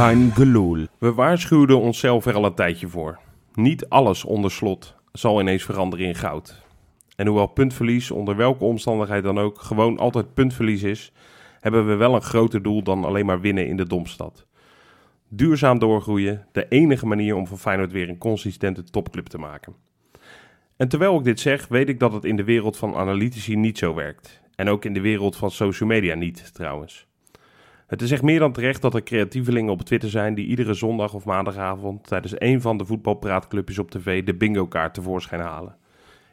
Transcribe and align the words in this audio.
Geloel. 0.00 0.86
We 0.98 1.12
waarschuwden 1.12 1.80
onszelf 1.80 2.26
er 2.26 2.34
al 2.34 2.44
een 2.44 2.54
tijdje 2.54 2.88
voor. 2.88 3.18
Niet 3.54 3.88
alles 3.88 4.24
onder 4.24 4.50
slot 4.50 4.94
zal 5.12 5.40
ineens 5.40 5.62
veranderen 5.62 6.06
in 6.06 6.14
goud. 6.14 6.62
En 7.16 7.26
hoewel 7.26 7.46
puntverlies 7.46 8.10
onder 8.10 8.36
welke 8.36 8.64
omstandigheid 8.64 9.22
dan 9.22 9.38
ook 9.38 9.60
gewoon 9.60 9.98
altijd 9.98 10.34
puntverlies 10.34 10.82
is, 10.82 11.12
hebben 11.60 11.86
we 11.86 11.94
wel 11.94 12.14
een 12.14 12.22
groter 12.22 12.62
doel 12.62 12.82
dan 12.82 13.04
alleen 13.04 13.26
maar 13.26 13.40
winnen 13.40 13.66
in 13.66 13.76
de 13.76 13.86
Domstad. 13.86 14.46
Duurzaam 15.28 15.78
doorgroeien, 15.78 16.46
de 16.52 16.68
enige 16.68 17.06
manier 17.06 17.36
om 17.36 17.46
van 17.46 17.58
Feyenoord 17.58 17.92
weer 17.92 18.08
een 18.08 18.18
consistente 18.18 18.84
topclub 18.84 19.26
te 19.26 19.38
maken. 19.38 19.74
En 20.76 20.88
terwijl 20.88 21.18
ik 21.18 21.24
dit 21.24 21.40
zeg, 21.40 21.68
weet 21.68 21.88
ik 21.88 21.98
dat 21.98 22.12
het 22.12 22.24
in 22.24 22.36
de 22.36 22.44
wereld 22.44 22.76
van 22.76 22.94
analytici 22.94 23.56
niet 23.56 23.78
zo 23.78 23.94
werkt. 23.94 24.40
En 24.54 24.68
ook 24.68 24.84
in 24.84 24.94
de 24.94 25.00
wereld 25.00 25.36
van 25.36 25.50
social 25.50 25.88
media 25.88 26.14
niet, 26.14 26.54
trouwens. 26.54 27.08
Het 27.90 28.02
is 28.02 28.10
echt 28.10 28.22
meer 28.22 28.38
dan 28.38 28.52
terecht 28.52 28.82
dat 28.82 28.94
er 28.94 29.02
creatievelingen 29.02 29.72
op 29.72 29.82
Twitter 29.82 30.10
zijn 30.10 30.34
die 30.34 30.46
iedere 30.46 30.74
zondag 30.74 31.14
of 31.14 31.24
maandagavond 31.24 32.06
tijdens 32.06 32.34
een 32.38 32.60
van 32.60 32.76
de 32.76 32.84
voetbalpraatclubjes 32.84 33.78
op 33.78 33.90
tv 33.90 34.24
de 34.24 34.34
bingo-kaart 34.34 34.94
tevoorschijn 34.94 35.40
halen. 35.40 35.76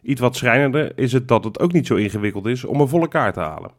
Iets 0.02 0.22
wat 0.22 0.36
schrijnender 0.36 0.98
is 0.98 1.14
het 1.14 1.28
dat 1.28 1.44
het 1.44 1.60
ook 1.60 1.72
niet 1.72 1.88
zo 1.88 1.96
ingewikkeld 1.96 2.46
is 2.46 2.66
om 2.66 2.82
een 2.82 2.88
volle 2.88 3.08
kaart 3.08 3.34
te 3.34 3.40
halen. 3.40 3.72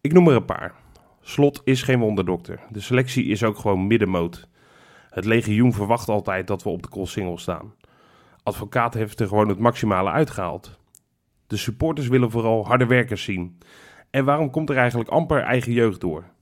Ik 0.00 0.12
noem 0.12 0.28
er 0.28 0.34
een 0.36 0.44
paar. 0.44 0.74
Slot 1.20 1.60
is 1.64 1.82
geen 1.82 1.98
wonderdokter. 1.98 2.60
De 2.70 2.80
selectie 2.80 3.24
is 3.24 3.42
ook 3.42 3.58
gewoon 3.58 3.86
middenmoot. 3.86 4.48
Het 5.10 5.24
legioen 5.24 5.72
verwacht 5.72 6.08
altijd 6.08 6.46
dat 6.46 6.62
we 6.62 6.68
op 6.68 6.82
de 6.82 6.88
koolsingel 6.88 7.38
staan. 7.38 7.74
Advocaat 8.42 8.94
heeft 8.94 9.20
er 9.20 9.28
gewoon 9.28 9.48
het 9.48 9.58
maximale 9.58 10.10
uitgehaald. 10.10 10.78
De 11.46 11.56
supporters 11.56 12.08
willen 12.08 12.30
vooral 12.30 12.66
harde 12.66 12.86
werkers 12.86 13.24
zien. 13.24 13.58
En 14.10 14.24
waarom 14.24 14.50
komt 14.50 14.70
er 14.70 14.76
eigenlijk 14.76 15.10
amper 15.10 15.42
eigen 15.42 15.72
jeugd 15.72 16.00
door? 16.00 16.34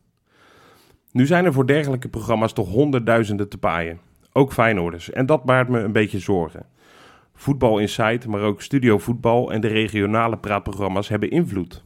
Nu 1.15 1.27
zijn 1.27 1.45
er 1.45 1.53
voor 1.53 1.67
dergelijke 1.67 2.09
programma's 2.09 2.53
toch 2.53 2.69
honderdduizenden 2.69 3.49
te 3.49 3.59
paaien. 3.59 4.01
Ook 4.33 4.53
Feyenoorders. 4.53 5.11
En 5.11 5.27
dat 5.27 5.45
baart 5.45 5.69
me 5.69 5.79
een 5.79 5.93
beetje 5.93 6.19
zorgen. 6.19 6.67
Voetbal 7.35 7.79
Insight, 7.79 8.27
maar 8.27 8.41
ook 8.41 8.63
Studio 8.63 8.99
Voetbal 8.99 9.53
en 9.53 9.61
de 9.61 9.69
regionale 9.69 10.37
praatprogramma's 10.37 11.09
hebben 11.09 11.31
invloed. 11.31 11.85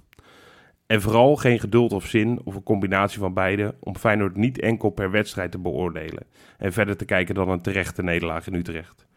En 0.86 1.00
vooral 1.00 1.36
geen 1.36 1.60
geduld 1.60 1.92
of 1.92 2.06
zin, 2.06 2.40
of 2.44 2.54
een 2.54 2.62
combinatie 2.62 3.18
van 3.18 3.34
beide, 3.34 3.74
om 3.80 3.96
Feyenoord 3.96 4.36
niet 4.36 4.60
enkel 4.60 4.90
per 4.90 5.10
wedstrijd 5.10 5.50
te 5.50 5.58
beoordelen. 5.58 6.26
En 6.58 6.72
verder 6.72 6.96
te 6.96 7.04
kijken 7.04 7.34
dan 7.34 7.48
een 7.48 7.62
terechte 7.62 8.02
nederlaag 8.02 8.46
in 8.46 8.54
Utrecht. 8.54 9.07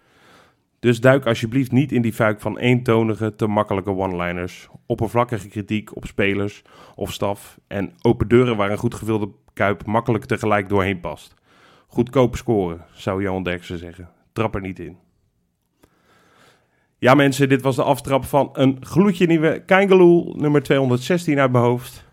Dus 0.81 1.01
duik 1.01 1.25
alsjeblieft 1.25 1.71
niet 1.71 1.91
in 1.91 2.01
die 2.01 2.13
fuik 2.13 2.41
van 2.41 2.57
eentonige, 2.57 3.35
te 3.35 3.47
makkelijke 3.47 3.89
one-liners, 3.89 4.69
oppervlakkige 4.85 5.47
kritiek 5.47 5.95
op 5.95 6.05
spelers 6.05 6.61
of 6.95 7.11
staf 7.13 7.59
en 7.67 7.93
open 8.01 8.27
deuren 8.27 8.57
waar 8.57 8.71
een 8.71 8.77
goed 8.77 8.95
gevulde 8.95 9.29
kuip 9.53 9.85
makkelijk 9.85 10.25
tegelijk 10.25 10.69
doorheen 10.69 10.99
past. 10.99 11.33
Goedkoop 11.87 12.35
scoren, 12.35 12.85
zou 12.93 13.23
Johan 13.23 13.43
Derksen 13.43 13.77
zeggen. 13.77 14.09
Trap 14.33 14.55
er 14.55 14.61
niet 14.61 14.79
in. 14.79 14.97
Ja 16.97 17.13
mensen, 17.13 17.49
dit 17.49 17.61
was 17.61 17.75
de 17.75 17.83
aftrap 17.83 18.25
van 18.25 18.49
een 18.53 18.77
gloedje 18.79 19.27
nieuwe 19.27 19.63
Kangaloo 19.65 20.33
nummer 20.35 20.63
216 20.63 21.39
uit 21.39 21.51
mijn 21.51 21.63
hoofd. 21.63 22.10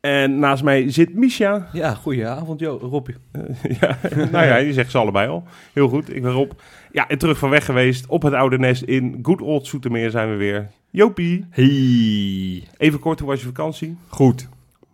En 0.00 0.38
naast 0.38 0.62
mij 0.62 0.90
zit 0.90 1.14
Misha. 1.14 1.68
Ja, 1.72 1.94
goedenavond 1.94 2.60
Jo, 2.60 2.78
Robbie. 2.82 3.14
ja, 3.80 3.98
nou 4.30 4.46
ja, 4.46 4.58
die 4.58 4.72
zegt 4.72 4.90
ze 4.90 4.98
allebei 4.98 5.28
al. 5.28 5.44
Heel 5.72 5.88
goed, 5.88 6.14
ik 6.16 6.22
ben 6.22 6.32
Rob. 6.32 6.50
Ja, 6.92 7.08
en 7.08 7.18
terug 7.18 7.38
van 7.38 7.50
weg 7.50 7.64
geweest 7.64 8.06
op 8.06 8.22
het 8.22 8.34
oude 8.34 8.58
nest 8.58 8.82
in 8.82 9.18
Good 9.22 9.40
Old 9.40 9.66
Soetermeer 9.66 10.10
zijn 10.10 10.30
we 10.30 10.36
weer. 10.36 10.68
Jopie. 10.90 11.46
Hey. 11.50 12.68
Even 12.76 12.98
kort, 13.00 13.18
hoe 13.20 13.28
was 13.28 13.40
je 13.40 13.46
vakantie? 13.46 13.96
Goed. 14.08 14.48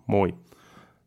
Mooi. 0.06 0.32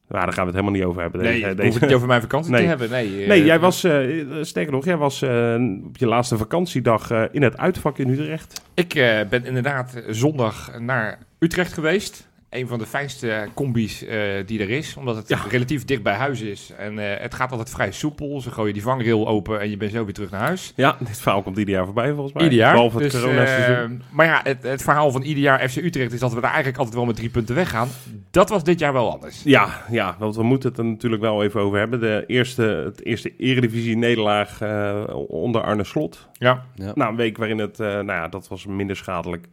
Nou, 0.08 0.24
daar 0.26 0.34
gaan 0.34 0.46
we 0.46 0.52
het 0.52 0.60
helemaal 0.60 0.80
niet 0.80 0.90
over 0.90 1.02
hebben. 1.02 1.22
Nee, 1.22 1.34
Deze, 1.34 1.50
ik 1.50 1.56
deze- 1.56 1.68
hoef 1.70 1.80
het 1.80 1.86
niet 1.88 1.96
over 1.96 2.08
mijn 2.08 2.22
vakantie 2.22 2.52
Nee. 2.52 2.62
te 2.62 2.68
hebben. 2.68 2.90
Nee, 2.90 3.22
eh, 3.22 3.28
Nee, 3.28 3.44
jij 3.46 3.60
was, 3.60 3.84
eh, 3.84 4.26
sterker 4.42 4.72
nog, 4.74 4.86
jij 4.86 4.98
was 4.98 5.22
eh, 5.22 5.56
op 5.86 5.98
je 5.98 6.06
laatste 6.08 6.38
vakantiedag 6.38 7.12
in 7.32 7.42
het 7.42 7.58
uitvak 7.58 7.98
in 7.98 8.10
Utrecht. 8.10 8.62
Ik 8.74 8.94
ben 9.30 9.46
inderdaad 9.46 10.04
zondag 10.10 10.80
naar 10.80 11.18
Utrecht 11.40 11.74
geweest. 11.74 12.29
Een 12.50 12.68
van 12.68 12.80
de 12.80 12.86
fijnste 12.86 13.48
combi's 13.54 14.04
eh, 14.06 14.20
die 14.46 14.60
er 14.62 14.70
is. 14.70 14.96
Omdat 14.98 15.16
het 15.16 15.30
Ja. 15.30 15.40
relatief 15.50 15.86
dicht 15.86 16.04
bij 16.04 16.14
huis 16.14 16.42
is. 16.42 16.72
En 16.78 17.00
eh, 17.00 17.22
het 17.22 17.34
gaat 17.34 17.52
altijd 17.52 17.70
vrij 17.70 17.92
soepel. 17.92 18.42
Ze 18.42 18.52
gooien 18.52 18.74
die 18.74 18.82
vangrail 18.82 19.28
open 19.28 19.60
en 19.60 19.70
je 19.70 19.78
bent 19.78 19.92
zo 19.92 20.04
weer 20.06 20.14
terug 20.14 20.30
naar 20.32 20.42
huis. 20.42 20.74
Ja, 20.76 20.96
dit 21.00 21.20
verhaal 21.20 21.42
komt 21.42 21.58
ieder 21.58 21.74
jaar 21.74 21.86
voorbij 21.86 22.12
volgens 22.14 22.34
mij. 22.34 22.44
Ieder 22.44 22.58
jaar. 22.60 22.74
Behalve 22.74 23.02
het 23.04 23.12
Dus, 23.12 23.24
eh, 23.24 23.84
maar 24.12 24.26
ja, 24.26 24.40
het, 24.44 24.64
het 24.64 24.82
verhaal 24.82 25.12
van 25.12 25.22
ieder 25.22 25.44
jaar 25.44 25.70
FC 25.70 25.76
Utrecht 25.76 26.14
is 26.14 26.20
dat 26.20 26.30
we 26.34 26.36
daar 26.42 26.50
eigenlijk 26.50 26.78
altijd 26.78 26.96
wel 26.98 27.06
met 27.06 27.16
drie 27.16 27.30
punten 27.30 27.56
weggaan. 27.56 27.88
Dat 28.32 28.50
was 28.50 28.64
dit 28.64 28.80
jaar 28.80 28.94
wel 28.94 29.12
anders. 29.12 29.42
Ja, 29.44 29.82
ja, 29.90 30.16
want 30.20 30.36
we 30.36 30.44
moeten 30.44 30.70
het 30.70 30.78
er 30.78 30.86
natuurlijk 30.86 31.22
wel 31.22 31.44
even 31.44 31.62
over 31.62 31.78
hebben. 31.80 32.00
De 32.00 32.24
eerste, 32.28 32.64
het 32.64 33.06
eerste 33.06 33.34
eredivisie-nederlaag 33.38 34.62
eh, 34.62 35.04
onder 35.28 35.62
Arne 35.62 35.84
Slot. 35.84 36.28
Ja. 36.34 36.66
Ja. 36.76 36.92
Na 36.96 37.08
een 37.08 37.16
week 37.16 37.38
waarin 37.38 37.58
het, 37.58 37.80
eh, 37.80 37.88
nou 37.88 38.06
ja, 38.06 38.28
dat 38.28 38.48
was 38.48 38.66
minder 38.66 38.96
schadelijk, 38.96 39.48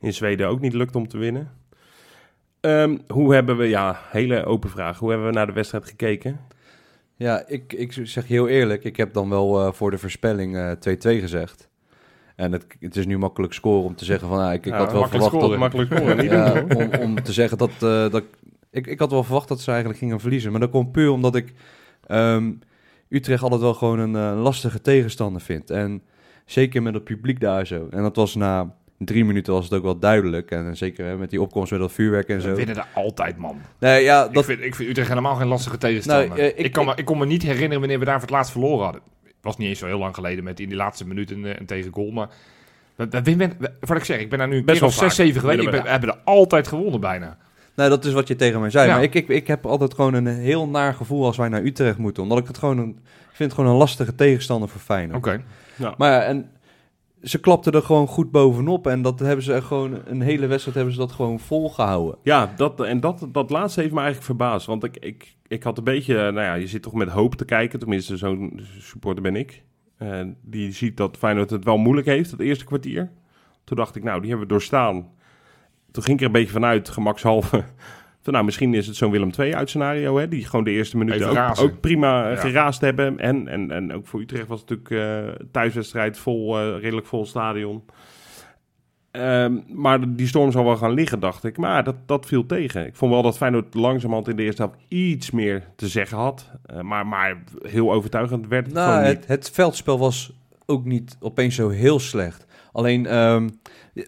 in 0.00 0.14
Zweden 0.14 0.48
ook 0.48 0.60
niet 0.60 0.74
lukt 0.74 0.96
om 0.96 1.08
te 1.08 1.18
winnen. 1.18 1.50
Ehm, 2.60 2.98
hoe 3.08 3.34
hebben 3.34 3.56
we, 3.56 3.68
ja, 3.68 4.00
hele 4.10 4.44
open 4.44 4.70
vraag. 4.70 4.98
Hoe 4.98 5.10
hebben 5.10 5.26
we 5.28 5.32
naar 5.34 5.46
de 5.46 5.52
wedstrijd 5.52 5.84
gekeken? 5.84 6.40
Ja, 7.16 7.46
ik, 7.46 7.72
ik 7.72 7.92
zeg 7.92 8.26
je 8.26 8.32
heel 8.32 8.48
eerlijk, 8.48 8.84
ik 8.84 8.96
heb 8.96 9.12
dan 9.12 9.28
wel 9.28 9.60
eh, 9.66 9.72
voor 9.72 9.90
de 9.90 9.98
voorspelling 9.98 10.56
eh, 10.56 10.70
2-2 10.70 11.20
gezegd. 11.20 11.68
En 12.36 12.52
het, 12.52 12.66
het 12.80 12.96
is 12.96 13.06
nu 13.06 13.18
makkelijk 13.18 13.52
scoren 13.52 13.84
om 13.84 13.94
te 13.94 14.04
zeggen 14.04 14.28
van, 14.28 14.38
ah, 14.38 14.52
ik, 14.52 14.66
ik 14.66 14.72
Ja, 14.72 14.78
had 14.78 14.92
wel 14.92 15.08
verwacht 15.08 15.30
scoren. 15.30 15.48
dat... 15.50 15.58
Makkelijk 15.58 15.92
scoren, 15.94 16.24
Ja, 16.30 16.64
om, 16.76 17.00
om 17.00 17.22
te 17.22 17.32
zeggen 17.32 17.58
dat, 17.58 17.70
eh, 17.70 18.10
dat 18.10 18.22
ik, 18.70 18.86
ik 18.86 18.98
had 18.98 19.10
wel 19.10 19.24
verwacht 19.24 19.48
dat 19.48 19.60
ze 19.60 19.68
eigenlijk 19.70 19.98
gingen 20.00 20.20
verliezen. 20.20 20.50
Maar 20.50 20.60
dat 20.60 20.70
komt 20.70 20.92
puur 20.92 21.10
omdat 21.10 21.34
ik 21.34 21.52
ehm, 22.06 22.52
Utrecht 23.08 23.42
altijd 23.42 23.60
wel 23.60 23.74
gewoon 23.74 23.98
een 23.98 24.16
eh, 24.16 24.42
lastige 24.42 24.80
tegenstander 24.80 25.40
vind. 25.42 25.70
En 25.70 26.02
zeker 26.44 26.82
met 26.82 26.94
het 26.94 27.04
publiek 27.04 27.40
daar 27.40 27.66
zo. 27.66 27.86
En 27.90 28.02
dat 28.02 28.16
was 28.16 28.34
na 28.34 28.74
drie 29.04 29.24
minuten 29.24 29.52
was 29.52 29.64
het 29.64 29.72
ook 29.74 29.82
wel 29.82 29.98
duidelijk. 29.98 30.50
En 30.50 30.76
zeker 30.76 31.06
hè, 31.06 31.16
met 31.16 31.30
die 31.30 31.40
opkomst 31.42 31.70
met 31.70 31.80
dat 31.80 31.92
vuurwerk 31.92 32.28
en 32.28 32.36
We 32.36 32.42
zo. 32.42 32.54
winnen 32.54 32.76
er 32.76 32.86
altijd, 32.94 33.36
man. 33.36 33.60
Nee, 33.78 34.02
ja, 34.02 34.28
dat, 34.28 34.36
Ik, 34.36 34.44
vind, 34.44 34.60
ik 34.64 34.74
vind 34.74 34.88
Utrecht 34.88 35.08
helemaal 35.08 35.34
geen 35.34 35.46
lastige 35.48 35.78
tegenstander. 35.78 36.28
Nou, 36.28 36.40
eh, 36.40 36.46
ik- 36.46 36.56
ik, 36.56 36.72
kan 36.72 36.84
me, 36.86 36.92
ik- 36.96 37.04
kon 37.04 37.18
me 37.18 37.26
niet 37.26 37.42
herinneren 37.42 37.78
wanneer 37.78 37.98
we 37.98 38.04
daar 38.04 38.14
voor 38.14 38.22
het 38.28 38.30
laatst 38.30 38.52
verloren 38.52 38.84
hadden. 38.84 39.02
Was 39.40 39.56
niet 39.56 39.68
eens 39.68 39.78
zo 39.78 39.86
heel 39.86 39.98
lang 39.98 40.14
geleden 40.14 40.44
met 40.44 40.60
in 40.60 40.68
die 40.68 40.76
laatste 40.76 41.06
minuut 41.06 41.30
een, 41.30 41.44
eh, 41.44 41.54
een 41.58 41.66
tegengoal. 41.66 42.10
Maar 42.10 42.28
we, 42.94 43.08
we 43.08 43.22
winnen, 43.22 43.52
we- 43.58 43.72
wat 43.80 43.96
ik 43.96 44.04
zeg, 44.04 44.18
ik 44.20 44.28
ben 44.30 44.38
daar 44.38 44.48
nu 44.48 44.64
Best 44.64 44.80
wel 44.80 44.88
wel 44.88 44.98
6, 44.98 45.00
vaak 45.08 45.10
7 45.26 45.40
geweest. 45.40 45.58
Ik 45.58 45.64
winnen 45.64 45.70
ben, 45.70 45.92
we 45.92 45.98
we 46.00 46.06
hebben 46.06 46.08
er 46.08 46.32
altijd 46.34 46.68
gewonnen 46.68 47.00
bijna. 47.00 47.36
Nou, 47.74 47.90
dat 47.90 48.04
is 48.04 48.12
wat 48.12 48.28
je 48.28 48.36
tegen 48.36 48.60
mij 48.60 48.70
zei. 48.70 48.88
Ja. 48.88 48.94
Maar 48.94 49.02
ik, 49.02 49.14
ik, 49.14 49.28
ik 49.28 49.46
heb 49.46 49.66
altijd 49.66 49.94
gewoon 49.94 50.14
een 50.14 50.26
heel 50.26 50.68
naar 50.68 50.94
gevoel 50.94 51.24
als 51.26 51.36
wij 51.36 51.48
naar 51.48 51.62
Utrecht 51.62 51.98
moeten. 51.98 52.22
Omdat 52.22 52.38
ik 52.38 52.46
het 52.46 52.58
gewoon 52.58 52.78
een, 52.78 52.88
ik 53.30 53.36
vind 53.36 53.50
het 53.50 53.52
gewoon 53.52 53.70
een 53.70 53.76
lastige 53.76 54.14
tegenstander 54.14 54.68
voor 54.68 54.80
Feyenoord. 54.80 55.18
Oké. 55.18 55.42
Maar 55.96 56.10
ja, 56.12 56.22
en 56.22 56.50
ze 57.22 57.40
klapten 57.40 57.72
er 57.72 57.82
gewoon 57.82 58.06
goed 58.06 58.30
bovenop. 58.30 58.86
En 58.86 59.02
dat 59.02 59.18
hebben 59.18 59.44
ze 59.44 59.62
gewoon, 59.62 60.00
een 60.04 60.20
hele 60.20 60.46
wedstrijd 60.46 60.76
hebben 60.76 60.94
ze 60.94 61.00
dat 61.00 61.12
gewoon 61.12 61.40
volgehouden. 61.40 62.18
Ja, 62.22 62.52
dat, 62.56 62.80
en 62.80 63.00
dat, 63.00 63.26
dat 63.32 63.50
laatste 63.50 63.80
heeft 63.80 63.92
me 63.92 63.98
eigenlijk 63.98 64.26
verbaasd. 64.26 64.66
Want 64.66 64.84
ik, 64.84 64.96
ik, 64.96 65.36
ik 65.46 65.62
had 65.62 65.78
een 65.78 65.84
beetje, 65.84 66.14
nou 66.14 66.40
ja, 66.40 66.54
je 66.54 66.66
zit 66.66 66.82
toch 66.82 66.94
met 66.94 67.08
hoop 67.08 67.34
te 67.34 67.44
kijken. 67.44 67.78
Tenminste, 67.78 68.16
zo'n 68.16 68.60
supporter 68.78 69.22
ben 69.22 69.36
ik. 69.36 69.62
Eh, 69.96 70.20
die 70.42 70.72
ziet 70.72 70.96
dat 70.96 71.16
Feyenoord 71.16 71.50
het 71.50 71.64
wel 71.64 71.78
moeilijk 71.78 72.06
heeft, 72.06 72.30
het 72.30 72.40
eerste 72.40 72.64
kwartier. 72.64 73.10
Toen 73.64 73.76
dacht 73.76 73.96
ik, 73.96 74.02
nou, 74.02 74.20
die 74.20 74.28
hebben 74.28 74.46
we 74.46 74.52
doorstaan. 74.52 75.08
Toen 75.90 76.02
ging 76.02 76.16
ik 76.16 76.20
er 76.20 76.26
een 76.26 76.32
beetje 76.32 76.52
vanuit, 76.52 76.88
gemakshalve. 76.88 77.64
Van, 78.22 78.32
nou, 78.32 78.44
misschien 78.44 78.74
is 78.74 78.86
het 78.86 78.96
zo'n 78.96 79.10
Willem 79.10 79.30
II 79.38 79.54
uit 79.54 79.68
scenario, 79.68 80.18
hè, 80.18 80.28
die 80.28 80.44
gewoon 80.44 80.64
de 80.64 80.70
eerste 80.70 80.96
minuten 80.96 81.28
ook, 81.48 81.60
ook 81.60 81.80
prima 81.80 82.24
eh, 82.28 82.34
Ja. 82.34 82.40
geraast 82.40 82.80
hebben. 82.80 83.18
En, 83.18 83.48
en, 83.48 83.70
en 83.70 83.92
ook 83.94 84.06
voor 84.06 84.20
Utrecht 84.20 84.46
was 84.46 84.60
het 84.60 84.68
natuurlijk 84.70 84.90
eh 85.38 85.46
thuiswedstrijd 85.50 86.18
vol, 86.18 86.58
eh, 86.58 86.80
redelijk 86.80 87.06
vol 87.06 87.26
stadion. 87.26 87.82
Ehm, 89.10 89.58
maar 89.68 90.14
die 90.14 90.26
storm 90.26 90.50
zal 90.52 90.64
wel 90.64 90.76
gaan 90.76 90.92
liggen, 90.94 91.20
dacht 91.20 91.44
ik. 91.44 91.56
Maar 91.56 91.84
dat, 91.84 91.94
dat 92.06 92.26
viel 92.26 92.46
tegen. 92.46 92.86
Ik 92.86 92.96
vond 92.96 93.12
wel 93.12 93.22
dat 93.22 93.36
Feyenoord 93.36 93.74
langzamerhand 93.74 94.28
in 94.28 94.36
de 94.36 94.42
eerste 94.42 94.62
helft 94.62 94.78
iets 94.88 95.30
meer 95.30 95.62
te 95.76 95.88
zeggen 95.88 96.18
had. 96.18 96.50
Eh, 96.66 96.80
maar, 96.80 97.06
maar 97.06 97.42
heel 97.62 97.92
overtuigend 97.92 98.48
werd 98.48 98.66
het 98.66 98.74
Nou, 98.74 98.90
gewoon 98.92 99.08
niet. 99.08 99.18
het, 99.18 99.26
het 99.28 99.50
veldspel 99.50 99.98
was 99.98 100.32
ook 100.66 100.84
niet 100.84 101.16
opeens 101.20 101.54
zo 101.54 101.68
heel 101.68 101.98
slecht. 101.98 102.46
Alleen, 102.72 103.06
ehm 103.06 103.48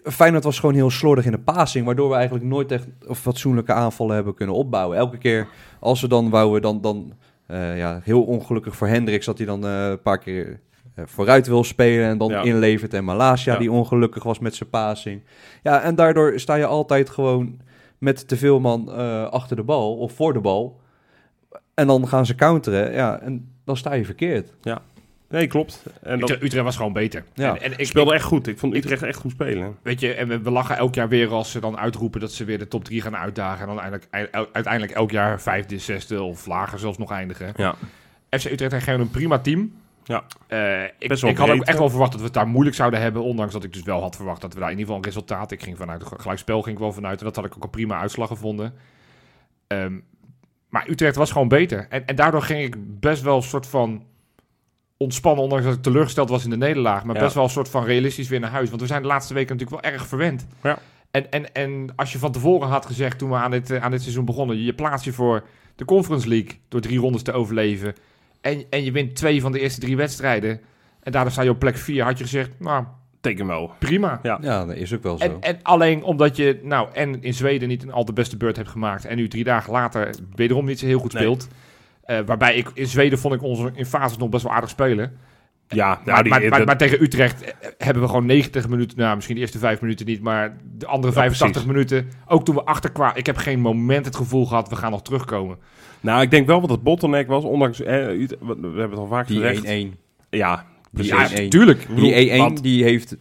Feyenoord 0.03 0.43
was 0.43 0.59
gewoon 0.59 0.75
heel 0.75 0.89
slordig 0.89 1.25
in 1.25 1.31
de 1.31 1.39
passing, 1.39 1.85
waardoor 1.85 2.09
we 2.09 2.15
eigenlijk 2.15 2.45
nooit 2.45 2.71
echt 2.71 2.87
of 3.07 3.19
fatsoenlijke 3.19 3.73
aanvallen 3.73 4.15
hebben 4.15 4.33
kunnen 4.33 4.55
opbouwen. 4.55 4.97
Elke 4.97 5.17
keer 5.17 5.47
als 5.79 6.01
we 6.01 6.07
dan 6.07 6.29
wouden, 6.29 6.61
dan, 6.61 6.81
dan 6.81 7.13
eh, 7.47 7.77
ja, 7.77 7.99
heel 8.03 8.23
ongelukkig 8.23 8.75
voor 8.75 8.87
Hendricks 8.87 9.25
dat 9.25 9.37
hij 9.37 9.47
dan 9.47 9.65
eh, 9.65 9.87
een 9.89 10.01
paar 10.01 10.17
keer 10.19 10.59
eh, 10.95 11.05
vooruit 11.07 11.47
wil 11.47 11.63
spelen 11.63 12.07
en 12.07 12.17
dan 12.17 12.29
Ja. 12.29 12.41
inlevert. 12.41 12.93
En 12.93 13.03
Malasia 13.03 13.53
Ja. 13.53 13.59
die 13.59 13.71
ongelukkig 13.71 14.23
was 14.23 14.39
met 14.39 14.55
zijn 14.55 14.69
passing. 14.69 15.21
Ja, 15.63 15.81
en 15.81 15.95
daardoor 15.95 16.39
sta 16.39 16.55
je 16.55 16.65
altijd 16.65 17.09
gewoon 17.09 17.59
met 17.97 18.27
te 18.27 18.37
veel 18.37 18.59
man 18.59 18.89
achter 19.31 19.55
de 19.55 19.63
bal 19.63 19.97
of 19.97 20.11
voor 20.13 20.33
de 20.33 20.41
bal. 20.41 20.79
En 21.73 21.87
dan 21.87 22.07
gaan 22.07 22.25
ze 22.25 22.35
counteren, 22.35 22.93
ja, 22.93 23.19
en 23.19 23.51
dan 23.65 23.77
sta 23.77 23.93
je 23.93 24.05
verkeerd. 24.05 24.53
Nee, 25.33 25.47
klopt. 25.47 25.83
En 26.01 26.19
dat 26.19 26.29
Utrecht, 26.29 26.63
was 26.63 26.75
gewoon 26.75 26.93
beter. 26.93 27.23
Ja. 27.33 27.55
En, 27.55 27.61
en 27.61 27.77
ik, 27.77 27.85
speelde 27.85 28.13
echt 28.13 28.23
goed. 28.23 28.47
Ik 28.47 28.59
vond 28.59 28.75
Utrecht 28.75 29.03
echt 29.03 29.19
goed 29.19 29.31
spelen. 29.31 29.77
Weet 29.81 29.99
je, 29.99 30.13
en 30.13 30.27
we, 30.27 30.41
we 30.41 30.51
lachen 30.51 30.77
elk 30.77 30.95
jaar 30.95 31.09
weer 31.09 31.29
als 31.29 31.51
ze 31.51 31.59
dan 31.59 31.77
uitroepen 31.77 32.19
dat 32.19 32.31
ze 32.31 32.43
weer 32.43 32.57
de 32.57 32.67
top 32.67 32.83
3 32.83 33.01
gaan 33.01 33.15
uitdagen. 33.15 33.61
En 33.61 33.75
dan 33.75 33.81
uiteindelijk, 33.81 34.49
uiteindelijk 34.53 34.93
elk 34.93 35.11
jaar 35.11 35.41
vijfde, 35.41 35.79
zesde 35.79 36.21
of 36.21 36.45
lager 36.45 36.79
zelfs 36.79 36.97
nog 36.97 37.11
eindigen. 37.11 37.53
Ja. 37.55 37.75
FC 38.29 38.45
Utrecht 38.45 38.71
heeft 38.71 38.83
gewoon 38.83 38.99
een 38.99 39.09
prima 39.09 39.39
team. 39.39 39.73
Ja. 40.03 40.23
Eh, 40.47 40.83
ik, 40.83 41.11
ik 41.21 41.37
had 41.37 41.49
ook 41.49 41.63
echt 41.63 41.77
wel 41.77 41.89
verwacht 41.89 42.11
dat 42.11 42.19
we 42.19 42.25
het 42.25 42.35
daar 42.35 42.47
moeilijk 42.47 42.75
zouden 42.75 43.01
hebben. 43.01 43.23
Ondanks 43.23 43.53
dat 43.53 43.63
ik 43.63 43.73
dus 43.73 43.83
wel 43.83 44.01
had 44.01 44.15
verwacht 44.15 44.41
dat 44.41 44.53
we 44.53 44.59
daar 44.59 44.71
in 44.71 44.77
ieder 44.77 44.93
geval 44.93 45.01
een 45.03 45.13
resultaat... 45.13 45.51
Ik 45.51 45.63
ging 45.63 45.77
vanuit 45.77 46.01
een 46.01 46.19
gelijkspel 46.19 46.61
ging 46.61 46.75
ik 46.75 46.81
wel 46.81 46.93
vanuit. 46.93 47.19
En 47.19 47.25
dat 47.25 47.35
had 47.35 47.45
ik 47.45 47.55
ook 47.55 47.63
een 47.63 47.69
prima 47.69 47.99
uitslag 47.99 48.27
gevonden. 48.27 48.73
Ehm, 49.67 49.99
maar 50.69 50.89
Utrecht 50.89 51.15
was 51.15 51.31
gewoon 51.31 51.47
beter. 51.47 51.85
En, 51.89 52.05
en 52.05 52.15
daardoor 52.15 52.41
ging 52.41 52.61
ik 52.61 52.99
best 52.99 53.21
wel 53.21 53.35
een 53.35 53.43
soort 53.43 53.67
van 53.67 54.05
ontspannen. 55.03 55.43
Ondanks 55.43 55.65
dat 55.65 55.73
ik 55.73 55.81
teleurgesteld 55.81 56.29
was 56.29 56.43
in 56.43 56.49
de 56.49 56.57
nederlaag. 56.57 57.03
Maar 57.03 57.15
Ja. 57.15 57.21
best 57.21 57.35
wel 57.35 57.43
een 57.43 57.49
soort 57.49 57.69
van 57.69 57.83
realistisch 57.85 58.27
weer 58.27 58.39
naar 58.39 58.49
huis. 58.49 58.69
Want 58.69 58.81
we 58.81 58.87
zijn 58.87 59.01
de 59.01 59.07
laatste 59.07 59.33
weken 59.33 59.55
natuurlijk 59.55 59.81
wel 59.81 59.91
erg 59.91 60.07
verwend. 60.07 60.45
Ja. 60.63 60.77
En, 61.11 61.31
en, 61.31 61.53
en 61.53 61.89
als 61.95 62.11
je 62.11 62.17
van 62.17 62.31
tevoren 62.31 62.67
had 62.67 62.85
gezegd 62.85 63.17
toen 63.17 63.29
we 63.29 63.35
aan 63.35 63.51
dit, 63.51 63.69
eh, 63.71 63.83
aan 63.83 63.91
dit 63.91 64.01
seizoen 64.01 64.25
begonnen... 64.25 64.63
je 64.63 64.73
plaats 64.73 65.03
je 65.03 65.13
voor 65.13 65.43
de 65.75 65.85
Conference 65.85 66.27
League 66.27 66.51
door 66.67 66.81
drie 66.81 66.99
rondes 66.99 67.21
te 67.21 67.31
overleven... 67.31 67.93
en, 68.41 68.63
en 68.69 68.83
je 68.83 68.91
wint 68.91 69.15
twee 69.15 69.41
van 69.41 69.51
de 69.51 69.59
eerste 69.59 69.79
drie 69.79 69.97
wedstrijden... 69.97 70.61
en 71.03 71.11
daardoor 71.11 71.31
sta 71.31 71.41
je 71.41 71.49
op 71.49 71.59
plek 71.59 71.77
vier, 71.77 72.03
had 72.03 72.17
je 72.17 72.23
gezegd... 72.23 72.49
nou, 72.59 72.85
Teken 73.21 73.47
wel. 73.47 73.71
prima. 73.79 74.19
Ja. 74.23 74.37
Ja, 74.41 74.65
dat 74.65 74.75
is 74.75 74.93
ook 74.93 75.03
wel 75.03 75.17
zo. 75.17 75.23
En, 75.23 75.37
en 75.39 75.59
alleen 75.61 76.03
omdat 76.03 76.35
je 76.35 76.59
nou 76.63 76.87
en 76.93 77.21
in 77.21 77.33
Zweden 77.33 77.67
niet 77.67 77.83
een 77.83 77.91
al 77.91 78.05
de 78.05 78.13
beste 78.13 78.37
beurt 78.37 78.55
hebt 78.55 78.69
gemaakt... 78.69 79.05
en 79.05 79.15
nu 79.15 79.27
drie 79.27 79.43
dagen 79.43 79.71
later 79.71 80.15
wederom 80.35 80.65
niet 80.65 80.79
zo 80.79 80.85
heel 80.85 80.99
goed 80.99 81.13
Nee. 81.13 81.37
Eh, 82.03 82.19
waarbij 82.25 82.55
ik 82.55 82.69
in 82.73 82.87
Zweden 82.87 83.19
vond 83.19 83.33
ik 83.33 83.41
ons 83.41 83.59
in 83.73 83.85
fases 83.85 84.17
nog 84.17 84.29
best 84.29 84.43
wel 84.43 84.51
aardig 84.53 84.69
spelen... 84.69 85.17
Ja, 85.67 85.87
maar, 85.87 85.99
nou, 86.05 86.21
die, 86.23 86.31
maar, 86.31 86.41
maar, 86.41 86.57
dat- 86.57 86.67
maar 86.67 86.77
tegen 86.77 87.01
Utrecht 87.03 87.43
eh, 87.43 87.51
hebben 87.77 88.03
we 88.03 88.09
gewoon 88.09 88.25
90 88.25 88.69
minuten, 88.69 88.97
nou 88.97 89.15
misschien 89.15 89.35
de 89.35 89.41
eerste 89.41 89.57
5 89.57 89.81
minuten 89.81 90.05
niet, 90.05 90.21
maar 90.21 90.57
de 90.77 90.85
andere 90.85 91.13
Ja, 91.13 91.19
85 91.19 91.63
precies. 91.65 91.89
minuten, 91.91 92.17
ook 92.27 92.45
toen 92.45 92.55
we 92.55 92.63
achterkwamen, 92.63 93.17
ik 93.17 93.25
heb 93.25 93.37
geen 93.37 93.59
moment 93.59 94.05
het 94.05 94.15
gevoel 94.15 94.45
gehad, 94.45 94.69
we 94.69 94.75
gaan 94.75 94.91
nog 94.91 95.01
terugkomen. 95.01 95.57
nou, 95.99 96.21
ik 96.21 96.31
denk 96.31 96.47
wel 96.47 96.61
wat 96.61 96.69
het 96.69 96.83
bottleneck 96.83 97.27
was, 97.27 97.43
ondanks... 97.43 97.81
Eh, 97.81 97.95
we 98.05 98.27
hebben 98.61 98.89
het 98.89 98.97
al 98.99 99.07
vaak 99.07 99.27
Die 99.27 99.39
1-1. 99.41 99.43
gezegd. 99.43 99.87
Ja, 100.29 100.65
Die 100.91 101.13
precies. 101.13 101.39
1-1. 101.41 101.47
tuurlijk. 101.49 101.87
Die 101.95 102.31
1-1 102.33 102.37
want- 102.37 102.63
die 102.63 102.83
heeft 102.83 103.15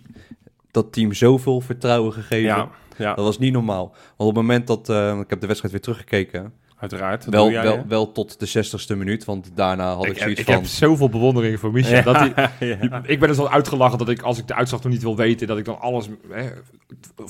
dat 0.71 0.93
team 0.93 1.13
zoveel 1.13 1.61
vertrouwen 1.61 2.13
gegeven. 2.13 2.47
Ja, 2.47 2.69
ja, 2.97 3.15
Dat 3.15 3.25
was 3.25 3.39
niet 3.39 3.53
normaal. 3.53 3.89
Want 3.89 3.97
op 4.17 4.27
het 4.27 4.37
moment 4.37 4.67
dat... 4.67 4.89
eh, 4.89 5.19
ik 5.19 5.31
heb 5.31 5.41
de 5.41 5.47
wedstrijd 5.47 5.73
weer 5.73 5.83
teruggekeken. 5.83 6.53
Uiteraard. 6.83 7.25
Dat 7.25 7.35
Wel, 7.35 7.51
jij, 7.51 7.63
wel, 7.63 7.85
wel 7.89 8.13
tot 8.13 8.41
de 8.41 8.65
60ste 8.65 8.97
minuut. 8.97 9.25
Want 9.25 9.51
daarna 9.55 9.95
had 9.95 10.07
ik, 10.07 10.13
ik, 10.13 10.19
zoiets 10.19 10.41
ik 10.41 10.47
van... 10.47 10.55
heb 10.55 10.65
zoveel 10.65 11.09
bewondering 11.09 11.61
voor 11.61 11.73
Michel. 11.73 12.03
Dat 12.03 12.17
hij, 12.17 12.33
ja. 12.81 13.03
Ik 13.07 13.21
ben 13.21 13.29
dus 13.29 13.39
al 13.39 13.51
uitgelachen 13.51 13.99
dat 13.99 14.09
ik, 14.09 14.23
als 14.23 14.39
ik 14.39 14.47
de 14.47 14.55
uitslag 14.55 14.83
nog 14.83 14.93
niet 14.93 15.03
wil 15.03 15.17
weten, 15.17 15.47
dat 15.47 15.59
ik 15.59 15.65
dan 15.65 15.81
alles 15.81 16.09
hè, 16.31 16.43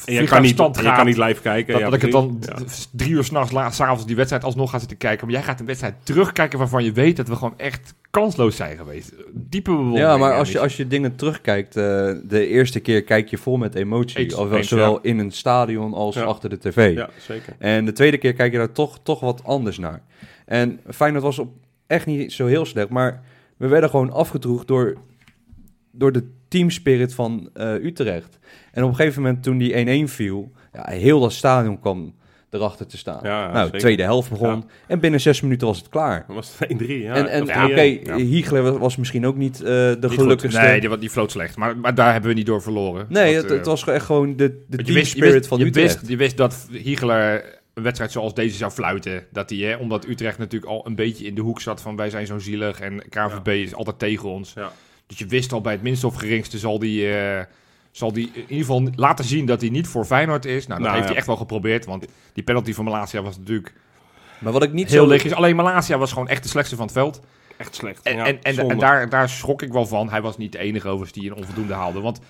En 0.04 0.14
je 0.14 0.24
kan, 0.24 0.42
niet, 0.42 0.56
je 0.56 0.92
kan 0.94 1.06
niet 1.06 1.16
live 1.16 1.40
kijken. 1.40 1.72
Dat, 1.72 1.82
ja, 1.82 1.84
dat 1.84 1.94
ik 1.94 2.02
het 2.02 2.12
dan 2.12 2.42
drie 2.90 3.10
uur 3.10 3.24
s'nachts, 3.24 3.76
s'avonds 3.76 4.06
die 4.06 4.16
wedstrijd 4.16 4.44
alsnog 4.44 4.70
ga 4.70 4.78
zitten 4.78 4.96
kijken. 4.96 5.26
Maar 5.26 5.34
jij 5.34 5.44
gaat 5.44 5.60
een 5.60 5.66
wedstrijd 5.66 5.94
terugkijken 6.02 6.58
waarvan 6.58 6.84
je 6.84 6.92
weet 6.92 7.16
dat 7.16 7.28
we 7.28 7.36
gewoon 7.36 7.58
echt 7.58 7.94
kansloos 8.12 8.56
zijn 8.56 8.76
geweest. 8.76 9.12
Diepe 9.32 9.70
bewondering. 9.70 10.08
Ja, 10.08 10.16
maar 10.16 10.34
als 10.34 10.52
je, 10.52 10.58
als 10.58 10.76
je 10.76 10.86
dingen 10.86 11.16
terugkijkt, 11.16 11.76
eh, 11.76 11.82
de 12.24 12.46
eerste 12.46 12.80
keer 12.80 13.02
kijk 13.02 13.28
je 13.28 13.38
vol 13.38 13.56
met 13.56 13.74
emotie. 13.74 14.18
Eens, 14.18 14.36
eens, 14.38 14.68
zowel 14.68 14.92
ja. 14.92 14.98
in 15.02 15.18
een 15.18 15.30
stadion 15.30 15.94
als 15.94 16.14
Ja. 16.14 16.22
achter 16.22 16.50
de 16.50 16.58
tv. 16.58 16.94
Ja, 16.94 17.10
zeker. 17.18 17.54
En 17.58 17.84
de 17.84 17.92
tweede 17.92 18.18
keer 18.18 18.32
kijk 18.32 18.52
je 18.52 18.58
daar 18.58 18.72
toch, 18.72 18.98
toch 19.02 19.20
wat 19.20 19.44
anders 19.44 19.78
naar. 19.78 20.02
En 20.46 20.80
Feyenoord 20.90 21.22
was 21.22 21.38
op 21.38 21.52
echt 21.86 22.06
niet 22.06 22.32
zo 22.32 22.46
heel 22.46 22.64
slecht, 22.64 22.88
maar 22.88 23.22
we 23.56 23.66
werden 23.68 23.90
gewoon 23.90 24.12
afgedroegd 24.12 24.66
door, 24.66 24.96
door 25.90 26.12
de 26.12 26.24
teamspirit 26.48 27.14
van 27.14 27.50
eh, 27.54 27.74
Utrecht. 27.74 28.38
En 28.72 28.82
op 28.82 28.88
een 28.88 28.96
gegeven 28.96 29.22
moment 29.22 29.42
toen 29.42 29.58
die 29.58 30.06
1-1 30.06 30.10
viel, 30.10 30.52
ja, 30.72 30.90
heel 30.90 31.20
dat 31.20 31.32
stadion 31.32 31.80
kwam 31.80 32.14
erachter 32.54 32.86
te 32.86 32.96
staan. 32.98 33.20
Ja, 33.22 33.42
ja, 33.46 33.52
nou, 33.52 33.64
zeker. 33.64 33.80
tweede 33.80 34.02
helft 34.02 34.30
begon 34.30 34.64
en 34.86 35.00
binnen 35.00 35.20
zes 35.20 35.40
minuten 35.40 35.66
was 35.66 35.78
het 35.78 35.88
klaar. 35.88 36.24
Dan 36.26 36.36
was 36.36 36.52
het 36.58 36.68
1-3, 36.82 36.86
ja. 36.86 37.14
en 37.14 37.26
en 37.28 37.42
Of 37.42 37.48
oké, 37.48 37.98
3-1. 37.98 38.02
ja. 38.04 38.16
Hiegler 38.16 38.62
was- 38.62 38.78
was 38.78 38.96
misschien 38.96 39.26
ook 39.26 39.36
niet 39.36 39.60
eh, 39.60 39.66
de 39.66 39.96
Niet 40.00 40.10
gelukkigste. 40.10 40.60
goed. 40.60 40.68
Nee, 40.68 40.80
die, 40.80 40.98
die 40.98 41.10
floot 41.10 41.30
slecht. 41.30 41.56
Maar, 41.56 41.76
maar 41.76 41.94
daar 41.94 42.12
hebben 42.12 42.30
we 42.30 42.36
niet 42.36 42.46
door 42.46 42.62
verloren. 42.62 43.06
Nee, 43.08 43.34
Dat, 43.34 43.42
het, 43.42 43.50
eh, 43.52 43.56
het 43.58 43.66
was 43.66 43.86
echt 43.86 44.04
gewoon 44.04 44.36
de, 44.36 44.64
de 44.68 44.76
team 44.76 44.94
wist, 44.94 45.10
je 45.12 45.16
spirit 45.16 45.32
wist, 45.34 45.46
van 45.46 45.58
je 45.58 45.64
Utrecht. 45.64 45.94
Wist, 45.94 46.08
je 46.08 46.16
wist 46.16 46.36
dat 46.36 46.66
Hiegler 46.70 47.44
een 47.74 47.82
wedstrijd 47.82 48.12
zoals 48.12 48.34
deze 48.34 48.56
zou 48.56 48.70
fluiten. 48.70 49.24
Dat 49.30 49.50
hij, 49.50 49.58
hè, 49.58 49.76
omdat 49.76 50.06
Utrecht 50.06 50.38
natuurlijk 50.38 50.72
al 50.72 50.86
een 50.86 50.94
beetje 50.94 51.24
in 51.26 51.34
de 51.34 51.40
hoek 51.40 51.60
zat 51.60 51.80
van 51.82 51.96
wij 51.96 52.10
zijn 52.10 52.26
zo 52.26 52.38
zielig 52.38 52.80
en 52.80 53.02
KNVB 53.08 53.48
is 53.48 53.74
altijd 53.74 53.98
tegen 53.98 54.28
ons. 54.28 54.52
Ja. 54.54 54.72
Dus 55.06 55.18
je 55.18 55.26
wist 55.26 55.52
al 55.52 55.60
bij 55.60 55.72
het 55.72 55.82
minste 55.82 56.06
of 56.06 56.14
geringste 56.14 56.58
zal 56.58 56.78
die, 56.78 57.08
eh, 57.14 57.40
zal 57.92 58.12
die 58.12 58.30
in 58.34 58.40
ieder 58.40 58.56
geval 58.56 58.88
laten 58.94 59.24
zien 59.24 59.46
dat 59.46 59.60
hij 59.60 59.70
niet 59.70 59.86
voor 59.86 60.04
Feyenoord 60.04 60.44
is. 60.44 60.66
Nou, 60.66 60.68
dat 60.68 60.78
Nou, 60.78 60.90
heeft 60.92 61.02
ja. 61.02 61.08
hij 61.08 61.16
echt 61.16 61.26
wel 61.26 61.36
geprobeerd, 61.36 61.84
want 61.84 62.06
die 62.32 62.44
penalty 62.44 62.72
van 62.72 62.84
Malasia 62.84 63.22
was 63.22 63.38
natuurlijk 63.38 63.72
Maar 64.38 64.52
wat 64.52 64.62
ik 64.62 64.72
niet 64.72 64.90
heel 64.90 65.02
zo... 65.02 65.08
lichtjes. 65.08 65.32
Alleen 65.32 65.56
Malasia 65.56 65.98
was 65.98 66.12
gewoon 66.12 66.28
echt 66.28 66.42
de 66.42 66.48
slechtste 66.48 66.76
van 66.76 66.84
het 66.84 66.94
veld. 66.94 67.20
Echt 67.56 67.74
slecht. 67.74 68.02
En, 68.02 68.16
ja, 68.16 68.26
en, 68.26 68.42
en, 68.42 68.68
en 68.68 68.78
daar, 68.78 69.08
daar 69.08 69.28
schrok 69.28 69.62
ik 69.62 69.72
wel 69.72 69.86
van. 69.86 70.10
Hij 70.10 70.22
was 70.22 70.36
niet 70.36 70.52
de 70.52 70.58
enige 70.58 70.88
overigens 70.88 71.20
die 71.20 71.30
een 71.30 71.36
onvoldoende 71.36 71.74
haalde. 71.74 72.00
Want 72.00 72.20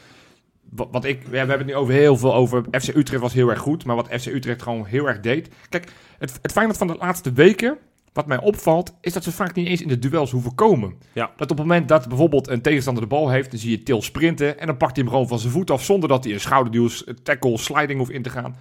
wat 0.76 1.04
ik, 1.04 1.22
ja, 1.22 1.30
we 1.30 1.36
hebben 1.36 1.58
het 1.58 1.66
nu 1.66 1.74
over 1.74 1.94
heel 1.94 2.16
veel 2.16 2.34
over. 2.34 2.64
FC 2.70 2.88
Utrecht 2.88 3.22
was 3.22 3.32
heel 3.32 3.48
erg 3.48 3.58
goed. 3.58 3.84
Maar 3.84 3.96
wat 3.96 4.08
FC 4.20 4.26
Utrecht 4.26 4.62
gewoon 4.62 4.86
heel 4.86 5.08
erg 5.08 5.20
deed. 5.20 5.48
Kijk, 5.68 5.92
het, 6.18 6.38
het 6.42 6.52
Feyenoord 6.52 6.78
van 6.78 6.86
de 6.86 6.96
laatste 6.98 7.32
weken. 7.32 7.78
Wat 8.12 8.26
mij 8.26 8.40
opvalt, 8.40 8.94
is 9.00 9.12
dat 9.12 9.24
ze 9.24 9.32
vaak 9.32 9.54
niet 9.54 9.66
eens 9.66 9.82
in 9.82 9.88
de 9.88 9.98
duels 9.98 10.30
hoeven 10.30 10.54
komen. 10.54 10.94
Ja. 11.12 11.30
Dat 11.36 11.50
op 11.50 11.58
het 11.58 11.66
moment 11.66 11.88
dat 11.88 12.08
bijvoorbeeld 12.08 12.48
een 12.48 12.62
tegenstander 12.62 13.02
de 13.02 13.08
bal 13.08 13.30
heeft, 13.30 13.50
dan 13.50 13.60
zie 13.60 13.70
je 13.70 13.82
Til 13.82 14.02
sprinten. 14.02 14.58
En 14.58 14.66
dan 14.66 14.76
pakt 14.76 14.94
hij 14.96 15.04
hem 15.04 15.12
gewoon 15.12 15.28
van 15.28 15.38
zijn 15.38 15.52
voet 15.52 15.70
af. 15.70 15.84
Zonder 15.84 16.08
dat 16.08 16.24
hij 16.24 16.32
een 16.32 16.40
schouderduw, 16.40 16.88
tackle, 17.22 17.58
sliding 17.58 17.98
hoeft 17.98 18.10
in 18.10 18.22
te 18.22 18.30
gaan. 18.30 18.56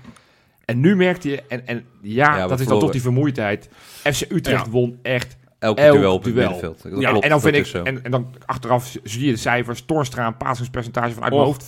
En 0.65 0.79
nu 0.79 0.95
merkte 0.95 1.29
je, 1.29 1.43
en, 1.47 1.67
en 1.67 1.85
ja, 2.01 2.47
dat 2.47 2.59
is 2.59 2.67
dan 2.67 2.79
toch 2.79 2.91
die 2.91 3.01
vermoeidheid. 3.01 3.69
FC 4.03 4.21
Utrecht 4.29 4.65
Ja. 4.65 4.71
won 4.71 4.99
echt 5.01 5.37
Elk, 5.61 5.77
Elk 5.77 5.97
duel 5.97 6.13
op 6.13 6.23
het 6.23 6.33
duel. 6.33 6.49
middenveld. 6.49 6.83
Dat 6.83 7.01
ja, 7.01 7.09
klopt, 7.09 7.23
en 7.23 7.29
dan 7.29 7.41
vind 7.41 7.55
ik, 7.55 7.67
en, 7.67 8.03
en 8.03 8.11
dan 8.11 8.35
achteraf 8.45 8.95
zie 9.03 9.25
je 9.25 9.31
de 9.31 9.37
cijfers. 9.37 9.81
Torstra 9.85 10.27
een 10.27 10.37
pasingspercentage 10.37 11.13
van 11.13 11.23
uit 11.23 11.31
mijn 11.33 11.43
hoofd 11.45 11.65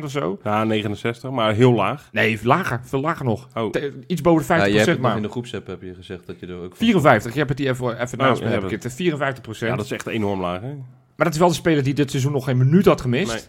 54% 0.00 0.04
of 0.04 0.10
zo. 0.10 0.38
Ja, 0.44 0.64
69, 0.64 1.30
maar 1.30 1.54
heel 1.54 1.72
laag. 1.72 2.08
Nee, 2.12 2.38
lager, 2.42 2.80
veel 2.84 3.00
lager 3.00 3.24
nog. 3.24 3.48
Oh, 3.54 3.70
Te- 3.70 3.92
iets 4.06 4.20
boven 4.20 4.40
de 4.46 4.54
50% 4.54 4.56
Ja, 4.56 4.64
je 4.64 4.74
hebt 4.74 4.86
het 4.86 4.96
nog 4.98 5.06
maar. 5.06 5.16
in 5.16 5.22
de 5.22 5.28
groepsapp 5.28 5.66
heb 5.66 5.82
je 5.82 5.94
gezegd 5.94 6.26
dat 6.26 6.40
je 6.40 6.46
er 6.46 6.56
ook 6.56 6.68
van... 6.68 6.76
54, 6.76 7.32
je 7.32 7.38
hebt 7.38 7.50
het 7.50 7.58
hier 7.58 7.70
even, 7.70 8.00
even 8.02 8.20
Oh, 8.20 8.26
naast 8.26 8.40
me, 8.42 8.46
ja, 8.48 8.52
heb 8.54 8.64
ik 8.70 8.82
het. 8.82 8.92
54%. 8.92 9.58
ja, 9.58 9.76
dat 9.76 9.84
is 9.84 9.90
echt 9.90 10.06
enorm 10.06 10.40
laag, 10.40 10.60
hè? 10.60 10.74
Maar 11.16 11.26
dat 11.26 11.32
is 11.32 11.38
wel 11.38 11.48
de 11.48 11.54
speler 11.54 11.82
die 11.84 11.94
dit 11.94 12.10
seizoen 12.10 12.32
nog 12.32 12.44
geen 12.44 12.56
minuut 12.56 12.84
had 12.86 13.00
gemist. 13.00 13.32
Nee. 13.32 13.40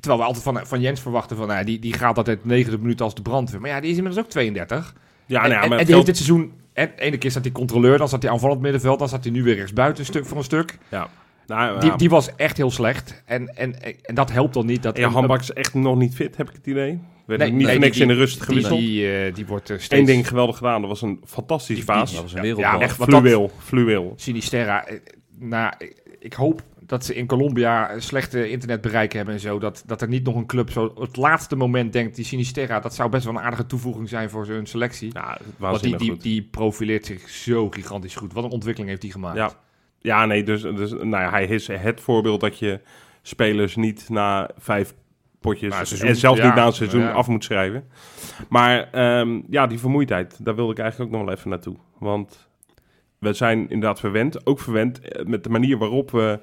Terwijl 0.00 0.20
we 0.20 0.26
altijd 0.26 0.44
van, 0.44 0.66
van 0.66 0.80
Jens 0.80 1.00
verwachten 1.00 1.36
van, 1.36 1.46
nou, 1.48 1.64
die, 1.64 1.78
die 1.78 1.92
gaat 1.92 2.16
altijd 2.16 2.44
90 2.44 2.78
minuten 2.80 3.04
als 3.04 3.14
de 3.14 3.22
brandweer. 3.22 3.60
Maar 3.60 3.70
ja, 3.70 3.80
die 3.80 3.90
is 3.90 3.96
inmiddels 3.96 4.24
ook 4.24 4.30
32. 4.30 4.94
Ja, 5.26 5.42
en, 5.42 5.50
nou 5.50 5.62
ja, 5.62 5.68
maar 5.68 5.78
en 5.78 5.84
die 5.84 5.94
heeft 5.94 6.06
dit 6.06 6.16
seizoen... 6.16 6.52
En 6.80 6.92
de 6.96 7.02
ene 7.02 7.18
keer 7.18 7.30
staat 7.30 7.42
hij 7.44 7.52
controleur, 7.52 7.98
dan 7.98 8.08
staat 8.08 8.22
hij 8.22 8.30
aanvallend 8.32 8.60
middenveld, 8.60 8.98
dan 8.98 9.08
staat 9.08 9.24
hij 9.24 9.32
nu 9.32 9.42
weer 9.42 9.54
rechtsbuiten 9.54 10.00
een 10.00 10.06
stuk 10.10 10.26
voor 10.26 10.36
een 10.36 10.44
stuk. 10.44 10.78
Ja. 10.90 11.08
Nou, 11.46 11.74
ja. 11.74 11.78
Die, 11.80 11.96
die 11.96 12.10
was 12.10 12.34
echt 12.36 12.56
heel 12.56 12.70
slecht. 12.70 13.22
En, 13.26 13.56
en, 13.56 13.82
en 14.02 14.14
dat 14.14 14.30
helpt 14.32 14.54
dan 14.54 14.66
niet. 14.66 14.82
Dat 14.82 14.96
ja, 14.96 15.08
Handbak 15.08 15.40
is 15.40 15.52
echt 15.52 15.74
nog 15.74 15.96
niet 15.96 16.14
fit, 16.14 16.36
heb 16.36 16.48
ik 16.48 16.54
het 16.56 16.66
idee. 16.66 16.98
Werd 17.26 17.40
Nee, 17.40 17.52
niet 17.52 17.66
nee, 17.66 17.78
niks 17.78 17.92
die- 17.92 18.02
in 18.02 18.08
de 18.08 18.14
rust 18.14 18.34
die, 18.36 18.42
gewisseld. 18.44 18.78
die, 18.80 19.12
eh, 19.12 19.34
die 19.34 19.46
wordt 19.46 19.70
eh, 19.70 19.78
steeds... 19.78 20.00
Eén 20.00 20.06
ding 20.06 20.28
geweldig 20.28 20.56
gedaan, 20.56 20.80
dat 20.80 20.90
was 20.90 21.02
een 21.02 21.20
fantastische 21.26 21.74
Die- 21.84 21.94
paas. 21.94 22.12
Dat 22.12 22.22
was 22.22 22.34
een 22.34 22.40
wereldbal. 22.40 22.72
ja, 22.72 22.80
echt 22.80 22.96
fluweel, 22.96 23.50
fluweel. 23.58 24.12
Sinisterra. 24.16 24.86
eh, 24.86 24.96
Nou, 25.38 25.72
ik 26.18 26.32
hoop 26.32 26.62
dat 26.90 27.04
ze 27.04 27.14
in 27.14 27.26
Colombia 27.26 28.00
slechte 28.00 28.50
internetbereik 28.50 29.12
hebben 29.12 29.34
en 29.34 29.40
zo. 29.40 29.58
Dat, 29.58 29.82
dat 29.86 30.02
er 30.02 30.08
niet 30.08 30.24
nog 30.24 30.34
een 30.34 30.46
club 30.46 30.70
zo 30.70 30.94
het 30.98 31.16
laatste 31.16 31.56
moment 31.56 31.92
denkt... 31.92 32.16
die 32.16 32.24
Sinisterra, 32.24 32.80
dat 32.80 32.94
zou 32.94 33.10
best 33.10 33.24
wel 33.24 33.34
een 33.34 33.40
aardige 33.40 33.66
toevoeging 33.66 34.08
zijn 34.08 34.30
voor 34.30 34.46
hun 34.46 34.66
selectie. 34.66 35.10
Ja, 35.12 35.38
Want 35.56 35.82
die, 35.82 35.96
die, 35.96 36.16
die 36.16 36.42
profileert 36.42 37.06
zich 37.06 37.28
zo 37.28 37.70
gigantisch 37.70 38.14
goed. 38.14 38.32
Wat 38.32 38.44
een 38.44 38.50
ontwikkeling 38.50 38.90
heeft 38.90 39.02
die 39.02 39.12
gemaakt. 39.12 39.36
Ja. 39.36 39.50
Ja, 39.98 40.26
nee, 40.26 40.42
dus, 40.42 40.62
dus 40.62 40.90
nou 40.90 41.10
ja, 41.10 41.30
hij 41.30 41.46
is 41.46 41.66
het 41.66 42.00
voorbeeld 42.00 42.40
dat 42.40 42.58
je 42.58 42.80
spelers 43.22 43.76
niet 43.76 44.08
na 44.08 44.50
vijf 44.58 44.94
potjes 45.40 45.74
seizoen, 45.74 46.08
en 46.08 46.16
zelfs 46.16 46.38
ja, 46.38 46.46
niet 46.46 46.54
na 46.54 46.66
een 46.66 46.72
seizoen 46.72 47.00
ja. 47.00 47.10
af 47.10 47.28
moet 47.28 47.44
schrijven. 47.44 47.88
Maar 48.48 48.90
ehm, 48.92 49.40
ja, 49.48 49.66
die 49.66 49.78
vermoeidheid, 49.78 50.44
daar 50.44 50.54
wilde 50.54 50.72
ik 50.72 50.78
eigenlijk 50.78 51.10
ook 51.10 51.18
nog 51.18 51.26
wel 51.26 51.36
even 51.36 51.50
naartoe. 51.50 51.76
Want 51.98 52.48
we 53.18 53.32
zijn 53.32 53.60
inderdaad 53.60 54.00
verwend, 54.00 54.46
ook 54.46 54.60
verwend 54.60 55.00
eh, 55.00 55.26
met 55.26 55.44
de 55.44 55.50
manier 55.50 55.78
waarop 55.78 56.10
we 56.10 56.40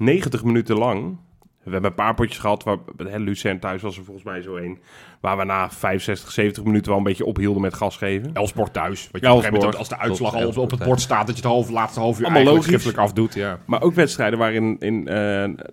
90 0.00 0.44
minuten 0.44 0.78
lang... 0.78 1.18
We 1.64 1.70
hebben 1.70 1.90
een 1.90 1.96
paar 1.96 2.14
potjes 2.14 2.38
gehad, 2.38 2.64
waar, 2.64 2.76
hè, 2.96 3.18
Lucerne 3.18 3.58
thuis 3.58 3.82
was 3.82 3.96
er 3.96 4.04
volgens 4.04 4.24
mij 4.24 4.42
zo 4.42 4.56
één... 4.56 4.78
waar 5.20 5.36
we 5.36 5.44
na 5.44 5.70
65, 5.70 6.30
70 6.30 6.64
minuten 6.64 6.88
wel 6.88 6.98
een 6.98 7.04
beetje 7.04 7.24
ophielden 7.24 7.62
met 7.62 7.74
gas 7.74 7.96
geven. 7.96 8.30
Elfsport 8.34 8.72
thuis. 8.72 9.08
Wat 9.10 9.20
je 9.20 9.26
Elfsport. 9.26 9.32
op 9.32 9.36
een 9.36 9.42
gegeven 9.42 9.58
moment, 9.58 9.76
als 9.76 9.88
de 9.88 9.98
uitslag 9.98 10.34
al 10.34 10.48
op, 10.48 10.56
op 10.56 10.70
het 10.70 10.84
bord 10.84 11.00
staat... 11.00 11.26
dat 11.26 11.36
je 11.36 11.42
het 11.42 11.50
half, 11.50 11.70
laatste 11.70 12.00
half 12.00 12.18
uur 12.18 12.24
Allemaal 12.24 12.42
eigenlijk 12.42 12.66
schriftelijk 12.66 12.98
afdoet. 12.98 13.34
Ja. 13.34 13.58
Maar 13.66 13.82
ook 13.82 13.94
wedstrijden 13.94 14.38
waarin 14.38 14.78
in, 14.78 15.08
eh, 15.08 15.14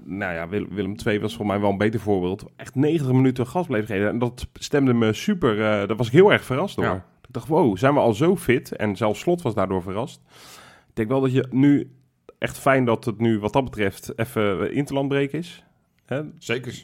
nou 0.04 0.34
ja, 0.34 0.48
Willem, 0.48 0.70
Willem 0.72 0.96
II 1.06 1.20
was 1.20 1.36
voor 1.36 1.46
mij 1.46 1.60
wel 1.60 1.70
een 1.70 1.78
beter 1.78 2.00
voorbeeld. 2.00 2.46
Echt 2.56 2.76
90 2.76 3.12
minuten 3.12 3.48
gas 3.48 3.68
bleef 3.68 3.86
geven. 3.86 4.08
En 4.08 4.20
dat 4.20 4.48
stemde 4.54 4.94
me 4.94 5.14
super. 5.14 5.52
eh 5.52 5.88
daar 5.88 5.96
was 5.96 6.08
ik 6.08 6.14
heel 6.14 6.32
erg 6.32 6.44
verrast 6.44 6.76
door. 6.76 6.86
Ja. 6.86 7.06
Ik 7.28 7.34
dacht, 7.34 7.48
wow, 7.48 7.78
zijn 7.78 7.94
we 7.94 8.00
al 8.00 8.14
zo 8.14 8.36
fit? 8.36 8.76
En 8.76 8.96
zelfs 8.96 9.20
Slot 9.20 9.42
was 9.42 9.54
daardoor 9.54 9.82
verrast. 9.82 10.22
Ik 10.90 10.96
denk 10.96 11.10
wel 11.10 11.22
dat 11.22 11.34
je 11.34 11.48
nu 11.50 11.92
echt 12.38 12.58
fijn 12.60 12.86
dat 12.86 13.06
het 13.06 13.20
nu 13.20 13.40
wat 13.40 13.54
dat 13.54 13.64
betreft 13.64 14.12
even 14.16 14.74
interlandbreek 14.74 15.32
is. 15.34 15.64
Hè? 16.06 16.22
Zeker. 16.40 16.84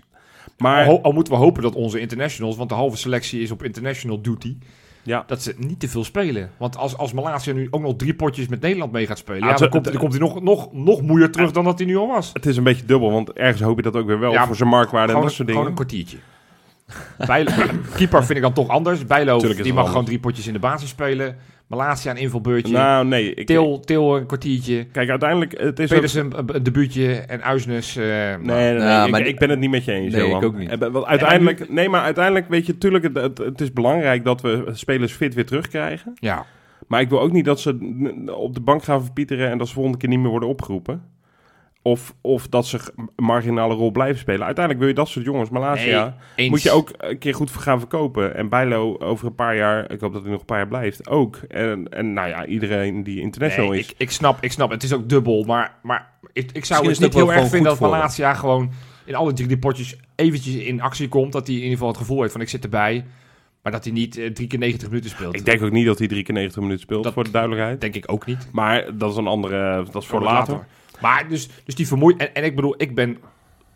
Maar 0.57 0.85
Al, 0.87 1.01
al 1.01 1.11
moeten 1.11 1.33
we 1.33 1.39
hopen 1.39 1.61
dat 1.63 1.75
onze 1.75 1.99
internationals... 1.99 2.55
want 2.55 2.69
de 2.69 2.75
halve 2.75 2.97
selectie 2.97 3.41
is 3.41 3.51
op 3.51 3.63
international 3.63 4.21
duty... 4.21 4.57
Ja. 5.05 5.23
dat 5.27 5.41
ze 5.41 5.53
niet 5.57 5.79
te 5.79 5.87
veel 5.87 6.03
spelen. 6.03 6.51
Want 6.57 6.77
als, 6.77 6.97
als 6.97 7.13
Malaysia 7.13 7.53
nu 7.53 7.67
ook 7.71 7.81
nog 7.81 7.95
drie 7.95 8.13
potjes 8.13 8.47
met 8.47 8.61
Nederland 8.61 8.91
mee 8.91 9.05
gaat 9.07 9.17
spelen, 9.17 9.47
Ja, 9.47 9.55
dan, 9.55 9.69
komt, 9.69 9.83
dan 9.83 9.97
komt 9.97 10.11
hij 10.11 10.21
nog, 10.21 10.41
nog, 10.41 10.73
nog 10.73 11.01
moeier 11.01 11.31
terug 11.31 11.51
dan 11.51 11.63
dat 11.63 11.77
hij 11.77 11.87
nu 11.87 11.95
al 11.97 12.07
was. 12.07 12.29
Het 12.33 12.45
is 12.45 12.57
een 12.57 12.63
beetje 12.63 12.85
dubbel, 12.85 13.11
want 13.11 13.31
ergens 13.33 13.61
hoop 13.61 13.75
je 13.75 13.81
dat 13.83 13.95
ook 13.95 14.07
weer 14.07 14.19
wel 14.19 14.31
Ja, 14.31 14.45
voor 14.45 14.55
zijn 14.55 14.69
marktwaarde 14.69 15.07
en 15.07 15.09
Gewoon, 15.13 15.25
dat 15.25 15.35
soort 15.35 15.49
gewoon 15.49 15.65
dingen. 15.65 15.79
een 15.79 15.85
kwartiertje. 15.87 16.17
Bijlo, 17.27 17.51
keeper 17.97 18.23
vind 18.25 18.37
ik 18.37 18.41
dan 18.43 18.53
toch 18.53 18.67
anders. 18.67 19.05
Bijlo 19.05 19.39
die 19.39 19.73
mag 19.73 19.87
gewoon 19.87 20.05
drie 20.05 20.19
potjes 20.19 20.47
in 20.47 20.53
de 20.53 20.59
basis 20.59 20.89
spelen. 20.89 21.35
Malaysia 21.67 22.11
een 22.11 22.17
invalbeurtje. 22.17 22.73
Nou, 22.73 23.05
nee. 23.05 23.33
Ik, 23.33 23.45
Til, 23.47 23.79
Til 23.79 24.15
een 24.17 24.25
kwartiertje. 24.25 24.83
Kijk, 24.83 25.09
uiteindelijk, 25.09 25.51
het 25.59 25.79
is 25.79 25.89
ook... 25.89 25.95
Pedersen 25.95 26.37
een, 26.37 26.55
een 26.55 26.63
debuutje. 26.63 27.13
En 27.15 27.43
Uisnes... 27.43 27.95
eh, 27.95 28.03
Nee, 28.05 28.37
nee, 28.41 28.73
nee, 28.73 29.05
ik, 29.05 29.11
maar- 29.11 29.21
ik 29.27 29.39
ben 29.39 29.49
het 29.49 29.59
niet 29.59 29.69
met 29.69 29.85
je 29.85 29.91
eens, 29.91 30.13
Nee, 30.13 30.21
Johan. 30.25 30.37
ik 30.41 30.47
ook 30.47 30.57
niet. 30.57 30.69
Eh, 30.69 30.89
want 30.91 31.05
uiteindelijk, 31.05 31.69
nee, 31.69 31.89
maar 31.89 32.01
uiteindelijk, 32.01 32.49
weet 32.49 32.65
je, 32.65 32.77
tuurlijk, 32.77 33.03
het, 33.03 33.15
het, 33.15 33.37
het 33.37 33.61
is 33.61 33.73
belangrijk 33.73 34.23
dat 34.23 34.41
we 34.41 34.69
spelers 34.73 35.13
fit 35.13 35.33
weer 35.33 35.45
terugkrijgen. 35.45 36.13
ja. 36.15 36.45
Maar 36.87 37.01
ik 37.01 37.09
wil 37.09 37.21
ook 37.21 37.31
niet 37.31 37.45
dat 37.45 37.59
ze 37.59 37.69
op 38.35 38.53
de 38.53 38.59
bank 38.61 38.83
gaan 38.83 39.03
verpieteren 39.03 39.49
en 39.49 39.57
dat 39.57 39.67
ze 39.67 39.73
volgende 39.73 39.97
keer 39.97 40.09
niet 40.09 40.19
meer 40.19 40.29
worden 40.29 40.49
opgeroepen. 40.49 41.01
Of, 41.85 42.13
of 42.21 42.47
dat 42.47 42.65
ze 42.67 42.79
een 42.95 43.09
marginale 43.15 43.73
rol 43.73 43.91
blijven 43.91 44.19
spelen. 44.19 44.45
Uiteindelijk 44.45 44.79
wil 44.85 44.87
je 44.93 44.99
dat 44.99 45.07
soort 45.09 45.25
jongens, 45.25 45.49
Malaysia, 45.49 46.03
Nee, 46.03 46.13
eens. 46.35 46.49
moet 46.49 46.61
je 46.61 46.71
ook 46.71 46.91
een 46.97 47.17
keer 47.17 47.33
goed 47.35 47.51
gaan 47.51 47.79
verkopen. 47.79 48.35
En 48.35 48.49
Bijlo 48.49 48.97
over 48.97 49.27
een 49.27 49.35
paar 49.35 49.55
jaar, 49.55 49.91
ik 49.91 49.99
hoop 49.99 50.13
dat 50.13 50.21
hij 50.21 50.31
nog 50.31 50.39
een 50.39 50.45
paar 50.45 50.57
jaar 50.57 50.67
blijft, 50.67 51.07
ook. 51.09 51.35
En, 51.47 51.87
en 51.89 52.13
nou 52.13 52.27
ja, 52.27 52.45
iedereen 52.45 53.03
die 53.03 53.19
international 53.21 53.69
Nee, 53.69 53.79
is. 53.79 53.89
ik, 53.89 53.95
ik 53.97 54.11
snap, 54.11 54.37
ik 54.43 54.51
snap. 54.51 54.71
Het 54.71 54.83
is 54.83 54.93
ook 54.93 55.09
dubbel. 55.09 55.43
Maar, 55.43 55.75
maar 55.81 56.09
ik, 56.33 56.51
ik 56.51 56.65
zou 56.65 56.85
Misschien 56.85 57.05
het 57.07 57.15
niet 57.15 57.23
heel 57.23 57.33
erg 57.33 57.49
vinden 57.49 57.69
dat 57.71 57.79
Malaysia 57.79 58.33
gewoon 58.33 58.71
in 59.05 59.15
alle 59.15 59.33
drie 59.33 59.47
die 59.47 59.57
potjes 59.57 59.95
eventjes 60.15 60.55
in 60.55 60.81
actie 60.81 61.07
komt. 61.07 61.31
Dat 61.31 61.47
hij 61.47 61.55
in 61.55 61.61
ieder 61.61 61.77
geval 61.77 61.91
het 61.91 62.01
gevoel 62.01 62.19
heeft 62.21 62.31
van 62.31 62.41
ik 62.41 62.49
zit 62.49 62.63
erbij. 62.63 63.05
Maar 63.63 63.71
dat 63.71 63.83
hij 63.83 63.93
niet 63.93 64.17
eh, 64.17 64.29
drie 64.31 64.47
keer 64.47 64.59
90 64.59 64.87
minuten 64.87 65.09
speelt. 65.09 65.35
Ik 65.35 65.45
denk 65.45 65.61
ook 65.61 65.71
niet 65.71 65.85
dat 65.85 65.97
hij 65.99 66.07
drie 66.07 66.23
keer 66.23 66.33
90 66.33 66.61
minuten 66.61 66.81
speelt, 66.81 67.03
Dat- 67.03 67.13
voor 67.13 67.23
de 67.23 67.31
duidelijkheid. 67.31 67.81
denk 67.81 67.95
ik 67.95 68.11
ook 68.11 68.25
niet. 68.25 68.47
Maar 68.51 68.97
dat 68.97 69.11
is 69.11 69.17
een 69.17 69.27
andere, 69.27 69.75
dat 69.91 70.01
is 70.01 70.07
voor 70.07 70.19
Voor 70.19 70.21
later. 70.21 70.65
Maar 71.03 71.27
dus, 71.29 71.49
dus 71.63 71.75
die 71.75 71.87
vermoeid. 71.87 72.17
En, 72.17 72.33
en 72.33 72.43
ik 72.43 72.55
bedoel, 72.55 72.75
ik 72.77 72.95
ben 72.95 73.17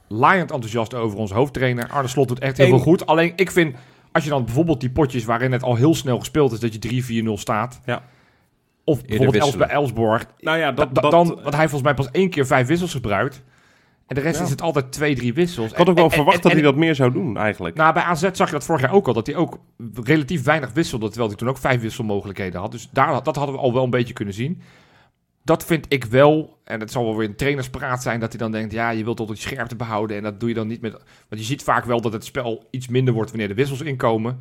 laaiend 0.07 0.51
enthousiast 0.51 0.93
over 0.93 1.17
onze 1.17 1.33
hoofdtrainer. 1.33 1.87
Arne 1.89 2.07
Slot 2.07 2.27
doet 2.27 2.39
echt 2.39 2.57
heel 2.57 2.67
veel 2.67 2.79
goed. 2.79 3.05
Alleen 3.05 3.33
ik 3.35 3.51
vind, 3.51 3.75
als 4.11 4.23
je 4.23 4.29
dan 4.29 4.45
bijvoorbeeld 4.45 4.79
die 4.79 4.89
potjes 4.89 5.25
waarin 5.25 5.51
het 5.51 5.63
al 5.63 5.75
heel 5.75 5.95
snel 5.95 6.19
gespeeld 6.19 6.51
is, 6.51 6.59
dat 6.59 6.73
je 6.73 7.23
3-4-0 7.29 7.33
staat. 7.33 7.81
Ja. 7.85 8.03
Of 8.83 9.05
bijvoorbeeld 9.05 9.43
Els 9.43 9.55
bij 9.57 9.67
Elsborg. 9.67 10.25
Nou 10.39 10.57
ja, 10.57 10.71
dat, 10.71 10.95
Da- 10.95 11.01
dat, 11.01 11.11
dan, 11.11 11.27
want 11.27 11.55
hij 11.55 11.69
volgens 11.69 11.81
mij 11.81 11.93
pas 11.93 12.11
één 12.11 12.29
keer 12.29 12.45
vijf 12.45 12.67
wissels 12.67 12.91
gebruikt. 12.91 13.43
En 14.07 14.15
de 14.15 14.21
rest 14.21 14.37
Ja. 14.37 14.43
is 14.43 14.49
het 14.49 14.61
altijd 14.61 14.91
twee, 14.91 15.15
drie 15.15 15.33
wissels. 15.33 15.71
ik 15.71 15.77
had 15.77 15.89
ook 15.89 15.95
wel 15.97 16.09
verwacht 16.09 16.43
dat 16.43 16.51
hij 16.51 16.61
dat. 16.61 16.71
dat 16.71 16.79
meer 16.81 16.95
zou 16.95 17.11
doen, 17.11 17.37
eigenlijk. 17.37 17.75
Nou, 17.75 17.93
bij 17.93 18.03
AZ 18.03 18.29
zag 18.31 18.47
je 18.47 18.53
dat 18.53 18.63
vorig 18.63 18.81
jaar 18.81 18.91
ook 18.93 19.07
al, 19.07 19.13
dat 19.13 19.27
hij 19.27 19.35
ook 19.35 19.59
relatief 20.03 20.43
weinig 20.43 20.73
wisselde, 20.73 21.07
terwijl 21.07 21.27
hij 21.27 21.37
toen 21.37 21.49
ook 21.49 21.57
vijf 21.57 21.81
wisselmogelijkheden 21.81 22.59
had. 22.59 22.71
Dus 22.71 22.89
daar, 22.91 23.23
dat 23.23 23.35
hadden 23.35 23.55
we 23.55 23.61
al 23.61 23.73
wel 23.73 23.83
een 23.83 23.89
beetje 23.89 24.13
kunnen 24.13 24.33
zien. 24.33 24.61
Dat 25.47 25.65
vind 25.65 25.85
ik 25.89 26.05
wel, 26.05 26.57
en 26.63 26.79
het 26.79 26.91
zal 26.91 27.03
wel 27.03 27.17
weer 27.17 27.27
een 27.27 27.35
trainerspraat 27.35 28.01
zijn, 28.01 28.19
dat 28.19 28.29
hij 28.29 28.39
dan 28.39 28.51
denkt, 28.51 28.73
ja, 28.73 28.89
je 28.89 29.03
wilt 29.03 29.17
tot 29.17 29.27
die 29.27 29.37
scherpte 29.37 29.75
behouden 29.75 30.17
en 30.17 30.23
dat 30.23 30.39
doe 30.39 30.49
je 30.49 30.55
dan 30.55 30.67
niet 30.67 30.81
met... 30.81 30.91
Want 30.91 31.41
je 31.41 31.43
ziet 31.43 31.63
vaak 31.63 31.85
wel 31.85 32.01
dat 32.01 32.13
het 32.13 32.25
spel 32.25 32.67
iets 32.69 32.87
minder 32.87 33.13
wordt 33.13 33.29
wanneer 33.29 33.47
de 33.47 33.53
wissels 33.53 33.81
inkomen. 33.81 34.37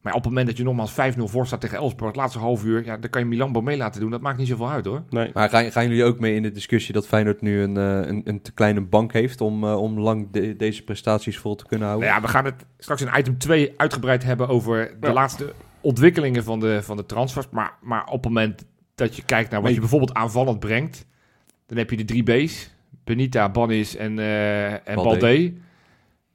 Maar 0.00 0.12
op 0.12 0.18
het 0.20 0.28
moment 0.28 0.46
dat 0.46 0.56
je 0.56 0.64
nogmaals 0.64 0.92
5-0 0.92 0.94
voor 1.24 1.46
staat 1.46 1.60
tegen 1.60 1.78
Elfsborg, 1.78 2.10
het 2.10 2.20
laatste 2.20 2.38
half 2.38 2.64
uur, 2.64 2.84
ja, 2.84 2.96
dan 2.96 3.10
kan 3.10 3.20
je 3.22 3.26
Milambo 3.28 3.60
mee 3.62 3.76
laten 3.76 4.00
doen. 4.00 4.10
Dat 4.10 4.20
maakt 4.20 4.38
niet 4.38 4.48
zoveel 4.48 4.70
uit, 4.70 4.84
hoor. 4.86 5.02
Nee. 5.10 5.30
Maar 5.34 5.48
gaan, 5.48 5.72
gaan 5.72 5.88
jullie 5.88 6.04
ook 6.04 6.18
mee 6.18 6.34
in 6.34 6.42
de 6.42 6.50
discussie 6.50 6.94
dat 6.94 7.06
Feyenoord 7.06 7.40
nu 7.40 7.62
een, 7.62 7.76
eh, 7.76 8.08
een, 8.08 8.20
een 8.24 8.42
te 8.42 8.52
kleine 8.52 8.80
bank 8.80 9.12
heeft 9.12 9.40
om, 9.40 9.64
eh, 9.64 9.76
om 9.80 9.98
lang 9.98 10.28
de- 10.30 10.56
deze 10.56 10.84
prestaties 10.84 11.38
vol 11.38 11.54
te 11.54 11.66
kunnen 11.66 11.86
houden? 11.88 12.08
Nou 12.08 12.20
ja, 12.20 12.26
we 12.26 12.32
gaan 12.32 12.44
het 12.44 12.64
straks 12.78 13.02
in 13.02 13.10
item 13.18 13.38
2 13.38 13.72
uitgebreid 13.76 14.24
hebben 14.24 14.48
over 14.48 14.96
de 15.00 15.06
Ja. 15.06 15.12
laatste 15.12 15.52
ontwikkelingen 15.80 16.44
van 16.44 16.60
de, 16.60 16.82
van 16.82 16.96
de 16.96 17.06
transfers. 17.06 17.46
Maar, 17.50 17.72
maar 17.82 18.04
op 18.06 18.12
het 18.12 18.32
moment 18.32 18.64
dat 18.98 19.16
je 19.16 19.22
kijkt 19.24 19.50
naar 19.50 19.62
wat 19.62 19.74
je 19.74 19.80
bijvoorbeeld 19.80 20.14
aanvallend 20.14 20.60
brengt, 20.60 21.06
dan 21.66 21.78
heb 21.78 21.90
je 21.90 21.96
de 21.96 22.04
drie 22.04 22.22
B's. 22.22 22.70
Benita, 23.04 23.48
Banis 23.48 23.96
en, 23.96 24.18
eh 24.18 24.72
en 24.72 24.94
Balde. 24.94 25.08
Balde. 25.18 25.52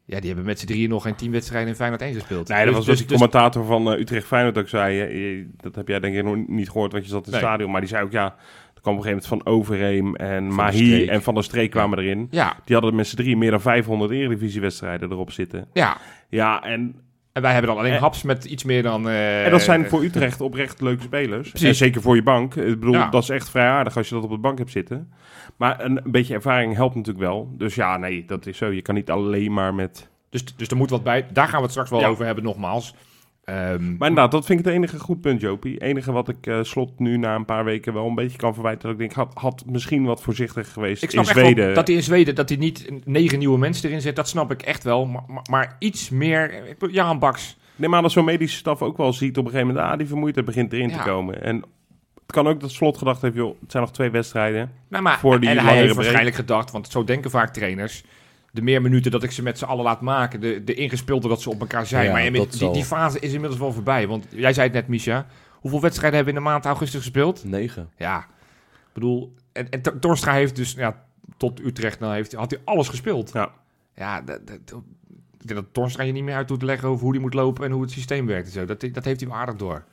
Ja, 0.06 0.18
die 0.20 0.28
hebben 0.28 0.46
met 0.46 0.60
z'n 0.60 0.66
drieën 0.66 0.90
nog 0.90 1.04
geen 1.04 1.16
tien 1.16 1.32
wedstrijden 1.32 1.70
in 1.70 1.76
Feyenoord 1.76 2.02
1 2.02 2.14
gespeeld. 2.14 2.48
Nee, 2.48 2.58
dat 2.58 2.68
Dus- 2.68 2.76
was 2.76 2.86
dus- 2.86 2.98
dus 2.98 3.08
die 3.08 3.08
dus- 3.08 3.18
commentator 3.28 3.66
van 3.66 3.92
eh, 3.94 4.00
Utrecht 4.00 4.26
Feyenoord 4.28 4.58
ook 4.58 4.68
zei. 4.70 4.96
je- 4.96 5.48
dat 5.58 5.76
heb 5.76 5.88
jij 5.88 6.00
denk 6.00 6.16
ik 6.16 6.24
nog 6.24 6.48
niet 6.48 6.70
gehoord, 6.70 6.92
want 6.92 7.04
je 7.04 7.10
zat 7.10 7.26
in 7.26 7.32
het 7.32 7.42
Nee. 7.42 7.50
stadion. 7.50 7.72
Maar 7.72 7.82
die 7.82 7.90
zei 7.90 8.04
ook, 8.04 8.12
ja, 8.12 8.26
er 8.76 8.82
kwam 8.82 8.94
op 8.98 9.00
een 9.00 9.06
gegeven 9.06 9.28
moment 9.30 9.46
van 9.46 9.54
Overheem 9.54 10.16
en 10.16 10.48
de 10.50 10.54
Mahi 10.56 11.06
en 11.08 11.24
Van 11.24 11.34
der 11.34 11.44
Streek 11.44 11.72
kwamen 11.72 12.00
erin. 12.00 12.28
Ja, 12.32 12.56
Die 12.66 12.76
hadden 12.76 12.96
met 12.96 13.08
z'n 13.08 13.16
drie 13.16 13.38
meer 13.38 13.52
dan 13.52 13.62
500 13.62 14.12
Eredivisiewedstrijden 14.12 15.12
erop 15.12 15.32
zitten. 15.32 15.68
ja. 15.74 15.98
Ja, 16.30 16.64
en, 16.64 16.96
En 17.34 17.42
wij 17.42 17.52
hebben 17.52 17.70
dan 17.72 17.80
alleen 17.80 17.94
Eh, 17.94 18.02
Haps 18.02 18.22
met 18.24 18.46
iets 18.46 18.64
meer 18.64 18.84
dan... 18.84 19.10
eh, 19.10 19.46
en 19.46 19.52
dat 19.52 19.62
zijn 19.62 19.90
voor 19.90 20.04
Utrecht 20.04 20.42
oprecht 20.42 20.82
leuke 20.82 21.04
spelers. 21.04 21.50
Precies. 21.50 21.68
En 21.68 21.76
zeker 21.76 22.02
voor 22.02 22.16
je 22.16 22.24
bank. 22.24 22.56
Ik 22.56 22.80
bedoel, 22.80 22.94
Ja. 22.94 23.10
dat 23.10 23.24
is 23.24 23.30
echt 23.30 23.50
vrij 23.50 23.68
aardig 23.68 23.98
als 23.98 24.10
je 24.10 24.16
dat 24.16 24.24
op 24.24 24.30
de 24.30 24.38
bank 24.38 24.58
hebt 24.58 24.72
zitten. 24.72 25.12
Maar 25.58 25.84
een, 25.84 26.00
een 26.06 26.12
beetje 26.12 26.34
ervaring 26.34 26.76
helpt 26.76 26.96
natuurlijk 26.96 27.26
wel. 27.26 27.50
Dus 27.58 27.76
ja, 27.76 27.98
nee, 27.98 28.26
dat 28.26 28.46
is 28.46 28.58
zo. 28.58 28.72
Je 28.72 28.82
kan 28.82 28.96
niet 28.96 29.10
alleen 29.12 29.54
maar 29.54 29.74
met... 29.74 30.10
Dus, 30.30 30.56
dus 30.56 30.68
er 30.68 30.78
moet 30.78 30.90
wat 30.90 31.04
bij. 31.04 31.26
Daar 31.32 31.46
gaan 31.48 31.56
we 31.58 31.62
het 31.62 31.72
straks 31.72 31.90
wel 31.90 32.00
Ja. 32.00 32.08
over 32.08 32.26
hebben, 32.26 32.44
nogmaals. 32.44 32.96
Ehm, 33.46 33.98
Maar 33.98 34.08
inderdaad, 34.10 34.32
dat 34.32 34.46
vind 34.46 34.60
ik 34.60 34.66
het 34.66 34.74
enige 34.74 35.00
goed 35.00 35.22
punt, 35.22 35.42
Jopie. 35.42 35.78
enige 35.82 36.12
wat 36.12 36.30
ik 36.30 36.48
eh, 36.48 36.60
slot 36.62 37.00
nu 37.00 37.18
na 37.18 37.36
een 37.36 37.46
paar 37.46 37.66
weken 37.66 37.94
wel 37.94 38.08
een 38.08 38.16
beetje 38.16 38.38
kan 38.38 38.54
verwijten. 38.54 38.82
Dat 38.84 38.92
ik 38.92 38.98
denk, 38.98 39.14
had, 39.14 39.32
had 39.34 39.64
misschien 39.66 40.06
wat 40.06 40.22
voorzichtig 40.22 40.74
geweest 40.74 41.04
Ik 41.04 41.10
snap 41.10 41.24
in 41.24 41.30
echt 41.30 41.40
wel 41.40 41.46
Zweden. 41.50 41.74
dat 41.76 41.88
hij 41.88 41.96
in 41.96 42.04
Zweden 42.04 42.36
dat 42.36 42.50
hij 42.50 42.58
niet 42.58 42.90
negen 43.06 43.40
nieuwe 43.40 43.58
mensen 43.58 43.90
erin 43.90 44.02
zet. 44.02 44.16
Dat 44.16 44.28
snap 44.28 44.52
ik 44.52 44.62
echt 44.62 44.84
wel. 44.84 45.06
Maar, 45.06 45.24
maar, 45.28 45.44
maar 45.50 45.76
iets 45.80 46.10
meer. 46.10 46.64
bedoel, 46.80 46.96
Jan 46.96 47.20
Baks. 47.20 47.58
Nee, 47.76 47.90
maar 47.90 48.02
dat 48.02 48.12
zo'n 48.12 48.26
medische 48.26 48.58
staf 48.58 48.82
ook 48.82 48.98
wel 48.98 49.14
ziet 49.14 49.38
op 49.38 49.46
een 49.46 49.52
gegeven 49.52 49.74
moment... 49.74 49.92
ah, 49.92 49.98
die 49.98 50.08
vermoeidheid 50.08 50.46
begint 50.46 50.74
erin 50.74 50.90
Ja. 50.90 50.98
te 50.98 51.10
komen. 51.10 51.42
En 51.44 51.56
het 51.56 52.32
kan 52.32 52.48
ook 52.48 52.60
dat 52.60 52.72
slot 52.72 52.98
gedacht 52.98 53.22
heeft... 53.22 53.36
joh, 53.36 53.56
het 53.62 53.72
zijn 53.72 53.84
nog 53.84 53.92
twee 53.92 54.10
wedstrijden. 54.10 54.72
Nou, 54.90 55.04
maar, 55.04 55.20
Voor 55.20 55.40
die 55.40 55.50
en 55.50 55.58
hij 55.58 55.74
heeft 55.74 55.82
break. 55.84 55.96
waarschijnlijk 55.96 56.36
gedacht, 56.36 56.72
want 56.72 56.88
zo 56.88 57.04
denken 57.04 57.30
vaak 57.32 57.54
trainers. 57.54 58.04
De 58.54 58.62
meer 58.62 58.82
minuten 58.82 59.12
dat 59.12 59.24
ik 59.24 59.32
ze 59.32 59.44
met 59.44 59.58
z'n 59.58 59.66
allen 59.66 59.84
laat 59.84 60.02
maken, 60.02 60.40
de, 60.42 60.64
de 60.64 60.74
ingespeelde 60.74 61.28
dat 61.28 61.42
ze 61.42 61.50
op 61.50 61.60
elkaar 61.60 61.86
zijn. 61.86 62.06
Ja, 62.06 62.12
maar 62.12 62.26
inmi- 62.26 62.38
dat 62.38 62.50
die, 62.50 62.60
zal. 62.60 62.74
die 62.74 62.84
fase 62.86 63.20
is 63.20 63.32
inmiddels 63.34 63.60
wel 63.60 63.74
voorbij. 63.74 64.08
Want 64.08 64.26
jij 64.30 64.54
zei 64.54 64.66
het 64.68 64.76
net, 64.76 64.88
Misha. 64.88 65.26
Hoeveel 65.52 65.82
wedstrijden 65.82 66.16
hebben 66.18 66.34
we 66.34 66.40
in 66.40 66.46
de 66.46 66.52
maand 66.54 66.66
augustus 66.66 67.00
gespeeld? 67.02 67.44
Negen. 67.44 67.90
Ja, 67.98 68.20
ik 68.20 68.94
bedoel. 68.94 69.34
En, 69.52 69.70
en 69.70 69.82
Tor- 69.82 70.00
Torstra 70.00 70.34
heeft 70.34 70.56
dus 70.56 70.74
ja, 70.74 71.04
tot 71.38 71.60
Utrecht 71.60 72.00
nou 72.00 72.14
heeft, 72.14 72.34
had 72.34 72.52
hij 72.52 72.60
alles 72.66 72.88
gespeeld. 72.88 73.32
Ja. 73.34 73.52
Ja, 73.96 74.22
dat, 74.22 74.48
dat, 74.48 74.58
dat- 74.70 74.82
ik 75.40 75.48
denk 75.48 75.60
dat 75.60 75.74
Torstra 75.74 76.04
je 76.04 76.12
niet 76.12 76.24
meer 76.24 76.36
uit 76.36 76.48
doet 76.48 76.62
leggen 76.62 76.88
over 76.90 77.04
hoe 77.04 77.12
die 77.12 77.22
moet 77.22 77.34
lopen 77.34 77.66
en 77.66 77.72
hoe 77.72 77.82
het 77.82 77.92
systeem 77.92 78.26
werkt 78.26 78.46
en 78.48 78.54
zo. 78.54 78.66
Dat, 78.66 78.80
dat 78.92 79.06
heeft 79.06 79.20
hij 79.20 79.30
wel 79.30 79.38
aardig 79.38 79.56
door. 79.56 79.84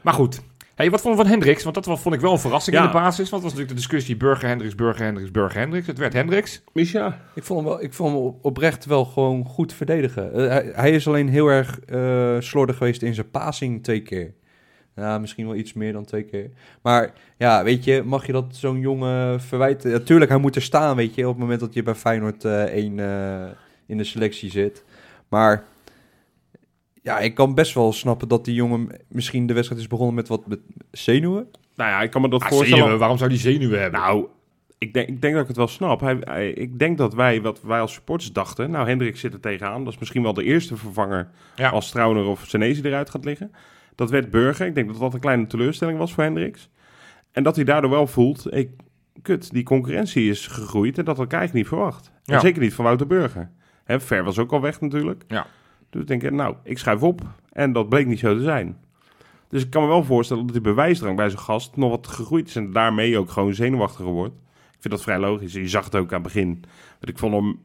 Maar 0.00 0.14
goed. 0.14 0.40
Hey, 0.80 0.90
wat 0.90 1.00
vonden 1.00 1.20
we 1.20 1.26
van 1.26 1.32
Hendricks? 1.36 1.62
Want 1.62 1.74
dat 1.74 1.84
was- 1.84 2.00
vond 2.00 2.14
ik 2.14 2.20
wel 2.20 2.32
een 2.32 2.38
verrassing 2.38 2.76
Ja. 2.76 2.82
in 2.82 2.88
de 2.88 2.94
basis. 2.94 3.16
Want 3.30 3.30
het 3.30 3.42
was 3.42 3.52
natuurlijk 3.52 3.68
de 3.68 3.74
discussie 3.74 4.16
Burger 4.16 4.48
Hendricks, 4.48 4.74
Burger 4.74 5.04
Hendricks, 5.04 5.30
Burger 5.30 5.58
Hendricks. 5.60 5.86
Het 5.86 5.98
werd 5.98 6.12
Hendricks. 6.12 6.62
Misha? 6.72 7.20
Ik 7.34 7.44
vond 7.44 7.60
hem, 7.60 7.68
wel, 7.68 7.82
ik 7.82 7.92
vond 7.92 8.12
hem 8.12 8.22
op- 8.22 8.44
oprecht 8.44 8.84
wel 8.84 9.04
gewoon 9.04 9.44
goed 9.44 9.72
verdedigen. 9.72 10.32
Eh, 10.32 10.48
hij, 10.48 10.70
hij 10.74 10.90
is 10.90 11.06
alleen 11.08 11.28
heel 11.28 11.48
erg 11.48 11.80
eh, 11.80 12.36
slordig 12.38 12.76
geweest 12.76 13.02
in 13.02 13.14
zijn 13.14 13.30
passing 13.30 13.82
twee 13.82 14.02
keer. 14.02 14.34
Ja, 14.96 15.18
misschien 15.18 15.46
wel 15.46 15.54
iets 15.56 15.72
meer 15.72 15.92
dan 15.92 16.04
twee 16.04 16.22
keer. 16.22 16.50
Maar 16.82 17.12
ja, 17.38 17.64
weet 17.64 17.84
je, 17.84 18.02
mag 18.04 18.26
je 18.26 18.32
dat 18.32 18.46
zo'n 18.50 18.80
jongen 18.80 19.40
verwijten? 19.40 19.90
Natuurlijk, 19.90 20.30
hij 20.30 20.40
moet 20.40 20.56
er 20.56 20.62
staan, 20.62 20.96
weet 20.96 21.14
je, 21.14 21.22
op 21.26 21.32
het 21.32 21.40
moment 21.42 21.60
dat 21.60 21.74
je 21.74 21.82
bij 21.82 21.94
Feyenoord 21.94 22.44
eh 22.44 22.62
één 22.62 22.98
eh, 23.00 23.50
in 23.86 23.96
de 23.96 24.04
selectie 24.04 24.50
zit. 24.50 24.84
Maar 25.28 25.64
ja, 27.02 27.18
ik 27.18 27.34
kan 27.34 27.54
best 27.54 27.74
wel 27.74 27.92
snappen 27.92 28.28
dat 28.28 28.44
die 28.44 28.54
jongen 28.54 28.88
misschien 29.08 29.46
de 29.46 29.54
wedstrijd 29.54 29.80
is 29.82 29.88
begonnen 29.88 30.14
met 30.14 30.28
wat 30.28 30.46
met 30.46 30.58
zenuwen. 30.90 31.48
Nou 31.74 31.90
ja, 31.90 32.02
ik 32.02 32.10
kan 32.10 32.20
me 32.22 32.28
dat 32.28 32.42
Ah, 32.42 32.48
voorstellen. 32.48 32.76
zenuwen, 32.76 32.98
waarom 32.98 33.18
zou 33.18 33.30
die 33.30 33.38
zenuwen 33.38 33.80
hebben? 33.80 34.00
Nou, 34.00 34.26
ik 34.78 34.92
denk, 34.94 35.08
ik 35.08 35.20
denk 35.20 35.32
dat 35.32 35.42
ik 35.42 35.48
het 35.48 35.56
wel 35.56 35.68
snap. 35.68 36.00
Hij, 36.00 36.16
hij- 36.20 36.50
ik 36.50 36.78
denk 36.78 36.98
dat 36.98 37.14
wij, 37.14 37.42
wat 37.42 37.60
wij 37.62 37.80
als 37.80 37.92
supporters 37.92 38.32
dachten... 38.32 38.70
Nou, 38.70 38.88
Hendrik 38.88 39.16
zit 39.16 39.32
er 39.32 39.40
tegenaan. 39.40 39.84
Dat 39.84 39.92
is 39.92 39.98
misschien 39.98 40.22
wel 40.22 40.32
de 40.34 40.44
eerste 40.44 40.76
vervanger... 40.76 41.30
Ja. 41.56 41.68
als 41.70 41.90
Trauner 41.90 42.24
of 42.24 42.44
Senezi 42.46 42.80
eruit 42.82 43.10
gaat 43.10 43.24
liggen. 43.24 43.52
Dat 43.94 44.10
werd 44.10 44.30
Burger. 44.30 44.66
Ik 44.66 44.74
denk 44.74 44.88
dat 44.88 44.98
dat 45.00 45.14
een 45.14 45.20
kleine 45.20 45.46
teleurstelling 45.46 45.98
was 45.98 46.12
voor 46.14 46.22
Hendricks. 46.24 46.68
En 47.32 47.42
dat 47.42 47.56
hij 47.56 47.64
daardoor 47.64 47.90
wel 47.90 48.06
voelt... 48.06 48.54
Ik, 48.54 48.70
kut, 49.22 49.52
die 49.52 49.62
concurrentie 49.62 50.30
is 50.30 50.46
gegroeid... 50.46 50.98
en 50.98 51.04
dat 51.04 51.16
had 51.16 51.26
ik 51.26 51.32
eigenlijk 51.32 51.62
niet 51.64 51.74
verwacht. 51.78 52.10
Ja. 52.24 52.34
En 52.34 52.40
zeker 52.40 52.62
niet 52.62 52.74
van 52.74 52.84
Wouter 52.84 53.06
Burger. 53.06 53.50
Hè, 53.84 54.00
Ver 54.00 54.24
was 54.24 54.38
ook 54.38 54.52
al 54.52 54.60
weg 54.60 54.80
natuurlijk. 54.80 55.24
Ja. 55.28 55.46
Dus 55.90 56.00
ik 56.02 56.06
denk, 56.06 56.30
nou, 56.30 56.54
ik 56.64 56.78
schuif 56.78 57.02
op. 57.02 57.20
En 57.52 57.72
dat 57.72 57.88
bleek 57.88 58.06
niet 58.06 58.18
zo 58.18 58.36
te 58.36 58.42
zijn. 58.42 58.76
Dus 59.48 59.62
ik 59.62 59.70
kan 59.70 59.82
me 59.82 59.88
wel 59.88 60.04
voorstellen 60.04 60.42
dat 60.44 60.52
die 60.52 60.62
bewijsdrang 60.62 61.16
bij 61.16 61.28
zijn 61.28 61.40
gast 61.42 61.76
nog 61.76 61.90
wat 61.90 62.06
gegroeid 62.06 62.48
is. 62.48 62.56
En 62.56 62.72
daarmee 62.72 63.18
ook 63.18 63.30
gewoon 63.30 63.54
zenuwachtiger 63.54 64.12
wordt. 64.12 64.34
Ik 64.70 64.78
vind 64.80 64.94
dat 64.94 65.02
vrij 65.02 65.18
logisch. 65.18 65.52
Je 65.52 65.68
zag 65.68 65.84
het 65.84 65.96
ook 65.96 66.08
aan 66.08 66.14
het 66.14 66.32
begin. 66.32 66.48
Want 67.00 67.08
ik 67.08 67.18
vond 67.18 67.34
hem 67.34 67.60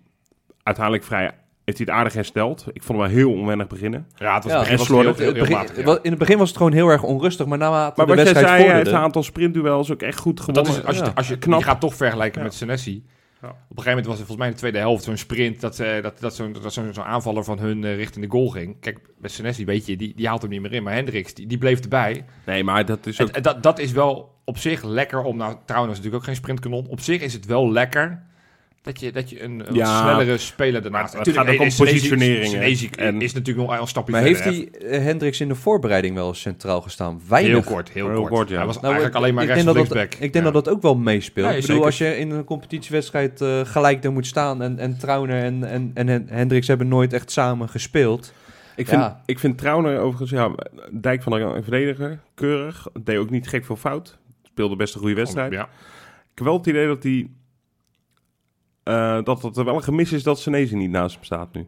uiteindelijk 0.64 1.06
vrij... 1.06 1.32
Heeft 1.64 1.78
hij 1.78 1.88
het 1.88 1.96
aardig 1.96 2.14
hersteld. 2.14 2.66
Ik 2.74 2.84
vond 2.84 3.00
hem 3.00 3.08
wel 3.08 3.18
heel 3.18 3.32
onwennig 3.34 3.68
beginnen. 3.68 4.08
ja, 4.16 4.34
het 4.36 4.44
was 4.44 4.54
Ja, 4.54 4.60
het 4.64 4.78
was 4.80 4.88
heel, 4.88 5.14
heel, 5.16 5.34
heel 5.34 5.46
matig, 5.50 5.86
ja. 5.86 6.00
In 6.02 6.10
het 6.10 6.20
begin 6.20 6.38
was 6.38 6.48
het 6.48 6.58
gewoon 6.58 6.72
heel 6.72 6.88
erg 6.90 7.04
onrustig, 7.04 7.46
maar 7.46 7.58
naarmate 7.58 7.94
Maar 7.96 8.06
de 8.06 8.16
wat 8.16 8.24
jij 8.24 8.34
wedstrijd 8.34 8.46
zei, 8.48 8.50
hij 8.50 8.58
vorderde... 8.60 8.90
heeft 8.90 8.96
een 8.98 9.04
aantal 9.06 9.24
sprintduels 9.24 9.92
ook 9.92 10.02
echt 10.02 10.20
goed 10.20 10.36
Dat 10.38 10.46
gewonnen. 10.46 10.72
is, 10.82 10.86
als 10.88 10.98
je, 10.98 11.04
Ja, 11.04 11.12
als 11.16 11.28
je, 11.28 11.38
knap. 11.38 11.60
je 11.60 11.66
gaat 11.66 11.80
toch 11.80 11.96
vergelijken 11.96 12.40
Ja. 12.40 12.46
met 12.46 12.54
Senesi. 12.56 13.04
Op 13.50 13.58
een 13.78 13.84
gegeven 13.84 13.90
moment 13.90 14.06
was 14.06 14.18
het 14.18 14.28
volgens 14.28 14.38
mij 14.38 14.48
in 14.48 14.54
de 14.54 14.60
tweede 14.60 14.78
helft 14.78 15.04
zo'n 15.04 15.18
sprint 15.18 15.62
dat, 15.62 15.80
eh, 15.80 16.02
dat, 16.02 16.20
dat 16.20 16.36
zo'n 16.36 16.54
dat 16.54 16.74
zo'n 16.74 16.94
zo'n 16.94 17.04
aanvaller 17.04 17.44
van 17.44 17.60
hun 17.60 17.84
eh, 17.84 17.96
richting 17.96 18.26
de 18.26 18.32
goal 18.32 18.50
ging. 18.50 18.80
Kijk, 18.80 19.00
bij 19.18 19.30
Senesi 19.30 19.66
weet 19.66 19.86
je, 19.86 19.98
die, 19.98 20.14
die 20.16 20.28
haalt 20.28 20.42
hem 20.42 20.52
niet 20.52 20.62
meer 20.62 20.74
in. 20.74 20.84
Maar 20.84 20.94
Hendricks, 20.94 21.34
die, 21.34 21.48
die 21.48 21.58
bleef 21.58 21.80
erbij. 21.80 22.26
Nee, 22.46 22.64
maar 22.64 22.86
dat 22.86 23.06
is 23.06 23.22
ook... 23.22 23.28
en 23.28 23.42
dat, 23.42 23.64
dat 23.64 23.80
is 23.80 23.92
wel 23.92 24.36
op 24.46 24.58
zich 24.58 24.84
lekker 24.84 25.24
om, 25.24 25.38
nou 25.38 25.58
trouwens 25.66 25.92
is 25.92 25.98
natuurlijk 25.98 26.24
ook 26.24 26.30
geen 26.30 26.42
sprintkanon. 26.42 26.88
Op 26.88 27.00
zich 27.00 27.22
is 27.22 27.34
het 27.34 27.46
wel 27.46 27.72
lekker 27.72 28.24
dat 28.86 29.00
je, 29.00 29.12
dat 29.12 29.30
je 29.30 29.44
een, 29.44 29.64
een 29.68 29.74
Ja, 29.76 30.02
snellere 30.02 30.38
speler 30.38 30.82
daarnaast 30.82 31.14
maar 31.14 31.22
het 31.24 31.34
Tuurlijk, 31.34 31.48
gaat 31.48 31.56
ook 31.60 31.66
om 31.66 31.72
Senesi- 31.72 31.94
positionering, 31.94 32.54
hè. 32.54 32.60
Senesi 32.60 32.90
En- 32.96 33.22
is 33.22 33.34
natuurlijk 33.34 33.68
nog 33.68 33.80
een 33.80 33.88
stapje 33.88 34.12
Maar 34.12 34.22
heeft 34.22 34.44
hij 34.44 34.70
eh, 34.72 35.02
Hendricks 35.04 35.40
in 35.42 35.48
de 35.48 35.56
voorbereiding 35.56 36.16
wel 36.16 36.34
centraal 36.34 36.82
gestaan? 36.82 37.12
Heel 37.20 37.28
Weinig. 37.30 37.66
kort, 37.66 37.90
heel, 37.90 38.08
Heel 38.10 38.18
kort. 38.20 38.30
kort, 38.32 38.50
ja. 38.50 38.56
Hij 38.58 38.66
was 38.66 38.76
Nou, 38.76 38.86
eigenlijk 38.86 39.16
ik- 39.16 39.22
alleen 39.22 39.36
maar 39.36 39.46
rechts 39.46 39.64
denk 39.64 39.78
of 39.78 39.82
dat 39.84 39.88
dat, 39.88 39.98
linksback. 39.98 40.24
Ik 40.26 40.34
denk 40.34 40.46
Ja. 40.46 40.52
dat 40.52 40.66
dat 40.66 40.74
ook 40.76 40.82
wel 40.82 40.96
meespeelt. 40.96 41.48
Ik 41.48 41.54
bedoel, 41.54 41.68
zeker. 41.68 41.86
als 41.86 41.98
je 41.98 42.18
in 42.18 42.32
een 42.32 42.44
competitiewedstrijd 42.44 43.42
eh, 43.42 43.60
gelijk 43.64 44.02
daar 44.02 44.12
moet 44.12 44.28
staan 44.28 44.62
en, 44.62 44.80
en 44.80 44.98
Trauner 44.98 45.44
en, 45.44 45.64
en, 45.64 45.92
en 45.94 46.08
Hen- 46.08 46.28
Hendricks 46.30 46.68
hebben 46.68 46.88
nooit 46.88 47.14
echt 47.14 47.32
samen 47.32 47.70
gespeeld. 47.70 48.34
Ik 48.76 48.88
vind, 48.88 49.02
Ja. 49.02 49.22
ik 49.26 49.40
vind 49.40 49.58
Trauner 49.58 50.00
overigens, 50.00 50.30
ja, 50.32 50.52
Dijk 50.92 51.24
van 51.24 51.34
een 51.34 51.64
verdediger, 51.64 52.20
keurig. 52.34 52.88
Deed 53.04 53.18
ook 53.18 53.30
niet 53.30 53.48
gek 53.48 53.66
veel 53.66 53.76
fout. 53.76 54.18
Speelde 54.44 54.76
best 54.76 54.94
een 54.94 55.00
goede 55.00 55.16
wedstrijd. 55.16 55.52
Ja. 55.52 55.64
Ik 55.64 56.42
heb 56.42 56.46
wel 56.48 56.58
het 56.58 56.68
idee 56.68 56.88
dat 56.88 57.04
hij... 57.04 57.30
eh, 58.86 59.24
dat 59.24 59.42
het 59.42 59.58
er 59.58 59.66
wel 59.66 59.76
een 59.76 59.84
gemis 59.84 60.12
is 60.14 60.24
dat 60.24 60.40
Senezi 60.40 60.76
niet 60.76 60.90
naast 60.90 61.16
hem 61.16 61.24
staat 61.24 61.54
nu. 61.54 61.68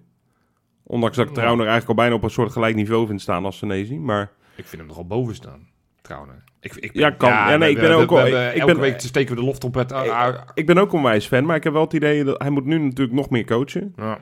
Ondanks 0.84 1.16
dat 1.18 1.26
ik 1.30 1.36
Ja. 1.36 1.38
Trauner 1.42 1.68
eigenlijk 1.68 1.90
al 2.00 2.04
bijna 2.06 2.16
op 2.16 2.24
een 2.24 2.30
soort 2.30 2.52
gelijk 2.52 2.76
niveau 2.76 3.08
vind 3.08 3.22
staan 3.22 3.46
als 3.46 3.58
Senezi. 3.58 4.00
Maar 4.00 4.32
Ik 4.56 4.66
vind 4.66 4.82
hem 4.82 4.88
nogal 4.88 5.08
boven 5.08 5.36
staan, 5.36 5.68
trouwens. 6.02 6.34
Ik, 6.60 6.76
ik 6.76 6.94
Ja, 6.94 7.10
kan. 7.10 7.30
Ja, 7.30 7.48
nee, 7.50 7.58
we- 7.58 7.82
ik 7.82 7.88
ben 7.88 7.92
ook 7.96 8.12
ik 8.12 8.34
elke 8.54 8.66
ben- 8.66 8.80
week 8.80 9.00
steken 9.02 9.36
we 9.36 9.40
de 9.42 9.46
loftrompet 9.48 9.94
uit. 9.94 10.10
uit- 10.10 10.40
ik 10.54 10.66
ben 10.66 10.78
ook 10.78 10.94
een 10.94 11.02
wijs 11.04 11.28
fan, 11.28 11.46
maar 11.46 11.56
ik 11.56 11.64
heb 11.64 11.74
wel 11.74 11.82
het 11.84 11.94
idee 11.94 12.24
dat 12.24 12.42
hij 12.42 12.50
moet 12.50 12.66
nu 12.66 12.78
natuurlijk 12.80 13.18
nog 13.18 13.30
meer 13.30 13.46
coachen. 13.46 13.94
Ja. 13.96 14.20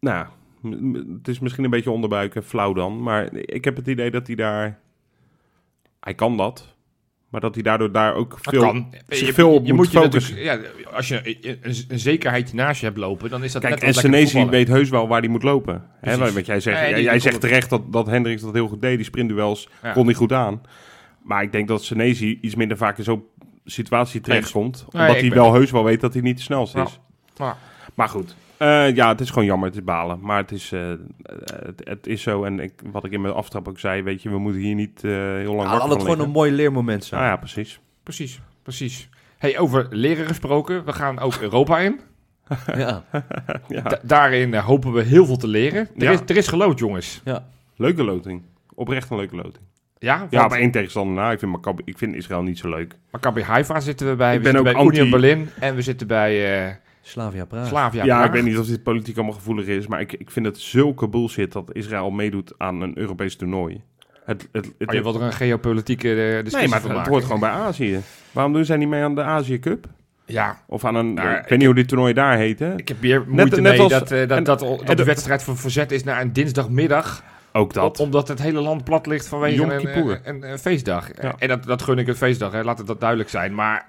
Nou, 0.00 0.26
het 1.16 1.28
is 1.28 1.38
misschien 1.38 1.64
een 1.64 1.70
beetje 1.70 1.90
onderbuik 1.90 2.34
en 2.34 2.44
flauw 2.44 2.72
dan, 2.72 3.02
maar 3.02 3.34
ik 3.34 3.64
heb 3.64 3.76
het 3.76 3.86
idee 3.86 4.10
dat 4.10 4.26
hij 4.26 4.36
daar... 4.36 4.78
Hij 6.00 6.14
kan 6.14 6.36
dat, 6.36 6.71
maar 7.32 7.40
dat 7.40 7.54
hij 7.54 7.62
daardoor 7.62 7.92
daar 7.92 8.14
ook 8.14 8.38
veel... 8.40 8.60
kan. 8.60 8.94
zich 9.08 9.34
veel 9.34 9.54
op 9.54 9.72
moet 9.72 9.92
je 9.92 9.98
focussen. 9.98 10.42
Ja, 10.42 10.58
als 10.92 11.08
je 11.08 11.38
een, 11.88 11.98
zekerheidje 11.98 12.56
naast 12.56 12.80
je 12.80 12.86
hebt 12.86 12.98
lopen, 12.98 13.30
dan 13.30 13.44
is 13.44 13.52
dat 13.52 13.62
Kijk, 13.62 13.74
net 13.74 13.82
en 13.82 13.94
Senesi 13.94 14.46
weet 14.46 14.68
heus 14.68 14.88
wel 14.88 15.08
waar 15.08 15.20
hij 15.20 15.28
moet 15.28 15.42
lopen. 15.42 15.84
Hè, 16.00 16.32
wat 16.32 16.46
jij 16.46 16.60
zegt, 16.60 17.00
jij, 17.00 17.18
zegt 17.18 17.40
terecht 17.40 17.70
dat, 17.70 17.92
dat 17.92 18.06
Hendricks 18.06 18.42
dat 18.42 18.54
heel 18.54 18.68
goed 18.68 18.80
deed. 18.80 18.96
Die 18.96 19.04
sprintduels 19.04 19.68
Ja. 19.82 19.92
kon 19.92 20.04
hij 20.04 20.14
goed 20.14 20.32
aan. 20.32 20.62
Maar 21.22 21.42
ik 21.42 21.52
denk 21.52 21.68
dat 21.68 21.84
Senesi 21.84 22.38
iets 22.40 22.54
minder 22.54 22.76
vaak 22.76 22.98
in 22.98 23.04
zo'n 23.04 23.24
situatie 23.64 24.20
terechtkomt. 24.20 24.84
Omdat 24.90 25.20
hij 25.20 25.30
wel 25.30 25.52
heus 25.52 25.70
wel 25.70 25.84
weet 25.84 26.00
dat 26.00 26.12
hij 26.12 26.22
niet 26.22 26.36
de 26.36 26.42
snelste 26.42 26.80
is. 26.80 27.00
Maar 27.94 28.08
goed, 28.08 28.34
Eh, 28.62 28.94
ja, 28.94 29.08
het 29.08 29.20
is 29.20 29.28
gewoon 29.28 29.44
jammer. 29.44 29.68
Het 29.68 29.76
is 29.76 29.84
balen. 29.84 30.18
Maar 30.20 30.36
het 30.38 30.52
is, 30.52 30.72
eh, 30.72 30.80
het, 31.64 31.80
het 31.84 32.06
is 32.06 32.22
zo. 32.22 32.44
En 32.44 32.60
ik, 32.60 32.72
wat 32.92 33.04
ik 33.04 33.12
in 33.12 33.20
mijn 33.20 33.34
aftrap 33.34 33.68
ook 33.68 33.78
zei, 33.78 34.02
weet 34.02 34.22
je, 34.22 34.30
we 34.30 34.38
moeten 34.38 34.60
hier 34.60 34.74
niet 34.74 35.04
eh, 35.04 35.10
heel 35.10 35.54
lang 35.54 35.62
Ja, 35.62 35.70
wakker 35.70 35.80
het 35.90 35.90
gewoon 35.90 36.06
liggen. 36.06 36.24
een 36.24 36.30
mooi 36.30 36.50
leermoment 36.52 37.04
zijn. 37.04 37.20
Ah 37.20 37.26
ja, 37.26 37.36
precies. 37.36 37.80
Precies, 38.02 38.40
precies. 38.62 39.08
Hey, 39.38 39.58
over 39.58 39.86
leren 39.90 40.26
gesproken, 40.26 40.84
we 40.84 40.92
gaan 40.92 41.18
ook 41.18 41.34
Europa 41.40 41.78
in. 41.78 42.00
Ja. 42.76 43.04
ja. 43.68 43.80
Da- 43.82 44.00
daarin 44.02 44.54
hopen 44.54 44.92
we 44.92 45.02
heel 45.02 45.26
veel 45.26 45.36
te 45.36 45.46
leren. 45.48 45.80
Er, 45.96 46.02
Ja. 46.02 46.10
is, 46.10 46.18
er 46.26 46.36
is 46.36 46.48
gelood, 46.48 46.78
jongens. 46.78 47.22
Leuke 47.76 48.02
loting. 48.04 48.42
Oprecht 48.74 49.10
een 49.10 49.16
leuke 49.16 49.36
loting. 49.36 49.64
Ja, 49.98 50.26
Ja, 50.30 50.48
maar 50.48 50.58
één 50.58 50.70
tegenstander 50.70 51.14
na. 51.14 51.30
Ik 51.30 51.38
vind, 51.38 51.52
Maccabi, 51.52 51.82
ik 51.84 51.98
vind 51.98 52.14
Israël 52.14 52.42
niet 52.42 52.58
zo 52.58 52.68
leuk. 52.68 52.94
Maccabi 53.10 53.42
Haifa 53.42 53.80
zitten 53.80 54.08
we 54.08 54.16
bij. 54.16 54.32
Ik 54.34 54.38
we 54.38 54.42
ben 54.42 54.52
zitten 54.52 54.76
ook 54.80 54.90
bij 54.90 54.94
Union 55.00 55.10
Berlin. 55.10 55.48
En 55.60 55.74
we 55.74 55.82
zitten 55.82 56.06
bij 56.06 56.66
eh 56.68 56.74
Slavia 57.02 57.44
Praag. 57.44 57.66
Slavia 57.66 58.04
Ja, 58.04 58.14
Praag. 58.14 58.26
ik 58.26 58.32
weet 58.32 58.44
niet 58.44 58.58
of 58.58 58.66
dit 58.66 58.82
politiek 58.82 59.16
allemaal 59.16 59.34
gevoelig 59.34 59.66
is, 59.66 59.86
maar 59.86 60.00
ik, 60.00 60.12
ik 60.12 60.30
vind 60.30 60.46
het 60.46 60.58
zulke 60.60 61.08
bullshit 61.08 61.52
dat 61.52 61.70
Israël 61.72 62.10
meedoet 62.10 62.52
aan 62.58 62.80
een 62.80 62.98
Europees 62.98 63.36
toernooi. 63.36 63.80
Het, 64.24 64.48
het, 64.52 64.72
het, 64.78 64.88
Oh, 64.88 64.94
je 64.94 65.02
wilt 65.02 65.14
er 65.14 65.22
een 65.22 65.32
geopolitieke 65.32 66.08
eh, 66.08 66.16
discussie 66.16 66.58
nee, 66.58 66.68
maar 66.68 66.82
het, 66.82 66.98
het 66.98 67.06
hoort 67.06 67.24
gewoon 67.24 67.40
bij 67.40 67.50
Azië. 67.50 68.00
Waarom 68.32 68.52
doen 68.52 68.64
zij 68.64 68.76
niet 68.76 68.88
mee 68.88 69.02
aan 69.02 69.14
de 69.14 69.22
Azië 69.22 69.58
Cup? 69.58 69.86
Ja, 70.24 70.58
Of 70.66 70.84
aan 70.84 70.94
een, 70.94 71.14
Nou, 71.14 71.36
ik 71.36 71.48
weet 71.48 71.58
niet 71.58 71.66
hoe 71.66 71.74
dit 71.74 71.88
toernooi 71.88 72.12
daar 72.12 72.36
heet, 72.36 72.58
hè? 72.58 72.76
ik 72.76 72.88
heb 72.88 73.00
hier 73.00 73.24
moeite 73.28 73.60
net 73.60 73.72
mee 73.72 73.80
als- 73.80 73.92
dat, 73.92 74.10
eh, 74.10 74.18
dat, 74.28 74.38
en- 74.38 74.44
dat, 74.44 74.58
dat, 74.58 74.82
en 74.82 74.96
de 74.96 75.04
wedstrijd 75.04 75.42
van 75.42 75.56
verzet 75.56 75.92
is 75.92 76.04
naar 76.04 76.20
een 76.20 76.32
dinsdagmiddag. 76.32 77.22
Ook 77.52 77.72
dat. 77.74 78.00
Omdat 78.00 78.28
het 78.28 78.42
hele 78.42 78.60
land 78.60 78.84
plat 78.84 79.06
ligt 79.06 79.26
vanwege 79.28 79.56
Yom 79.56 79.70
een, 79.70 79.96
een, 79.98 80.18
een, 80.24 80.50
een 80.50 80.58
feestdag. 80.58 81.08
Ja. 81.22 81.34
En 81.38 81.48
dat, 81.48 81.64
dat 81.64 81.82
gun 81.82 81.98
ik 81.98 82.08
een 82.08 82.14
feestdag, 82.16 82.52
hè. 82.52 82.62
laat 82.62 82.78
het 82.78 82.86
dat 82.86 83.00
duidelijk 83.00 83.28
zijn. 83.30 83.54
Maar 83.54 83.86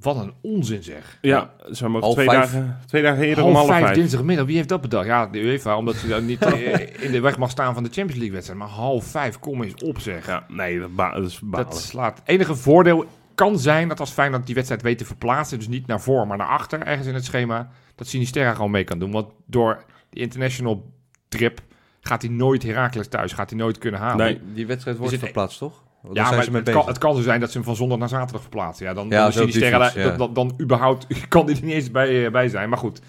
wat 0.00 0.16
een 0.16 0.32
onzin 0.40 0.82
zeg. 0.82 1.18
ja, 1.20 1.50
ze 1.72 1.84
mogen 1.88 2.00
Half 2.02 2.14
twee 2.14 2.26
vijf. 2.26 2.40
dagen, 2.52 2.78
twee 2.86 3.02
dagen 3.02 3.22
eerder 3.24 3.38
Half 3.38 3.50
om 3.50 3.56
half 3.56 3.68
vijf, 3.68 3.82
vijf. 3.84 3.96
dinsdagmiddag, 3.96 4.46
wie 4.46 4.56
heeft 4.56 4.68
dat 4.68 4.80
bedacht? 4.80 5.06
Ja, 5.06 5.26
de 5.26 5.38
UEFA, 5.40 5.76
omdat 5.76 6.00
hij 6.00 6.08
dan 6.08 6.26
niet 6.26 6.42
eh, 6.54 7.04
in 7.04 7.12
de 7.12 7.20
weg 7.20 7.38
mag 7.38 7.50
staan 7.50 7.74
van 7.74 7.82
de 7.82 7.88
Champions 7.88 8.14
League 8.14 8.32
wedstrijd. 8.32 8.58
Maar 8.60 8.68
half 8.68 9.04
vijf, 9.04 9.38
kom 9.38 9.62
eens 9.62 9.82
op 9.82 9.98
zeg. 10.00 10.26
Ja, 10.26 10.44
nee, 10.48 10.78
dat, 10.80 10.94
ba- 10.94 11.14
dat 11.14 11.26
is 11.26 11.40
balen. 11.40 11.66
Dat 11.66 11.78
slaat. 11.80 12.18
Het 12.18 12.28
enige 12.28 12.54
voordeel 12.54 13.04
kan 13.34 13.58
zijn 13.58 13.88
dat 13.88 14.00
als 14.00 14.10
Feyenoord 14.10 14.46
die 14.46 14.54
wedstrijd 14.54 14.82
weet 14.82 14.98
te 14.98 15.04
verplaatsen, 15.04 15.58
dus 15.58 15.68
niet 15.68 15.86
naar 15.86 16.00
voor, 16.00 16.26
maar 16.26 16.36
naar 16.36 16.46
achter, 16.48 16.82
ergens 16.82 17.06
in 17.06 17.14
het 17.14 17.24
schema, 17.24 17.68
dat 17.94 18.06
Sinisterra 18.06 18.54
gewoon 18.54 18.70
mee 18.70 18.84
kan 18.84 18.98
doen. 18.98 19.10
Want 19.10 19.32
door 19.46 19.84
die 20.10 20.22
international 20.22 20.90
trip 21.28 21.60
gaat 22.00 22.22
hij 22.22 22.30
nooit 22.30 22.62
Heracles 22.62 23.08
thuis, 23.08 23.32
gaat 23.32 23.50
hij 23.50 23.58
nooit 23.58 23.78
kunnen 23.78 24.00
halen. 24.00 24.24
Nee. 24.26 24.40
Die 24.54 24.66
wedstrijd 24.66 24.96
wordt 24.96 25.18
verplaatst, 25.18 25.58
toch? 25.58 25.82
Ja, 26.12 26.24
zijn 26.24 26.34
maar 26.34 26.44
ze 26.44 26.50
mee 26.50 26.62
het 26.62 26.70
kan, 26.70 26.86
het 26.86 26.98
kan 26.98 27.16
zo 27.16 27.22
zijn 27.22 27.40
dat 27.40 27.50
ze 27.50 27.56
hem 27.56 27.66
van 27.66 27.76
zondag 27.76 27.98
naar 27.98 28.08
zaterdag 28.08 28.40
verplaatsen. 28.40 28.86
Ja, 28.86 28.94
dan, 28.94 29.08
Ja, 29.08 29.18
dan 29.18 29.28
is 29.28 29.52
diffuus, 29.52 29.92
ja. 29.92 30.08
dan, 30.08 30.16
dan, 30.16 30.34
dan 30.34 30.54
überhaupt 30.60 31.06
kan 31.28 31.44
hij 31.46 31.54
er 31.54 31.64
niet 31.64 31.74
eens 31.74 31.90
bij, 31.90 32.24
eh, 32.24 32.32
bij 32.32 32.48
zijn. 32.48 32.68
Maar 32.68 32.78
goed, 32.78 33.00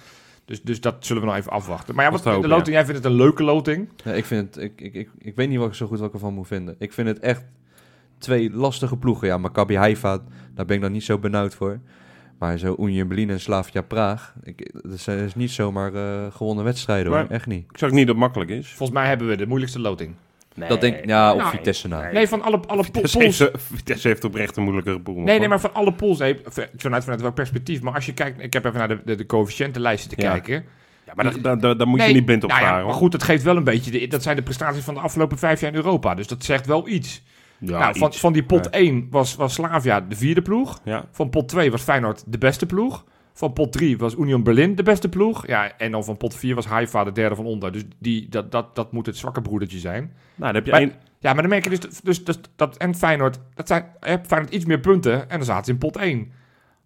dus, 0.45 0.61
dus 0.61 0.81
dat 0.81 0.95
zullen 0.99 1.21
we 1.21 1.27
nog 1.27 1.37
even 1.37 1.51
afwachten. 1.51 1.95
Maar 1.95 2.05
ja, 2.05 2.11
wat, 2.11 2.19
is 2.25 2.41
de 2.41 2.47
loting, 2.47 2.75
jij 2.75 2.85
vindt 2.85 3.03
het 3.03 3.11
een 3.11 3.17
leuke 3.17 3.43
loting? 3.43 3.89
Ja, 4.03 4.11
ik, 4.11 4.25
vind 4.25 4.55
het, 4.55 4.63
ik, 4.63 4.81
ik, 4.81 4.93
ik, 4.93 5.09
ik 5.17 5.35
weet 5.35 5.49
niet 5.49 5.57
wat 5.57 5.67
ik 5.67 5.73
zo 5.73 5.87
goed 5.87 5.99
wat 5.99 6.07
ik 6.07 6.13
ervan 6.13 6.33
moet 6.33 6.47
vinden. 6.47 6.75
Ik 6.79 6.93
vind 6.93 7.07
het 7.07 7.19
echt 7.19 7.43
twee 8.17 8.51
lastige 8.51 8.97
ploegen. 8.97 9.27
Ja, 9.27 9.37
Maccabi 9.37 9.75
Haifa, 9.75 10.19
daar 10.55 10.65
ben 10.65 10.75
ik 10.75 10.81
dan 10.81 10.91
niet 10.91 11.03
zo 11.03 11.17
benauwd 11.17 11.55
voor. 11.55 11.79
Maar 12.37 12.57
zo 12.57 12.75
Union 12.79 13.07
Berlin 13.07 13.29
en 13.29 13.39
Slavia 13.39 13.81
Praag, 13.81 14.33
ik, 14.43 14.71
dat 14.73 15.05
dus 15.05 15.35
niet 15.35 15.51
zomaar 15.51 15.93
eh, 15.93 16.31
gewonnen 16.31 16.63
wedstrijden 16.63 17.11
hoor. 17.11 17.21
Maar- 17.21 17.29
Echt 17.29 17.47
niet. 17.47 17.65
Ik 17.69 17.77
zag 17.77 17.89
niet 17.89 17.99
dat 17.99 18.15
het 18.15 18.17
makkelijk 18.23 18.49
is. 18.49 18.67
Volgens 18.67 18.97
mij 18.99 19.07
hebben 19.07 19.27
we 19.27 19.35
de 19.35 19.47
moeilijkste 19.47 19.79
loting. 19.79 20.15
Dat 20.55 20.81
denk 20.81 21.05
ja, 21.05 21.31
op 21.31 21.37
Nou, 21.37 21.49
Vitesse 21.49 21.87
na. 21.87 22.11
Nee, 22.11 22.27
van 22.27 22.41
alle, 22.41 22.59
alle 22.67 22.83
Vitesse 22.83 23.17
pools. 23.17 23.39
heeft, 23.39 23.51
Vitesse 23.75 24.07
heeft 24.07 24.23
oprecht 24.23 24.57
een 24.57 24.63
moeilijkere 24.63 24.99
pool. 24.99 25.15
nog, 25.15 25.23
Nee, 25.23 25.39
nee, 25.39 25.47
maar 25.47 25.59
van 25.59 25.73
alle 25.73 25.93
pools. 25.93 26.17
Nee, 26.19 26.39
vanuit, 26.77 27.03
vanuit 27.03 27.21
welk 27.21 27.33
perspectief. 27.35 27.81
Maar 27.81 27.93
als 27.93 28.05
je 28.05 28.13
kijkt, 28.13 28.41
ik 28.43 28.53
heb 28.53 28.65
even 28.65 28.77
naar 28.77 28.87
de, 28.87 29.01
de, 29.05 29.15
de 29.15 29.25
coëfficiëntenlijsten 29.25 30.17
te 30.17 30.23
Ja. 30.23 30.31
kijken. 30.31 30.65
Ja, 31.05 31.13
maar 31.15 31.25
daar, 31.25 31.41
daar, 31.41 31.59
daar, 31.59 31.77
daar 31.77 31.87
moet 31.87 31.99
je 31.99 32.05
Nee, 32.05 32.13
niet 32.13 32.25
blind 32.25 32.43
op 32.43 32.49
nou 32.49 32.61
ja. 32.61 32.83
Maar 32.85 32.93
goed, 32.93 33.11
dat 33.11 33.23
geeft 33.23 33.43
wel 33.43 33.57
een 33.57 33.63
beetje. 33.63 33.91
De, 33.91 34.07
dat 34.07 34.23
zijn 34.23 34.35
de 34.35 34.41
prestaties 34.41 34.83
van 34.83 34.93
de 34.93 34.99
afgelopen 34.99 35.37
vijf 35.37 35.61
jaar 35.61 35.69
in 35.69 35.75
Europa. 35.75 36.15
Dus 36.15 36.27
dat 36.27 36.43
zegt 36.43 36.65
wel 36.65 36.87
iets. 36.87 37.23
Ja, 37.59 37.79
nou, 37.79 37.97
van, 37.97 38.07
iets. 38.07 38.19
van 38.19 38.33
die 38.33 38.43
pot 38.43 38.65
Ja. 38.65 38.71
1 38.71 39.07
was, 39.11 39.35
was 39.35 39.53
Slavia 39.53 40.01
de 40.01 40.15
vierde 40.15 40.41
ploeg. 40.41 40.79
Ja. 40.83 41.05
Van 41.11 41.29
pot 41.29 41.47
2 41.49 41.71
was 41.71 41.81
Feyenoord 41.81 42.23
de 42.27 42.37
beste 42.37 42.65
ploeg. 42.65 43.03
Van 43.33 43.53
pot 43.53 43.71
3 43.71 43.97
was 43.97 44.15
Union 44.15 44.43
Berlin 44.43 44.75
de 44.75 44.83
beste 44.83 45.09
ploeg. 45.09 45.47
Ja, 45.47 45.77
en 45.77 45.91
dan 45.91 46.03
van 46.03 46.17
pot 46.17 46.35
4 46.35 46.55
was 46.55 46.65
Haifa 46.65 47.03
de 47.03 47.11
derde 47.11 47.35
van 47.35 47.45
onder. 47.45 47.71
Dus 47.71 47.83
die, 47.99 48.29
dat, 48.29 48.51
dat, 48.51 48.75
dat 48.75 48.91
moet 48.91 49.05
het 49.05 49.17
zwakke 49.17 49.41
broedertje 49.41 49.79
zijn. 49.79 50.03
Nou, 50.03 50.13
dan 50.53 50.55
heb 50.55 50.65
je 50.65 50.71
Maar- 50.71 50.79
één... 50.79 50.93
Ja, 51.19 51.33
maar 51.33 51.41
dan 51.41 51.51
merk 51.51 51.63
je 51.63 51.69
dus, 51.69 51.99
dus, 52.03 52.23
dus 52.23 52.39
dat 52.55 52.77
en 52.77 52.95
Feyenoord, 52.95 53.39
dat 53.55 53.67
zijn, 53.67 53.85
je 54.01 54.07
hebt 54.09 54.27
Feyenoord 54.27 54.53
iets 54.53 54.65
meer 54.65 54.79
punten 54.79 55.29
en 55.29 55.37
dan 55.37 55.45
zaten 55.45 55.65
ze 55.65 55.71
in 55.71 55.77
pot 55.77 55.97
1. 55.97 56.31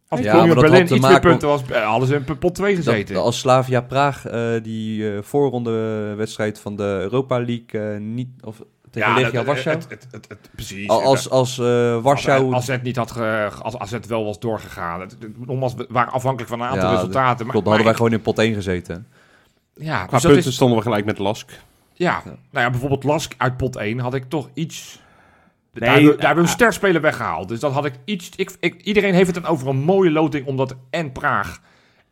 Als 0.08 0.20
Ja, 0.22 0.42
Union 0.42 0.60
Berlin 0.60 0.82
iets 0.96 1.08
meer 1.08 1.20
punten 1.20 1.48
was, 1.48 1.64
eh, 1.70 1.86
hadden 1.88 2.08
ze 2.08 2.16
in 2.16 2.38
pot 2.38 2.56
2 2.56 2.76
Dat, 2.76 2.84
gezeten. 2.86 3.16
als 3.22 3.40
Slavia 3.40 3.82
Praag 3.82 4.26
eh, 4.26 4.52
die 4.64 5.12
eh 5.16 5.22
voorronde 5.22 6.14
wedstrijd 6.18 6.60
van 6.60 6.76
de 6.76 6.84
Europa 7.02 7.38
League 7.38 7.94
eh, 7.94 8.00
niet... 8.00 8.30
Of, 8.44 8.62
tegen 9.02 9.14
Legia 9.22 9.32
dat- 9.32 9.46
Warschau? 9.46 9.76
het- 9.78 9.90
het- 9.90 10.08
het- 10.12 10.26
het- 10.28 10.50
Precies. 10.56 10.88
Al- 10.88 11.02
als 11.04 11.30
als 11.30 11.60
eh, 11.60 12.02
Warschau... 12.02 12.46
Als, 12.46 12.54
als 12.54 12.68
het 12.68 12.84
niet 12.84 12.96
had, 12.96 13.12
ge- 13.12 13.52
als, 13.62 13.78
als 13.78 13.92
het 13.92 14.06
wel 14.08 14.26
was 14.26 14.40
doorgegaan. 14.40 15.00
Het, 15.02 15.12
het- 15.20 15.48
nogmaals, 15.48 15.74
we 15.76 15.86
waren 15.90 16.14
afhankelijk 16.14 16.50
van 16.50 16.62
een 16.62 16.68
aantal 16.68 16.90
Ja, 16.90 16.96
resultaten. 16.96 17.46
Maar, 17.46 17.52
Klopt, 17.52 17.54
dan 17.54 17.66
hadden 17.66 17.86
wij 17.86 17.94
gewoon 17.96 18.12
in 18.12 18.22
pot 18.22 18.40
1 18.40 18.54
gezeten. 18.54 19.08
Ja, 19.74 19.96
Qua 19.98 20.12
dus 20.12 20.22
dat 20.22 20.32
punten 20.32 20.50
is, 20.50 20.56
stonden 20.56 20.78
we 20.78 20.84
gelijk 20.84 21.06
met 21.06 21.18
Lask. 21.20 21.50
ja. 21.94 22.22
Nou 22.26 22.38
ja, 22.66 22.70
bijvoorbeeld 22.70 23.04
Lask 23.04 23.34
uit 23.38 23.58
pot 23.58 23.76
1 23.76 24.00
had 24.00 24.14
ik 24.14 24.24
toch 24.30 24.50
iets... 24.54 25.00
Nee, 25.74 25.84
daar, 25.84 25.94
hebben 25.94 26.12
we- 26.12 26.18
daar 26.18 26.26
hebben 26.28 26.44
we 26.44 26.50
eh, 26.50 26.56
een 26.56 26.60
sterspeler 26.62 27.02
weggehaald. 27.02 27.48
Dus 27.48 27.60
dat 27.60 27.72
had 27.74 27.86
ik 27.86 27.94
iets... 28.06 28.30
Ik, 28.36 28.56
ik, 28.60 28.82
iedereen 28.82 29.14
heeft 29.14 29.36
het 29.36 29.44
dan 29.44 29.52
over 29.52 29.68
een 29.68 29.80
mooie 29.80 30.12
loting, 30.12 30.46
omdat 30.48 30.76
en 30.90 31.12
Praag 31.12 31.60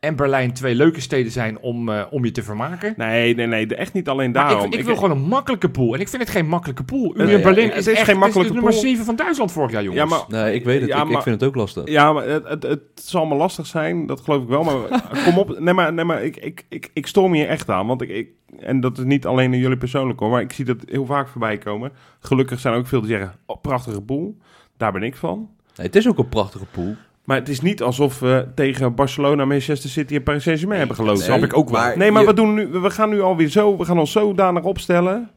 en 0.04 0.16
Berlijn 0.16 0.54
twee 0.54 0.76
leuke 0.76 1.02
steden 1.02 1.32
zijn 1.32 1.60
om, 1.60 1.89
eh, 1.89 2.02
om 2.10 2.26
je 2.26 2.32
te 2.32 2.44
vermaken. 2.44 2.94
Nee, 2.98 3.36
nee, 3.36 3.48
nee. 3.48 3.66
de- 3.66 3.76
Echt 3.76 3.94
niet 3.94 4.10
alleen 4.10 4.32
Maar 4.32 4.48
daarom. 4.48 4.66
ik, 4.66 4.76
ik 4.80 4.86
wil 4.86 4.96
gewoon 4.96 5.12
een 5.12 5.22
makkelijke 5.28 5.70
pool. 5.70 5.94
En 5.94 6.00
ik 6.00 6.10
vind 6.10 6.22
het 6.22 6.32
geen 6.32 6.48
makkelijke 6.48 6.84
pool. 6.84 7.13
Union 7.16 7.30
ja, 7.38 7.44
Berlin 7.44 7.68
het 7.70 7.78
is, 7.78 7.88
is 7.88 7.94
echt, 7.98 8.04
geen 8.06 8.18
makkelijke 8.18 8.54
nummer 8.54 8.72
pool. 8.72 8.82
7 8.82 9.06
van 9.06 9.16
Duitsland 9.16 9.52
vorig 9.52 9.72
jaar, 9.72 9.84
jongens. 9.84 10.02
Ja, 10.12 10.18
maar 10.18 10.44
Nee, 10.44 10.54
ik 10.56 10.63
weet 10.66 10.80
het. 10.82 10.89
Ja, 10.89 10.98
ik, 10.98 11.06
ik 11.06 11.12
maar- 11.12 11.24
vind 11.24 11.39
het 11.39 11.50
ook 11.50 11.56
lastig. 11.56 11.88
Ja, 11.88 12.13
maar 12.13 12.28
het, 12.28 12.48
het, 12.48 12.63
het 12.63 12.82
zal 12.96 13.20
allemaal 13.20 13.38
lastig 13.38 13.66
zijn, 13.68 14.06
dat 14.06 14.22
geloof 14.22 14.42
ik 14.44 14.48
wel. 14.48 14.63
Maar 14.63 15.04
kom 15.26 15.38
op, 15.38 15.60
nee, 15.60 15.74
maar, 15.74 15.94
nee, 15.94 16.06
maar 16.06 16.24
ik, 16.24 16.38
ik, 16.38 16.66
ik, 16.70 16.89
ik 16.94 17.08
stoor 17.08 17.30
me 17.30 17.36
hier 17.38 17.48
echt 17.48 17.70
aan. 17.70 17.88
Want 17.88 18.02
ik, 18.02 18.10
ik, 18.10 18.30
en 18.60 18.80
dat 18.80 18.98
is 18.98 19.04
niet 19.04 19.26
alleen 19.26 19.54
in 19.54 19.60
jullie 19.60 19.78
persoonlijk 19.78 20.20
hoor, 20.20 20.30
maar 20.30 20.42
ik 20.42 20.52
zie 20.54 20.66
dat 20.66 20.78
heel 20.86 21.06
vaak 21.06 21.28
voorbij 21.28 21.58
komen. 21.58 21.92
Gelukkig 22.20 22.60
zijn 22.60 22.74
er 22.74 22.80
ook 22.80 22.88
veel 22.88 23.02
die 23.02 23.10
zeggen, 23.10 23.34
oh, 23.46 23.62
prachtige 23.62 24.02
pool, 24.02 24.38
daar 24.78 24.92
ben 24.92 25.04
ik 25.04 25.16
van. 25.16 25.50
Nee, 25.76 25.86
het 25.86 25.96
is 25.96 26.08
ook 26.08 26.18
een 26.18 26.30
prachtige 26.30 26.66
pool. 26.72 26.96
Maar 27.24 27.38
het 27.38 27.50
is 27.50 27.62
niet 27.62 27.82
alsof 27.82 28.20
we 28.20 28.48
tegen 28.56 28.96
Barcelona, 28.96 29.46
Manchester 29.46 29.90
City 29.90 30.16
en 30.16 30.24
Paris 30.24 30.44
Saint-Germain 30.44 30.80
hebben 30.80 30.98
gelopen. 30.98 31.24
snap 31.24 31.44
ik 31.44 31.58
ook 31.58 31.70
wel. 31.70 31.96
Nee, 31.96 32.12
maar 32.12 32.22
je- 32.22 32.28
we, 32.28 32.34
doen 32.34 32.54
nu, 32.54 32.68
we 32.68 32.90
gaan 32.90 33.10
nu 33.10 33.22
alweer 33.22 33.50
zo, 33.50 33.78
we 33.78 33.86
gaan 33.86 34.00
ons 34.00 34.12
zodanig 34.12 34.64
opstellen. 34.64 35.30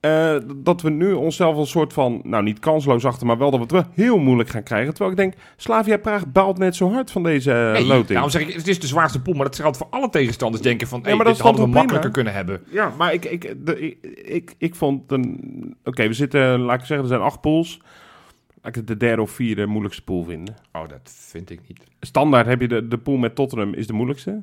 eh, 0.00 0.34
dat 0.56 0.82
we 0.82 0.90
nu 0.90 1.12
onszelf 1.12 1.56
een 1.56 1.66
soort 1.66 1.92
van, 1.92 2.20
nou 2.24 2.42
niet 2.42 2.58
kansloos 2.58 3.04
achter, 3.04 3.26
maar 3.26 3.38
wel 3.38 3.50
dat 3.50 3.58
we 3.58 3.64
het 3.64 3.72
wel 3.72 3.84
heel 4.06 4.18
moeilijk 4.18 4.48
gaan 4.48 4.62
krijgen. 4.62 4.88
Terwijl 4.94 5.10
ik 5.10 5.16
denk, 5.16 5.34
Slavia 5.56 5.96
Praag 5.96 6.26
baalt 6.32 6.58
net 6.58 6.76
zo 6.76 6.90
hard 6.92 7.10
van 7.10 7.22
deze 7.22 7.52
eh, 7.52 7.72
Nee, 7.72 7.84
loting. 7.86 8.08
daarom 8.08 8.30
zeg 8.30 8.42
ik, 8.42 8.54
het 8.54 8.68
is 8.68 8.80
de 8.80 8.86
zwaarste 8.86 9.20
pool, 9.22 9.34
maar 9.34 9.44
dat 9.44 9.56
geldt 9.56 9.76
voor 9.76 9.86
alle 9.90 10.08
tegenstanders 10.10 10.62
denken 10.62 10.86
van, 10.88 10.98
Ja, 10.98 11.04
hey, 11.06 11.14
maar 11.16 11.24
dat 11.24 11.34
dit 11.34 11.42
hadden 11.44 11.64
we 11.64 11.70
makkelijker 11.70 12.10
kunnen 12.10 12.32
hebben. 12.32 12.60
Ja, 12.70 12.92
maar 12.98 13.12
ik, 13.12 13.24
ik, 13.24 13.54
de, 13.66 13.78
ik, 13.80 13.96
ik, 14.24 14.54
ik 14.58 14.74
vond 14.74 15.12
een... 15.12 15.76
Oké, 15.84 16.06
we 16.08 16.12
zitten, 16.14 16.60
laat 16.60 16.80
ik 16.80 16.86
zeggen, 16.86 17.06
er 17.06 17.12
zijn 17.12 17.20
acht 17.26 17.40
pools. 17.40 17.80
Laat 18.64 18.76
ik 18.76 18.80
het 18.80 18.86
de 18.86 18.96
derde 19.06 19.22
of 19.22 19.30
vierde 19.30 19.66
moeilijkste 19.66 20.02
pool 20.04 20.24
vinden. 20.24 20.54
Oh, 20.72 20.88
dat 20.88 21.00
vind 21.28 21.50
ik 21.50 21.60
niet. 21.68 21.84
Standaard 22.00 22.46
heb 22.46 22.60
je 22.60 22.68
de, 22.68 22.88
de 22.88 22.98
pool 22.98 23.16
met 23.16 23.34
Tottenham 23.34 23.74
is 23.74 23.86
de 23.86 23.92
moeilijkste. 23.92 24.42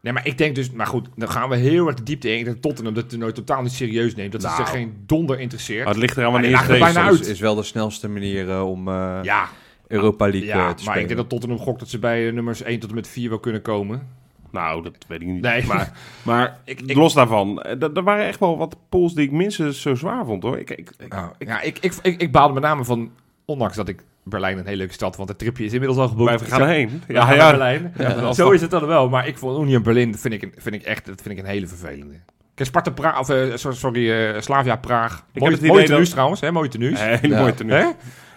Nee, 0.00 0.12
maar 0.12 0.26
ik 0.26 0.38
denk 0.38 0.54
dus, 0.54 0.70
maar 0.70 0.86
goed, 0.86 1.08
dan 1.16 1.28
gaan 1.30 1.48
we 1.48 1.56
heel 1.56 1.86
erg 1.86 1.96
de 1.96 2.02
diepte 2.02 2.28
in. 2.32 2.38
Ik 2.38 2.44
denk 2.44 2.54
dat 2.56 2.62
Tottenham 2.64 2.94
dat 2.94 3.08
toernooi 3.08 3.32
totaal 3.32 3.62
niet 3.62 3.72
serieus 3.72 4.14
neemt. 4.14 4.32
Dat 4.32 4.40
Nou. 4.42 4.56
zich 4.56 4.70
geen 4.70 5.02
donder 5.06 5.40
interesseert. 5.40 5.82
Oh, 5.82 5.88
het 5.88 5.96
ligt 5.96 6.16
Maar 6.16 6.44
er 6.44 6.58
geweest 6.58 6.80
bijna 6.84 7.10
is. 7.10 7.18
uit. 7.18 7.26
is 7.26 7.40
wel 7.40 7.54
de 7.54 7.62
snelste 7.62 8.08
manier 8.08 8.50
eh, 8.50 8.68
om 8.70 8.88
eh, 8.88 9.18
ja, 9.22 9.48
Europa 9.86 10.24
League 10.28 10.44
ja 10.48 10.54
eh, 10.56 10.64
maar 10.64 10.74
te 10.76 10.82
spelen. 10.82 11.00
ik 11.00 11.06
denk 11.06 11.20
dat 11.20 11.28
Tottenham 11.28 11.58
gokt 11.58 11.78
dat 11.80 11.88
ze 11.88 11.98
bij 11.98 12.30
nummers 12.30 12.62
1 12.62 12.78
tot 12.80 12.88
en 12.88 12.94
met 12.94 13.08
4 13.08 13.28
wel 13.28 13.40
kunnen 13.40 13.62
komen. 13.62 14.08
Nou, 14.50 14.82
dat 14.82 14.96
weet 15.08 15.20
ik 15.20 15.26
niet. 15.26 15.42
Nee. 15.42 15.64
Maar, 15.66 15.92
maar 16.22 16.58
Ik- 16.64 16.80
ik- 16.80 16.96
los 16.96 17.14
daarvan, 17.14 17.62
er 17.62 18.02
waren 18.02 18.26
echt 18.26 18.38
wel 18.40 18.58
wat 18.58 18.76
pools 18.88 19.14
die 19.14 19.24
ik 19.24 19.30
minstens 19.32 19.80
zo 19.80 19.94
zwaar 19.94 20.24
vond 20.24 20.42
hoor. 20.42 20.58
Ik, 20.58 20.70
ik, 20.70 20.92
ik- 20.98 21.08
Nou, 21.14 21.32
ja, 21.38 21.60
ik, 21.60 21.78
ik, 21.78 21.94
ik, 22.02 22.20
ik 22.20 22.32
baalde 22.32 22.54
met 22.54 22.62
name 22.62 22.84
van, 22.84 23.10
ondanks 23.44 23.76
dat 23.76 23.88
ik 23.88 24.04
Berlijn 24.24 24.58
een 24.58 24.64
hele 24.64 24.76
leuke 24.76 24.92
stad, 24.92 25.16
want 25.16 25.28
het 25.28 25.38
tripje 25.38 25.64
is 25.64 25.72
inmiddels 25.72 25.98
al 26.00 26.08
geboekt. 26.08 26.40
wij 26.40 26.48
gaan 26.48 26.60
erheen. 26.60 27.02
Ja, 27.08 27.32
Ja. 27.34 27.50
Berlijn. 27.50 27.92
Ja, 27.98 28.32
Zo 28.32 28.50
is 28.50 28.60
het 28.60 28.70
dan 28.70 28.86
wel. 28.86 29.08
Maar 29.08 29.26
ik 29.28 29.38
vond 29.38 29.62
Union 29.64 29.82
Berlin 29.82 30.14
vind 30.18 30.34
ik, 30.34 30.42
een- 30.42 30.52
vind 30.56 30.74
ik 30.74 30.82
echt 30.82 31.06
dat 31.06 31.22
vind 31.22 31.38
ik 31.38 31.44
een 31.44 31.50
hele 31.50 31.66
vervelende. 31.66 32.14
Kijk, 32.54 32.68
Sparta 32.68 32.90
Praag, 32.90 33.18
of 33.18 33.28
eh, 33.28 33.54
so- 33.56 33.70
sorry, 33.72 34.10
eh, 34.12 34.40
Slavia 34.40 34.76
Praag. 34.76 35.24
heb 35.32 35.40
Mooi, 35.42 35.50
het 35.52 35.60
idee 35.60 35.70
mooie 35.72 35.82
dat- 35.82 35.90
tenues 35.92 36.10
trouwens, 36.10 36.40
hè? 36.40 36.52
Mooie 36.52 36.68
tenues. 36.68 37.00
Hele 37.00 37.28
Ja. 37.34 37.40
mooie 37.40 37.54
tenue. 37.54 37.76
Hè? 37.76 37.90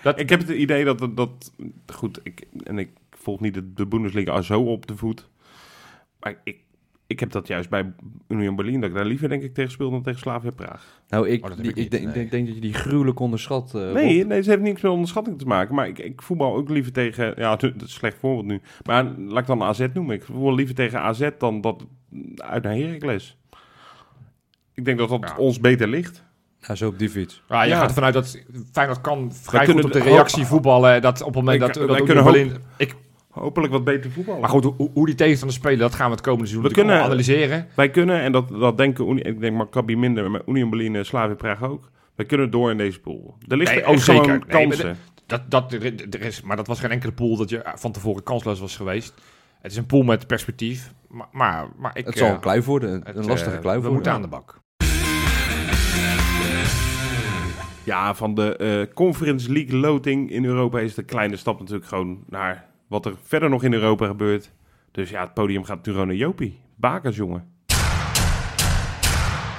Dat, 0.03 0.19
Ik 0.19 0.29
heb 0.29 0.39
het 0.39 0.49
idee 0.49 0.85
dat, 0.85 0.99
dat, 0.99 1.15
dat 1.17 1.51
goed, 1.93 2.19
ik, 2.23 2.45
en 2.63 2.79
ik 2.79 2.89
volg 3.11 3.39
niet 3.39 3.53
de, 3.53 3.73
de 3.73 3.85
Bundesliga 3.85 4.41
zo 4.41 4.61
op 4.61 4.87
de 4.87 4.95
voet. 4.95 5.27
Maar 6.19 6.35
ik, 6.43 6.57
ik 7.07 7.19
heb 7.19 7.31
dat 7.31 7.47
juist 7.47 7.69
bij 7.69 7.93
Union 8.27 8.55
Berlin, 8.55 8.79
dat 8.81 8.89
ik 8.89 8.95
daar 8.95 9.05
liever 9.05 9.29
denk 9.29 9.43
ik 9.43 9.53
tegen 9.53 9.71
speel 9.71 9.91
dan 9.91 10.01
tegen 10.03 10.19
Slavia 10.19 10.51
Praag. 10.51 11.01
Nou, 11.09 11.29
ik, 11.29 11.45
Oh, 11.45 11.51
die- 11.57 11.69
ik 11.69 11.75
niet, 11.75 11.91
denk, 11.91 12.03
nee. 12.03 12.13
denk, 12.13 12.31
denk 12.31 12.45
dat 12.45 12.55
je 12.55 12.61
die 12.61 12.73
gruwelijk 12.73 13.19
onderschat. 13.19 13.75
eh. 13.75 13.91
Nee, 13.91 14.25
nee, 14.25 14.41
ze 14.43 14.49
heeft 14.49 14.61
niks 14.61 14.81
met 14.81 14.91
onderschatting 14.91 15.39
te 15.39 15.45
maken. 15.45 15.75
Maar 15.75 15.87
ik, 15.87 15.99
ik 15.99 16.21
voetbal 16.21 16.55
ook 16.55 16.69
liever 16.69 16.91
tegen, 16.91 17.33
ja, 17.37 17.55
dat 17.55 17.63
is 17.63 17.81
een 17.81 17.87
slecht 17.89 18.17
voorbeeld 18.17 18.45
nu. 18.45 18.61
Maar 18.85 19.03
laat 19.17 19.39
ik 19.41 19.47
dan 19.47 19.63
AZ 19.63 19.85
noemen. 19.93 20.15
Ik 20.15 20.23
voetbal 20.23 20.55
liever 20.55 20.75
tegen 20.75 20.99
AZ 21.01 21.29
dan 21.37 21.61
dat 21.61 21.85
uit 22.35 22.63
naar 22.63 22.75
Heracles. 22.75 23.37
Ik 24.73 24.85
denk 24.85 24.97
dat 24.97 25.09
dat 25.09 25.19
Ja. 25.29 25.37
ons 25.37 25.59
beter 25.59 25.87
ligt. 25.87 26.23
Ja, 26.59 26.75
zo 26.75 26.87
op 26.87 26.99
die 26.99 27.09
fiets. 27.09 27.43
ja, 27.49 27.63
je 27.63 27.69
Ja. 27.69 27.79
gaat 27.79 27.87
ervan 27.87 28.03
uit 28.03 28.13
dat 28.13 28.41
Feyenoord 28.71 29.01
kan 29.01 29.33
vrij 29.33 29.65
goed 29.67 29.83
op 29.85 29.91
de 29.91 29.99
reactie 29.99 30.45
voetballen. 30.45 31.01
Dat 31.01 31.19
op 31.21 31.25
het 31.27 31.35
moment 31.35 31.59
dat, 31.59 31.73
dat 31.73 31.77
wij 31.77 31.99
Union 31.99 32.05
kunnen 32.05 32.23
Berlin... 32.23 32.51
Ik, 32.77 32.95
Hopelijk 33.39 33.73
wat 33.73 33.83
beter 33.83 34.11
voetballen. 34.11 34.41
maar 34.41 34.49
goed, 34.49 34.63
hoe, 34.63 34.89
hoe 34.93 35.05
die 35.05 35.15
tegenstanders 35.15 35.59
spelen, 35.59 35.79
dat 35.79 35.95
gaan 35.95 36.05
we 36.05 36.11
het 36.11 36.21
komende 36.21 36.45
seizoen 36.47 36.69
We 36.69 36.73
kunnen- 36.75 37.01
analyseren. 37.03 37.67
Wij 37.75 37.89
kunnen, 37.89 38.19
en 38.19 38.31
dat, 38.31 38.49
dat 38.49 38.77
denken, 38.77 39.17
ik 39.25 39.39
denk 39.39 39.55
Maccabi 39.57 39.97
minder, 39.97 40.31
maar 40.31 40.41
Union 40.45 40.69
Berlin 40.69 40.95
en 40.95 41.05
Slavia 41.05 41.35
Praag 41.35 41.63
ook. 41.63 41.89
Wij 42.15 42.25
kunnen 42.25 42.51
door 42.51 42.71
in 42.71 42.77
deze 42.77 42.99
pool. 42.99 43.37
Er 43.47 43.57
ligt 43.57 43.71
Nee, 43.71 43.87
oh, 43.87 43.97
zeker. 43.97 44.23
gewoon 44.23 44.43
Nee, 44.47 44.67
maar. 44.67 44.95
Dat, 45.25 45.41
dat, 45.51 45.73
er, 45.73 45.85
er 46.09 46.21
is, 46.21 46.41
maar 46.41 46.55
dat 46.55 46.67
was 46.67 46.79
geen 46.79 46.91
enkele 46.91 47.11
pool 47.11 47.37
dat 47.37 47.49
je 47.49 47.61
van 47.75 47.91
tevoren 47.91 48.23
kansloos 48.23 48.59
was 48.59 48.75
geweest. 48.75 49.13
Het 49.61 49.71
is 49.71 49.77
een 49.77 49.85
pool 49.85 50.03
met 50.03 50.27
perspectief. 50.27 50.93
Maar, 51.07 51.27
maar, 51.31 51.67
maar 51.77 51.97
ik... 51.97 52.05
Het 52.05 52.17
zal 52.17 52.27
eh, 52.27 52.33
een 52.33 52.39
klui 52.39 52.61
worden, 52.61 52.93
een, 52.93 53.01
het, 53.05 53.15
een 53.15 53.25
lastige 53.25 53.55
eh, 53.55 53.61
klui 53.61 53.75
We 53.79 53.87
worden. 53.87 53.93
moeten 53.93 54.11
aan 54.11 54.21
de 54.21 54.27
bak. 54.27 54.63
Ja, 57.83 58.13
van 58.15 58.33
de 58.35 58.55
eh, 58.55 58.93
Conference 58.93 59.51
League 59.51 59.79
loting 59.79 60.31
in 60.31 60.45
Europa 60.45 60.79
is 60.79 60.93
de 60.93 61.03
kleine 61.03 61.35
stap 61.35 61.59
natuurlijk 61.59 61.87
gewoon 61.87 62.23
naar 62.29 62.65
wat 62.87 63.05
er 63.05 63.13
verder 63.23 63.49
nog 63.49 63.63
in 63.63 63.73
Europa 63.73 64.07
gebeurt. 64.07 64.51
Dus 64.91 65.09
ja, 65.09 65.21
het 65.21 65.33
podium 65.33 65.63
gaat 65.63 65.75
natuurlijk 65.77 66.05
naar 66.05 66.15
Jopie. 66.15 66.59
Bakers, 66.75 67.15
jongen. 67.15 67.53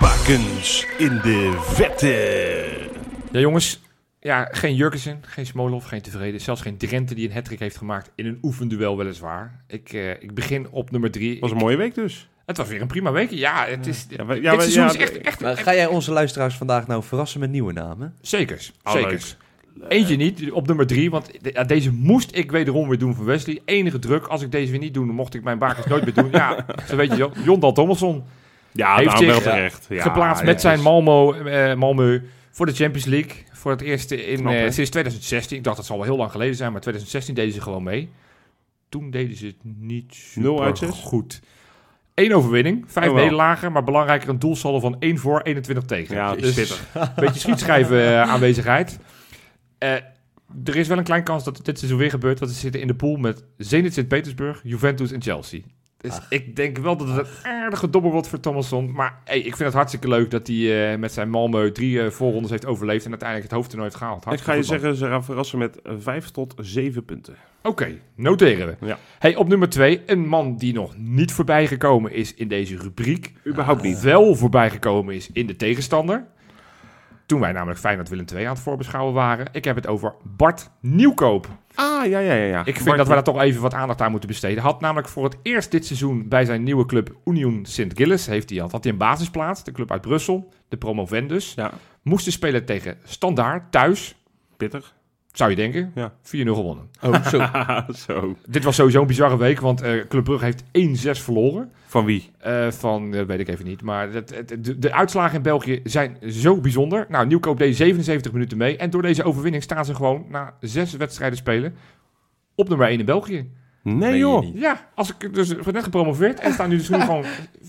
Bakens 0.00 0.86
in 0.98 1.20
de 1.22 1.58
vette. 1.60 2.88
Ja, 3.32 3.40
jongens. 3.40 3.84
Ja, 4.20 4.48
geen 4.50 4.74
Jurgensen, 4.74 5.18
geen 5.20 5.46
Smolov, 5.46 5.86
geen 5.86 6.02
tevreden. 6.02 6.40
Zelfs 6.40 6.60
geen 6.60 6.76
Drenthe 6.76 7.14
die 7.14 7.28
een 7.28 7.34
hattrick 7.34 7.58
heeft 7.58 7.76
gemaakt 7.76 8.10
in 8.14 8.26
een 8.26 8.38
oefenduel 8.42 8.96
weliswaar. 8.96 9.64
Ik, 9.66 9.92
eh, 9.92 10.10
ik 10.10 10.34
begin 10.34 10.68
op 10.70 10.90
nummer 10.90 11.10
drie. 11.10 11.30
Het 11.30 11.40
was 11.40 11.50
een 11.50 11.56
Ik- 11.56 11.62
mooie 11.62 11.76
week 11.76 11.94
dus. 11.94 12.28
het 12.46 12.56
was 12.56 12.68
weer 12.68 12.80
een 12.80 12.86
prima 12.86 13.12
week. 13.12 13.30
Ja, 13.30 13.64
het 13.66 13.86
is... 13.86 14.06
Ja, 14.08 14.24
dit 14.24 14.42
ja, 14.42 14.52
ja, 14.52 14.62
is 14.62 14.76
echt... 14.96 15.18
echt, 15.20 15.40
Maar 15.40 15.50
echt- 15.50 15.62
ga 15.62 15.74
jij 15.74 15.86
onze 15.86 16.12
luisteraars 16.12 16.54
vandaag 16.56 16.86
nou 16.86 17.02
verrassen 17.02 17.40
met 17.40 17.50
nieuwe 17.50 17.72
namen? 17.72 18.14
Zekers, 18.20 18.72
Oh, 18.84 18.92
zekers. 18.92 19.36
Eentje 19.88 20.16
niet, 20.16 20.50
op 20.52 20.66
nummer 20.66 20.86
drie, 20.86 21.10
want 21.10 21.30
deze 21.66 21.92
moest 21.92 22.36
ik 22.36 22.50
wederom 22.50 22.88
weer 22.88 22.98
doen 22.98 23.14
voor 23.14 23.24
Wesley. 23.24 23.60
Enige 23.64 23.98
druk, 23.98 24.26
als 24.26 24.42
ik 24.42 24.50
deze 24.52 24.70
weer 24.70 24.80
niet 24.80 24.94
doe, 24.94 25.06
dan 25.06 25.14
mocht 25.14 25.34
ik 25.34 25.42
mijn 25.44 25.58
bakens 25.58 25.86
nooit 25.86 26.04
meer 26.04 26.14
doen. 26.14 26.28
Ja, 26.30 26.64
zo 26.88 26.96
weet 26.96 27.10
je, 27.10 27.16
Jo- 27.16 27.32
Jondal 27.44 27.72
Thomasson. 27.72 28.24
Ja, 28.72 28.96
Heeft 28.96 29.08
nou, 29.12 29.26
wel 29.26 29.34
zich, 29.34 29.42
terecht. 29.42 29.86
Ja, 29.88 30.02
geplaatst 30.02 30.40
ja, 30.42 30.48
met 30.48 30.60
zijn 30.60 30.80
Malmo, 30.80 31.32
eh, 31.32 31.74
Malmö 31.74 32.22
voor 32.50 32.66
de 32.66 32.72
Champions 32.72 33.04
League. 33.04 33.32
Voor 33.52 33.70
het 33.70 33.80
eerst 33.80 34.10
in, 34.10 34.36
Knap, 34.40 34.52
eh, 34.52 34.70
sinds 34.70 34.90
2016. 34.90 35.56
Ik 35.56 35.64
dacht 35.64 35.76
dat 35.76 35.86
zal 35.86 35.96
wel 35.96 36.06
heel 36.06 36.16
lang 36.16 36.30
geleden 36.30 36.54
zijn, 36.56 36.72
maar 36.72 36.80
2016 36.80 37.34
deden 37.34 37.52
ze 37.52 37.60
gewoon 37.60 37.82
mee. 37.82 38.08
Toen 38.88 39.10
deden 39.10 39.36
ze 39.36 39.46
het 39.46 39.56
niet 39.62 40.14
super 40.14 40.42
Nul 40.42 40.62
uit 40.64 40.78
zes? 40.78 40.90
goed. 40.90 41.40
Eén 42.14 42.34
overwinning, 42.34 42.84
vijf 42.86 43.06
Oh, 43.06 43.12
wel. 43.12 43.22
nederlagen, 43.22 43.72
maar 43.72 43.84
belangrijker 43.84 44.28
een 44.28 44.38
doelsaldo 44.38 44.80
van 44.80 44.96
1 44.98 45.18
voor, 45.18 45.40
21 45.42 45.84
tegen. 45.84 46.14
Ja, 46.14 46.34
dus 46.34 46.56
een 46.94 47.08
beetje 47.16 47.40
schietschrijven 47.40 48.00
eh, 48.06 48.20
aanwezigheid. 48.22 48.98
Eh, 49.78 49.92
er 50.64 50.76
is 50.76 50.88
wel 50.88 50.98
een 50.98 51.04
kleine 51.04 51.26
kans 51.26 51.44
dat 51.44 51.56
het 51.56 51.66
dit 51.66 51.78
seizoen 51.78 51.98
weer 51.98 52.10
gebeurt, 52.10 52.38
want 52.38 52.50
ze 52.52 52.58
zitten 52.58 52.80
in 52.80 52.86
de 52.86 52.94
pool 52.94 53.16
met 53.16 53.44
Zenit 53.56 53.94
Sint-Petersburg, 53.94 54.60
Juventus 54.62 55.12
en 55.12 55.22
Chelsea. 55.22 55.60
Dus 56.00 56.20
ik 56.28 56.56
denk 56.56 56.78
wel 56.78 56.96
dat 56.96 57.08
het 57.08 57.18
een 57.18 57.50
aardige 57.50 57.90
dobber 57.90 58.10
wordt 58.10 58.28
voor 58.28 58.40
Thomasson. 58.40 58.92
Maar 58.92 59.18
hey, 59.24 59.38
ik 59.38 59.44
vind 59.56 59.58
het 59.58 59.72
hartstikke 59.72 60.08
leuk 60.08 60.30
dat 60.30 60.46
hij 60.46 60.92
eh, 60.92 60.98
met 60.98 61.12
zijn 61.12 61.28
Malmö 61.28 61.72
drie 61.72 62.02
eh, 62.02 62.10
voorrondes 62.10 62.50
heeft 62.50 62.66
overleefd 62.66 63.04
en 63.04 63.10
uiteindelijk 63.10 63.50
het 63.50 63.58
hoofdtoernooi 63.58 63.90
heeft 63.90 64.02
gehaald. 64.02 64.32
Ik 64.32 64.40
ga 64.40 64.52
je 64.52 64.62
zeggen, 64.62 64.96
ze 64.96 65.06
gaan 65.06 65.24
verrassen 65.24 65.58
met 65.58 65.78
5 65.98 66.30
tot 66.30 66.54
7 66.58 67.04
punten. 67.04 67.36
Oké, 67.62 67.98
noteren 68.14 68.66
we. 68.66 68.86
Ja. 68.86 68.98
Hey, 69.18 69.36
op 69.36 69.48
nummer 69.48 69.68
twee, 69.68 70.02
een 70.06 70.28
man 70.28 70.56
die 70.56 70.72
nog 70.72 70.96
niet 70.96 71.32
voorbij 71.32 71.66
gekomen 71.66 72.12
is 72.12 72.34
in 72.34 72.48
deze 72.48 72.76
rubriek. 72.76 73.32
Überhaupt 73.46 73.82
niet. 73.82 74.00
Wel 74.00 74.34
voorbij 74.34 74.70
gekomen 74.70 75.14
is 75.14 75.30
in 75.32 75.46
de 75.46 75.56
tegenstander. 75.56 76.26
Toen 77.26 77.40
wij 77.40 77.52
namelijk 77.52 77.78
Feyenoord 77.78 78.08
Willem 78.08 78.24
II 78.34 78.44
aan 78.44 78.54
het 78.54 78.62
voorbeschouwen 78.62 79.14
waren. 79.14 79.48
Ik 79.52 79.64
heb 79.64 79.76
het 79.76 79.86
over 79.86 80.14
Bart 80.22 80.70
Nieuwkoop. 80.80 81.48
Ah, 81.74 82.06
ja, 82.06 82.18
ja, 82.18 82.32
ja. 82.34 82.44
ja. 82.44 82.60
Ik 82.64 82.74
vind 82.74 82.84
Bart- 82.84 82.96
dat 82.96 83.06
we 83.06 83.12
daar 83.14 83.22
toch 83.22 83.40
even 83.40 83.62
wat 83.62 83.74
aandacht 83.74 84.00
aan 84.00 84.10
moeten 84.10 84.28
besteden. 84.28 84.62
Had 84.62 84.80
namelijk 84.80 85.08
voor 85.08 85.24
het 85.24 85.36
eerst 85.42 85.70
dit 85.70 85.86
seizoen 85.86 86.28
bij 86.28 86.44
zijn 86.44 86.62
nieuwe 86.62 86.86
club 86.86 87.16
Union 87.24 87.64
Sint-Gilles... 87.64 88.26
Heeft 88.26 88.50
hij, 88.50 88.58
had 88.58 88.84
hij 88.84 88.92
een 88.92 88.98
basisplaats, 88.98 89.64
de 89.64 89.72
club 89.72 89.90
uit 89.90 90.00
Brussel, 90.00 90.52
de 90.68 90.76
promovendus. 90.76 91.52
Ja, 91.54 91.70
Moesten 92.02 92.32
spelen 92.32 92.64
tegen 92.64 92.98
Standaard, 93.04 93.72
thuis, 93.72 94.16
pittig. 94.56 94.94
Zou 95.36 95.50
je 95.50 95.56
denken. 95.56 95.92
Ja. 95.94 96.12
4-0 96.12 96.18
gewonnen. 96.30 96.88
Oh, 97.02 97.24
zo. 97.32 97.46
Zo. 97.92 98.36
Dit 98.46 98.64
was 98.64 98.74
sowieso 98.76 99.00
een 99.00 99.06
bizarre 99.06 99.36
week, 99.36 99.60
want 99.60 99.80
eh 99.82 100.06
Club 100.08 100.24
Brugge 100.24 100.44
heeft 100.44 100.62
1-6 101.18 101.22
verloren. 101.22 101.70
Van 101.86 102.04
wie? 102.04 102.30
Eh, 102.38 102.70
van, 102.70 103.14
eh, 103.14 103.22
weet 103.22 103.40
ik 103.40 103.48
even 103.48 103.64
niet. 103.64 103.82
Maar 103.82 104.12
het, 104.12 104.34
het- 104.34 104.64
de, 104.64 104.78
de 104.78 104.92
uitslagen 104.92 105.36
in 105.36 105.42
België 105.42 105.80
zijn 105.84 106.16
zo 106.28 106.60
bijzonder. 106.60 107.06
Nou, 107.08 107.26
Nieuwkoop 107.26 107.58
deed 107.58 107.76
77 107.76 108.32
minuten 108.32 108.58
mee. 108.58 108.76
En 108.76 108.90
door 108.90 109.02
deze 109.02 109.22
overwinning 109.24 109.62
staan 109.62 109.84
ze 109.84 109.94
gewoon 109.94 110.24
na 110.28 110.54
zes 110.60 110.92
wedstrijden 110.92 111.38
spelen 111.38 111.74
op 112.54 112.68
nummer 112.68 112.88
1 112.88 112.98
in 112.98 113.04
België. 113.04 113.50
Nee, 113.82 114.18
joh. 114.18 114.54
Ja, 114.54 114.88
als 114.94 115.14
ik 115.18 115.34
dus 115.34 115.54
net 115.72 115.82
gepromoveerd 115.84 116.40
en 116.40 116.52
staan 116.52 116.68
nu 116.68 116.76
dus 116.76 116.88
nu 116.88 117.00
gewoon 117.00 117.24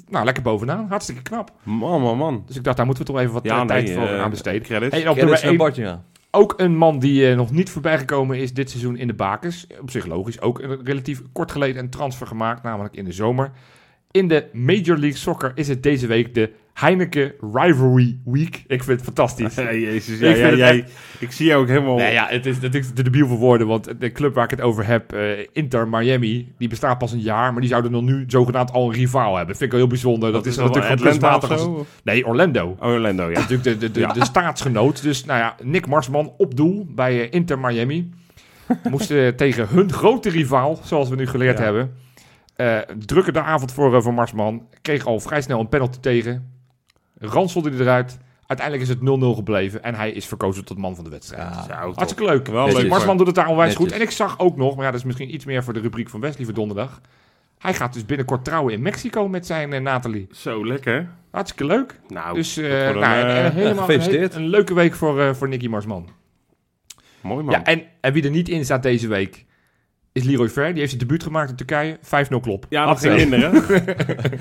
nou, 0.10 0.26
lekker 0.26 0.44
bovenaan. 0.44 0.86
Hartstikke 0.90 1.22
knap. 1.22 1.52
Man, 1.64 2.02
man, 2.02 2.18
man. 2.18 2.44
Dus 2.48 2.56
ik 2.56 2.64
dacht, 2.64 2.78
daar 2.78 2.86
moeten 2.86 3.06
we 3.06 3.12
toch 3.12 3.20
even 3.22 3.34
wat 3.34 3.44
Ja, 3.44 3.66
tijd 3.66 3.86
nee, 3.86 3.96
voor 3.96 4.20
aan 4.20 4.30
besteden. 4.30 4.62
Credits. 4.62 4.94
Hey, 4.96 5.04
en 5.04 5.10
op 5.10 5.16
Credits 5.18 5.42
nummer 5.44 5.58
naar 5.58 5.74
1 5.76 5.76
Bart, 5.86 6.02
ja. 6.02 6.04
Ook 6.38 6.54
een 6.58 6.76
man 6.76 7.00
die 7.00 7.30
eh, 7.30 7.36
nog 7.36 7.52
niet 7.52 7.70
voorbij 7.70 7.98
gekomen 7.98 8.38
is 8.38 8.54
dit 8.54 8.70
seizoen 8.70 8.98
in 8.98 9.08
de 9.08 9.14
bakens. 9.14 9.68
Op 9.82 9.90
zich 9.92 10.06
logisch. 10.06 10.42
Ook 10.42 10.62
relatief 10.84 11.22
kort 11.32 11.52
geleden 11.52 11.84
een 11.84 11.90
transfer 11.90 12.28
gemaakt, 12.28 12.64
namelijk 12.64 12.96
in 12.96 13.06
de 13.06 13.12
zomer. 13.12 13.52
In 14.12 14.28
de 14.28 14.46
Major 14.54 14.98
League 14.98 15.18
Soccer 15.18 15.52
is 15.56 15.68
het 15.68 15.84
deze 15.84 16.08
week 16.08 16.34
de 16.34 16.52
Heineken 16.80 17.34
Rivalry 17.54 18.20
Week. 18.26 18.64
Ik 18.68 18.84
vind 18.84 18.88
het 18.88 19.04
fantastisch. 19.04 19.56
Jezus, 19.88 20.20
Ik 20.20 20.38
ja, 20.38 20.48
vind 20.48 20.58
ja, 20.58 20.84
ik 21.20 21.32
zie 21.32 21.46
jou 21.46 21.62
ook 21.62 21.68
helemaal... 21.68 21.96
Nee, 21.96 22.14
ja, 22.14 22.28
het 22.30 22.46
is 22.46 22.60
natuurlijk 22.60 22.96
te 22.96 23.04
debiel 23.04 23.28
voor 23.28 23.38
woorden, 23.38 23.68
want 23.68 24.00
de 24.00 24.12
club 24.12 24.34
waar 24.34 24.44
ik 24.44 24.50
het 24.50 24.62
over 24.62 24.86
heb, 24.86 25.14
eh, 25.14 25.22
Inter 25.52 25.88
Miami, 25.88 26.54
die 26.58 26.68
bestaat 26.68 26.98
pas 26.98 27.12
een 27.12 27.20
jaar, 27.20 27.52
maar 27.52 27.62
die 27.62 27.70
zouden 27.70 27.92
nog 27.92 28.02
nu 28.02 28.24
zogenaamd 28.28 28.72
al 28.72 28.88
een 28.88 28.94
rivaal 28.94 29.36
hebben. 29.36 29.56
Vind 29.56 29.66
ik 29.66 29.72
wel 29.72 29.80
heel 29.80 29.90
bijzonder. 29.90 30.32
Dat, 30.32 30.46
is 30.46 30.56
natuurlijk 30.56 30.86
van 30.86 30.98
kunstmatig. 30.98 31.52
als-? 31.52 31.68
Nee, 32.04 32.28
Orlando. 32.28 32.76
Oh, 32.80 32.88
Orlando, 32.88 33.30
ja. 33.30 33.34
Dat 33.34 33.44
is 33.44 33.50
natuurlijk 33.58 33.80
de, 33.80 33.92
de, 33.92 34.08
de, 34.08 34.20
de 34.20 34.26
staatsgenoot. 34.26 35.02
Dus 35.02 35.26
nou 35.26 35.40
ja, 35.40 35.56
Nick 35.64 35.88
Marsman 35.88 36.34
op 36.38 36.56
doel 36.56 36.88
bij 36.90 37.22
eh, 37.22 37.28
Inter 37.34 37.60
Miami. 37.60 38.10
moesten 38.90 39.36
tegen 39.36 39.68
hun 39.70 39.94
grote 39.94 40.30
rivaal, 40.30 40.80
zoals 40.84 41.10
we 41.10 41.16
nu 41.16 41.28
geleerd 41.28 41.60
hebben. 41.60 41.92
Eh 42.56 42.78
drukkende 43.06 43.42
avond 43.42 43.72
voor, 43.72 43.96
eh, 43.96 44.02
voor 44.02 44.14
Marsman. 44.14 44.68
Kreeg 44.82 45.06
al 45.06 45.20
vrij 45.20 45.42
snel 45.42 45.60
een 45.60 45.70
penalty 45.70 46.00
tegen. 46.00 46.57
Ranselde 47.20 47.70
hij 47.70 47.80
eruit. 47.80 48.18
Uiteindelijk 48.48 48.90
is 48.90 48.96
het 48.96 49.34
0-0 49.34 49.36
gebleven. 49.36 49.84
En 49.84 49.96
hij 49.96 50.12
is 50.12 50.26
verkozen 50.26 50.66
tot 50.66 50.78
man 50.78 50.96
van 50.96 51.04
de 51.04 51.10
wedstrijd. 51.10 51.54
Ja. 51.54 51.66
Ja, 51.68 51.84
top. 51.84 51.96
Hartstikke 51.96 52.32
leuk. 52.32 52.48
Wel 52.48 52.72
leuk. 52.74 52.90
Marsman 52.90 53.18
doet 53.18 53.28
het 53.28 53.36
daar 53.36 53.48
onwijs 53.48 53.70
Netjes. 53.70 53.88
goed. 53.88 53.96
En 53.96 54.06
ik 54.06 54.12
zag 54.12 54.40
ook 54.40 54.58
nog, 54.58 54.76
maar 54.76 54.86
ja, 54.86 54.92
dat 54.92 55.00
is 55.00 55.06
misschien 55.06 55.34
iets 55.34 55.46
meer 55.46 55.64
voor 55.64 55.74
de 55.74 55.80
rubriek 55.80 56.10
van 56.10 56.20
Wesley 56.20 56.46
voor 56.46 56.54
donderdag. 56.54 57.02
Hij 57.58 57.74
gaat 57.74 57.94
dus 57.94 58.06
binnenkort 58.06 58.46
trouwen 58.46 58.74
in 58.74 58.82
Mexico 58.82 59.28
met 59.28 59.46
zijn 59.46 59.74
eh, 59.74 59.82
Nathalie. 59.82 60.28
Zo 60.32 60.66
lekker. 60.66 61.10
Hartstikke 61.32 61.66
leuk. 61.74 62.00
Nou, 62.08 62.36
dus 62.36 62.58
eh, 62.58 62.88
een, 62.88 63.00
nou, 63.00 63.28
eh, 63.28 63.50
helemaal 63.54 63.86
gefeliciteerd. 63.86 64.36
Een, 64.36 64.42
een 64.42 64.48
leuke 64.50 64.74
week 64.74 64.94
voor, 64.96 65.22
eh, 65.22 65.34
voor 65.34 65.48
Nicky 65.48 65.68
Marsman. 65.68 66.10
mooi 67.22 67.44
man. 67.44 67.54
Ja, 67.54 67.64
en, 67.64 67.84
en 68.02 68.14
wie 68.14 68.24
er 68.24 68.30
niet 68.30 68.50
in 68.50 68.64
staat 68.66 68.84
deze 68.84 69.08
week 69.08 69.46
is 70.12 70.24
Leroy 70.24 70.50
Ver. 70.50 70.68
Die 70.68 70.78
heeft 70.78 70.90
zijn 70.90 71.02
debuut 71.02 71.24
gemaakt 71.24 71.50
in 71.50 71.56
Turkije. 71.56 71.98
5-0 72.02 72.40
klop. 72.42 72.66
Ja, 72.70 72.86
dat 72.86 73.00
ging 73.00 73.14
ze. 73.14 73.20
hinderen. 73.20 73.64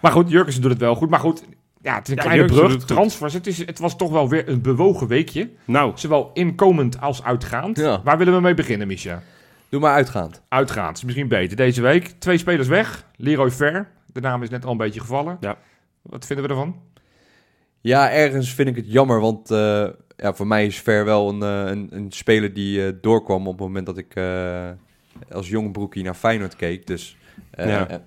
Maar 0.00 0.12
goed, 0.12 0.30
Jurkensen 0.30 0.62
doet 0.62 0.70
het 0.70 0.80
wel 0.80 0.94
goed. 0.94 1.10
Maar 1.10 1.20
goed, 1.20 1.44
ja, 1.82 1.94
het 1.94 2.04
is 2.04 2.10
een 2.10 2.16
Ja, 2.16 2.22
kleine 2.22 2.44
brug. 2.44 2.72
het. 2.72 2.86
Transfers. 2.86 3.32
Het, 3.32 3.46
is, 3.46 3.58
het 3.58 3.78
was 3.78 3.96
toch 3.96 4.10
wel 4.10 4.28
weer 4.28 4.48
een 4.48 4.62
bewogen 4.62 5.06
weekje. 5.06 5.50
nou, 5.64 5.92
Zowel 5.94 6.30
inkomend 6.34 7.00
als 7.00 7.22
uitgaand. 7.24 7.76
Ja. 7.78 8.00
Waar 8.04 8.18
willen 8.18 8.34
we 8.34 8.40
mee 8.40 8.54
beginnen, 8.54 8.86
Misha? 8.86 9.22
Doe 9.68 9.80
maar 9.80 9.92
uitgaand. 9.94 10.42
Uitgaand 10.48 10.96
is 10.96 11.04
misschien 11.04 11.28
beter. 11.28 11.56
Deze 11.56 11.80
week 11.82 12.14
twee 12.18 12.38
spelers 12.38 12.68
weg. 12.68 13.06
Leroy 13.16 13.50
Ver. 13.50 13.88
De 14.12 14.20
naam 14.20 14.42
is 14.42 14.48
net 14.50 14.64
al 14.64 14.70
een 14.70 14.76
beetje 14.76 15.00
gevallen. 15.00 15.36
Ja. 15.40 15.56
Wat 16.02 16.26
vinden 16.26 16.44
we 16.44 16.50
ervan? 16.50 16.76
Ja, 17.80 18.10
ergens 18.10 18.54
vind 18.54 18.68
ik 18.68 18.76
het 18.76 18.92
jammer, 18.92 19.20
want 19.20 19.50
eh, 19.50 19.86
ja, 20.16 20.34
voor 20.34 20.46
mij 20.46 20.66
is 20.66 20.78
Ver 20.80 21.04
wel 21.04 21.28
een, 21.28 21.42
eh, 21.42 21.70
een, 21.70 21.88
een 21.90 22.12
speler 22.12 22.54
die 22.54 22.86
eh, 22.86 22.92
doorkwam 23.00 23.46
op 23.46 23.52
het 23.58 23.66
moment 23.66 23.86
dat 23.86 23.98
ik 23.98 24.14
eh, 24.14 24.68
als 25.32 25.48
jong 25.48 25.72
broekie 25.72 26.02
naar 26.04 26.14
Feyenoord 26.14 26.56
keek. 26.56 26.86
Dus 26.86 27.16
eh, 27.50 27.66
Ja. 27.68 27.86
ja. 27.88 28.00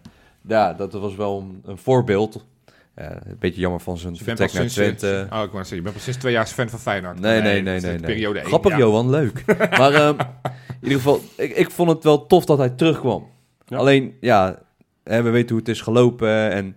ja, 0.47 0.73
dat 0.73 0.93
was 0.93 1.15
wel 1.15 1.39
een, 1.39 1.61
een 1.65 1.77
voorbeeld. 1.77 2.45
Eh, 2.93 3.07
een 3.09 3.35
beetje 3.39 3.61
jammer 3.61 3.79
van 3.79 3.97
zijn 3.97 4.15
vertrek 4.17 4.53
naar 4.53 4.67
Twente. 4.67 5.27
Oh, 5.29 5.43
ik 5.43 5.51
wou 5.51 5.51
zeggen, 5.51 5.75
je 5.75 5.81
bent 5.81 6.01
sinds 6.01 6.19
twee 6.19 6.33
jaar 6.33 6.45
fan 6.47 6.69
van 6.69 6.79
Feyenoord. 6.79 7.19
Nee, 7.19 7.41
nee, 7.41 7.61
nee, 7.61 7.79
nee. 7.79 7.81
de 7.81 7.87
nee. 7.87 7.99
Periode 7.99 8.39
één, 8.39 8.47
Grappig, 8.47 8.71
ja. 8.71 8.77
Johan, 8.77 9.09
leuk. 9.09 9.43
maar 9.79 9.93
ehm, 9.93 10.19
in 10.65 10.77
ieder 10.81 10.97
geval, 10.97 11.19
ik, 11.37 11.55
ik 11.55 11.71
vond 11.71 11.89
het 11.89 12.03
wel 12.03 12.25
tof 12.27 12.45
dat 12.45 12.57
hij 12.57 12.69
terugkwam. 12.69 13.27
Ja. 13.65 13.77
Alleen, 13.77 14.17
ja, 14.19 14.59
hè, 15.03 15.21
we 15.21 15.29
weten 15.29 15.49
hoe 15.49 15.59
het 15.59 15.67
is 15.69 15.81
gelopen. 15.81 16.51
En 16.51 16.75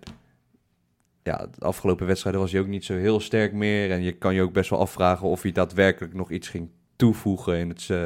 ja, 1.23 1.47
de 1.59 1.65
afgelopen 1.65 2.07
wedstrijden 2.07 2.41
was 2.41 2.53
hij 2.53 2.61
ook 2.61 2.67
niet 2.67 2.85
zo 2.85 2.95
heel 2.95 3.21
sterk 3.21 3.53
meer. 3.53 3.91
En 3.91 4.03
je 4.03 4.13
kan 4.13 4.35
je 4.35 4.43
ook 4.43 4.53
best 4.53 4.71
wel 4.71 4.79
afvragen 4.79 5.29
of 5.29 5.43
hij 5.43 5.53
daadwerkelijk 5.53 6.15
nog 6.15 6.31
iets 6.31 6.49
ging 6.49 6.69
toevoegen 6.97 7.59
in 7.59 7.69
het 7.69 7.87
eh, 7.91 7.99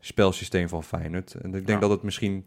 spelsysteem 0.00 0.68
van 0.68 0.84
Feyenoord. 0.84 1.34
En 1.34 1.46
ik 1.46 1.52
denk 1.52 1.68
Ja. 1.68 1.78
dat 1.78 1.90
het 1.90 2.02
misschien 2.02 2.46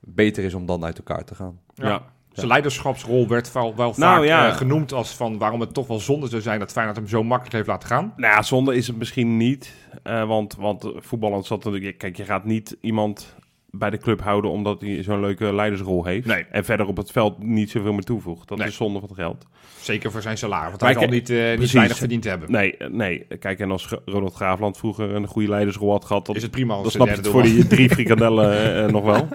beter 0.00 0.44
is 0.44 0.54
om 0.54 0.66
dan 0.66 0.84
uit 0.84 0.98
elkaar 0.98 1.24
te 1.24 1.34
gaan. 1.34 1.60
Ja. 1.74 1.88
ja. 1.88 2.14
Zijn 2.36 2.46
leiderschapsrol 2.48 3.28
werd 3.28 3.52
wel, 3.52 3.76
wel 3.76 3.92
Nou, 3.96 4.16
vaak 4.16 4.26
ja. 4.26 4.48
eh, 4.48 4.56
genoemd 4.56 4.92
als 4.92 5.10
van 5.14 5.38
waarom 5.38 5.60
het 5.60 5.74
toch 5.74 5.86
wel 5.86 6.00
zonde 6.00 6.28
zou 6.28 6.42
zijn 6.42 6.58
dat 6.58 6.72
Feyenoord 6.72 6.96
hem 6.96 7.08
zo 7.08 7.22
makkelijk 7.22 7.54
heeft 7.54 7.66
laten 7.66 7.88
gaan. 7.88 8.12
Nou 8.16 8.34
ja, 8.34 8.42
zonde 8.42 8.76
is 8.76 8.86
het 8.86 8.96
misschien 8.98 9.36
niet. 9.36 9.74
eh, 10.02 10.24
want, 10.26 10.54
want 10.58 10.90
voetballend 10.96 11.46
zat 11.46 11.64
natuurlijk... 11.64 11.98
Kijk, 11.98 12.16
je 12.16 12.24
gaat 12.24 12.44
niet 12.44 12.76
iemand 12.80 13.34
bij 13.70 13.90
de 13.90 13.98
club 13.98 14.22
houden 14.22 14.50
omdat 14.50 14.80
hij 14.80 15.02
zo'n 15.02 15.20
leuke 15.20 15.54
leidersrol 15.54 16.04
heeft. 16.04 16.26
Nee. 16.26 16.46
En 16.50 16.64
verder 16.64 16.86
op 16.86 16.96
het 16.96 17.10
veld 17.10 17.42
niet 17.42 17.70
zoveel 17.70 17.92
meer 17.92 18.02
toevoegt. 18.04 18.48
Dat 18.48 18.58
Nee. 18.58 18.66
is 18.66 18.74
zonde 18.76 18.98
van 19.00 19.08
het 19.08 19.18
geld. 19.18 19.46
Zeker 19.80 20.10
voor 20.10 20.22
zijn 20.22 20.38
salaris, 20.38 20.68
want 20.68 20.80
hij 20.80 20.92
zal 20.92 21.06
niet, 21.06 21.30
eh, 21.30 21.58
niet 21.58 21.70
weinig 21.72 21.96
verdiend 21.96 22.24
hebben. 22.24 22.50
Nee, 22.52 22.74
nee. 22.90 23.26
Kijk, 23.38 23.58
en 23.60 23.70
als 23.70 23.88
Ronald 24.04 24.34
Graafland 24.34 24.76
vroeger 24.78 25.14
een 25.14 25.26
goede 25.26 25.48
leidersrol 25.48 25.90
had 25.90 26.04
gehad... 26.04 26.26
Dan, 26.26 26.34
Is 26.36 26.42
het 26.42 26.50
prima 26.50 26.74
als 26.74 26.82
dan 26.82 26.90
snap 26.92 27.06
je 27.06 27.14
het 27.14 27.28
voor 27.28 27.42
die 27.42 27.66
drie 27.66 27.90
frikandellen 27.90 28.92
nog 28.92 29.04
wel. 29.04 29.28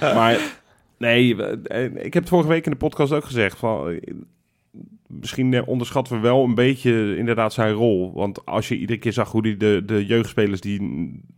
Maar 0.14 0.38
nee, 1.00 1.36
ik 1.94 2.14
heb 2.14 2.22
het 2.22 2.28
vorige 2.28 2.48
week 2.48 2.64
in 2.64 2.70
de 2.70 2.76
podcast 2.76 3.12
ook 3.12 3.24
gezegd... 3.24 3.58
Van, 3.58 4.00
misschien 5.06 5.54
eh, 5.54 5.68
onderschatten 5.68 6.14
we 6.14 6.20
wel 6.20 6.44
een 6.44 6.54
beetje 6.54 7.16
inderdaad 7.16 7.52
zijn 7.52 7.72
rol. 7.72 8.12
Want 8.14 8.46
als 8.46 8.68
je 8.68 8.76
iedere 8.78 8.98
keer 8.98 9.12
zag 9.12 9.30
hoe 9.32 9.40
hij 9.46 9.56
de, 9.56 9.82
de 9.86 10.06
jeugdspelers 10.06 10.60
die 10.60 10.80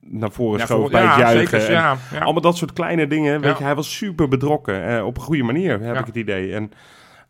naar 0.00 0.30
voren 0.32 0.58
Ja, 0.58 0.66
schoof 0.66 0.80
voor- 0.80 0.90
bij 0.90 1.06
het 1.06 1.16
juichen... 1.18 1.60
zeker, 1.60 1.66
en 1.66 1.72
ja, 1.82 1.96
ja. 2.12 2.18
Allemaal 2.20 2.42
dat 2.42 2.56
soort 2.56 2.72
kleine 2.72 3.06
dingen. 3.06 3.40
Weet 3.40 3.58
je, 3.58 3.64
hij 3.64 3.74
was 3.74 3.96
super 3.96 4.28
betrokken. 4.28 4.86
eh, 4.96 5.04
op 5.06 5.16
een 5.16 5.22
goede 5.22 5.42
manier, 5.42 5.80
heb 5.80 5.98
ik 5.98 6.06
het 6.06 6.16
idee. 6.16 6.52
En 6.54 6.70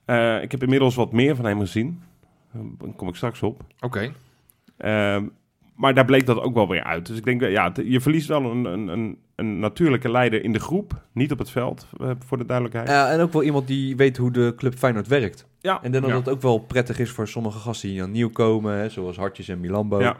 eh, 0.05 0.42
ik 0.42 0.51
heb 0.51 0.62
inmiddels 0.62 0.95
wat 0.95 1.12
meer 1.12 1.37
van 1.37 1.45
hem 1.45 1.61
gezien. 1.61 2.03
Daar 2.53 2.92
kom 2.97 3.09
ik 3.09 3.14
straks 3.14 3.42
op. 3.42 3.62
Oké. 3.81 4.12
Ehm, 4.77 5.25
maar 5.83 5.95
daar 5.95 6.05
bleek 6.05 6.27
dat 6.27 6.40
ook 6.40 6.55
wel 6.55 6.68
weer 6.68 6.83
uit. 6.85 7.07
Dus 7.07 7.16
ik 7.16 7.25
denk, 7.25 7.40
dat, 7.40 7.51
ja, 7.51 7.73
je 7.85 8.01
verliest 8.01 8.29
wel 8.29 8.45
een, 8.51 8.64
een, 8.64 8.88
een, 8.88 9.18
een 9.37 9.59
natuurlijke 9.59 10.11
leider 10.11 10.45
in 10.45 10.53
de 10.53 10.59
groep. 10.61 11.03
Niet 11.12 11.33
op 11.33 11.38
het 11.38 11.51
veld, 11.51 11.87
eh, 12.01 12.11
voor 12.27 12.38
de 12.38 12.45
duidelijkheid. 12.45 12.88
Ja, 12.88 13.11
en 13.11 13.21
ook 13.21 13.33
wel 13.33 13.42
iemand 13.42 13.66
die 13.66 13.97
weet 13.97 14.16
hoe 14.16 14.31
de 14.31 14.53
club 14.57 14.75
Feyenoord 14.75 15.07
werkt. 15.09 15.47
ja, 15.61 15.83
En 15.83 15.90
denk 15.90 16.03
dat 16.05 16.12
Ja. 16.12 16.18
het 16.18 16.29
ook 16.29 16.42
wel 16.42 16.59
prettig 16.59 16.99
is 16.99 17.11
voor 17.11 17.29
sommige 17.29 17.59
gasten 17.59 17.88
die 17.88 17.99
dan 17.99 18.11
nieuw 18.11 18.31
komen, 18.31 18.75
hè, 18.77 18.88
zoals 18.88 19.16
Hartjes 19.16 19.49
en 19.49 19.61
Milambo. 19.61 20.01
ja, 20.01 20.16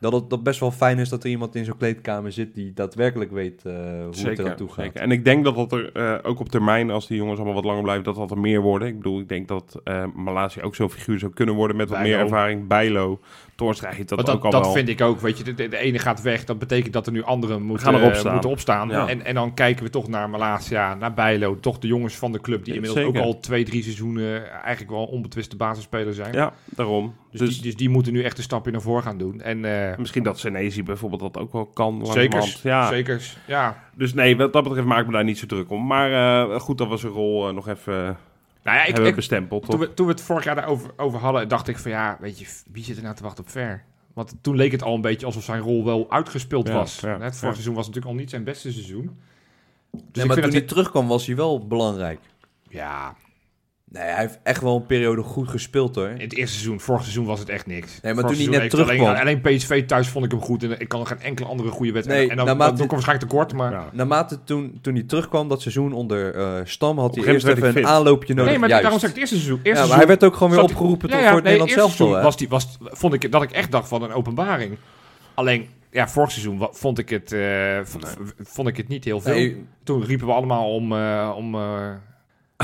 Dat 0.00 0.12
het 0.12 0.30
dat 0.30 0.42
best 0.42 0.60
wel 0.60 0.70
fijn 0.70 0.98
is 0.98 1.08
dat 1.08 1.24
er 1.24 1.30
iemand 1.30 1.54
in 1.54 1.64
zo'n 1.64 1.76
kleedkamer 1.76 2.32
zit 2.32 2.54
die 2.54 2.72
daadwerkelijk 2.72 3.30
weet 3.30 3.62
eh, 3.64 3.72
hoe 3.72 4.28
het 4.28 4.38
eraan 4.38 4.56
toe 4.56 4.68
gaat. 4.68 4.84
zeker. 4.84 5.00
En 5.00 5.10
ik 5.10 5.24
denk 5.24 5.44
dat 5.44 5.54
dat 5.54 5.72
er 5.72 5.92
eh, 5.92 6.14
ook 6.22 6.40
op 6.40 6.48
termijn, 6.48 6.90
als 6.90 7.06
die 7.06 7.16
jongens 7.16 7.36
allemaal 7.36 7.54
wat 7.54 7.64
langer 7.64 7.82
blijven, 7.82 8.04
dat 8.04 8.14
dat 8.14 8.30
er 8.30 8.38
meer 8.38 8.60
worden. 8.60 8.88
Ik 8.88 8.96
bedoel, 8.96 9.20
ik 9.20 9.28
denk 9.28 9.48
dat 9.48 9.80
eh 9.84 10.04
Malasia 10.14 10.62
ook 10.62 10.74
zo'n 10.74 10.90
figuur 10.90 11.18
zou 11.18 11.32
kunnen 11.32 11.54
worden 11.54 11.76
met 11.76 11.88
wat 11.88 11.98
Bijlo. 11.98 12.14
meer 12.16 12.24
ervaring. 12.24 12.66
Bijlo, 12.66 13.20
Toornstra 13.58 13.90
heeft 13.90 14.08
dat, 14.08 14.30
ook 14.30 14.44
al 14.44 14.50
dat 14.50 14.62
wel. 14.64 14.72
vind 14.72 14.88
ik 14.88 15.00
ook. 15.00 15.20
Weet 15.20 15.38
je, 15.38 15.54
de, 15.54 15.76
ene 15.76 15.98
gaat 15.98 16.22
weg. 16.22 16.44
Dat 16.44 16.58
betekent 16.58 16.92
dat 16.92 17.06
er 17.06 17.12
nu 17.12 17.22
anderen 17.22 17.62
moeten, 17.62 17.86
Gaan 17.86 17.94
erop 17.96 18.12
eh, 18.12 18.18
staan. 18.18 18.32
moeten 18.32 18.50
opstaan. 18.50 18.88
Ja. 18.88 19.08
En, 19.08 19.24
en 19.24 19.34
dan 19.34 19.54
kijken 19.54 19.84
we 19.84 19.90
toch 19.90 20.08
naar 20.08 20.30
Malasia, 20.30 20.94
naar 20.94 21.14
Bijlo. 21.14 21.60
Toch 21.60 21.78
de 21.78 21.86
jongens 21.86 22.14
van 22.16 22.32
de 22.32 22.40
club 22.40 22.64
die 22.64 22.74
Ja, 22.74 22.80
inmiddels 22.80 23.04
zeker. 23.06 23.20
ook 23.20 23.26
al 23.26 23.40
twee, 23.40 23.64
drie 23.64 23.82
seizoenen 23.82 24.50
eigenlijk 24.52 24.90
wel 24.90 25.04
onbetwiste 25.04 25.56
basisspeler 25.56 26.14
zijn. 26.14 26.32
Ja, 26.32 26.52
daarom. 26.64 27.14
Dus, 27.30 27.40
Dus, 27.40 27.54
die, 27.54 27.62
dus 27.62 27.76
die 27.76 27.88
moeten 27.88 28.12
nu 28.12 28.22
echt 28.22 28.36
een 28.38 28.42
stapje 28.44 28.70
naar 28.70 28.80
voren 28.80 29.02
gaan 29.02 29.18
doen. 29.18 29.40
En 29.40 29.64
eh 29.64 29.98
misschien 29.98 30.22
dat 30.22 30.38
Senesi 30.38 30.82
bijvoorbeeld 30.82 31.20
dat 31.20 31.38
ook 31.38 31.52
wel 31.52 31.66
kan. 31.66 32.06
zeker. 32.06 32.56
Ja, 32.62 32.88
zeker. 32.88 33.36
Ja. 33.46 33.82
Dus 33.94 34.14
nee, 34.14 34.36
wat 34.36 34.52
dat 34.52 34.62
betreft 34.64 34.86
maak 34.86 35.00
ik 35.00 35.06
me 35.06 35.12
daar 35.12 35.24
niet 35.24 35.38
zo 35.38 35.46
druk 35.46 35.70
om. 35.70 35.86
Maar 35.86 36.12
eh, 36.50 36.60
goed 36.60 36.78
dat 36.78 36.88
we 36.88 36.96
zijn 36.96 37.12
rol 37.12 37.48
eh, 37.48 37.54
nog 37.54 37.68
even 37.68 38.06
eh, 38.06 38.14
Nou 38.62 38.76
ja, 38.76 38.82
ik, 38.82 38.88
hebben 38.92 39.06
ik, 39.08 39.14
bestempeld. 39.14 39.62
toen, 39.62 39.70
Toch? 39.78 39.88
we, 39.88 39.94
toen 39.94 40.06
we 40.06 40.12
het 40.12 40.20
vorig 40.20 40.44
jaar 40.44 40.54
daarover 40.54 40.90
over 40.96 41.18
hadden, 41.20 41.48
dacht 41.48 41.68
ik 41.68 41.78
van 41.78 41.90
ja, 41.90 42.16
weet 42.20 42.38
je, 42.38 42.46
wie 42.72 42.84
zit 42.84 42.96
er 42.96 43.02
nou 43.02 43.14
te 43.14 43.22
wachten 43.22 43.44
op 43.44 43.50
Ver? 43.50 43.84
Want 44.14 44.34
toen 44.40 44.56
leek 44.56 44.72
het 44.72 44.82
al 44.82 44.94
een 44.94 45.00
beetje 45.00 45.26
alsof 45.26 45.44
zijn 45.44 45.60
rol 45.60 45.84
wel 45.84 46.10
uitgespeeld 46.10 46.68
Ja, 46.68 46.74
was. 46.74 47.00
ja, 47.00 47.08
het 47.08 47.20
vorige 47.20 47.46
ja. 47.46 47.52
seizoen 47.52 47.74
was 47.74 47.86
natuurlijk 47.86 48.14
al 48.14 48.20
niet 48.20 48.30
zijn 48.30 48.44
beste 48.44 48.72
seizoen. 48.72 49.02
Dus 49.90 50.00
Nee, 50.00 50.00
ik 50.00 50.14
maar 50.14 50.24
vind 50.24 50.32
toen 50.32 50.42
dat 50.42 50.52
hij 50.52 50.62
terugkwam 50.62 51.06
was 51.08 51.26
hij 51.26 51.36
wel 51.36 51.66
belangrijk. 51.66 52.20
Ja, 52.68 53.14
Nee, 53.92 54.02
hij 54.02 54.20
heeft 54.20 54.38
echt 54.42 54.62
wel 54.62 54.76
een 54.76 54.86
periode 54.86 55.22
goed 55.22 55.48
gespeeld 55.48 55.94
hoor. 55.94 56.08
in 56.08 56.20
het 56.20 56.34
eerste 56.34 56.54
seizoen, 56.54 56.80
vorig 56.80 57.02
seizoen 57.02 57.24
was 57.26 57.38
het 57.38 57.48
echt 57.48 57.66
niks. 57.66 58.00
Nee, 58.02 58.14
maar 58.14 58.22
Vorig 58.22 58.38
toen 58.38 58.48
hij 58.50 58.60
net 58.60 58.70
terugkwam- 58.70 59.00
Alleen, 59.06 59.20
alleen 59.20 59.40
PSV 59.40 59.86
thuis 59.86 60.08
vond 60.08 60.24
ik 60.24 60.30
hem 60.30 60.40
goed 60.40 60.62
en 60.62 60.80
ik 60.80 60.88
kan 60.88 60.98
nog 60.98 61.08
geen 61.08 61.20
enkele 61.20 61.48
andere 61.48 61.68
goede 61.70 61.92
wedstrijd. 61.92 62.20
Nee, 62.20 62.30
en 62.30 62.36
dan, 62.36 62.46
naarmate- 62.46 62.68
dan 62.68 62.76
doe 62.76 62.84
ik 62.84 62.90
hem 62.90 63.00
waarschijnlijk 63.00 63.30
tekort, 63.30 63.52
maar... 63.52 63.72
Ja. 63.72 63.90
Naarmate 63.92 64.44
toen, 64.44 64.78
toen 64.82 64.94
hij 64.94 65.02
terugkwam, 65.02 65.48
dat 65.48 65.60
seizoen 65.62 65.92
onder 65.92 66.34
eh, 66.34 66.60
Stam, 66.64 66.98
had 66.98 67.14
hij 67.14 67.24
eerst 67.24 67.46
even 67.46 67.76
een 67.76 67.86
aanloopje 67.86 68.34
nodig. 68.34 68.50
Nee, 68.50 68.58
maar 68.58 68.68
Juist. 68.68 68.82
daarom 68.84 69.00
zeg 69.00 69.10
ik 69.10 69.14
het 69.16 69.24
eerste 69.24 69.36
seizoen. 69.44 69.60
ja, 69.62 69.70
Eerste 69.70 69.88
maar 69.88 69.96
hij 69.96 70.06
werd 70.06 70.24
ook 70.24 70.34
gewoon 70.36 70.50
weer 70.52 70.62
opgeroepen 70.62 71.08
tot 71.08 71.18
Ja, 71.18 71.24
ja, 71.24 71.26
voor 71.26 71.36
het 71.36 71.44
nee, 71.44 71.58
Nederlands 71.58 71.98
hè? 71.98 72.06
was, 72.22 72.36
die, 72.36 72.48
was, 72.48 72.78
vond 72.80 73.14
ik 73.14 73.32
dat 73.32 73.42
ik 73.42 73.50
echt 73.50 73.70
dacht 73.72 73.88
van 73.88 74.02
een 74.02 74.12
openbaring. 74.12 74.76
Alleen, 75.34 75.68
ja, 75.90 76.08
vorig 76.08 76.30
seizoen 76.30 76.68
vond 76.70 76.98
ik 76.98 77.08
het, 77.08 77.32
eh, 77.32 77.78
vond 78.38 78.68
ik 78.68 78.76
het 78.76 78.88
niet 78.88 79.04
heel 79.04 79.20
veel. 79.20 79.34
Nee, 79.34 79.64
Toen 79.84 80.04
riepen 80.04 80.26
we 80.26 80.32
allemaal 80.32 80.74
om, 80.74 80.92
eh 80.92 81.32
om 81.36 81.54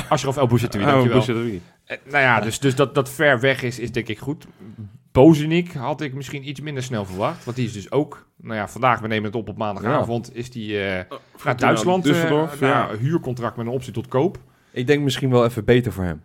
Ashraf 0.08 0.36
El 0.36 0.46
Bouchatoui, 0.46 0.84
Oh. 0.84 1.12
Bouchatoui. 1.12 1.62
Eh, 1.84 1.96
nou 2.04 2.22
ja, 2.22 2.40
dus, 2.40 2.58
dus 2.58 2.74
dat, 2.74 2.94
dat 2.94 3.10
ver 3.10 3.40
weg 3.40 3.62
is, 3.62 3.78
is 3.78 3.92
denk 3.92 4.08
ik 4.08 4.18
goed. 4.18 4.46
Bozenik 5.12 5.72
had 5.72 6.00
ik 6.00 6.14
misschien 6.14 6.48
iets 6.48 6.60
minder 6.60 6.82
snel 6.82 7.04
verwacht. 7.04 7.44
Want 7.44 7.56
die 7.56 7.66
is 7.66 7.72
dus 7.72 7.90
ook... 7.90 8.26
Nou 8.36 8.56
ja, 8.56 8.68
vandaag, 8.68 9.00
we 9.00 9.08
nemen 9.08 9.24
het 9.24 9.34
op 9.34 9.48
op 9.48 9.56
maandagavond, 9.56 10.34
is 10.36 10.50
die 10.50 10.84
eh, 10.84 11.04
naar 11.44 11.56
Duitsland. 11.56 12.06
eh, 12.06 12.12
Düsseldorf, 12.12 12.58
ja. 12.60 12.96
huurcontract 12.96 13.56
met 13.56 13.66
een 13.66 13.72
optie 13.72 13.92
tot 13.92 14.08
koop. 14.08 14.38
ik 14.70 14.86
denk 14.86 15.02
misschien 15.02 15.30
wel 15.30 15.44
even 15.44 15.64
beter 15.64 15.92
voor 15.92 16.04
hem. 16.04 16.22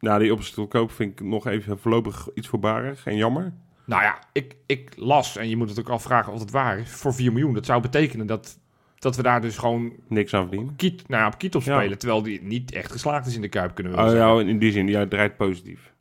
Nou, 0.00 0.18
die 0.22 0.32
opstelkoop 0.32 0.92
vind 0.92 1.20
ik 1.20 1.26
nog 1.26 1.46
even 1.46 1.78
voorlopig 1.78 2.28
iets 2.34 2.48
voorbarig. 2.48 3.02
Geen 3.02 3.16
jammer. 3.16 3.52
Nou 3.84 4.02
ja, 4.02 4.18
ik, 4.32 4.56
ik 4.66 4.92
las, 4.96 5.36
en 5.36 5.48
je 5.48 5.56
moet 5.56 5.68
het 5.68 5.78
ook 5.78 5.88
afvragen 5.88 6.32
of 6.32 6.40
het 6.40 6.50
waar 6.50 6.78
is, 6.78 6.90
voor 6.90 7.14
4 7.14 7.32
miljoen. 7.32 7.54
Dat 7.54 7.66
zou 7.66 7.82
betekenen 7.82 8.26
dat, 8.26 8.58
dat 9.02 9.16
we 9.16 9.22
daar 9.22 9.40
dus 9.40 9.58
gewoon 9.58 9.92
Niks 10.08 10.34
aan 10.34 10.42
verdienen. 10.48 10.76
kiet, 10.76 11.08
nou 11.08 11.22
ja, 11.22 11.28
op 11.28 11.38
kiet 11.38 11.54
op 11.54 11.62
Ja. 11.62 11.78
spelen. 11.78 11.98
Terwijl 11.98 12.22
die 12.22 12.42
niet 12.42 12.72
echt 12.72 12.92
geslaagd 12.92 13.26
is 13.26 13.34
in 13.34 13.40
de 13.40 13.48
Kuip, 13.48 13.74
kunnen 13.74 13.92
we 13.92 13.98
Oh, 13.98 14.08
zeggen. 14.10 14.48
in 14.48 14.58
die 14.58 14.72
zin, 14.72 14.88
ja, 14.88 14.98
het 15.00 15.10
draait 15.10 15.36
positief. 15.36 15.92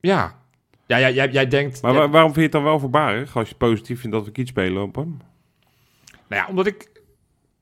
Ja. 0.00 0.38
Ja, 0.86 0.96
ja 0.96 1.10
jij, 1.10 1.30
jij 1.30 1.46
denkt... 1.48 1.82
Maar 1.82 1.92
waarom 2.10 2.32
vind 2.32 2.34
je 2.36 2.42
het 2.42 2.52
dan 2.52 2.62
wel 2.62 2.78
voorbarig 2.78 3.36
als 3.36 3.48
je 3.48 3.54
positief 3.54 4.00
vindt 4.00 4.16
dat 4.16 4.24
we 4.24 4.32
kiet 4.32 4.48
spelen 4.48 4.82
op 4.82 4.94
hem? 4.94 5.18
nou 6.28 6.42
ja, 6.42 6.46
omdat 6.48 6.66
ik... 6.66 6.88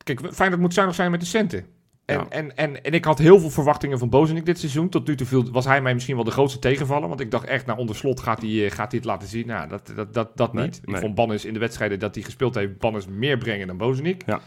Kijk, 0.04 0.20
Feyenoord 0.32 0.60
moet 0.60 0.74
zuinig 0.74 0.94
zijn 0.96 1.10
met 1.10 1.20
de 1.20 1.26
centen. 1.26 1.66
En, 2.04 2.14
Ja. 2.18 2.26
en, 2.28 2.56
en, 2.56 2.84
en 2.84 2.92
ik 2.92 3.04
had 3.04 3.18
heel 3.18 3.40
veel 3.40 3.50
verwachtingen 3.50 3.98
van 3.98 4.08
Bozenik 4.08 4.46
dit 4.46 4.58
seizoen. 4.58 4.88
Tot 4.88 5.06
nu 5.06 5.16
toe 5.16 5.26
viel, 5.26 5.50
was 5.50 5.64
hij 5.64 5.80
mij 5.82 5.94
misschien 5.94 6.14
wel 6.16 6.24
de 6.24 6.30
grootste 6.30 6.58
tegenvaller. 6.58 7.08
Want 7.08 7.20
ik 7.20 7.30
dacht 7.30 7.44
echt, 7.46 7.66
nou 7.66 7.78
onder 7.78 7.96
slot 7.96 8.20
gaat 8.20 8.40
hij, 8.42 8.64
eh, 8.64 8.70
gaat 8.70 8.90
hij 8.90 9.00
het 9.00 9.04
laten 9.08 9.28
zien. 9.28 9.46
Nou, 9.46 9.68
dat, 9.68 9.92
dat, 9.94 10.14
dat, 10.14 10.36
dat 10.36 10.52
Nee, 10.52 10.64
niet. 10.64 10.76
Ik 10.82 10.90
nee. 10.90 11.00
vond 11.00 11.14
Bannis 11.14 11.44
in 11.44 11.52
de 11.52 11.58
wedstrijden 11.58 11.98
dat 11.98 12.14
hij 12.14 12.24
gespeeld 12.24 12.54
heeft, 12.54 12.78
Bannis 12.78 13.06
meer 13.06 13.38
brengen 13.38 13.66
dan 13.66 13.76
Bozenik. 13.76 14.22
Ja. 14.26 14.40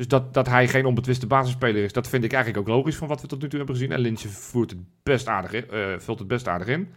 Dus 0.00 0.08
dat, 0.08 0.34
dat 0.34 0.46
hij 0.48 0.68
geen 0.68 0.86
onbetwiste 0.86 1.26
basisspeler 1.26 1.84
is, 1.84 1.92
dat 1.92 2.08
vind 2.08 2.24
ik 2.24 2.32
eigenlijk 2.32 2.68
ook 2.68 2.76
logisch 2.76 2.96
van 2.96 3.08
wat 3.08 3.20
we 3.20 3.26
tot 3.26 3.42
nu 3.42 3.48
toe 3.48 3.58
hebben 3.58 3.76
gezien. 3.76 3.92
En 3.92 4.00
Lintje 4.00 4.28
voert 4.28 4.70
het 4.70 4.78
best 5.02 5.28
aardig 5.28 5.52
in, 5.52 5.70
eh, 5.70 5.98
vult 5.98 6.18
het 6.18 6.28
best 6.28 6.48
aardig 6.48 6.68
in. 6.68 6.88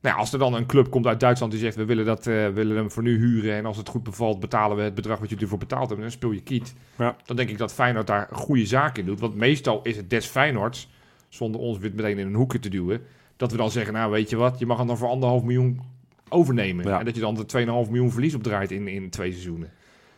Nou 0.00 0.14
ja, 0.14 0.20
als 0.20 0.32
er 0.32 0.38
dan 0.38 0.54
een 0.54 0.66
club 0.66 0.90
komt 0.90 1.06
uit 1.06 1.20
Duitsland 1.20 1.52
die 1.52 1.60
zegt, 1.60 1.76
we 1.76 1.84
willen, 1.84 2.04
dat, 2.04 2.26
eh, 2.26 2.48
willen 2.48 2.76
hem 2.76 2.90
voor 2.90 3.02
nu 3.02 3.18
huren. 3.18 3.54
En 3.54 3.66
als 3.66 3.76
het 3.76 3.88
goed 3.88 4.02
bevalt, 4.02 4.40
betalen 4.40 4.76
we 4.76 4.82
het 4.82 4.94
bedrag 4.94 5.18
wat 5.18 5.28
jullie 5.28 5.44
ervoor 5.44 5.58
betaald 5.58 5.86
hebben. 5.86 6.00
Dan 6.00 6.10
speel 6.10 6.30
je 6.30 6.42
kiet. 6.42 6.74
Ja. 6.98 7.16
Dan 7.24 7.36
denk 7.36 7.48
ik 7.48 7.58
dat 7.58 7.72
Feyenoord 7.72 8.06
daar 8.06 8.28
goede 8.32 8.66
zaak 8.66 8.98
in 8.98 9.04
doet. 9.04 9.20
Want 9.20 9.34
meestal 9.34 9.80
is 9.82 9.96
het 9.96 10.10
des 10.10 10.26
Feyenoords, 10.26 10.90
zonder 11.28 11.60
ons 11.60 11.78
weer 11.78 11.92
meteen 11.94 12.18
in 12.18 12.26
een 12.26 12.34
hoekje 12.34 12.58
te 12.58 12.68
duwen, 12.68 13.02
dat 13.36 13.50
we 13.50 13.56
dan 13.56 13.70
zeggen, 13.70 13.92
nou 13.92 14.10
weet 14.10 14.30
je 14.30 14.36
wat, 14.36 14.58
je 14.58 14.66
mag 14.66 14.78
hem 14.78 14.86
dan 14.86 14.96
voor 14.96 15.08
anderhalf 15.08 15.42
miljoen 15.42 15.80
overnemen. 16.28 16.86
Ja. 16.86 16.98
En 16.98 17.04
dat 17.04 17.14
je 17.14 17.20
dan 17.20 17.34
de 17.34 17.46
2,5 17.46 17.90
miljoen 17.90 18.12
verlies 18.12 18.34
opdraait 18.34 18.70
in, 18.70 18.88
in 18.88 19.10
twee 19.10 19.30
seizoenen. 19.30 19.70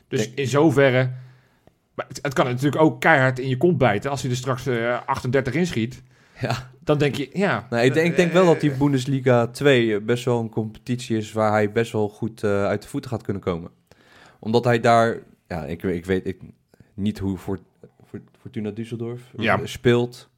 Dus 0.08 0.24
Denk- 0.24 0.38
in 0.38 0.46
zoverre... 0.46 1.24
Maar 1.96 2.06
het, 2.08 2.18
het 2.22 2.32
kan 2.32 2.44
natuurlijk 2.46 2.82
ook 2.82 3.00
keihard 3.00 3.38
in 3.38 3.48
je 3.48 3.56
kont 3.56 3.78
bijten. 3.78 4.10
Als 4.10 4.22
hij 4.22 4.30
er 4.30 4.36
straks 4.36 4.66
eh, 4.66 5.00
38 5.06 5.54
inschiet, 5.54 6.02
Ja. 6.40 6.70
dan 6.84 6.98
denk 6.98 7.14
je, 7.14 7.30
ja... 7.32 7.66
Nou, 7.70 7.84
ik, 7.84 7.94
denk, 7.94 8.06
ik 8.06 8.16
denk 8.16 8.32
wel 8.32 8.46
dat 8.46 8.60
die 8.60 8.70
eh, 8.72 8.78
Bundesliga 8.78 9.46
2 9.46 10.00
best 10.00 10.24
wel 10.24 10.40
een 10.40 10.48
competitie 10.48 11.16
is 11.16 11.32
waar 11.32 11.50
hij 11.52 11.72
best 11.72 11.92
wel 11.92 12.08
goed 12.08 12.42
eh, 12.42 12.64
uit 12.64 12.82
de 12.82 12.88
voeten 12.88 13.10
gaat 13.10 13.22
kunnen 13.22 13.42
komen. 13.42 13.70
Omdat 14.38 14.64
hij 14.64 14.80
daar, 14.80 15.18
ja, 15.48 15.64
ik, 15.64 15.82
ik 15.82 16.06
weet 16.06 16.26
ik, 16.26 16.40
niet 16.94 17.18
hoe 17.18 17.38
Fortuna 18.40 18.70
Düsseldorf 18.72 19.20
Ja. 19.36 19.58
eh, 19.58 19.66
speelt. 19.66 20.28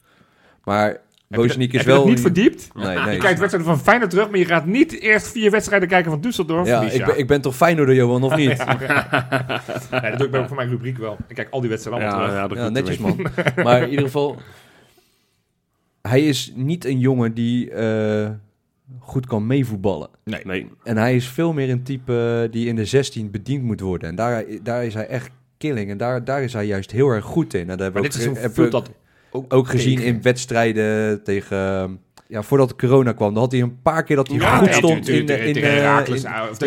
Maar 0.65 1.01
Dat- 1.29 1.45
is 1.45 1.51
heb 1.57 1.71
je 1.71 1.77
dat 1.77 1.85
wel... 1.87 2.07
niet 2.09 2.21
verdiept? 2.21 2.71
Nee, 2.75 2.85
nee. 2.99 3.15
je 3.15 3.19
kijkt 3.21 3.39
wedstrijden 3.39 3.65
van 3.75 3.81
Feyenoord 3.81 4.11
terug, 4.11 4.31
maar 4.31 4.39
je 4.39 4.45
gaat 4.45 4.67
niet 4.67 5.01
eerst 5.01 5.29
vier 5.29 5.51
wedstrijden 5.51 5.89
kijken 5.89 6.11
van 6.11 6.21
Düsseldorf. 6.21 6.67
ja, 6.67 6.83
ik, 6.91 7.05
ben, 7.05 7.19
ik 7.19 7.27
ben 7.27 7.41
toch 7.41 7.57
Feyenoorder, 7.57 7.95
Johan, 7.95 8.23
of 8.23 8.37
niet? 8.43 8.57
ja, 8.57 8.77
Nee, 9.91 10.11
dat 10.11 10.17
doe 10.19 10.27
ik 10.27 10.31
bij- 10.33 10.47
voor 10.47 10.57
mijn 10.57 10.69
rubriek 10.69 10.99
wel. 10.99 11.17
Ik 11.29 11.35
kijk 11.35 11.49
al 11.51 11.61
die 11.61 11.71
wedstrijden 11.71 12.09
allemaal 12.09 12.31
Ja, 12.35 12.47
terug. 12.47 12.63
ja, 12.63 12.69
netjes 12.69 12.99
man. 12.99 13.27
Maar 13.65 13.83
in 13.83 13.89
ieder 13.91 14.05
geval, 14.05 14.37
hij 16.03 16.27
is 16.29 16.53
niet 16.55 16.85
een 16.85 16.99
jongen 16.99 17.35
die 17.35 17.71
eh, 17.71 18.29
goed 18.99 19.27
kan 19.27 19.47
meevoetballen. 19.47 20.09
Nee. 20.25 20.41
Nee, 20.45 20.69
En 20.83 20.97
hij 20.97 21.17
is 21.17 21.29
veel 21.29 21.53
meer 21.53 21.71
een 21.71 21.83
type 21.83 22.49
die 22.51 22.67
in 22.67 22.77
de 22.77 22.85
16 22.85 23.31
bediend 23.31 23.63
moet 23.63 23.81
worden. 23.81 24.09
En 24.09 24.15
daar, 24.15 24.45
daar 24.63 24.85
is 24.85 24.95
hij 24.95 25.07
echt 25.07 25.31
killing. 25.59 25.91
En 25.91 25.97
daar, 25.97 26.25
daar 26.25 26.43
is 26.43 26.53
hij 26.53 26.67
juist 26.67 26.91
heel 26.91 27.09
erg 27.09 27.25
goed 27.25 27.55
in. 27.55 27.61
En 27.61 27.67
dat 27.67 27.79
hebben 27.79 28.03
Maar 28.03 28.11
we 28.11 28.17
dit 28.19 28.29
ook, 28.29 28.37
is 28.37 28.57
een 28.65 28.71
dat 28.71 28.91
ook 29.31 29.69
gezien 29.69 29.97
tegen. 29.97 30.15
in 30.15 30.23
wedstrijden 30.23 31.23
tegen... 31.23 32.01
Ja, 32.29 32.43
voordat 32.43 32.77
corona 32.77 33.13
kwam, 33.13 33.33
dan 33.35 33.43
had 33.43 33.53
hij 33.53 33.61
een 33.61 33.81
paar 33.83 34.05
keer 34.05 34.17
dat 34.17 34.29
hij 34.29 34.37
Ja, 34.37 34.57
goed 34.57 34.75
stond 34.75 35.09
in... 35.09 35.27
in, 35.27 35.55
in- 35.55 35.63
ja. 35.75 36.05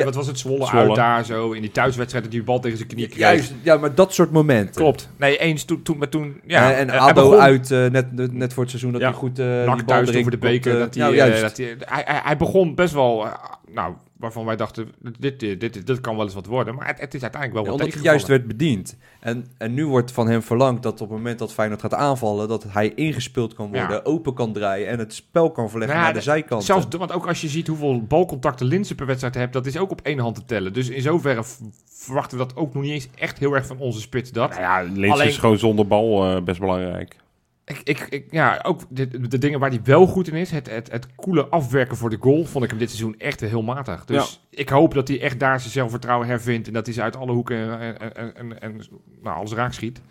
wat 0.04 0.16
was 0.16 0.28
het, 0.28 0.40
Zwolle, 0.40 0.66
Zwolle. 0.66 0.86
uit 0.88 0.96
daar 0.96 1.26
zo. 1.26 1.52
In 1.52 1.62
die 1.62 1.72
thuiswedstrijd 1.72 2.24
dat 2.24 2.34
hij 2.34 2.42
de 2.42 2.48
bal 2.48 2.60
tegen 2.60 2.78
zijn 2.78 2.90
knie 2.90 3.06
kreeg. 3.08 3.20
Juist, 3.20 3.54
ja, 3.62 3.78
maar 3.78 3.96
dat 3.96 4.14
soort 4.14 4.32
momenten. 4.32 4.76
Klopt. 4.82 5.10
Nee, 5.18 5.38
eens 5.38 5.64
toen, 5.64 5.82
toen, 5.82 5.98
maar 5.98 6.10
toen 6.10 6.42
ja. 6.46 6.74
En 6.74 6.90
hij 6.90 7.00
ADO 7.00 7.38
uit, 7.38 7.72
eh, 7.72 7.86
net, 7.86 8.34
net 8.34 8.54
voor 8.54 8.62
het 8.62 8.70
seizoen, 8.72 8.92
dat 8.92 9.02
Ja. 9.02 9.08
hij 9.08 9.18
goed 9.18 9.40
eh 9.40 9.46
die 9.46 9.66
bal 9.66 9.86
thuis 9.86 10.16
over 10.16 10.32
de 10.32 10.38
beker. 10.38 10.80
dat 10.80 10.96
hij, 10.96 11.12
ja, 11.14 11.26
eh, 11.28 11.42
dat 11.42 11.58
hij, 11.58 11.76
hij, 11.80 12.22
hij, 12.24 12.38
begon 12.38 12.76
best 12.76 12.94
wel, 12.94 13.28
nou, 13.72 13.94
waarvan 14.22 14.46
wij 14.46 14.56
dachten, 14.56 14.92
dit, 15.20 15.40
dit, 15.40 15.60
dit, 15.60 15.88
dit 15.88 16.02
kan 16.02 16.16
wel 16.16 16.26
eens 16.26 16.34
wat 16.34 16.46
worden. 16.46 16.76
Maar 16.76 16.88
het, 16.88 17.00
het 17.00 17.14
is 17.14 17.22
uiteindelijk 17.22 17.62
wel 17.62 17.72
Ja, 17.72 17.78
wat 17.78 17.88
omdat 17.88 18.02
hij 18.04 18.12
juist 18.12 18.28
werd 18.28 18.48
bediend. 18.48 18.98
En, 19.20 19.46
en 19.58 19.74
nu 19.74 19.86
wordt 19.88 20.12
van 20.12 20.28
hem 20.28 20.42
verlangd 20.42 20.84
dat 20.84 20.94
op 20.94 21.08
het 21.08 21.18
moment 21.18 21.40
dat 21.40 21.54
Feyenoord 21.54 21.82
gaat 21.82 21.94
aanvallen, 21.94 22.48
dat 22.48 22.66
hij 22.68 22.90
ingespeeld 22.96 23.54
kan 23.54 23.66
worden, 23.68 23.90
Ja. 23.96 24.02
open 24.04 24.34
kan 24.34 24.54
draaien 24.54 24.88
en 24.88 25.00
het 25.00 25.14
spel 25.14 25.52
kan 25.52 25.70
verleggen 25.70 25.96
Nou 25.98 26.08
ja, 26.08 26.14
naar 26.14 26.24
de 26.24 26.30
zijkant. 26.30 26.64
Zelfs, 26.64 26.86
want 26.98 27.12
ook 27.12 27.28
als 27.28 27.42
je 27.42 27.48
ziet 27.48 27.68
hoeveel 27.68 28.04
balcontacten 28.04 28.66
Linsen 28.66 28.96
per 28.96 29.06
wedstrijd 29.06 29.36
hebt, 29.36 29.54
dat 29.54 29.66
is 29.66 29.78
ook 29.78 29.92
op 29.92 30.02
één 30.02 30.20
hand 30.20 30.36
te 30.36 30.46
tellen. 30.46 30.74
Dus 30.74 30.90
in 30.90 31.02
zoverre 31.02 31.44
verwachten 31.90 32.38
we 32.38 32.44
dat 32.44 32.56
ook 32.56 32.74
nog 32.74 32.84
niet 32.84 32.92
eens 32.92 33.08
echt 33.16 33.38
heel 33.40 33.54
erg 33.56 33.66
van 33.66 33.78
onze 33.78 34.00
spits 34.02 34.32
dat. 34.32 34.50
nou 34.50 34.62
ja, 34.62 35.12
Alleen- 35.12 35.28
is 35.28 35.38
gewoon 35.38 35.58
zonder 35.60 35.88
bal 35.88 36.36
eh, 36.36 36.42
best 36.42 36.60
belangrijk. 36.60 37.16
Ik, 37.66 37.82
ik, 37.84 38.00
ik, 38.00 38.32
ja, 38.32 38.60
ook 38.64 38.82
de, 38.90 39.28
de 39.28 39.38
dingen 39.38 39.60
waar 39.60 39.70
hij 39.70 39.82
wel 39.84 40.08
goed 40.08 40.28
in 40.28 40.34
is, 40.34 40.52
het, 40.52 40.70
het, 40.70 40.92
het 40.92 41.16
coole 41.16 41.48
afwerken 41.48 41.98
voor 41.98 42.10
de 42.10 42.18
goal, 42.20 42.46
vond 42.46 42.64
ik 42.64 42.70
hem 42.70 42.80
dit 42.80 42.90
seizoen 42.90 43.16
echt 43.20 43.40
heel 43.40 43.62
matig. 43.62 44.06
Dus 44.06 44.42
ik 44.50 44.70
hoop 44.70 44.94
dat 44.94 45.08
hij 45.08 45.22
echt 45.22 45.40
daar 45.40 45.60
zijn 45.60 45.72
zelfvertrouwen 45.72 46.28
hervindt 46.28 46.68
en 46.68 46.74
dat 46.74 46.86
hij 46.86 46.96
ze 46.96 47.02
uit 47.02 47.16
alle 47.16 47.32
hoeken 47.32 47.80
en, 47.80 48.00
en, 48.00 48.16
en, 48.16 48.36
en, 48.36 48.62
en, 48.62 48.82
nou, 49.22 49.38
alles 49.38 49.52
raak 49.54 49.74
schiet. 49.74 50.02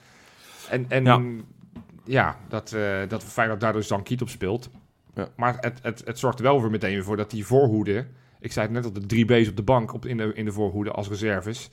En, 0.69 0.87
en 0.89 1.05
ja, 1.05 1.23
Ja. 2.05 2.37
dat, 2.49 2.73
eh 2.73 2.99
dat 3.09 3.25
Feyenoord 3.25 3.61
daar 3.61 3.73
dus 3.73 3.89
dan 3.89 4.03
Kiet 4.03 4.23
op 4.23 4.29
speelt. 4.29 4.71
Ja. 5.15 5.29
Maar 5.37 5.57
het, 5.61 5.79
het, 5.83 6.03
het 6.05 6.19
zorgt 6.19 6.39
er 6.39 6.45
wel 6.45 6.61
weer 6.61 6.71
meteen 6.71 7.05
voor 7.05 7.17
dat 7.17 7.31
die 7.31 7.47
voorhoede, 7.47 8.07
ik 8.41 8.53
zei 8.53 8.67
het 8.67 8.75
net 8.75 8.85
al, 8.85 8.93
de 8.93 9.07
drie 9.07 9.25
B's 9.25 9.49
op 9.49 9.57
de 9.57 9.63
bank 9.63 9.93
op, 9.95 10.07
in, 10.07 10.17
de, 10.17 10.33
in 10.35 10.45
de 10.45 10.53
voorhoede 10.53 10.91
als 10.91 11.09
reserves, 11.09 11.69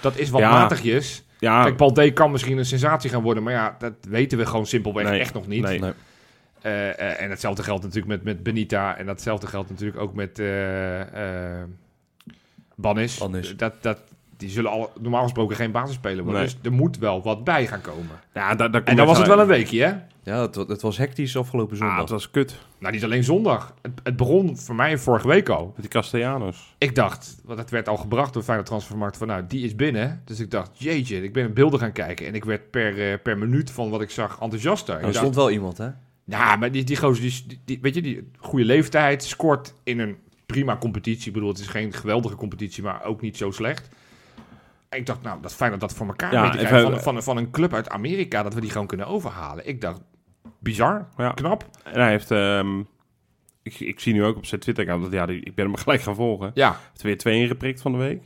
dat 0.00 0.16
is 0.16 0.30
wat 0.30 0.40
matigjes. 0.40 1.24
Ja, 1.42 1.62
Kijk, 1.62 1.76
Paul 1.76 1.92
D 1.92 2.12
kan 2.12 2.30
misschien 2.30 2.58
een 2.58 2.64
sensatie 2.66 3.10
gaan 3.10 3.22
worden, 3.22 3.42
maar 3.42 3.52
ja, 3.52 3.76
dat 3.78 3.92
weten 4.08 4.38
we 4.38 4.46
gewoon 4.46 4.66
simpelweg 4.66 5.04
Nee, 5.08 5.20
echt 5.20 5.34
nog 5.34 5.46
niet. 5.46 5.62
nee. 5.62 5.80
Nee. 5.80 5.92
Eh, 6.62 6.88
eh, 6.88 7.20
en 7.20 7.30
hetzelfde 7.30 7.62
geldt 7.62 7.82
natuurlijk 7.82 8.12
met, 8.12 8.22
met 8.22 8.42
Benita. 8.42 8.96
En 8.96 9.06
datzelfde 9.06 9.46
geldt 9.46 9.70
natuurlijk 9.70 10.00
ook 10.00 10.14
met 10.14 10.38
eh 10.38 11.60
eh 11.60 11.64
Bannis. 12.74 13.18
Bannis. 13.18 13.56
Dat, 13.56 13.74
dat, 13.80 13.98
die 14.42 14.50
zullen 14.50 14.70
al, 14.70 14.92
normaal 15.00 15.22
gesproken 15.22 15.56
geen 15.56 15.70
basisspeler 15.72 16.24
worden. 16.24 16.42
Nee. 16.42 16.50
Dus 16.50 16.58
er 16.62 16.72
moet 16.72 16.98
wel 16.98 17.22
wat 17.22 17.44
bij 17.44 17.66
gaan 17.66 17.80
komen. 17.80 18.20
ja 18.34 18.54
daar, 18.54 18.70
daar 18.70 18.80
kom 18.80 18.90
En 18.90 18.96
dan 18.96 19.06
was 19.06 19.18
het 19.18 19.26
wel 19.26 19.40
een 19.40 19.46
weekje, 19.46 19.82
hè? 19.84 19.94
Ja, 20.24 20.40
het, 20.40 20.54
het 20.54 20.82
was 20.82 20.96
hectisch 20.98 21.36
afgelopen 21.36 21.72
Ah, 21.74 21.78
zondag. 21.80 21.98
het 22.00 22.10
was 22.10 22.30
kut. 22.30 22.58
Nou, 22.78 22.92
niet 22.92 23.04
alleen 23.04 23.24
zondag. 23.24 23.74
Het, 23.82 23.92
het 24.02 24.16
begon 24.16 24.58
voor 24.58 24.74
mij 24.74 24.98
vorige 24.98 25.28
week 25.28 25.48
al. 25.48 25.66
Met 25.66 25.80
die 25.80 25.88
Castellanos. 25.88 26.74
Ik 26.78 26.94
dacht, 26.94 27.36
want 27.44 27.58
het 27.58 27.70
werd 27.70 27.88
al 27.88 27.96
gebracht 27.96 28.32
door 28.32 28.42
Feyenoord 28.42 28.68
Transfermarkt, 28.68 29.16
van 29.16 29.26
nou, 29.26 29.44
die 29.48 29.64
is 29.64 29.74
binnen. 29.76 30.22
Dus 30.24 30.40
ik 30.40 30.50
dacht, 30.50 30.70
jeetje, 30.78 31.22
ik 31.22 31.32
ben 31.32 31.44
in 31.46 31.54
beelden 31.54 31.78
gaan 31.80 31.92
kijken. 31.92 32.26
En 32.26 32.34
ik 32.34 32.44
werd 32.44 32.70
per, 32.70 33.12
eh, 33.12 33.18
per 33.22 33.38
minuut 33.38 33.70
van 33.70 33.90
wat 33.90 34.00
ik 34.02 34.10
zag 34.10 34.40
enthousiaster. 34.40 34.94
Ik 34.94 34.98
er 35.00 35.06
dacht, 35.06 35.16
stond 35.16 35.34
wel 35.34 35.50
iemand, 35.50 35.78
hè? 35.78 35.88
Ja, 36.24 36.56
maar 36.56 36.70
die, 36.72 36.84
die 36.84 36.96
gozer, 36.96 37.22
die, 37.22 37.44
die, 37.46 37.60
die- 37.64 37.78
weet 37.82 37.94
je, 37.94 38.02
die 38.02 38.30
goede 38.38 38.64
leeftijd, 38.64 39.24
scoort 39.24 39.74
in 39.82 39.98
een 39.98 40.16
prima 40.46 40.76
competitie. 40.76 41.26
Ik 41.26 41.32
bedoel, 41.32 41.48
het 41.48 41.58
is 41.58 41.66
geen 41.66 41.92
geweldige 41.92 42.34
competitie, 42.34 42.82
maar 42.82 43.04
ook 43.04 43.20
niet 43.20 43.36
zo 43.36 43.50
slecht. 43.50 43.88
Ik 44.96 45.06
dacht, 45.06 45.22
nou, 45.22 45.40
dat 45.42 45.50
is 45.50 45.56
fijn 45.56 45.70
dat 45.70 45.80
dat 45.80 45.94
voor 45.94 46.06
elkaar 46.06 46.32
Ja, 46.32 46.54
even-. 46.56 46.80
Van, 46.92 47.00
van, 47.00 47.22
van 47.22 47.36
een 47.36 47.50
club 47.50 47.74
uit 47.74 47.88
Amerika, 47.90 48.42
dat 48.42 48.54
we 48.54 48.60
die 48.60 48.70
gewoon 48.70 48.86
kunnen 48.86 49.06
overhalen. 49.06 49.68
Ik 49.68 49.80
dacht, 49.80 50.00
bizar, 50.58 51.08
Ja. 51.16 51.30
knap. 51.30 51.64
En 51.84 52.00
hij 52.00 52.10
heeft... 52.10 52.30
ehm, 52.30 52.78
ik, 53.62 53.80
ik 53.80 54.00
zie 54.00 54.12
nu 54.12 54.24
ook 54.24 54.36
op 54.36 54.46
zijn 54.46 54.60
Twitter-account 54.60 55.02
dat 55.04 55.12
ja, 55.12 55.26
die, 55.26 55.40
ik 55.40 55.54
ben 55.54 55.64
hem 55.64 55.76
gelijk 55.84 56.02
gaan 56.02 56.14
volgen. 56.14 56.44
Hij 56.54 56.62
Ja, 56.62 56.76
heeft 56.88 57.02
weer 57.02 57.18
twee 57.18 57.40
ingeprikt 57.40 57.80
van 57.80 57.92
de 57.92 57.98
week. 57.98 58.22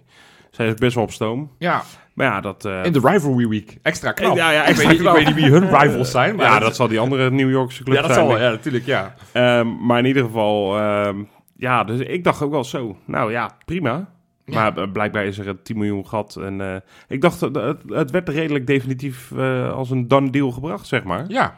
Zij 0.50 0.66
is 0.66 0.74
best 0.74 0.94
wel 0.94 1.04
op 1.04 1.10
stoom. 1.12 1.50
ja. 1.58 1.82
Maar 2.14 2.26
ja, 2.26 2.40
dat... 2.40 2.64
eh, 2.64 2.84
in 2.84 2.92
de 2.92 3.00
rivalry 3.02 3.48
week. 3.48 3.78
Extra 3.82 4.12
knap. 4.12 4.36
Ja, 4.36 4.50
ja, 4.50 4.62
ik, 4.62 4.68
extra 4.68 4.88
weet, 4.88 4.88
niet- 4.98 5.00
ik 5.00 5.06
knap. 5.12 5.16
weet 5.16 5.26
niet 5.26 5.34
wie 5.44 5.50
hun 5.52 5.78
rivals 5.78 6.10
zijn. 6.10 6.36
Maar 6.36 6.46
ja, 6.46 6.58
dat 6.58 6.76
zal 6.76 6.88
die 6.88 7.00
andere 7.00 7.30
New 7.30 7.50
Yorkse 7.50 7.82
club 7.84 7.96
ja, 7.96 8.02
dat 8.02 8.12
zijn. 8.12 8.26
zal 8.26 8.34
wel. 8.36 8.44
Ja, 8.44 8.50
natuurlijk, 8.50 8.86
ja. 8.86 9.06
ik. 9.06 9.12
Ehm, 9.32 9.86
maar 9.86 9.98
in 9.98 10.04
ieder 10.04 10.24
geval... 10.24 10.78
ehm, 10.78 11.22
ja, 11.56 11.84
dus 11.84 12.00
ik 12.00 12.24
dacht 12.24 12.42
ook 12.42 12.50
wel 12.50 12.64
zo. 12.64 12.96
Nou 13.04 13.30
ja, 13.30 13.50
prima. 13.64 14.08
Ja. 14.46 14.54
Maar 14.54 14.76
eh, 14.82 14.92
blijkbaar 14.92 15.24
is 15.24 15.38
er 15.38 15.48
een 15.48 15.62
10 15.62 15.76
miljoen 15.76 16.06
gat. 16.06 16.36
En 16.36 16.60
eh, 16.60 16.76
ik 17.08 17.20
dacht, 17.20 17.40
dat 17.40 17.54
het, 17.54 17.78
het 17.88 18.10
werd 18.10 18.28
redelijk 18.28 18.66
definitief 18.66 19.32
eh, 19.36 19.72
als 19.72 19.90
een 19.90 20.08
done 20.08 20.30
deal 20.30 20.50
gebracht, 20.50 20.86
zeg 20.86 21.04
maar. 21.04 21.24
Ja. 21.28 21.54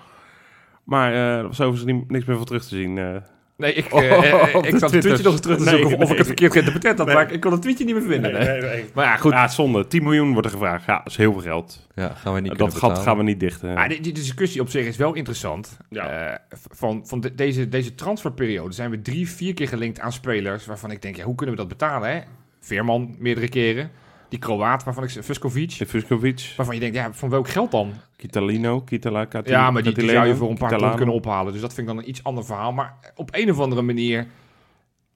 Maar 0.85 1.13
eh, 1.13 1.37
er 1.37 1.43
was 1.47 1.61
overigens 1.61 1.93
niet- 1.93 2.11
niks 2.11 2.25
meer 2.25 2.37
van 2.37 2.45
terug 2.45 2.63
te 2.63 2.77
zien. 2.77 2.99
eh. 2.99 3.17
Nee, 3.57 3.73
ik, 3.73 3.87
Op 4.55 4.65
ik 4.65 4.79
zat 4.79 4.91
het 4.91 5.01
tweetje 5.01 5.23
nog 5.23 5.33
eens 5.33 5.41
terug 5.41 5.59
te 5.59 5.65
Nee, 5.65 5.79
zoeken 5.79 5.97
of, 5.99 6.03
of 6.05 6.11
ik 6.11 6.17
het 6.17 6.27
verkeerd 6.27 6.53
geïnterpreteerd 6.53 6.99
had, 6.99 7.07
Nee. 7.07 7.17
maar 7.17 7.33
ik 7.33 7.41
kon 7.41 7.53
het 7.53 7.63
tweetje 7.63 7.85
niet 7.85 7.95
meer 7.95 8.05
vinden. 8.05 8.33
nee. 8.33 8.85
Maar 8.95 9.05
ja, 9.05 9.17
goed. 9.17 9.33
Ja, 9.33 9.49
zonde. 9.49 9.87
10 9.87 10.03
miljoen 10.03 10.33
wordt 10.33 10.47
er 10.47 10.53
gevraagd. 10.53 10.87
Ja, 10.87 10.97
dat 10.99 11.07
is 11.07 11.17
heel 11.17 11.33
veel 11.33 11.41
geld. 11.43 11.87
Ja, 11.95 12.09
gaan 12.09 12.35
we 12.35 12.41
niet 12.41 12.59
dat 12.59 12.73
gat 12.75 12.81
betalen. 12.81 12.97
gaan 13.03 13.17
we 13.17 13.23
niet 13.23 13.41
dichten. 13.41 13.75
Maar 13.75 13.89
die, 13.89 14.01
die 14.01 14.13
discussie 14.13 14.61
op 14.61 14.69
zich 14.69 14.87
is 14.87 14.97
wel 14.97 15.15
interessant. 15.15 15.77
Ja. 15.91 16.09
Eh, 16.09 16.39
van 16.71 17.07
van 17.07 17.21
de- 17.21 17.35
deze, 17.35 17.69
deze 17.69 17.95
transferperiode 17.95 18.75
zijn 18.75 18.91
we 18.91 19.03
drie, 19.03 19.29
vier 19.31 19.55
keer 19.55 19.69
gelinkt 19.69 20.01
aan 20.01 20.13
spelers 20.13 20.67
waarvan 20.67 20.91
ik 20.91 21.03
denk, 21.03 21.17
ja, 21.17 21.25
hoe 21.25 21.35
kunnen 21.35 21.55
we 21.55 21.61
dat 21.61 21.71
betalen? 21.71 22.11
Hè? 22.11 22.21
Veerman 22.61 23.15
meerdere 23.19 23.49
keren. 23.49 23.91
Die 24.29 24.39
Kroaat 24.39 24.85
waarvan 24.85 25.05
ik 25.05 25.11
Vuskovic. 25.21 25.71
Vuskovic, 25.87 26.53
Waarvan 26.57 26.75
je 26.75 26.81
denkt, 26.81 26.97
ja, 26.97 27.13
van 27.13 27.29
welk 27.31 27.49
geld 27.49 27.71
dan? 27.71 27.93
Kitalino, 28.17 28.81
Kitala, 28.81 29.27
Ja, 29.45 29.71
maar 29.71 29.83
die, 29.83 29.95
die 29.95 30.09
zou 30.11 30.27
je 30.27 30.35
voor 30.37 30.51
een 30.51 30.59
paar 30.59 30.79
ton 30.79 30.95
kunnen 30.97 31.15
ophalen. 31.15 31.53
Dus 31.53 31.61
dat 31.61 31.75
vind 31.75 31.89
ik 31.89 31.95
dan 31.95 32.03
een 32.03 32.09
iets 32.09 32.25
ander 32.25 32.45
verhaal. 32.45 32.73
Maar 32.73 32.95
op 33.15 33.29
een 33.33 33.51
of 33.51 33.61
andere 33.61 33.83
manier... 33.83 34.27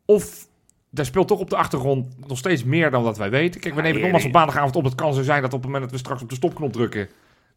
Of 0.05 0.47
daar 0.91 1.05
speelt 1.05 1.29
toch 1.29 1.39
op 1.39 1.51
de 1.51 1.57
achtergrond 1.57 2.29
nog 2.29 2.39
steeds 2.39 2.65
meer 2.65 2.91
dan 2.91 3.05
dat 3.05 3.19
wij 3.19 3.31
weten. 3.31 3.61
Kijk, 3.61 3.75
we 3.75 3.81
nemen 3.81 3.95
het 3.95 4.03
nogmaals 4.03 4.25
op 4.25 4.33
maandagavond 4.33 4.77
op. 4.77 4.85
Het 4.85 4.95
kan 4.95 5.15
zo 5.15 5.23
zijn 5.23 5.43
dat 5.43 5.53
op 5.53 5.59
het 5.63 5.67
moment 5.67 5.83
dat 5.83 5.93
we 5.93 5.99
straks 5.99 6.23
op 6.23 6.29
de 6.29 6.35
stopknop 6.35 6.73
drukken... 6.73 7.09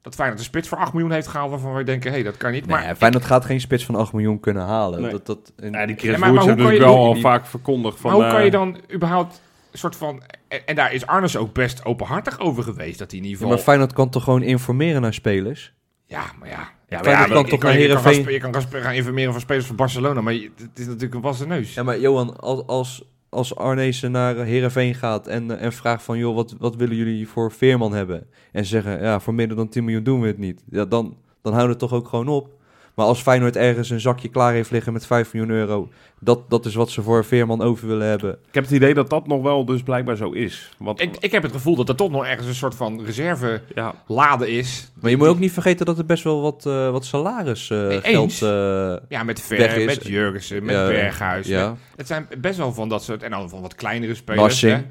dat 0.01 0.15
Feyenoord 0.15 0.39
de 0.39 0.45
spits 0.45 0.67
voor 0.67 0.77
8 0.77 0.93
miljoen 0.93 1.11
heeft 1.11 1.27
gehaald... 1.27 1.49
waarvan 1.49 1.73
wij 1.73 1.83
denken, 1.83 2.09
hé, 2.09 2.15
hey, 2.15 2.25
dat 2.25 2.37
kan 2.37 2.51
niet. 2.51 2.65
Nee, 2.65 2.75
Maar 2.75 2.95
Feyenoord 2.95 3.25
gaat 3.25 3.45
geen 3.45 3.61
spits 3.61 3.85
van 3.85 3.95
8 3.95 4.13
miljoen 4.13 4.39
kunnen 4.39 4.63
halen. 4.63 5.01
Nee. 5.01 5.11
Dat, 5.11 5.25
dat, 5.25 5.53
en- 5.55 5.71
Ja, 5.71 5.85
die 5.85 5.95
Chris 5.95 6.11
Ja, 6.11 6.17
maar- 6.17 6.29
hoe 6.29 6.37
natuurlijk 6.45 6.71
je- 6.71 6.79
wel 6.79 6.95
al 6.97 7.15
vaak 7.15 7.45
verkondigd 7.45 7.99
van... 7.99 8.11
maar 8.11 8.19
hoe 8.21 8.29
kan 8.29 8.39
je 8.39 8.45
eh, 8.45 8.51
dan 8.51 8.77
überhaupt 8.93 9.41
soort 9.77 9.95
van... 9.95 10.21
En, 10.65 10.75
daar 10.75 10.93
is 10.93 11.05
Arnes 11.05 11.37
ook 11.37 11.53
best 11.53 11.85
openhartig 11.85 12.39
over 12.39 12.63
geweest... 12.63 12.99
dat 12.99 13.11
hij 13.11 13.19
in 13.19 13.25
ieder 13.25 13.29
Ja, 13.29 13.35
geval... 13.37 13.49
maar 13.49 13.57
Feyenoord 13.63 13.93
kan 13.93 14.09
toch 14.09 14.23
gewoon 14.23 14.41
informeren 14.41 15.01
naar 15.01 15.13
spelers? 15.13 15.73
Ja, 16.05 16.23
maar 16.39 16.49
ja. 16.49 16.69
ja, 16.87 16.99
kan 16.99 17.11
je 17.11 17.17
toch 17.27 17.59
kan, 17.59 17.69
naar 17.69 17.79
je 17.79 17.87
kan 17.87 18.01
gaan, 18.01 18.31
je 18.31 18.39
kan 18.39 18.61
gaan, 18.81 18.93
informeren 18.93 19.31
van 19.31 19.41
spelers 19.41 19.65
van 19.65 19.75
Barcelona, 19.75 20.21
maar 20.21 20.33
je- 20.33 20.51
het 20.57 20.79
is 20.79 20.85
natuurlijk 20.85 21.13
een 21.13 21.21
wassen 21.21 21.47
neus. 21.47 21.73
Ja, 21.73 21.83
maar 21.83 21.99
Johan, 21.99 22.39
als, 22.39 22.63
als, 22.67 23.03
als 23.29 23.55
Arnezen 23.55 24.11
naar 24.11 24.35
Herenveen 24.35 24.95
gaat 24.95 25.27
en, 25.27 25.51
eh, 25.51 25.65
en 25.65 25.73
vraagt 25.73 26.03
van... 26.03 26.17
joh, 26.17 26.35
wat, 26.35 26.55
wat 26.59 26.75
willen 26.75 26.95
jullie 26.95 27.27
voor 27.27 27.51
Veerman 27.51 27.93
hebben? 27.93 28.27
En 28.51 28.63
ze 28.65 28.69
zeggen, 28.69 29.01
ja, 29.01 29.19
voor 29.19 29.33
minder 29.33 29.57
dan 29.57 29.69
10 29.69 29.83
miljoen 29.83 30.03
doen 30.03 30.21
we 30.21 30.27
het 30.27 30.37
niet. 30.37 30.63
Ja, 30.69 30.85
dan, 30.85 31.17
dan 31.41 31.53
houdt 31.53 31.69
het 31.69 31.79
toch 31.79 31.93
ook 31.93 32.07
gewoon 32.07 32.27
op. 32.27 32.54
Maar 32.95 33.05
als 33.05 33.21
Feyenoord 33.21 33.55
ergens 33.55 33.89
een 33.89 33.99
zakje 33.99 34.27
klaar 34.29 34.53
heeft 34.53 34.71
liggen 34.71 34.93
met 34.93 35.05
5 35.05 35.33
miljoen 35.33 35.51
euro... 35.55 35.89
dat, 36.19 36.49
dat 36.49 36.65
is 36.65 36.75
wat 36.75 36.89
ze 36.89 37.01
voor 37.01 37.25
Veerman 37.25 37.61
over 37.61 37.87
willen 37.87 38.07
hebben. 38.07 38.31
Ik 38.47 38.53
heb 38.53 38.63
het 38.63 38.73
idee 38.73 38.93
dat 38.93 39.09
dat 39.09 39.27
nog 39.27 39.41
wel 39.41 39.65
dus 39.65 39.83
blijkbaar 39.83 40.15
zo 40.15 40.31
is. 40.31 40.69
Want, 40.77 41.01
Ik, 41.01 41.15
ik 41.19 41.31
heb 41.31 41.43
het 41.43 41.51
gevoel 41.51 41.75
dat 41.75 41.89
er 41.89 41.95
toch 41.95 42.11
nog 42.11 42.25
ergens 42.25 42.47
een 42.47 42.55
soort 42.55 42.75
van 42.75 43.05
reserve 43.05 43.61
ja, 43.75 43.93
lade 44.07 44.51
is. 44.51 44.91
Maar 45.01 45.11
je 45.11 45.17
moet 45.17 45.27
ook 45.27 45.39
niet 45.39 45.51
vergeten 45.51 45.85
dat 45.85 45.97
er 45.97 46.05
best 46.05 46.23
wel 46.23 46.41
wat, 46.41 46.65
eh 46.65 46.89
wat 46.91 47.05
salaris 47.05 47.69
eh, 47.69 47.77
Nee, 47.87 48.01
geld... 48.01 48.41
eh, 48.41 48.95
Ja, 49.09 49.23
met 49.23 49.47
Weg 49.47 49.71
Ver, 49.71 49.77
is. 49.77 49.85
met 49.85 50.07
Jurgensen, 50.07 50.63
met 50.63 50.75
ja, 50.75 50.85
Berghuis. 50.87 51.47
Ja, 51.47 51.69
met- 51.69 51.77
het 51.95 52.07
zijn 52.07 52.27
best 52.37 52.57
wel 52.57 52.73
van 52.73 52.89
dat 52.89 53.03
soort... 53.03 53.23
En 53.23 53.31
dan 53.31 53.49
van 53.49 53.61
wat 53.61 53.75
kleinere 53.75 54.15
spelers. 54.15 54.41
Narsing. 54.41 54.73
hè. 54.73 54.83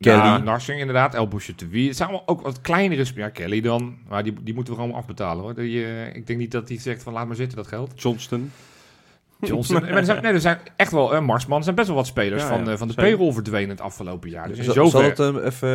Kelly. 0.00 0.16
Ja, 0.16 0.38
Narsing 0.38 0.78
inderdaad. 0.78 1.14
El 1.14 1.28
Bouchetoui. 1.28 1.86
Het 1.86 1.96
zijn 1.96 2.08
allemaal 2.08 2.28
ook 2.28 2.40
wat 2.42 2.60
kleinere 2.60 3.04
spelers. 3.04 3.26
Ja, 3.36 3.42
Kelly 3.44 3.60
dan. 3.60 3.96
Maar 4.08 4.22
die, 4.24 4.34
die 4.42 4.54
moeten 4.54 4.74
we 4.74 4.80
gewoon 4.80 4.94
afbetalen 4.96 5.42
hoor. 5.42 5.54
Die, 5.54 5.84
eh, 5.84 6.14
ik 6.14 6.26
denk 6.26 6.38
niet 6.38 6.50
dat 6.50 6.68
hij 6.68 6.78
zegt 6.80 7.02
van 7.02 7.12
laat 7.12 7.26
maar 7.26 7.36
zitten 7.36 7.56
dat 7.56 7.66
geld. 7.66 7.92
Johnston. 8.02 8.50
Johnson. 9.40 9.80
maar 9.80 9.88
er 9.90 10.04
zijn, 10.04 10.22
nee, 10.22 10.32
er 10.32 10.40
zijn 10.40 10.58
echt 10.76 10.92
wel... 10.92 11.14
eh 11.14 11.20
Marsman. 11.20 11.58
Er 11.58 11.64
zijn 11.64 11.74
best 11.76 11.86
wel 11.88 11.96
wat 11.96 12.06
spelers 12.06 12.42
Ja, 12.42 12.48
van, 12.48 12.64
ja, 12.64 12.70
eh, 12.70 12.76
van 12.78 12.88
de 12.88 12.94
payroll 12.94 13.32
verdwenen 13.32 13.68
het 13.70 13.80
afgelopen 13.80 14.30
jaar. 14.30 14.48
Dus 14.48 14.58
in 14.58 14.64
Zal- 14.64 15.02
het 15.02 15.18
even 15.18 15.68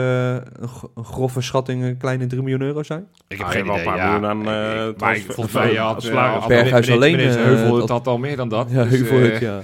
een, 0.62 0.68
gro- 0.68 0.92
een 0.96 1.06
grove 1.06 1.42
schatting 1.42 1.84
een 1.84 1.98
kleine 1.98 2.28
3 2.28 2.42
miljoen 2.42 2.62
euro 2.62 2.84
zijn? 2.84 3.08
Ik 3.28 3.40
Ah, 3.42 3.46
heb 3.46 3.54
je 3.54 3.58
geen 3.58 3.68
wel 3.68 3.76
idee. 3.76 3.88
een 3.88 3.94
paar 3.94 4.06
ja. 4.06 4.20
miljoen 4.20 4.26
aan, 4.30 4.42
Ik- 4.42 4.48
eh, 4.78 4.88
ik- 4.88 5.00
maar 5.00 5.16
ik- 5.16 5.32
volgens 5.32 5.56
mij 5.56 5.76
had, 5.76 6.04
salaris. 6.04 6.40
had 6.40 6.48
Berghuis 6.48 6.92
alleen, 6.92 7.16
meneer 7.16 7.34
Heuvel 7.38 7.70
dat- 7.72 7.80
het 7.82 7.90
had 7.90 8.08
al 8.08 8.18
meer 8.18 8.36
dan 8.36 8.50
dat. 8.50 8.68
Ja, 8.72 8.84
Dus, 8.84 8.92
Heuvel 9.00 9.20
het, 9.20 9.40
ja. 9.40 9.62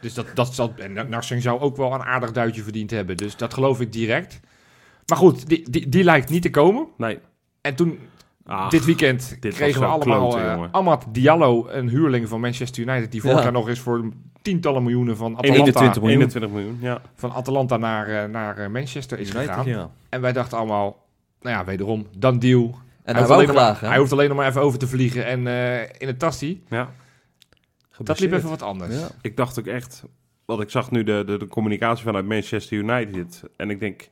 Dus 0.00 0.14
dat, 0.14 0.26
dat 0.34 0.54
zal, 0.54 0.72
en 0.76 1.08
Narsing 1.08 1.42
zou 1.42 1.60
ook 1.60 1.76
wel 1.76 1.92
een 1.94 2.02
aardig 2.02 2.32
duitje 2.32 2.62
verdiend 2.62 2.90
hebben. 2.90 3.16
Dus 3.16 3.36
dat 3.36 3.54
geloof 3.54 3.80
ik 3.80 3.92
direct. 3.92 4.40
Maar 5.06 5.18
goed, 5.18 5.48
die, 5.48 5.70
die, 5.70 5.88
die 5.88 6.04
lijkt 6.04 6.30
niet 6.30 6.42
te 6.42 6.50
komen. 6.50 6.86
Nee. 6.96 7.18
En 7.60 7.74
toen, 7.74 7.98
Ach, 8.46 8.70
dit 8.70 8.84
weekend, 8.84 9.36
dit 9.40 9.54
kregen 9.54 9.80
we 9.80 9.86
allemaal 9.86 10.28
kloten, 10.28 10.42
eh. 10.52 10.62
Amad 10.70 11.04
Diallo, 11.12 11.66
een 11.68 11.88
huurling 11.88 12.28
van 12.28 12.40
Manchester 12.40 12.82
United. 12.82 13.12
Die 13.12 13.20
vorig 13.20 13.36
Ja. 13.36 13.42
jaar 13.42 13.52
nog 13.52 13.68
eens 13.68 13.80
voor 13.80 14.08
tientallen 14.42 14.82
miljoenen 14.82 15.16
van 15.16 15.32
Atalanta, 15.36 15.58
21 15.58 16.02
miljoen. 16.02 16.20
21 16.20 16.50
miljoen, 16.50 16.78
ja. 16.80 17.00
van 17.14 17.32
Atalanta 17.32 17.76
naar, 17.76 18.06
eh, 18.08 18.28
naar 18.30 18.58
eh, 18.58 18.68
Manchester 18.68 19.18
is 19.18 19.28
United, 19.30 19.48
gegaan. 19.48 19.66
ja. 19.66 19.90
En 20.08 20.20
wij 20.20 20.32
dachten 20.32 20.58
allemaal, 20.58 21.06
nou 21.40 21.56
ja, 21.56 21.64
wederom, 21.64 22.06
dan 22.18 22.38
deal. 22.38 22.62
En 23.04 23.14
hij 23.16 23.22
hoeft 23.24 23.34
alleen 23.34 23.54
maar- 23.54 23.80
hij 23.80 23.98
hoeft 23.98 24.12
alleen 24.12 24.28
nog 24.28 24.36
maar 24.36 24.48
even 24.48 24.60
over 24.62 24.78
te 24.78 24.86
vliegen 24.86 25.26
en 25.26 25.46
eh, 25.46 25.80
in 25.98 26.06
het 26.06 26.18
tassie. 26.18 26.62
ja. 26.68 26.90
Dat 28.04 28.20
liep 28.20 28.32
even 28.32 28.48
wat 28.48 28.62
anders. 28.62 28.98
Ja. 29.00 29.08
Ik 29.22 29.36
dacht 29.36 29.58
ook 29.58 29.66
echt, 29.66 30.04
want 30.44 30.60
ik 30.60 30.70
zag 30.70 30.90
nu 30.90 31.04
de, 31.04 31.22
de, 31.26 31.38
de 31.38 31.46
communicatie 31.46 32.04
vanuit 32.04 32.26
Manchester 32.26 32.78
United. 32.78 33.42
En 33.56 33.70
ik 33.70 33.80
denk, 33.80 34.08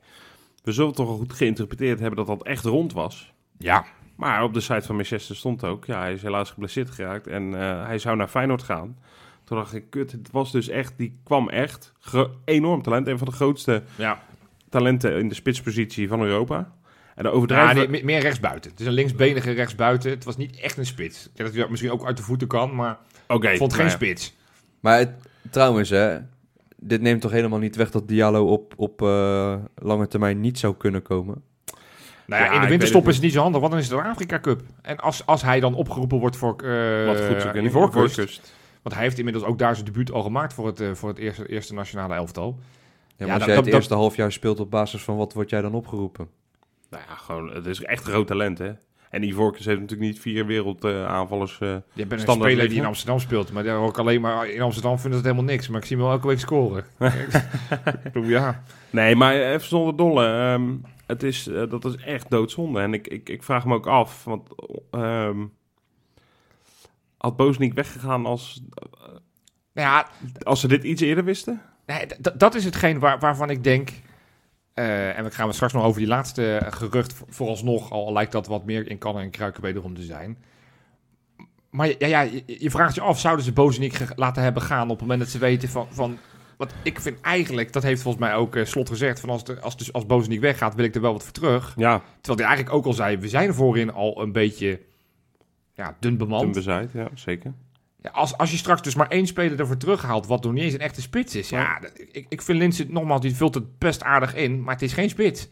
we 0.63 0.71
zullen 0.71 0.93
toch 0.93 1.07
wel 1.07 1.17
goed 1.17 1.33
geïnterpreteerd 1.33 1.99
hebben 1.99 2.17
dat 2.17 2.27
dat 2.27 2.43
echt 2.43 2.65
rond 2.65 2.93
was. 2.93 3.33
Ja, 3.57 3.85
Maar 4.15 4.43
op 4.43 4.53
de 4.53 4.59
site 4.59 4.81
van 4.85 4.95
Manchester 4.95 5.35
stond 5.35 5.63
ook, 5.63 5.85
ja, 5.85 5.99
hij 5.99 6.13
is 6.13 6.21
helaas 6.21 6.51
geblesseerd 6.51 6.89
geraakt 6.89 7.27
en 7.27 7.53
eh, 7.61 7.85
hij 7.85 7.97
zou 7.99 8.15
naar 8.17 8.27
Feyenoord 8.27 8.63
gaan. 8.63 8.97
Toen 9.43 9.57
dacht 9.57 9.73
ik, 9.75 9.89
kut, 9.89 10.11
het 10.11 10.31
was 10.31 10.51
dus 10.51 10.67
echt, 10.67 10.93
die 10.97 11.19
kwam 11.23 11.49
echt 11.49 11.93
ge- 11.99 12.29
enorm 12.45 12.81
talent. 12.81 13.07
Een 13.07 13.17
van 13.17 13.27
de 13.27 13.33
grootste 13.33 13.83
ja. 13.95 14.19
talenten 14.69 15.17
in 15.19 15.27
de 15.27 15.35
spitspositie 15.35 16.07
van 16.07 16.21
Europa. 16.21 16.71
En 17.19 17.25
Ja, 17.25 17.31
overdrijven... 17.31 17.75
nee, 17.75 17.87
me- 17.89 18.01
meer 18.03 18.19
rechtsbuiten. 18.19 18.71
Het 18.71 18.79
is 18.79 18.85
een 18.85 18.91
linksbenige 18.93 19.51
rechtsbuiten. 19.51 20.11
Het 20.11 20.23
was 20.23 20.37
niet 20.37 20.59
echt 20.59 20.77
een 20.77 20.85
spits. 20.85 21.25
Ik 21.25 21.31
denk 21.35 21.49
dat 21.49 21.57
hij 21.57 21.69
misschien 21.69 21.91
ook 21.91 22.05
uit 22.05 22.17
de 22.17 22.23
voeten 22.23 22.47
kan, 22.47 22.75
maar 22.75 22.97
ik 23.27 23.57
vond 23.57 23.73
geen 23.73 23.85
nou 23.85 23.89
ja. 23.89 23.89
spits. 23.89 24.35
Maar 24.79 24.97
het- 24.97 25.11
trouwens, 25.49 25.89
hè, 25.89 26.17
dit 26.77 27.01
neemt 27.01 27.21
toch 27.21 27.31
helemaal 27.31 27.59
niet 27.59 27.75
weg 27.75 27.91
dat 27.91 28.07
Diallo 28.07 28.45
op, 28.47 28.73
op 28.77 29.01
eh, 29.01 29.55
lange 29.75 30.07
termijn 30.07 30.39
niet 30.41 30.59
zou 30.59 30.75
kunnen 30.77 31.01
komen. 31.01 31.41
Nou 32.25 32.43
ja, 32.43 32.47
Ja, 32.49 32.55
in 32.55 32.61
de 32.61 32.67
winterstop 32.67 33.07
is 33.07 33.13
het 33.15 33.23
niet 33.23 33.33
zo 33.33 33.41
handig, 33.41 33.59
want 33.59 33.71
dan 33.71 33.81
is 33.81 33.89
het 33.89 33.97
de 33.99 34.03
Afrika 34.09 34.39
Cup. 34.39 34.61
En 34.81 34.97
als, 34.97 35.25
als 35.25 35.41
hij 35.41 35.59
dan 35.59 35.73
opgeroepen 35.75 36.17
wordt 36.19 36.35
voor 36.37 36.55
eh 36.61 37.05
Wat 37.05 37.21
goed. 37.21 37.55
Ivoorkust, 37.55 37.65
Ivoorkust. 37.65 38.53
want 38.81 38.95
hij 38.95 39.03
heeft 39.03 39.17
inmiddels 39.17 39.45
ook 39.45 39.59
daar 39.59 39.73
zijn 39.73 39.85
debuut 39.85 40.11
al 40.11 40.21
gemaakt 40.23 40.53
voor 40.53 40.67
het, 40.67 40.79
eh, 40.79 40.93
voor 40.93 41.09
het 41.09 41.17
eerste, 41.17 41.49
eerste 41.49 41.73
nationale 41.73 42.13
elftal. 42.13 42.55
Ja, 42.57 42.57
maar 43.17 43.27
Ja, 43.27 43.33
als 43.33 43.37
dat- 43.39 43.45
jij 43.47 43.55
dat- 43.55 43.65
het 43.65 43.73
eerste 43.73 43.93
half 43.93 44.15
jaar 44.15 44.31
speelt 44.31 44.59
op 44.59 44.71
basis 44.71 45.01
van 45.03 45.17
wat 45.17 45.33
word 45.33 45.49
jij 45.49 45.61
dan 45.61 45.73
opgeroepen? 45.73 46.27
Nou 46.89 47.03
ja, 47.07 47.15
gewoon, 47.15 47.51
het 47.53 47.65
is 47.65 47.81
echt 47.81 48.03
groot 48.03 48.27
talent, 48.27 48.57
hè. 48.57 48.71
En 49.09 49.23
Ivoorkust 49.23 49.65
heeft 49.65 49.79
natuurlijk 49.79 50.09
niet 50.09 50.19
vier 50.19 50.45
wereldaanvallers. 50.45 51.59
eh 51.59 51.75
Je 51.93 52.05
bent 52.05 52.27
een 52.27 52.33
speler 52.35 52.69
die 52.69 52.77
in 52.77 52.85
Amsterdam 52.85 53.19
speelt, 53.19 53.51
maar 53.51 53.63
daar 53.63 53.77
ook 53.77 53.97
alleen 53.97 54.21
maar 54.21 54.49
in 54.49 54.61
Amsterdam 54.61 54.99
vindt 54.99 55.15
het 55.15 55.25
helemaal 55.25 55.45
niks. 55.45 55.67
Maar 55.67 55.79
ik 55.79 55.85
zie 55.85 55.95
hem 55.95 56.05
wel 56.05 56.13
elke 56.15 56.27
week 56.27 56.39
scoren. 56.39 56.85
ja. 58.13 58.63
Nee, 58.89 59.15
maar 59.15 59.33
even 59.33 59.67
zonder 59.67 59.95
dolle. 59.95 60.25
ehm, 60.25 60.75
het 61.05 61.23
is, 61.23 61.47
eh, 61.47 61.69
dat 61.69 61.85
is 61.85 61.95
echt 61.95 62.29
doodzonde. 62.29 62.79
En 62.79 62.93
ik, 62.93 63.07
ik, 63.07 63.29
ik 63.29 63.43
vraag 63.43 63.65
me 63.65 63.73
ook 63.73 63.87
af, 63.87 64.23
want 64.23 64.49
ehm 64.91 65.45
had 67.17 67.35
Boos 67.35 67.57
weggegaan 67.57 68.25
als, 68.25 68.61
Nou 69.73 69.87
ja, 69.87 70.07
als 70.43 70.59
ze 70.59 70.67
dit 70.67 70.83
iets 70.83 71.01
eerder 71.01 71.23
wisten? 71.23 71.61
Nee, 71.85 72.05
dat 72.33 72.55
is 72.55 72.65
hetgeen 72.65 72.99
waar, 72.99 73.19
waarvan 73.19 73.49
ik 73.49 73.63
denk. 73.63 73.89
Eh, 74.79 75.17
en 75.17 75.23
we 75.23 75.31
gaan 75.31 75.47
we 75.47 75.53
straks 75.53 75.73
nog 75.73 75.83
over 75.83 75.99
die 75.99 76.09
laatste 76.09 76.61
gerucht 76.69 77.13
vo- 77.13 77.25
vooralsnog. 77.29 77.91
Al 77.91 78.13
lijkt 78.13 78.31
dat 78.31 78.47
wat 78.47 78.65
meer 78.65 78.89
in 78.89 78.97
kannen 78.97 79.23
en 79.23 79.29
kruiken 79.29 79.61
wederom 79.61 79.95
te 79.95 80.01
zijn. 80.03 80.37
Maar 81.69 81.87
ja, 81.87 82.07
ja, 82.07 82.21
je, 82.21 82.43
je 82.45 82.71
vraagt 82.71 82.95
je 82.95 83.01
af, 83.01 83.19
zouden 83.19 83.45
ze 83.45 83.51
Bozenik 83.53 83.99
laten 84.15 84.43
hebben 84.43 84.61
gaan 84.61 84.83
op 84.83 84.89
het 84.89 84.99
moment 85.01 85.19
dat 85.19 85.29
ze 85.29 85.37
weten 85.37 85.69
van... 85.69 85.87
van 85.89 86.17
wat 86.57 86.73
ik 86.83 86.99
vind 86.99 87.21
eigenlijk, 87.21 87.73
dat 87.73 87.83
heeft 87.83 88.01
volgens 88.01 88.23
mij 88.23 88.35
ook 88.35 88.55
eh, 88.55 88.65
Slot 88.65 88.89
gezegd... 88.89 89.19
van 89.19 89.29
als, 89.29 89.43
de, 89.43 89.59
als, 89.59 89.77
dus, 89.77 89.93
als 89.93 90.05
Bozenik 90.05 90.39
weggaat, 90.39 90.75
wil 90.75 90.85
ik 90.85 90.95
er 90.95 91.01
wel 91.01 91.11
wat 91.13 91.23
voor 91.23 91.31
terug. 91.31 91.73
Ja, 91.77 92.01
Terwijl 92.21 92.37
hij 92.37 92.47
eigenlijk 92.47 92.75
ook 92.75 92.85
al 92.85 92.93
zei, 92.93 93.17
we 93.17 93.27
zijn 93.27 93.53
voorin 93.53 93.93
al 93.93 94.21
een 94.21 94.31
beetje 94.31 94.79
ja, 95.73 95.95
dun 95.99 96.17
bemand. 96.17 96.41
toen 96.43 96.51
bezaaid, 96.51 96.91
ja, 96.91 97.07
zeker. 97.13 97.53
Ja, 98.01 98.09
als, 98.09 98.37
als 98.37 98.51
je 98.51 98.57
straks 98.57 98.81
dus 98.81 98.95
maar 98.95 99.07
één 99.07 99.27
speler 99.27 99.59
ervoor 99.59 99.77
terughaalt, 99.77 100.27
wat 100.27 100.43
nog 100.43 100.53
niet 100.53 100.63
eens 100.63 100.73
een 100.73 100.79
echte 100.79 101.01
spits 101.01 101.35
is. 101.35 101.49
Ja, 101.49 101.79
ik, 102.11 102.25
ik 102.29 102.41
vind 102.41 102.57
Linse 102.59 102.85
nogmaals, 102.89 103.21
die 103.21 103.35
vult 103.35 103.53
het 103.53 103.77
best 103.77 104.03
aardig 104.03 104.35
in, 104.35 104.61
maar 104.63 104.73
het 104.73 104.81
is 104.83 104.93
geen 104.93 105.09
spits. 105.09 105.47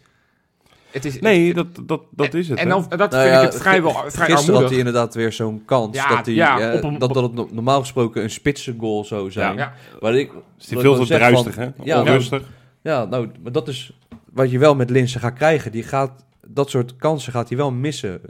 Het 0.91 1.05
is, 1.05 1.19
Nee, 1.19 1.53
dat, 1.53 1.67
dat, 1.85 2.01
dat 2.11 2.33
en, 2.33 2.39
is 2.39 2.49
het. 2.49 2.59
En 2.59 2.69
dan, 2.69 2.85
dat 2.89 3.11
Nou 3.11 3.23
vind 3.23 3.33
ja, 3.35 3.41
ik 3.41 3.51
het 3.51 3.61
vrijwel 3.61 3.91
vrij 3.91 4.03
Gisteren 4.07 4.33
had 4.35 4.43
armoedig. 4.45 4.69
hij 4.69 4.77
inderdaad 4.77 5.15
weer 5.15 5.31
zo'n 5.33 5.61
kans 5.65 5.95
Ja, 5.97 6.15
dat, 6.15 6.25
hij, 6.25 6.35
ja, 6.35 6.59
eh, 6.59 6.81
een- 6.81 6.97
dat, 6.99 7.13
dat 7.13 7.23
het 7.23 7.33
no- 7.33 7.49
normaal 7.51 7.79
gesproken 7.79 8.23
een 8.23 8.29
spitse 8.29 8.75
goal 8.79 9.05
zou 9.05 9.31
zijn. 9.31 9.55
Ja. 9.57 9.73
Maar 9.99 10.15
ik, 10.15 10.31
is 10.59 10.65
die 10.65 10.75
wat 10.77 10.83
veel 10.85 11.05
te 11.05 11.13
druistig, 11.13 11.53
van- 11.53 11.63
hè? 11.63 11.69
Ja, 11.83 11.99
Onrustig. 11.99 12.43
Ja, 12.81 13.05
nou, 13.05 13.29
maar 13.43 13.51
dat 13.51 13.67
is 13.67 13.97
wat 14.33 14.51
je 14.51 14.57
wel 14.59 14.75
met 14.75 14.89
Linse 14.89 15.19
gaat 15.19 15.33
krijgen. 15.33 15.71
Die 15.71 15.83
gaat, 15.83 16.25
dat 16.47 16.69
soort 16.69 16.95
kansen 16.95 17.31
gaat 17.31 17.47
hij 17.47 17.57
wel 17.57 17.71
missen. 17.71 18.21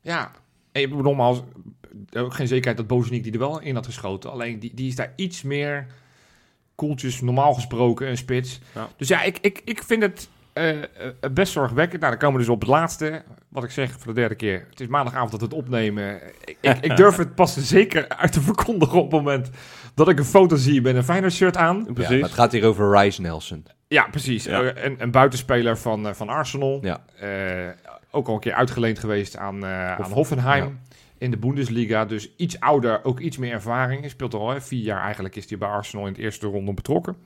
Ja, 0.00 0.30
en 0.72 0.80
je 0.80 0.88
nogmaals, 0.88 1.42
ook 2.16 2.34
geen 2.34 2.48
zekerheid 2.48 2.76
dat 2.76 2.86
Bozenik 2.86 3.22
die 3.22 3.32
er 3.32 3.38
wel 3.38 3.60
in 3.60 3.74
had 3.74 3.86
geschoten. 3.86 4.30
Alleen 4.30 4.58
die, 4.58 4.74
die 4.74 4.88
is 4.88 4.96
daar 4.96 5.12
iets 5.16 5.42
meer 5.42 5.86
koeltjes, 6.74 7.20
normaal 7.20 7.54
gesproken, 7.54 8.08
een 8.08 8.16
spits. 8.16 8.60
Ja. 8.74 8.88
Dus 8.96 9.08
ja, 9.08 9.22
ik, 9.22 9.38
ik, 9.40 9.62
ik 9.64 9.82
vind 9.82 10.02
het 10.02 10.28
eh, 10.52 10.82
eh, 10.82 10.86
best 11.32 11.52
zorgwekkend. 11.52 12.00
Nou, 12.00 12.12
dan 12.12 12.20
komen 12.20 12.40
we 12.40 12.46
dus 12.46 12.54
op 12.54 12.60
het 12.60 12.70
laatste. 12.70 13.22
Wat 13.48 13.64
ik 13.64 13.70
zeg 13.70 13.90
voor 13.90 14.14
de 14.14 14.20
derde 14.20 14.34
keer. 14.34 14.66
Het 14.70 14.80
is 14.80 14.86
maandagavond 14.86 15.30
dat 15.30 15.40
we 15.40 15.46
het 15.46 15.54
opnemen. 15.54 16.20
Ik, 16.44 16.56
ik, 16.60 16.78
ik 16.80 16.96
durf 16.96 17.16
het 17.16 17.34
pas 17.34 17.56
zeker 17.56 18.08
uit 18.08 18.32
te 18.32 18.40
verkondigen 18.40 18.98
op 18.98 19.12
het 19.12 19.20
moment 19.20 19.50
dat 19.94 20.08
ik 20.08 20.18
een 20.18 20.24
foto 20.24 20.56
zie 20.56 20.80
met 20.80 20.96
een 20.96 21.04
Feyenoord 21.04 21.32
shirt 21.32 21.56
aan. 21.56 21.84
Ja, 21.86 21.92
Precies. 21.92 22.10
maar 22.10 22.28
het 22.28 22.38
gaat 22.38 22.52
hier 22.52 22.66
over 22.66 22.98
Rice 22.98 23.20
Nelson. 23.20 23.66
Ja, 23.88 24.06
precies. 24.10 24.44
Ja. 24.44 24.62
Eh, 24.62 24.84
een, 24.84 24.96
een 24.98 25.10
buitenspeler 25.10 25.78
van, 25.78 26.08
eh, 26.08 26.14
van 26.14 26.28
Arsenal. 26.28 26.78
Ja. 26.82 27.04
Eh, 27.18 27.68
ook 28.10 28.28
al 28.28 28.34
een 28.34 28.40
keer 28.40 28.52
uitgeleend 28.54 28.98
geweest 28.98 29.36
aan, 29.36 29.64
eh, 29.64 29.94
aan 29.94 30.12
Hoffenheim. 30.12 30.80
Ja. 31.20 31.26
In 31.26 31.30
de 31.30 31.36
Bundesliga. 31.36 32.04
Dus 32.04 32.34
iets 32.36 32.60
ouder, 32.60 33.04
ook 33.04 33.20
iets 33.20 33.36
meer 33.36 33.52
ervaring. 33.52 34.00
Hij 34.00 34.08
speelt 34.08 34.34
al 34.34 34.50
hè, 34.50 34.60
vier 34.60 34.82
jaar 34.82 35.02
eigenlijk. 35.02 35.36
Is 35.36 35.48
hij 35.48 35.58
bij 35.58 35.68
Arsenal 35.68 36.06
in 36.06 36.12
het 36.12 36.20
eerste 36.20 36.46
ronde 36.46 36.72
betrokken. 36.72 37.16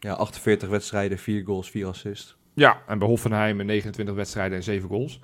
Ja, 0.00 0.12
48 0.12 0.68
wedstrijden, 0.68 1.18
4 1.18 1.44
goals, 1.44 1.70
4 1.70 1.86
assists. 1.86 2.36
Ja, 2.54 2.82
en 2.86 2.98
bij 2.98 3.08
Hoffenheim 3.08 3.56
29 3.56 4.14
wedstrijden 4.14 4.56
en 4.56 4.62
7 4.62 4.88
goals. 4.88 5.20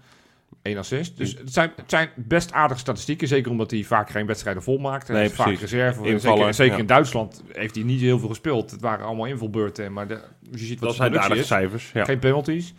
1 0.63 0.79
assist. 0.79 1.17
Dus 1.17 1.39
het 1.39 1.53
zijn, 1.53 1.73
het 1.77 1.91
zijn 1.91 2.09
best 2.15 2.53
aardige 2.53 2.81
statistieken. 2.81 3.29
Zeker 3.29 3.51
omdat 3.51 3.71
hij 3.71 3.83
vaak 3.83 4.11
geen 4.11 4.27
wedstrijden 4.27 4.63
volmaakt. 4.63 5.09
Hij 5.09 5.17
Nee, 5.17 5.31
vaak 5.31 5.59
reserve. 5.59 6.07
Invallen, 6.07 6.39
zeker 6.39 6.55
zeker 6.55 6.73
ja. 6.73 6.81
in 6.81 6.87
Duitsland 6.87 7.43
heeft 7.53 7.75
hij 7.75 7.85
niet 7.85 8.01
heel 8.01 8.19
veel 8.19 8.29
gespeeld. 8.29 8.71
Het 8.71 8.81
waren 8.81 9.07
allemaal 9.07 9.27
invulbeurten. 9.27 9.93
Maar 9.93 10.07
de, 10.07 10.21
dus 10.51 10.61
je 10.61 10.67
ziet 10.67 10.81
wat 10.81 10.89
Dat 10.89 10.97
zijn 10.97 11.19
aardige 11.19 11.45
cijfers. 11.45 11.91
Ja. 11.93 12.05
Geen 12.05 12.19
penalties. 12.19 12.75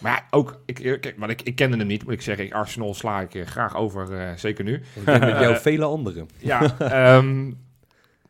Maar 0.00 0.12
ja, 0.12 0.22
ook, 0.30 0.60
ik, 0.66 0.74
kijk, 0.74 1.14
want 1.18 1.30
ik, 1.30 1.42
ik 1.42 1.54
kende 1.54 1.76
hem 1.76 1.86
niet, 1.86 2.04
moet 2.04 2.12
ik 2.12 2.22
zeggen. 2.22 2.44
Ik, 2.44 2.52
Arsenal 2.52 2.94
sla 2.94 3.20
ik 3.20 3.34
eh, 3.34 3.46
graag 3.46 3.76
over, 3.76 4.18
eh, 4.20 4.36
zeker 4.36 4.64
nu. 4.64 4.80
Met 5.04 5.22
jou 5.22 5.56
vele 5.56 5.84
anderen. 5.84 6.28
Ja, 6.38 6.62
ehm, 6.78 7.46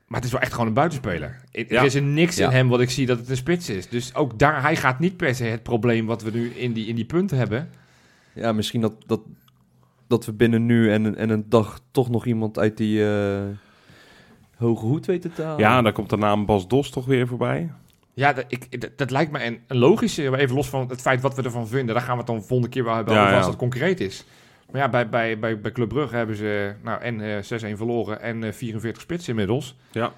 maar 0.06 0.18
het 0.20 0.24
is 0.24 0.32
wel 0.32 0.40
echt 0.40 0.52
gewoon 0.52 0.66
een 0.66 0.72
buitenspeler. 0.74 1.40
Er 1.52 1.72
Ja. 1.72 1.82
is 1.82 1.94
er 1.94 2.02
niks 2.02 2.36
Ja. 2.36 2.46
in 2.46 2.52
hem 2.52 2.68
wat 2.68 2.80
ik 2.80 2.90
zie 2.90 3.06
dat 3.06 3.18
het 3.18 3.28
een 3.28 3.36
spits 3.36 3.68
is. 3.68 3.88
Dus 3.88 4.14
ook 4.14 4.38
daar, 4.38 4.62
hij 4.62 4.76
gaat 4.76 4.98
niet 4.98 5.16
per 5.16 5.34
se 5.34 5.44
het 5.44 5.62
probleem 5.62 6.06
wat 6.06 6.22
we 6.22 6.30
nu 6.30 6.48
in 6.50 6.72
die, 6.72 6.86
in 6.86 6.94
die 6.94 7.04
punten 7.04 7.36
hebben. 7.36 7.70
Ja, 8.32 8.52
misschien 8.52 8.80
dat, 8.80 8.94
dat 9.06 9.20
dat 10.06 10.26
we 10.26 10.32
binnen 10.32 10.66
nu 10.66 10.92
en, 10.92 11.16
en 11.16 11.30
een 11.30 11.44
dag 11.48 11.80
toch 11.90 12.10
nog 12.10 12.26
iemand 12.26 12.58
uit 12.58 12.76
die 12.76 13.04
eh, 13.08 13.40
hoge 14.56 14.86
hoed 14.86 15.06
weten 15.06 15.32
te 15.32 15.42
halen. 15.42 15.58
Ja, 15.58 15.82
dan 15.82 15.92
komt 15.92 16.10
de 16.10 16.16
naam 16.16 16.46
Bas 16.46 16.68
Dos 16.68 16.90
toch 16.90 17.06
weer 17.06 17.26
voorbij. 17.26 17.70
Ja, 18.20 18.32
dat, 18.32 18.44
ik, 18.48 18.80
dat, 18.80 18.90
dat 18.96 19.10
lijkt 19.10 19.32
me 19.32 19.44
een, 19.44 19.58
een 19.66 19.76
logische, 19.78 20.30
maar 20.30 20.38
even 20.38 20.54
los 20.54 20.68
van 20.68 20.88
het 20.88 21.00
feit 21.00 21.20
wat 21.20 21.34
we 21.34 21.42
ervan 21.42 21.68
vinden. 21.68 21.94
Daar 21.94 22.04
gaan 22.04 22.12
we 22.12 22.18
het 22.18 22.26
dan 22.26 22.42
volgende 22.42 22.68
keer 22.68 22.84
wel 22.84 22.94
hebben 22.94 23.14
Ja, 23.14 23.20
over 23.22 23.34
als 23.34 23.44
ja. 23.44 23.50
dat 23.50 23.58
concreet 23.60 24.00
is. 24.00 24.24
Maar 24.70 24.80
ja, 24.80 24.88
bij, 24.88 25.08
bij, 25.08 25.38
bij, 25.38 25.60
bij 25.60 25.72
Club 25.72 25.88
Brugge 25.88 26.16
hebben 26.16 26.36
ze 26.36 26.74
nou, 26.82 27.00
en 27.00 27.20
eh 27.20 27.72
6-1 27.74 27.76
verloren 27.76 28.20
en 28.20 28.44
eh 28.44 28.52
44 28.52 29.02
spits 29.02 29.28
inmiddels. 29.28 29.76
Ja. 29.92 30.12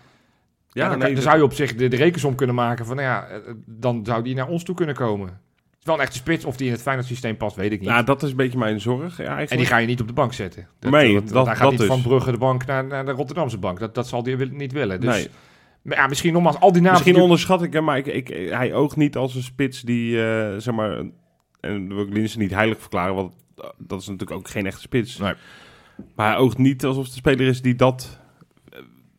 Ja, 0.70 0.88
dan, 0.88 0.98
dan 0.98 1.22
zou 1.22 1.36
je 1.36 1.42
op 1.44 1.52
zich 1.52 1.74
de, 1.74 1.88
de 1.88 1.96
rekensom 1.96 2.34
kunnen 2.34 2.54
maken 2.56 2.86
van, 2.86 2.96
nou 2.96 3.08
ja, 3.08 3.26
eh, 3.28 3.38
dan 3.66 4.00
zou 4.04 4.22
die 4.22 4.34
naar 4.34 4.48
ons 4.48 4.62
toe 4.64 4.74
kunnen 4.74 4.94
komen. 4.94 5.26
Het 5.26 5.80
is 5.80 5.84
wel 5.86 5.94
een 5.94 6.00
echte 6.00 6.16
spits, 6.16 6.44
of 6.44 6.56
die 6.56 6.66
in 6.66 6.72
het 6.72 6.82
Feyenoord 6.82 7.08
systeem 7.08 7.36
past, 7.36 7.56
weet 7.56 7.72
ik 7.72 7.80
niet. 7.80 7.88
Nou, 7.88 8.04
dat 8.04 8.22
is 8.22 8.30
een 8.30 8.36
beetje 8.36 8.58
mijn 8.58 8.80
zorg 8.80 9.16
ja, 9.16 9.22
eigenlijk. 9.24 9.50
en 9.50 9.56
die 9.56 9.66
ga 9.66 9.76
je 9.76 9.86
niet 9.86 10.00
op 10.00 10.06
de 10.06 10.12
bank 10.12 10.32
zetten. 10.32 10.68
Nee, 10.80 11.14
want 11.14 11.28
dat- 11.32 11.46
hij 11.46 11.54
gaat 11.54 11.62
dat 11.62 11.70
niet 11.70 11.80
dus. 11.80 11.88
van 11.88 12.02
Brugge 12.02 12.30
de 12.30 12.38
bank 12.38 12.66
naar, 12.66 12.84
naar 12.84 13.04
de 13.04 13.12
Rotterdamse 13.12 13.58
bank. 13.58 13.78
Dat, 13.78 13.94
dat 13.94 14.08
zal 14.08 14.22
wil- 14.24 14.48
niet 14.50 14.72
willen. 14.72 15.00
Dus 15.00 15.14
Nee. 15.14 15.28
Maar 15.82 15.96
ja, 15.96 16.06
misschien 16.06 16.32
nogmaals, 16.32 16.60
al 16.60 16.72
die 16.72 16.76
namen... 16.80 16.92
Misschien 16.92 17.12
die- 17.14 17.22
onderschat 17.22 17.62
ik 17.62 17.72
hem, 17.72 17.84
maar 17.84 17.98
ik, 17.98 18.06
ik, 18.06 18.28
hij 18.50 18.74
oogt 18.74 18.96
niet 18.96 19.16
als 19.16 19.34
een 19.34 19.42
spits 19.42 19.80
die, 19.80 20.24
eh, 20.24 20.56
zeg 20.56 20.74
maar, 20.74 20.98
en 20.98 21.12
dan 21.60 21.88
wil 21.88 22.06
ik 22.06 22.12
Linsen 22.12 22.40
niet 22.40 22.50
heilig 22.50 22.78
verklaren, 22.80 23.14
want 23.14 23.32
dat 23.78 24.00
is 24.00 24.06
natuurlijk 24.06 24.38
ook 24.38 24.48
geen 24.48 24.66
echte 24.66 24.80
spits. 24.80 25.18
Nee. 25.18 25.34
Maar 26.14 26.28
hij 26.30 26.36
oogt 26.36 26.58
niet 26.58 26.84
alsof 26.84 27.02
het 27.04 27.12
de 27.12 27.18
speler 27.18 27.46
is 27.46 27.62
die 27.62 27.74
dat 27.74 28.18
eh, 28.70 28.78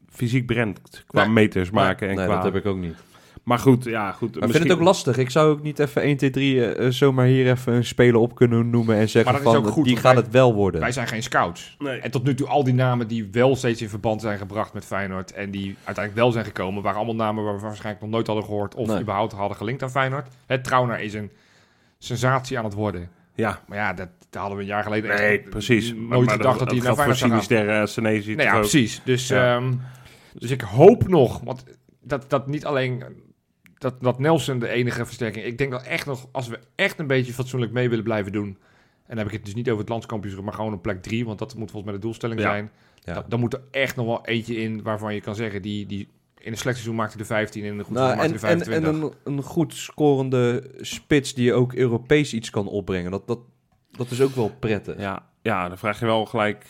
fysiek 0.10 0.46
brengt, 0.46 1.04
qua 1.08 1.24
Nee. 1.24 1.34
meters 1.34 1.70
maken. 1.70 2.10
en 2.10 2.16
nee, 2.16 2.26
qua... 2.26 2.36
dat 2.36 2.44
heb 2.44 2.56
ik 2.56 2.66
ook 2.66 2.78
niet. 2.78 2.96
Maar 3.44 3.60
goed, 3.60 3.84
ja, 3.84 4.12
goed. 4.12 4.36
Maar 4.40 4.44
ik 4.50 4.56
vind 4.56 4.64
het 4.64 4.74
ook 4.78 4.84
lastig. 4.84 5.18
Ik 5.18 5.30
zou 5.30 5.52
ook 5.52 5.62
niet 5.62 5.80
even 5.80 6.02
1, 6.02 6.18
2, 6.18 6.30
3 6.30 6.66
eh, 6.66 6.90
zomaar 6.90 7.26
hier 7.26 7.50
even 7.52 7.74
een 7.74 7.86
speler 7.86 8.20
op 8.20 8.36
kunnen 8.36 8.70
noemen 8.70 8.96
en 8.98 9.10
zeggen 9.10 9.34
dat 9.34 9.42
van 9.42 9.56
ook 9.56 9.68
goed, 9.68 9.86
die 9.86 9.96
gaat 9.96 10.14
wij- 10.14 10.22
het 10.24 10.32
wel 10.32 10.54
worden. 10.54 10.82
Wij 10.82 10.92
zijn 10.92 11.08
geen 11.08 11.24
scouts. 11.24 11.76
Nee. 11.80 12.00
En 12.00 12.12
tot 12.12 12.24
nu 12.24 12.36
toe 12.36 12.48
al 12.48 12.64
die 12.64 12.74
namen 12.74 13.08
die 13.08 13.28
wel 13.32 13.56
steeds 13.56 13.82
in 13.82 13.90
verband 13.90 14.22
zijn 14.22 14.38
gebracht 14.38 14.74
met 14.74 14.86
Feyenoord... 14.86 15.32
en 15.34 15.52
die 15.52 15.76
uiteindelijk 15.84 16.16
wel 16.16 16.32
zijn 16.32 16.46
gekomen... 16.46 16.84
waren 16.84 16.98
allemaal 16.98 17.16
namen 17.26 17.44
waar 17.44 17.56
we 17.56 17.62
waarschijnlijk 17.62 18.02
nog 18.04 18.12
nooit 18.14 18.28
hadden 18.28 18.46
gehoord... 18.46 18.76
of 18.76 18.88
Nee. 18.88 19.00
überhaupt 19.02 19.34
hadden 19.34 19.58
gelinkt 19.58 19.84
aan 19.84 19.92
Feyenoord. 19.92 20.28
Het 20.46 20.64
Trauner 20.64 21.00
is 21.00 21.14
een 21.14 21.32
sensatie 21.98 22.58
aan 22.58 22.64
het 22.64 22.74
worden. 22.74 23.10
Ja, 23.36 23.60
Maar 23.68 23.78
ja, 23.78 23.94
dat, 23.94 24.10
dat 24.30 24.40
hadden 24.42 24.58
we 24.58 24.64
een 24.64 24.70
jaar 24.70 24.84
geleden... 24.84 25.16
nee, 25.18 25.40
precies. 25.40 25.94
Nooit 26.10 26.32
gedacht 26.32 26.60
dat 26.60 26.72
hij 26.72 26.80
naar 26.80 26.94
Feyenoord 26.96 27.18
zou 27.18 27.66
gaan. 27.66 27.82
Uh, 27.82 27.86
Senesi 27.86 28.36
Nee, 28.36 28.46
toch 28.46 28.54
ja, 28.56 28.60
precies. 28.60 29.02
Dus, 29.06 29.28
Ja. 29.28 29.56
ehm, 29.56 29.74
dus 30.34 30.52
ik 30.52 30.62
hoop 30.62 31.08
nog, 31.08 31.40
want 31.44 31.64
dat, 32.02 32.26
dat 32.30 32.48
niet 32.48 32.66
alleen 32.66 33.04
dat, 33.84 34.02
dat 34.02 34.20
Nelson 34.20 34.60
de 34.60 34.68
enige 34.68 35.06
versterking. 35.06 35.46
Ik 35.46 35.58
denk 35.58 35.72
dat 35.72 35.84
echt 35.84 36.06
nog, 36.06 36.28
als 36.32 36.48
we 36.48 36.60
echt 36.76 37.00
een 37.00 37.08
beetje 37.08 37.34
fatsoenlijk 37.34 37.72
mee 37.72 37.90
willen 37.90 38.04
blijven 38.04 38.32
doen. 38.32 38.46
En 38.48 39.16
dan 39.16 39.18
heb 39.18 39.28
ik 39.28 39.34
het 39.34 39.46
dus 39.46 39.56
niet 39.56 39.68
over 39.68 39.80
het 39.80 39.90
landskampioenschap, 39.90 40.44
maar 40.46 40.54
gewoon 40.54 40.74
op 40.74 40.82
plek 40.82 41.02
3, 41.02 41.26
want 41.26 41.40
dat 41.40 41.56
moet 41.56 41.72
volgens 41.72 41.84
mij 41.84 41.94
de 41.94 42.06
doelstelling 42.06 42.40
Ja. 42.40 42.50
zijn. 42.50 42.72
Ja. 43.04 43.14
Dan, 43.14 43.24
dan 43.28 43.40
moet 43.40 43.54
er 43.54 43.62
echt 43.72 43.96
nog 43.96 44.06
wel 44.06 44.26
eentje 44.26 44.56
in 44.56 44.82
waarvan 44.84 45.14
je 45.14 45.22
kan 45.22 45.36
zeggen, 45.36 45.62
die, 45.62 45.86
die 45.86 46.08
in 46.38 46.52
een 46.52 46.58
slecht 46.58 46.76
seizoen 46.78 46.96
maakte 46.98 47.18
de 47.18 47.26
15 47.26 47.64
en 47.64 47.72
in 47.72 47.80
een 47.80 47.86
goed 47.86 47.94
Nou, 47.96 48.06
seizoen 48.16 48.36
en, 48.36 48.42
maakte 48.42 48.48
en, 48.48 48.60
de 48.60 48.76
en 48.76 48.84
25. 48.84 49.20
een, 49.26 49.34
een 49.38 49.44
goed 49.44 49.74
scorende 49.74 50.72
spits 50.80 51.34
die 51.34 51.54
ook 51.54 51.74
Europees 51.74 52.34
iets 52.34 52.50
kan 52.50 52.68
opbrengen. 52.68 53.12
Dat, 53.12 53.28
dat, 53.28 53.40
dat 53.92 54.12
is 54.12 54.22
ook 54.22 54.36
wel 54.36 54.52
prettig. 54.60 54.98
Ja, 55.00 55.26
ja, 55.42 55.68
dan 55.68 55.78
vraag 55.78 56.00
je 56.00 56.06
wel 56.06 56.26
gelijk... 56.26 56.66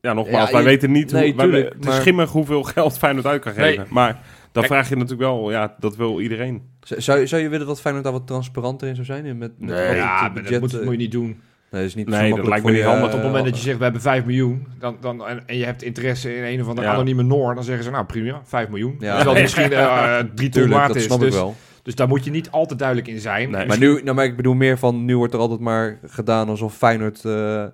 Ja, 0.00 0.12
nogmaals, 0.12 0.46
Ja, 0.46 0.52
wij 0.52 0.62
je- 0.62 0.68
weten 0.68 0.90
niet 0.90 1.12
nee, 1.12 1.26
hoe... 1.28 1.36
wij- 1.36 1.44
tuurlijk, 1.46 1.68
het 1.74 1.82
is 1.84 1.90
maar- 1.90 2.00
schimmig 2.00 2.30
hoeveel 2.30 2.62
geld 2.62 2.98
Feyenoord 2.98 3.26
uit 3.26 3.42
kan 3.42 3.54
Nee. 3.56 3.68
geven. 3.76 3.86
Maar 3.90 4.26
dan 4.54 4.62
Kijk- 4.62 4.66
vraag 4.74 4.88
je 4.88 4.94
natuurlijk 4.96 5.20
wel... 5.30 5.50
Ja, 5.50 5.74
dat 5.78 5.96
wil 5.96 6.20
iedereen. 6.20 6.62
Zou, 6.80 7.26
zou 7.26 7.42
je 7.42 7.48
willen 7.48 7.66
dat 7.66 7.80
Feyenoord 7.80 8.04
daar 8.04 8.12
wat 8.14 8.26
transparanter 8.26 8.88
in 8.88 8.94
zou 8.94 9.06
zijn? 9.06 9.24
In 9.24 9.38
Met, 9.38 9.52
met 9.58 9.68
Nee. 9.70 9.96
ja, 9.96 10.32
budget, 10.32 10.50
dat 10.50 10.60
moet, 10.60 10.74
eh, 10.74 10.82
moet 10.82 10.92
je 10.92 10.98
niet 10.98 11.12
doen. 11.12 11.26
Nee, 11.26 11.82
dat 11.82 11.82
is 11.82 11.94
niet 11.94 12.08
Nee, 12.08 12.14
zo 12.14 12.20
dat 12.20 12.28
makkelijk 12.30 12.48
lijkt 12.64 12.64
me 12.86 12.92
niet 12.92 13.02
op 13.04 13.10
het 13.10 13.20
eh, 13.20 13.26
moment 13.26 13.44
dat 13.44 13.56
je 13.56 13.62
zegt, 13.62 13.76
we 13.78 13.82
hebben 13.82 14.00
5 14.02 14.24
miljoen, 14.24 14.66
dan, 14.78 14.96
dan, 15.00 15.26
en, 15.26 15.42
en 15.46 15.56
je 15.56 15.64
hebt 15.64 15.82
interesse 15.82 16.36
in 16.36 16.42
een 16.44 16.60
of 16.60 16.68
andere 16.68 16.86
Ja. 16.86 16.92
anonieme 16.92 17.22
Noor, 17.22 17.54
dan 17.54 17.64
zeggen 17.64 17.84
ze, 17.84 17.90
nou 17.90 18.04
prima, 18.04 18.40
5 18.44 18.68
miljoen. 18.68 18.96
Ja. 18.98 19.22
Die 19.24 19.32
misschien 19.42 19.72
eh, 19.72 20.16
drie 20.18 20.48
ton 20.48 20.50
Tuurlijk, 20.50 20.72
waard 20.74 20.86
dat 20.88 20.96
is. 20.96 21.04
snap 21.04 21.18
Dus, 21.20 21.28
ik 21.28 21.34
wel. 21.34 21.54
dus 21.82 21.94
daar 21.94 22.08
moet 22.08 22.24
je 22.24 22.30
niet 22.30 22.50
al 22.50 22.66
te 22.66 22.76
duidelijk 22.76 23.08
in 23.08 23.18
zijn. 23.20 23.50
Nee. 23.50 23.66
Maar, 23.66 23.78
nu, 23.78 24.00
nou, 24.02 24.16
maar 24.16 24.24
ik 24.24 24.36
bedoel 24.36 24.54
meer 24.54 24.78
van, 24.78 25.04
nu 25.04 25.16
wordt 25.16 25.34
er 25.34 25.40
altijd 25.40 25.60
maar 25.60 25.98
gedaan 26.06 26.48
alsof 26.48 26.76
Feyenoord 26.76 27.24
eh, 27.24 27.64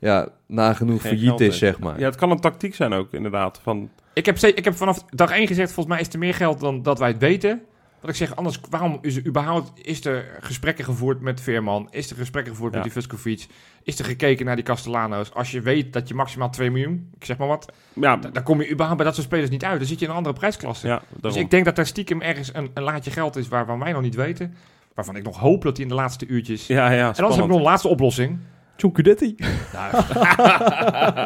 ja, 0.00 0.28
nagenoeg 0.46 1.00
Geen 1.02 1.18
failliet 1.18 1.40
is, 1.40 1.58
zeg 1.58 1.78
maar. 1.78 1.98
Ja, 1.98 2.04
het 2.06 2.16
kan 2.16 2.30
een 2.30 2.40
tactiek 2.40 2.74
zijn 2.74 2.92
ook, 2.92 3.12
inderdaad. 3.12 3.60
Van, 3.62 3.90
Ik, 4.18 4.26
heb, 4.26 4.38
ik 4.38 4.64
heb 4.64 4.76
vanaf 4.76 5.04
dag 5.10 5.30
1 5.30 5.46
gezegd, 5.46 5.72
volgens 5.72 5.94
mij 5.94 6.04
is 6.04 6.12
er 6.12 6.18
meer 6.18 6.34
geld 6.34 6.60
dan 6.60 6.82
dat 6.82 6.98
wij 6.98 7.08
het 7.08 7.18
weten. 7.18 7.62
Wat 8.00 8.10
ik 8.10 8.16
zeg, 8.16 8.36
anders, 8.36 8.60
waarom 8.70 8.98
is 9.02 9.16
er 9.16 9.26
überhaupt, 9.26 9.72
is 9.74 10.04
er 10.04 10.36
gesprekken 10.40 10.84
gevoerd 10.84 11.20
met 11.20 11.40
Veerman? 11.40 11.88
Is 11.90 12.10
er 12.10 12.16
gesprekken 12.16 12.52
gevoerd 12.52 12.72
Ja. 12.72 12.78
met 12.78 12.92
die 12.92 13.02
Vuskovic? 13.02 13.46
Is 13.82 13.98
er 13.98 14.04
gekeken 14.04 14.46
naar 14.46 14.54
die 14.56 14.64
Castellanos? 14.64 15.34
Als 15.34 15.50
je 15.50 15.60
weet 15.60 15.92
dat 15.92 16.08
je 16.08 16.14
maximaal 16.14 16.50
2 16.50 16.70
miljoen, 16.70 17.10
ik 17.18 17.24
zeg 17.24 17.36
maar 17.36 17.48
wat, 17.48 17.72
ja, 17.92 18.16
dan, 18.16 18.32
dan 18.32 18.42
kom 18.42 18.60
je 18.60 18.70
überhaupt 18.70 18.96
bij 18.96 19.04
dat 19.06 19.14
soort 19.14 19.26
spelers 19.26 19.50
niet 19.50 19.64
uit. 19.64 19.78
Dan 19.78 19.88
zit 19.88 19.98
je 19.98 20.04
in 20.04 20.10
een 20.10 20.16
andere 20.16 20.34
prijsklasse. 20.34 20.86
ja, 20.86 21.02
Dus 21.20 21.36
ik 21.36 21.50
denk 21.50 21.64
dat 21.64 21.76
daar 21.76 21.86
stiekem 21.86 22.20
ergens 22.20 22.54
een, 22.54 22.70
een 22.74 22.82
laadje 22.82 23.10
geld 23.10 23.36
is 23.36 23.48
waarvan 23.48 23.78
wij 23.78 23.92
nog 23.92 24.02
niet 24.02 24.14
weten. 24.14 24.54
Waarvan 24.94 25.16
ik 25.16 25.22
nog 25.24 25.38
hoop 25.38 25.62
dat 25.62 25.76
hij 25.76 25.82
in 25.86 25.90
de 25.90 25.96
laatste 25.96 26.26
uurtjes... 26.26 26.66
ja, 26.66 26.90
ja, 26.90 26.98
en 27.00 27.06
anders 27.14 27.34
heb 27.34 27.44
ik 27.44 27.50
nog 27.50 27.58
een 27.58 27.64
laatste 27.64 27.88
oplossing. 27.88 28.38
John 28.80 28.94
Cudetti. 28.94 29.34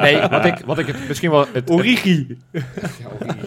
nee, 0.01 0.21
wat 0.29 0.45
ik, 0.45 0.63
wat 0.67 0.79
ik 0.79 0.87
het 0.87 1.09
misschien 1.09 1.31
wel... 1.31 1.47
Het, 1.53 1.71
Origi. 1.71 2.39
Ja, 2.51 2.61
Origi. 3.21 3.47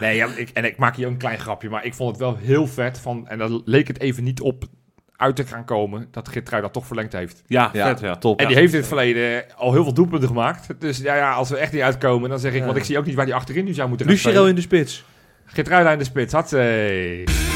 nee, 0.00 0.16
ja, 0.16 0.28
ik, 0.36 0.50
en 0.50 0.64
ik 0.64 0.76
maak 0.76 0.96
hier 0.96 1.06
ook 1.06 1.12
een 1.12 1.18
klein 1.18 1.38
grapje, 1.38 1.68
maar 1.68 1.84
ik 1.84 1.94
vond 1.94 2.10
het 2.10 2.18
wel 2.18 2.36
heel 2.36 2.66
vet 2.66 2.98
van... 2.98 3.28
En 3.28 3.38
daar 3.38 3.48
leek 3.64 3.88
het 3.88 4.00
even 4.00 4.24
niet 4.24 4.40
op 4.40 4.64
uit 5.16 5.36
te 5.36 5.46
gaan 5.46 5.64
komen, 5.64 6.08
dat 6.10 6.28
Geertrui 6.28 6.62
dat 6.62 6.72
toch 6.72 6.86
verlengd 6.86 7.12
heeft. 7.12 7.42
Ja, 7.46 7.70
Ja, 7.72 7.86
vet, 7.86 8.00
ja. 8.00 8.16
top. 8.16 8.40
En 8.40 8.46
die 8.46 8.56
heeft 8.56 8.72
in 8.72 8.78
het 8.78 8.88
verleden 8.88 9.44
al 9.56 9.72
heel 9.72 9.82
veel 9.82 9.94
doelpunten 9.94 10.28
gemaakt. 10.28 10.80
Dus 10.80 10.98
ja, 10.98 11.16
ja 11.16 11.32
als 11.32 11.48
we 11.48 11.56
echt 11.56 11.72
niet 11.72 11.82
uitkomen, 11.82 12.30
dan 12.30 12.38
zeg 12.38 12.52
ik... 12.52 12.58
Ja. 12.58 12.64
Want 12.64 12.76
ik 12.76 12.84
zie 12.84 12.98
ook 12.98 13.06
niet 13.06 13.14
waar 13.14 13.26
die 13.26 13.34
achterin 13.34 13.64
nu 13.64 13.72
zou 13.72 13.88
moeten 13.88 14.06
gaan 14.06 14.14
Lucero 14.14 14.44
in 14.44 14.54
de 14.54 14.60
spits. 14.60 15.04
Geertrui 15.44 15.92
in 15.92 15.98
de 15.98 16.04
spits, 16.04 16.32
had 16.32 16.48
ze. 16.48 17.53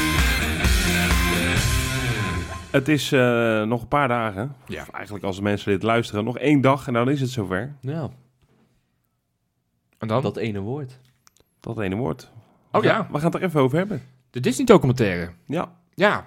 Het 2.71 2.87
is 2.87 3.11
eh, 3.11 3.63
nog 3.63 3.81
een 3.81 3.87
paar 3.87 4.07
dagen. 4.07 4.55
Ja. 4.67 4.81
Of 4.81 4.89
eigenlijk 4.89 5.25
als 5.25 5.35
de 5.35 5.41
mensen 5.41 5.71
dit 5.71 5.83
luisteren, 5.83 6.23
nog 6.23 6.37
één 6.37 6.61
dag 6.61 6.87
en 6.87 6.93
dan 6.93 7.09
is 7.09 7.21
het 7.21 7.29
zover. 7.29 7.75
Ja, 7.81 8.09
En 9.97 10.07
dan? 10.07 10.21
dat 10.21 10.37
ene 10.37 10.59
woord. 10.59 10.99
Dat 11.59 11.79
ene 11.79 11.95
woord. 11.95 12.31
Oh 12.71 12.81
We 12.81 12.87
ja, 12.87 12.93
gaan- 12.95 13.07
We 13.11 13.17
gaan 13.19 13.31
het 13.31 13.35
er 13.41 13.47
even 13.47 13.61
over 13.61 13.77
hebben. 13.77 14.01
de 14.29 14.39
Disney-documentaire. 14.39 15.29
Ja. 15.45 15.71
Ja. 15.93 16.25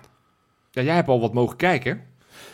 ja, 0.70 0.82
jij 0.82 0.94
hebt 0.94 1.08
al 1.08 1.20
wat 1.20 1.32
mogen 1.34 1.56
kijken. 1.56 2.00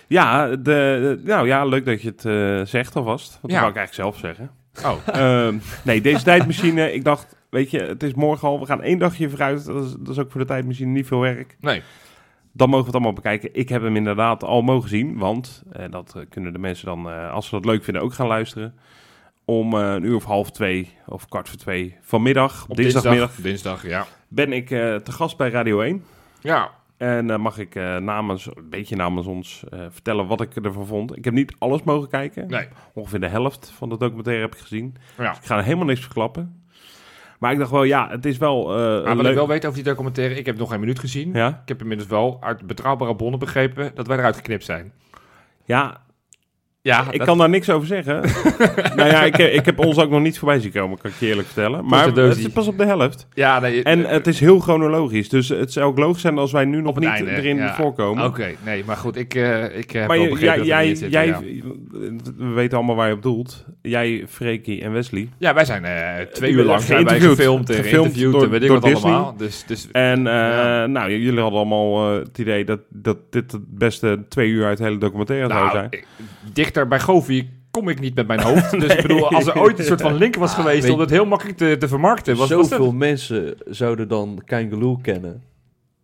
Ja, 0.07 0.49
de, 0.49 0.57
de- 0.57 1.21
nou 1.25 1.47
ja, 1.47 1.65
leuk 1.65 1.85
dat 1.85 2.03
je 2.03 2.09
het 2.09 2.25
eh, 2.25 2.65
zegt 2.65 2.97
alvast. 2.97 3.31
Want 3.31 3.43
dat 3.43 3.51
Ja. 3.51 3.59
wou 3.59 3.71
ik 3.71 3.77
eigenlijk 3.77 3.95
zelf 4.15 4.19
zeggen. 4.37 4.51
Oh, 4.85 4.97
Ehm, 5.47 5.59
nee, 5.85 6.01
deze 6.01 6.25
tijdmachine, 6.25 6.93
ik 6.93 7.05
dacht, 7.05 7.37
weet 7.51 7.71
je, 7.71 7.81
het 7.81 8.03
is 8.03 8.15
morgen 8.15 8.49
al, 8.49 8.61
we 8.61 8.67
gaan 8.67 8.83
één 8.83 8.99
dagje 8.99 9.29
vooruit. 9.31 9.65
Dat 9.65 9.85
is, 9.85 9.95
dat 9.99 10.09
is 10.09 10.19
ook 10.19 10.31
voor 10.31 10.41
de 10.41 10.47
tijdmachine 10.47 10.91
niet 10.93 11.07
veel 11.07 11.21
werk. 11.21 11.57
nee. 11.61 11.83
Dan 12.53 12.69
mogen 12.69 12.85
we 12.85 12.87
het 12.87 12.95
allemaal 12.95 13.23
bekijken. 13.23 13.51
Ik 13.53 13.69
heb 13.69 13.83
hem 13.83 13.97
inderdaad 13.97 14.45
al 14.45 14.63
mogen 14.63 14.89
zien, 14.89 15.19
want 15.19 15.63
eh, 15.73 15.85
dat 15.91 16.15
eh, 16.17 16.23
kunnen 16.29 16.53
de 16.53 16.59
mensen 16.59 16.87
dan, 16.87 17.11
eh, 17.11 17.33
als 17.33 17.49
ze 17.49 17.55
dat 17.55 17.65
leuk 17.65 17.85
vinden, 17.85 18.03
ook 18.03 18.15
gaan 18.15 18.27
luisteren. 18.27 18.75
Om 19.45 19.75
een 19.75 20.05
uur 20.05 20.15
of 20.15 20.25
half 20.25 20.51
twee, 20.51 20.95
of 21.07 21.29
kwart 21.29 21.49
voor 21.49 21.59
twee 21.59 21.97
vanmiddag, 22.01 22.67
Op 22.69 22.77
dinsdagmiddag, 22.77 23.35
Dinsdag, 23.35 23.81
dinsdag 23.81 23.89
ja. 23.89 24.07
ben 24.29 24.53
ik 24.53 24.69
te 24.69 25.13
gast 25.13 25.37
bij 25.37 25.51
Radio 25.51 25.81
1. 25.81 26.05
Ja, 26.41 26.71
En 26.97 27.31
eh, 27.31 27.39
mag 27.39 27.59
ik 27.59 27.75
namens, 28.01 28.47
een 28.47 28.69
beetje 28.71 28.97
namens 28.97 29.27
ons, 29.27 29.65
vertellen 29.89 30.27
wat 30.27 30.41
ik 30.41 30.57
ervan 30.57 30.87
vond. 30.87 31.17
Ik 31.17 31.25
heb 31.25 31.35
niet 31.35 31.55
alles 31.59 31.83
mogen 31.83 32.09
kijken. 32.09 32.49
nee. 32.49 32.69
Ongeveer 32.95 33.21
de 33.21 33.29
helft 33.29 33.73
van 33.77 33.89
de 33.89 33.97
documentaire 33.99 34.43
heb 34.43 34.55
ik 34.55 34.61
gezien. 34.61 34.97
Ja. 35.19 35.33
Ik 35.33 35.45
ga 35.45 35.57
er 35.57 35.65
helemaal 35.65 35.87
niks 35.87 36.01
verklappen. 36.01 36.63
Maar 37.39 37.53
ik 37.53 37.59
dacht 37.59 37.71
wel, 37.71 37.83
ja, 37.83 38.09
het 38.11 38.25
is 38.27 38.39
wel 38.39 38.71
eh, 38.71 38.77
Maar 38.79 39.03
wat 39.15 39.17
leuk. 39.17 39.27
ik 39.33 39.35
wel 39.39 39.49
weet 39.49 39.65
over 39.65 39.77
die 39.83 39.93
documentaire, 39.93 40.35
ik 40.35 40.47
heb 40.47 40.59
nog 40.59 40.71
geen 40.71 40.81
minuut 40.81 40.99
gezien. 40.99 41.33
Ja, 41.33 41.49
Ik 41.49 41.69
heb 41.69 41.81
inmiddels 41.81 42.09
wel 42.09 42.37
uit 42.41 42.67
betrouwbare 42.67 43.17
bronnen 43.17 43.39
begrepen 43.39 43.91
dat 43.95 44.07
wij 44.07 44.17
eruit 44.19 44.37
geknipt 44.37 44.65
zijn. 44.65 44.93
ja 45.65 46.07
Ja, 46.83 47.07
ik 47.11 47.21
kan 47.21 47.39
daar 47.39 47.49
niks 47.49 47.71
over 47.71 47.87
zeggen. 47.87 48.21
nou 48.97 49.09
ja, 49.09 49.23
ik, 49.25 49.37
ik 49.39 49.65
heb 49.65 49.79
ons 49.79 49.99
ook 49.99 50.11
nog 50.11 50.21
niet 50.21 50.39
voorbij 50.39 50.61
zien 50.61 50.73
komen, 50.73 50.99
kan 50.99 51.11
ik 51.11 51.17
je 51.19 51.27
eerlijk 51.27 51.47
vertellen. 51.47 51.85
Maar 51.87 52.07
het 52.07 52.37
is 52.39 52.49
pas 52.49 52.67
op 52.69 52.79
de 52.79 52.85
helft. 52.85 53.27
Ja, 53.35 53.61
nee. 53.61 53.83
En 53.83 54.05
eh, 54.05 54.11
het 54.11 54.27
is 54.27 54.41
heel 54.41 54.59
chronologisch. 54.59 55.29
Dus 55.29 55.49
het 55.49 55.73
zou 55.73 55.87
ook 55.87 55.99
logisch 55.99 56.21
zijn 56.21 56.39
als 56.39 56.53
wij 56.53 56.65
nu 56.65 56.81
nog 56.81 56.95
het 56.95 57.05
niet 57.05 57.13
einde, 57.13 57.31
erin 57.31 57.57
ja. 57.57 57.75
voorkomen. 57.75 58.25
Oké, 58.25 58.49
nee, 58.65 58.83
maar 58.87 58.97
goed, 58.97 59.17
ik, 59.17 59.35
eh 59.35 59.77
ik 59.79 59.91
heb 59.91 60.07
Maar 60.07 60.17
wel 60.17 60.27
je- 60.27 60.33
begrepen 60.33 60.65
jij, 60.65 60.85
jij, 60.85 60.87
zitten, 60.95 61.11
jij, 61.11 61.27
ja. 61.27 61.41
we 62.37 62.47
weten 62.55 62.77
allemaal 62.77 62.97
waar 62.97 63.09
je 63.09 63.15
op 63.15 63.23
doelt. 63.23 63.65
Jij, 63.83 64.25
Freekie 64.29 64.83
en 64.83 64.93
Wesley. 64.93 65.29
Ja, 65.39 65.55
wij 65.55 65.65
zijn 65.65 65.85
eh, 65.85 66.27
twee 66.33 66.51
uur 66.53 66.65
lang 66.65 66.81
zijn 66.81 67.05
wij 67.05 67.21
gefilmd 67.21 67.71
en 67.71 67.85
geïnterviewd 67.85 68.33
door- 68.33 68.43
en 68.43 68.51
weet 68.51 68.63
ik 68.63 68.69
wat 68.69 68.83
Disney. 68.83 69.13
allemaal. 69.13 69.37
Dus, 69.37 69.65
dus 69.67 69.89
En 69.93 70.27
eh, 70.27 70.33
Ja. 70.33 70.87
nou, 70.87 71.11
jullie 71.11 71.41
hadden 71.41 71.59
allemaal 71.59 72.13
eh, 72.13 72.19
het 72.25 72.39
idee 72.39 72.65
dat, 72.65 72.81
dat 72.89 73.17
dit 73.31 73.53
het 73.53 73.79
beste 73.79 74.25
twee 74.29 74.49
uur 74.49 74.65
uit 74.65 74.79
de 74.79 74.85
hele 74.85 74.99
documentaire 74.99 75.47
zou 75.49 75.59
nou, 75.61 75.71
zijn. 75.73 75.87
ik- 75.91 76.07
dichter 76.69 76.89
bij 76.89 77.01
Govi 77.01 77.51
kom 77.71 77.89
ik 77.89 78.01
niet 78.01 78.15
met 78.15 78.27
mijn 78.27 78.41
hoofd. 78.41 78.71
Dus 78.81 78.95
ik 78.95 79.03
bedoel, 79.03 79.31
als 79.31 79.47
er 79.47 79.61
ooit 79.61 79.79
een 79.79 79.85
soort 79.85 80.01
van 80.01 80.15
link 80.15 80.35
was 80.37 80.55
geweest 80.55 80.83
weet- 80.83 80.93
om 80.93 81.01
het 81.01 81.11
heel 81.11 81.27
makkelijk 81.27 81.57
te, 81.59 81.77
te 81.79 81.89
vermarkten, 81.89 82.37
was, 82.37 82.49
Zoveel 82.49 82.93
mensen 82.93 83.57
zouden 83.67 84.09
dan 84.09 84.43
Kangaloo 84.45 84.97
kennen. 85.03 85.43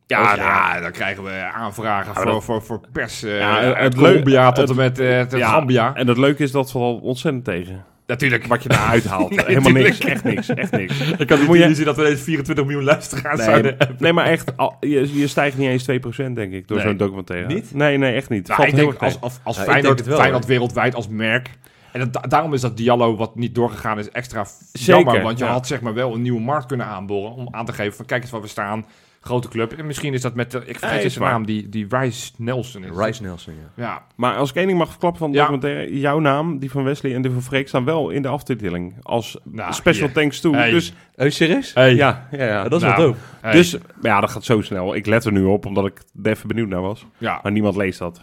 Ja, 0.06 0.20
Ja, 0.20 0.34
ja, 0.74 0.80
dan 0.80 0.90
krijgen 0.90 1.24
we 1.24 1.50
aanvragen 1.54 2.14
voor, 2.14 2.24
dat- 2.24 2.44
voor, 2.44 2.62
voor 2.62 2.80
pers. 2.92 3.22
eh 3.22 3.38
Ja, 3.38 3.58
uit 3.74 3.76
het 3.76 3.94
Colombia 3.94 4.44
leuk- 4.44 4.54
tot 4.54 4.70
en 4.70 4.82
het- 4.82 4.96
met 4.98 4.98
eh, 5.08 5.20
tot 5.20 5.38
Ja, 5.38 5.48
Gambia. 5.50 5.94
En 5.94 6.08
het 6.08 6.18
leuke 6.18 6.42
is 6.42 6.50
dat 6.50 6.72
we 6.72 6.78
al 6.78 6.96
ontzettend 6.96 7.44
tegen. 7.44 7.84
Natuurlijk. 8.06 8.46
Wat 8.46 8.62
je 8.62 8.68
daaruit 8.68 9.04
haalt. 9.04 9.30
Nee, 9.36 9.44
Helemaal 9.46 9.72
niks. 9.72 9.98
Echt 9.98 10.24
niks. 10.24 10.48
Echt 10.48 10.70
niks. 10.70 11.00
Ik 11.18 11.28
had 11.30 11.38
Moet 11.38 11.48
niet 11.48 11.56
je- 11.56 11.64
illusie 11.64 11.84
dat 11.84 11.96
we 11.96 12.02
deze 12.02 12.22
24 12.22 12.64
miljoen 12.64 12.84
luisteraars 12.84 13.36
Nee, 13.38 13.46
zouden 13.48 13.76
nee, 13.98 14.12
maar 14.12 14.26
echt, 14.26 14.56
al- 14.56 14.76
je, 14.80 15.18
je 15.18 15.26
stijgt 15.26 15.58
niet 15.58 15.68
eens 15.68 15.90
2% 16.30 16.32
denk 16.32 16.52
ik 16.52 16.68
door 16.68 16.76
Nee. 16.76 16.86
zo'n 16.86 16.96
documentaire. 16.96 17.46
Niet? 17.54 17.74
Nee, 17.74 17.98
nee, 17.98 18.14
echt 18.14 18.28
niet. 18.28 18.46
Nou, 18.46 18.56
Valt 18.60 18.68
ik 18.72 18.74
heel 18.78 18.88
denk 18.88 19.02
als, 19.02 19.20
als, 19.20 19.38
als 19.42 19.56
Ja, 19.56 19.62
Feyenoord, 19.62 20.04
wel, 20.04 20.18
Feyenoord 20.18 20.46
wereldwijd 20.46 20.94
als 20.94 21.08
merk. 21.08 21.50
En 21.92 22.00
dat, 22.00 22.12
da- 22.12 22.20
daarom 22.28 22.54
is 22.54 22.60
dat 22.60 22.76
Diallo 22.76 23.16
wat 23.16 23.36
niet 23.36 23.54
doorgegaan 23.54 23.98
is 23.98 24.10
extra 24.10 24.46
Zeker, 24.72 25.02
jammer. 25.04 25.22
Want 25.22 25.38
je 25.38 25.44
ja. 25.44 25.50
had 25.50 25.66
zeg 25.66 25.80
maar 25.80 25.94
wel 25.94 26.14
een 26.14 26.22
nieuwe 26.22 26.40
markt 26.40 26.66
kunnen 26.66 26.86
aanboren. 26.86 27.32
Om 27.34 27.48
aan 27.50 27.66
te 27.66 27.72
geven 27.72 27.94
van 27.96 28.06
kijk 28.06 28.22
eens 28.22 28.30
waar 28.30 28.40
we 28.40 28.48
staan. 28.48 28.86
Grote 29.24 29.48
club. 29.48 29.72
En 29.72 29.86
misschien 29.86 30.14
is 30.14 30.20
dat 30.20 30.34
met 30.34 30.50
de, 30.50 30.62
ik 30.64 30.78
vergeet 30.78 31.04
is 31.04 31.12
zijn 31.12 31.24
waar. 31.24 31.32
naam, 31.32 31.46
die, 31.46 31.68
die 31.68 31.86
Rice 31.88 32.32
Nelson. 32.36 32.84
Is. 32.84 32.90
Rice 32.96 33.22
Nelson, 33.22 33.54
ja. 33.54 33.82
Ja, 33.84 34.02
Maar 34.16 34.34
als 34.36 34.50
ik 34.50 34.56
één 34.56 34.66
ding 34.66 34.78
mag 34.78 34.88
verklappen 34.90 35.18
van 35.20 35.30
de 35.30 35.36
Ja. 35.36 35.42
documentaire, 35.46 35.98
jouw 35.98 36.18
naam, 36.18 36.58
die 36.58 36.70
van 36.70 36.84
Wesley 36.84 37.14
en 37.14 37.22
die 37.22 37.30
van 37.30 37.42
Freek 37.42 37.68
staan 37.68 37.84
wel 37.84 38.10
in 38.10 38.22
de 38.22 38.28
aftiteling. 38.28 38.94
Als 39.02 39.38
Nou, 39.44 39.72
special 39.72 40.10
thanks 40.12 40.40
to. 40.40 40.52
Hey. 40.52 40.70
Dus 40.70 40.92
Oh, 41.16 41.28
serieus? 41.30 41.74
Hey. 41.74 41.94
ja, 41.94 42.26
ja, 42.30 42.38
ja. 42.38 42.44
Ja, 42.46 42.62
dat 42.68 42.82
is 42.82 42.86
Nou, 42.88 42.96
wel 42.96 43.06
dope. 43.06 43.18
hey. 43.40 43.52
Dus 43.52 43.76
ja, 44.02 44.20
dat 44.20 44.30
gaat 44.30 44.44
zo 44.44 44.60
snel. 44.60 44.94
Ik 44.94 45.06
let 45.06 45.24
er 45.24 45.32
nu 45.32 45.44
op, 45.44 45.66
omdat 45.66 45.86
ik 45.86 46.02
er 46.22 46.30
even 46.30 46.48
benieuwd 46.48 46.68
naar 46.68 46.80
was. 46.82 47.06
ja, 47.18 47.40
Maar 47.42 47.52
niemand 47.52 47.76
leest 47.76 47.98
dat. 47.98 48.20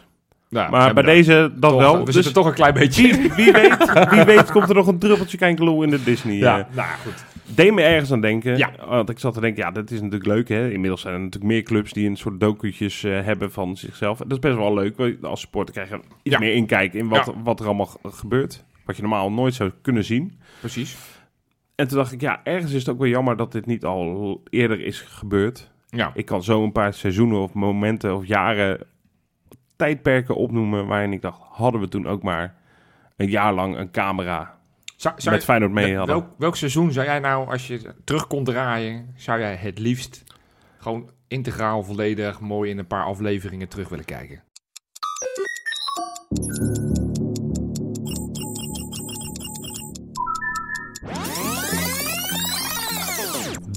nou, 0.50 0.72
maar 0.72 0.94
bij 0.94 1.04
deze 1.04 1.52
dat 1.56 1.72
Toch, 1.72 1.80
wel. 1.80 1.98
We 2.00 2.06
Dus 2.06 2.14
zitten 2.14 2.34
toch 2.34 2.46
een 2.46 2.54
klein 2.54 2.74
beetje... 2.74 3.04
wie, 3.18 3.32
wie, 3.34 3.52
weet, 3.52 4.10
wie 4.10 4.24
weet 4.24 4.52
komt 4.52 4.70
er 4.70 4.76
nog 4.76 4.88
een 4.88 5.00
druppeltje 5.00 5.38
kijkeloel 5.38 5.84
in 5.84 5.90
de 5.90 6.04
Disney. 6.04 6.36
Ja, 6.36 6.60
eh. 6.60 6.66
nou 6.76 6.88
goed. 7.04 7.26
Deed 7.56 7.74
me 7.74 7.82
ergens 7.82 8.12
aan 8.12 8.22
denken. 8.22 8.58
Ja. 8.58 8.72
Want 8.88 9.10
ik 9.10 9.20
zat 9.20 9.34
te 9.34 9.40
denken, 9.42 9.64
ja, 9.64 9.72
dat 9.72 9.92
is 9.92 9.98
natuurlijk 10.02 10.26
leuk. 10.26 10.50
Hè? 10.50 10.70
Inmiddels 10.72 11.02
zijn 11.02 11.14
er 11.14 11.20
natuurlijk 11.20 11.52
meer 11.52 11.64
clubs 11.64 11.94
die 11.94 12.10
een 12.10 12.16
soort 12.18 12.40
docu'tjes 12.40 13.04
eh, 13.04 13.22
hebben 13.24 13.52
van 13.52 13.78
zichzelf. 13.78 14.18
Dat 14.18 14.32
is 14.32 14.40
best 14.40 14.56
wel 14.56 14.74
leuk. 14.74 15.18
Als 15.22 15.40
supporter 15.42 15.74
krijg 15.74 15.90
je 15.90 15.96
iets 16.24 16.36
Ja. 16.36 16.40
meer 16.40 16.54
inkijk 16.54 16.94
in 16.94 17.08
wat, 17.08 17.26
Ja. 17.26 17.42
wat 17.44 17.60
er 17.60 17.66
allemaal 17.66 17.90
gebeurt. 18.04 18.64
Wat 18.86 18.96
je 18.96 19.02
normaal 19.02 19.32
nooit 19.32 19.54
zou 19.54 19.72
kunnen 19.82 20.04
zien. 20.04 20.40
Precies. 20.60 20.98
En 21.76 21.88
toen 21.88 21.98
dacht 21.98 22.12
ik, 22.12 22.22
ja, 22.22 22.42
ergens 22.44 22.72
is 22.74 22.80
het 22.80 22.90
ook 22.90 23.00
wel 23.00 23.08
jammer 23.08 23.38
dat 23.38 23.52
dit 23.52 23.66
niet 23.66 23.86
al 23.86 24.42
eerder 24.50 24.82
is 24.82 25.02
gebeurd. 25.02 25.72
Ja. 25.90 26.12
Ik 26.14 26.26
kan 26.26 26.44
zo 26.44 26.64
een 26.64 26.72
paar 26.72 26.94
seizoenen 26.94 27.40
of 27.42 27.54
momenten 27.54 28.16
of 28.16 28.26
jaren 28.26 28.80
tijdperken 29.76 30.36
opnoemen 30.36 30.88
waarin 30.88 31.14
ik 31.14 31.22
dacht, 31.22 31.42
hadden 31.50 31.82
we 31.82 31.88
toen 31.88 32.08
ook 32.08 32.24
maar 32.24 32.56
een 33.16 33.30
jaar 33.30 33.54
lang 33.54 33.78
een 33.78 33.92
camera 33.92 34.60
Zou, 35.02 35.16
zou 35.18 35.36
met 35.36 35.44
Feyenoord 35.44 35.72
mee 35.72 35.98
hadden. 35.98 36.16
Welk, 36.16 36.30
welk 36.38 36.56
seizoen 36.56 36.92
zou 36.92 37.06
jij 37.06 37.20
nou, 37.20 37.50
als 37.52 37.68
je 37.68 37.94
terug 38.04 38.28
kon 38.28 38.44
draaien, 38.44 39.14
zou 39.16 39.40
jij 39.40 39.56
het 39.56 39.80
liefst 39.80 40.24
gewoon 40.78 41.10
integraal, 41.28 41.84
volledig, 41.84 42.40
mooi 42.40 42.70
in 42.70 42.78
een 42.78 42.88
paar 42.88 43.04
afleveringen 43.04 43.68
terug 43.68 43.90
willen 43.90 44.06
kijken? 44.06 44.44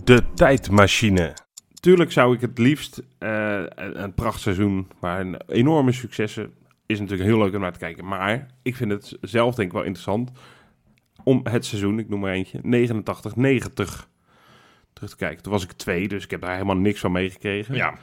De 0.04 0.22
tijdmachine. 0.34 1.32
Tuurlijk 1.80 2.12
zou 2.12 2.34
ik 2.34 2.40
het 2.40 2.58
liefst 2.58 3.02
eh, 3.18 3.62
een, 3.74 4.02
een 4.02 4.14
prachtseizoen 4.14 4.88
waar 5.00 5.20
een 5.20 5.40
enorme 5.46 5.92
successen 5.92 6.54
is 6.86 7.00
natuurlijk 7.00 7.28
heel 7.28 7.38
leuk 7.38 7.54
om 7.54 7.60
naar 7.60 7.72
te 7.72 7.78
kijken. 7.78 8.04
Maar 8.04 8.46
ik 8.62 8.76
vind 8.76 8.90
het 8.90 9.16
zelf 9.20 9.54
denk 9.54 9.68
ik 9.68 9.74
wel 9.74 9.84
interessant 9.84 10.30
om 11.24 11.40
het 11.44 11.64
seizoen, 11.64 11.98
ik 11.98 12.08
noem 12.08 12.20
maar 12.20 12.32
eentje, 12.32 12.58
89, 12.62 13.36
90 13.36 14.08
terug 14.92 15.10
te 15.10 15.16
kijken. 15.16 15.42
Toen 15.42 15.52
was 15.52 15.64
ik 15.64 15.72
twee, 15.72 16.08
dus 16.08 16.24
ik 16.24 16.30
heb 16.30 16.40
daar 16.40 16.52
helemaal 16.52 16.76
niks 16.76 17.00
van 17.00 17.12
meegekregen. 17.12 17.74
Ja, 17.74 17.94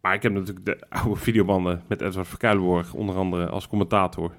Maar 0.00 0.14
ik 0.14 0.22
heb 0.22 0.32
natuurlijk 0.32 0.66
de 0.66 0.78
oude 0.88 1.20
videobanden 1.20 1.82
met 1.88 2.00
Edward 2.00 2.28
Verkuilenborg, 2.28 2.94
onder 2.94 3.16
andere 3.16 3.48
als 3.48 3.68
commentator. 3.68 4.32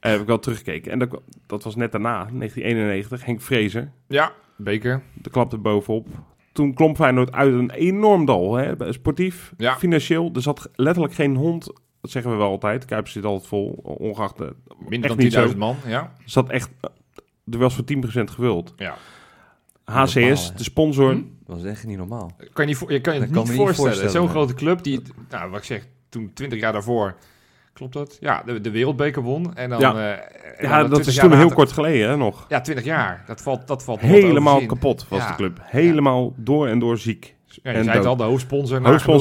Eh, 0.00 0.10
heb 0.10 0.20
ik 0.20 0.26
wel 0.26 0.38
teruggekeken. 0.38 0.92
En 0.92 0.98
dat, 0.98 1.20
dat 1.46 1.62
was 1.64 1.76
net 1.76 1.92
daarna, 1.92 2.16
1991, 2.32 3.24
Henk 3.24 3.40
Vrezer. 3.40 3.92
ja 4.08 4.32
beker. 4.56 5.02
De 5.14 5.30
klap 5.30 5.52
er 5.52 5.60
bovenop. 5.60 6.06
Toen 6.52 6.74
klom 6.74 6.96
Feyenoord 6.96 7.32
uit 7.32 7.52
een 7.52 7.70
enorm 7.70 8.24
dal. 8.24 8.54
Hè? 8.54 8.92
Sportief, 8.92 9.52
Ja. 9.56 9.76
financieel. 9.76 10.30
Er 10.34 10.42
zat 10.42 10.70
letterlijk 10.74 11.14
geen 11.14 11.36
hond. 11.36 11.64
Dat 12.00 12.10
zeggen 12.10 12.30
we 12.30 12.36
wel 12.36 12.48
altijd. 12.48 12.84
Kuipers 12.84 13.12
zit 13.12 13.24
altijd 13.24 13.46
vol. 13.48 13.68
Ongeacht. 13.82 14.36
de- 14.38 14.54
Minder 14.88 15.08
dan 15.08 15.18
niet 15.18 15.32
zo. 15.32 15.46
10.000 15.46 15.56
man. 15.58 15.76
Ja. 15.86 16.00
Er 16.00 16.10
zat 16.24 16.48
echt... 16.48 16.70
Er 17.50 17.58
was 17.58 17.74
voor 17.74 17.84
10% 17.84 18.30
gevuld. 18.30 18.72
ja. 18.76 18.94
HCS, 19.84 20.14
Normaal, 20.14 20.36
de 20.56 20.62
sponsor. 20.62 21.10
Hm? 21.12 21.22
Dat 21.46 21.56
was 21.56 21.64
echt 21.64 21.86
niet 21.86 21.96
normaal. 21.96 22.30
Kan 22.36 22.48
je, 22.64 22.64
niet 22.64 22.76
voor- 22.76 22.92
je 22.92 23.00
kan 23.00 23.14
je 23.14 23.20
het 23.20 23.30
kan 23.30 23.42
niet 23.44 23.52
voorstellen. 23.56 23.90
voorstellen, 23.92 24.10
Zo'n 24.10 24.22
nee. 24.22 24.30
grote 24.30 24.54
club 24.54 24.82
die, 24.82 25.00
nou 25.30 25.50
wat 25.50 25.58
ik 25.58 25.64
zeg, 25.64 25.86
toen 26.08 26.30
20 26.34 26.60
jaar 26.60 26.72
daarvoor, 26.72 27.16
klopt 27.72 27.92
dat? 27.92 28.16
Ja, 28.20 28.42
de, 28.46 28.60
de 28.60 28.70
wereldbeker 28.70 29.22
won. 29.22 29.54
En 29.54 29.70
dan, 29.70 29.80
Ja. 29.80 29.94
eh, 29.94 30.10
en 30.10 30.68
Ja, 30.68 30.80
dan 30.80 30.90
dat 30.90 31.02
20 31.02 31.06
is 31.06 31.18
toen 31.18 31.32
heel 31.38 31.50
kort 31.52 31.72
geleden 31.72 32.08
hè, 32.08 32.16
nog. 32.16 32.44
Ja, 32.48 32.60
20 32.60 32.84
jaar. 32.84 33.24
Dat 33.26 33.42
valt, 33.42 33.66
dat 33.66 33.84
valt 33.84 34.00
Helemaal 34.00 34.66
kapot 34.66 35.08
was 35.08 35.20
Ja. 35.20 35.28
de 35.28 35.34
club. 35.34 35.60
Helemaal 35.62 36.32
door 36.36 36.68
en 36.68 36.78
door 36.78 36.98
ziek. 36.98 37.34
Ja, 37.62 37.70
je 37.70 37.76
En 37.76 37.84
zei 37.84 37.96
het 37.96 38.06
al, 38.06 38.16
de 38.16 38.22
hoofdsponsor. 38.22 38.80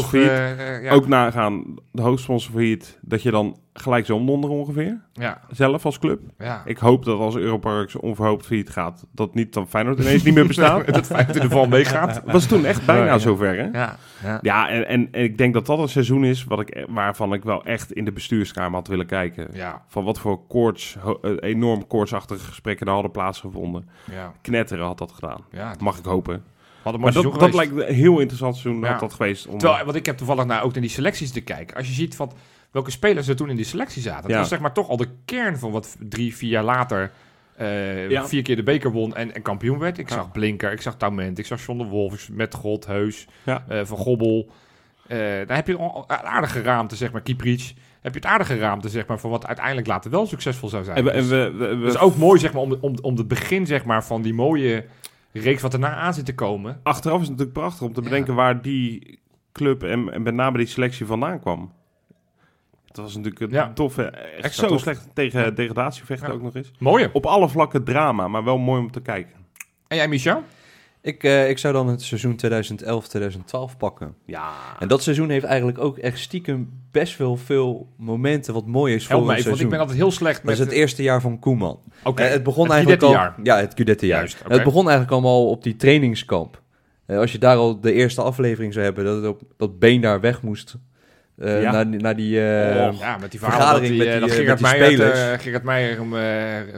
Failliet. 0.09 0.29
eh, 0.29 0.75
eh, 0.75 0.83
ja. 0.83 0.91
Ook 0.91 1.07
nagaan, 1.07 1.63
de 1.91 2.01
hoofdsponsor 2.01 2.51
failliet, 2.53 2.97
dat 3.01 3.21
je 3.21 3.31
dan 3.31 3.57
gelijk 3.73 4.05
zo 4.05 4.15
omdonder 4.15 4.49
ongeveer. 4.49 5.01
Ja, 5.13 5.41
Zelf 5.51 5.85
als 5.85 5.99
club. 5.99 6.19
ja. 6.37 6.61
Ik 6.65 6.77
hoop 6.77 7.05
dat 7.05 7.19
als 7.19 7.35
Europarks 7.35 7.95
onverhoopt 7.95 8.45
failliet 8.45 8.69
gaat, 8.69 9.05
dat 9.11 9.33
niet 9.33 9.53
dan 9.53 9.67
Feyenoord 9.67 9.99
ineens 9.99 10.23
niet 10.23 10.33
meer 10.33 10.47
bestaat. 10.47 10.85
dat 10.93 11.05
Feyenoord 11.05 11.35
in 11.35 11.41
de 11.41 11.49
val 11.49 11.67
meegaat. 11.67 12.21
was 12.25 12.45
toen 12.45 12.65
echt 12.65 12.85
bijna 12.85 13.17
zover, 13.17 13.55
hè? 13.57 13.79
Ja, 13.79 13.97
ja. 14.23 14.39
Ja, 14.41 14.69
en, 14.69 14.87
en, 14.87 15.07
en 15.11 15.23
ik 15.23 15.37
denk 15.37 15.53
dat 15.53 15.65
dat 15.65 15.79
een 15.79 15.89
seizoen 15.89 16.23
is 16.25 16.43
wat 16.43 16.59
ik, 16.59 16.85
waarvan 16.89 17.33
ik 17.33 17.43
wel 17.43 17.63
echt 17.65 17.91
in 17.91 18.05
de 18.05 18.11
bestuurskamer 18.11 18.73
had 18.79 18.87
willen 18.87 19.05
kijken. 19.05 19.47
Ja, 19.53 19.83
Van 19.87 20.03
wat 20.03 20.19
voor 20.19 20.47
koorts, 20.47 20.97
eh, 21.21 21.31
enorm 21.39 21.87
koortsachtige 21.87 22.45
gesprekken 22.45 22.87
er 22.87 22.93
hadden 22.93 23.11
plaatsgevonden. 23.11 23.89
ja, 24.11 24.33
Knetteren 24.41 24.85
had 24.85 24.97
dat 24.97 25.11
gedaan. 25.11 25.41
ja. 25.51 25.73
Mag 25.79 25.97
ik 25.97 26.05
hopen. 26.05 26.43
Maar 26.83 27.11
dat, 27.13 27.39
dat 27.39 27.53
lijkt 27.53 27.71
een 27.71 27.93
heel 27.93 28.19
interessant 28.19 28.55
seizoen 28.57 28.83
Ja. 28.83 28.89
had 28.91 28.99
dat 28.99 29.13
geweest. 29.13 29.47
Om, 29.47 29.57
Terwijl, 29.57 29.83
want 29.85 29.95
ik 29.97 30.05
heb 30.05 30.17
toevallig 30.17 30.45
nou 30.45 30.63
ook 30.63 30.71
naar 30.73 30.81
die 30.81 30.91
selecties 30.91 31.31
te 31.31 31.41
kijken. 31.41 31.75
Als 31.77 31.87
je 31.87 31.93
ziet 31.93 32.15
van 32.15 32.31
welke 32.71 32.91
spelers 32.91 33.27
er 33.27 33.35
toen 33.35 33.49
in 33.49 33.55
die 33.55 33.65
selectie 33.65 34.01
zaten. 34.01 34.21
Dat 34.21 34.31
Ja. 34.31 34.37
was 34.37 34.49
zeg 34.49 34.59
maar 34.59 34.73
toch 34.73 34.89
al 34.89 34.97
de 34.97 35.07
kern 35.25 35.57
van 35.57 35.71
wat 35.71 35.95
drie, 35.99 36.35
vier 36.35 36.49
jaar 36.49 36.63
later 36.63 37.11
eh, 37.55 38.09
Ja. 38.09 38.27
vier 38.27 38.41
keer 38.41 38.55
de 38.55 38.63
beker 38.63 38.91
won 38.91 39.15
en, 39.15 39.35
en 39.35 39.41
kampioen 39.41 39.79
werd. 39.79 39.97
Ik 39.97 40.09
Ja. 40.09 40.15
zag 40.15 40.31
Blinker, 40.31 40.71
ik 40.71 40.81
zag 40.81 40.95
Taument, 40.97 41.39
ik 41.39 41.45
zag 41.45 41.65
John 41.65 41.77
de 41.79 41.85
Wolf, 41.85 42.29
met 42.31 42.53
God, 42.53 42.85
Heus, 42.85 43.27
Ja. 43.43 43.63
eh, 43.67 43.79
Van 43.85 43.97
Gobbel. 43.97 44.49
Eh 45.07 45.17
dan 45.47 45.55
heb 45.55 45.67
je 45.67 45.77
al- 45.77 46.03
een 46.07 46.15
aardige 46.17 46.61
raamte, 46.61 46.95
zeg 46.95 47.11
maar, 47.11 47.21
Kieprich. 47.21 47.73
Heb 48.01 48.13
je 48.13 48.19
het 48.19 48.29
aardige 48.29 48.57
raamte, 48.57 48.89
zeg 48.89 49.05
maar, 49.07 49.19
van 49.19 49.29
wat 49.29 49.45
uiteindelijk 49.47 49.87
later 49.87 50.11
wel 50.11 50.25
succesvol 50.27 50.69
zou 50.69 50.83
zijn. 50.83 50.97
en 50.97 51.03
we, 51.03 51.11
Dus- 51.11 51.31
en 51.31 51.57
we, 51.57 51.57
we, 51.57 51.75
we- 51.75 51.83
dat 51.85 51.93
is 51.95 51.99
ook 51.99 52.15
mooi, 52.15 52.39
zeg 52.39 52.53
maar, 52.53 52.61
om, 52.61 52.77
om, 52.81 52.95
om 53.01 53.17
het 53.17 53.27
begin, 53.27 53.65
zeg 53.65 53.85
maar, 53.85 54.03
van 54.05 54.21
die 54.21 54.33
mooie 54.33 54.85
reeks 55.31 55.61
wat 55.61 55.73
erna 55.73 55.95
aan 55.95 56.13
zit 56.13 56.25
te 56.25 56.35
komen. 56.35 56.79
achteraf 56.83 57.21
is 57.21 57.27
het 57.27 57.37
natuurlijk 57.37 57.57
prachtig 57.57 57.81
om 57.87 57.93
te 57.93 58.01
Ja. 58.01 58.09
bedenken 58.09 58.35
waar 58.35 58.61
die 58.61 59.19
club 59.51 59.83
en, 59.83 60.13
en 60.13 60.21
met 60.21 60.33
name 60.33 60.57
die 60.57 60.67
selectie 60.67 61.05
vandaan 61.05 61.39
kwam. 61.39 61.71
Het 62.87 62.97
was 62.97 63.15
natuurlijk 63.15 63.41
een 63.41 63.49
Ja. 63.49 63.73
toffe, 63.73 64.03
echt 64.03 64.55
zo 64.55 64.67
tof. 64.67 64.79
slecht 64.81 65.07
tegen 65.13 65.43
Ja. 65.43 65.49
degradatievechten 65.49 66.33
ook 66.33 66.41
nog 66.41 66.55
eens. 66.55 66.71
Mooie. 66.79 67.09
Op 67.13 67.25
alle 67.25 67.49
vlakken 67.49 67.83
drama, 67.83 68.27
maar 68.27 68.43
wel 68.43 68.57
mooi 68.57 68.81
om 68.81 68.91
te 68.91 69.01
kijken. 69.01 69.35
En 69.87 69.97
jij, 69.97 70.07
Michel? 70.07 70.43
Ik, 71.01 71.23
eh, 71.23 71.49
ik 71.49 71.57
zou 71.57 71.73
dan 71.73 71.87
het 71.87 72.01
seizoen 72.01 72.35
2011-2012 72.35 73.77
pakken. 73.77 74.15
Ja. 74.25 74.51
En 74.79 74.87
dat 74.87 75.03
seizoen 75.03 75.29
heeft 75.29 75.45
eigenlijk 75.45 75.79
ook 75.79 75.97
echt 75.97 76.19
stiekem 76.19 76.69
best 76.91 77.17
wel 77.17 77.37
veel 77.37 77.93
momenten 77.97 78.53
wat 78.53 78.65
mooi 78.65 78.95
is 78.95 79.07
voor 79.07 79.15
Help 79.15 79.21
even, 79.23 79.35
want 79.35 79.45
ik 79.45 79.45
seizoen. 79.45 79.69
ben 79.69 79.79
altijd 79.79 79.97
heel 79.97 80.11
slecht 80.11 80.35
Dat 80.35 80.45
met... 80.45 80.53
is 80.53 80.59
het 80.59 80.71
eerste 80.71 81.03
jaar 81.03 81.21
van 81.21 81.39
Koeman. 81.39 81.79
Oké, 82.03 82.23
Eh, 82.23 82.31
het 82.31 82.43
begon 82.43 82.63
het 82.63 82.71
eigenlijk 82.71 83.03
al... 83.03 83.11
Ja, 83.43 83.57
het 83.57 83.73
Guidetti-jaar. 83.75 84.19
Juist, 84.19 84.41
oké. 84.43 84.53
Het 84.53 84.63
begon 84.63 84.81
eigenlijk 84.81 85.11
allemaal 85.11 85.49
op 85.49 85.63
die 85.63 85.75
trainingskamp. 85.75 86.61
Eh, 87.05 87.17
als 87.17 87.31
je 87.31 87.37
daar 87.37 87.55
al 87.55 87.79
de 87.81 87.93
eerste 87.93 88.21
aflevering 88.21 88.73
zou 88.73 88.85
hebben, 88.85 89.05
dat, 89.05 89.15
het 89.15 89.25
op, 89.25 89.41
dat 89.57 89.79
Been 89.79 90.01
daar 90.01 90.19
weg 90.19 90.41
moest. 90.41 90.75
Eh, 91.39 91.61
Ja. 91.61 91.71
naar, 91.71 91.89
die- 91.91 91.99
naar 91.99 92.15
die... 92.15 92.39
eh, 92.51 92.87
Oh, 92.87 92.99
ja, 92.99 93.17
met 93.17 93.31
die 93.31 93.39
verhalen 93.39 93.81
dat, 93.81 93.87
vergadering 93.89 93.89
die, 93.89 93.97
met 93.97 94.07
eh, 94.07 94.11
die, 94.13 94.21
dat 94.21 94.29
eh, 94.29 94.35
Gerard, 94.35 94.59
met 94.61 94.69
die 94.71 94.79
Meijer, 94.79 94.97
spelers. 94.97 95.19
eh, 95.37 95.43
Gerard 95.43 95.63
Meijer 95.63 95.97
hem 95.97 96.09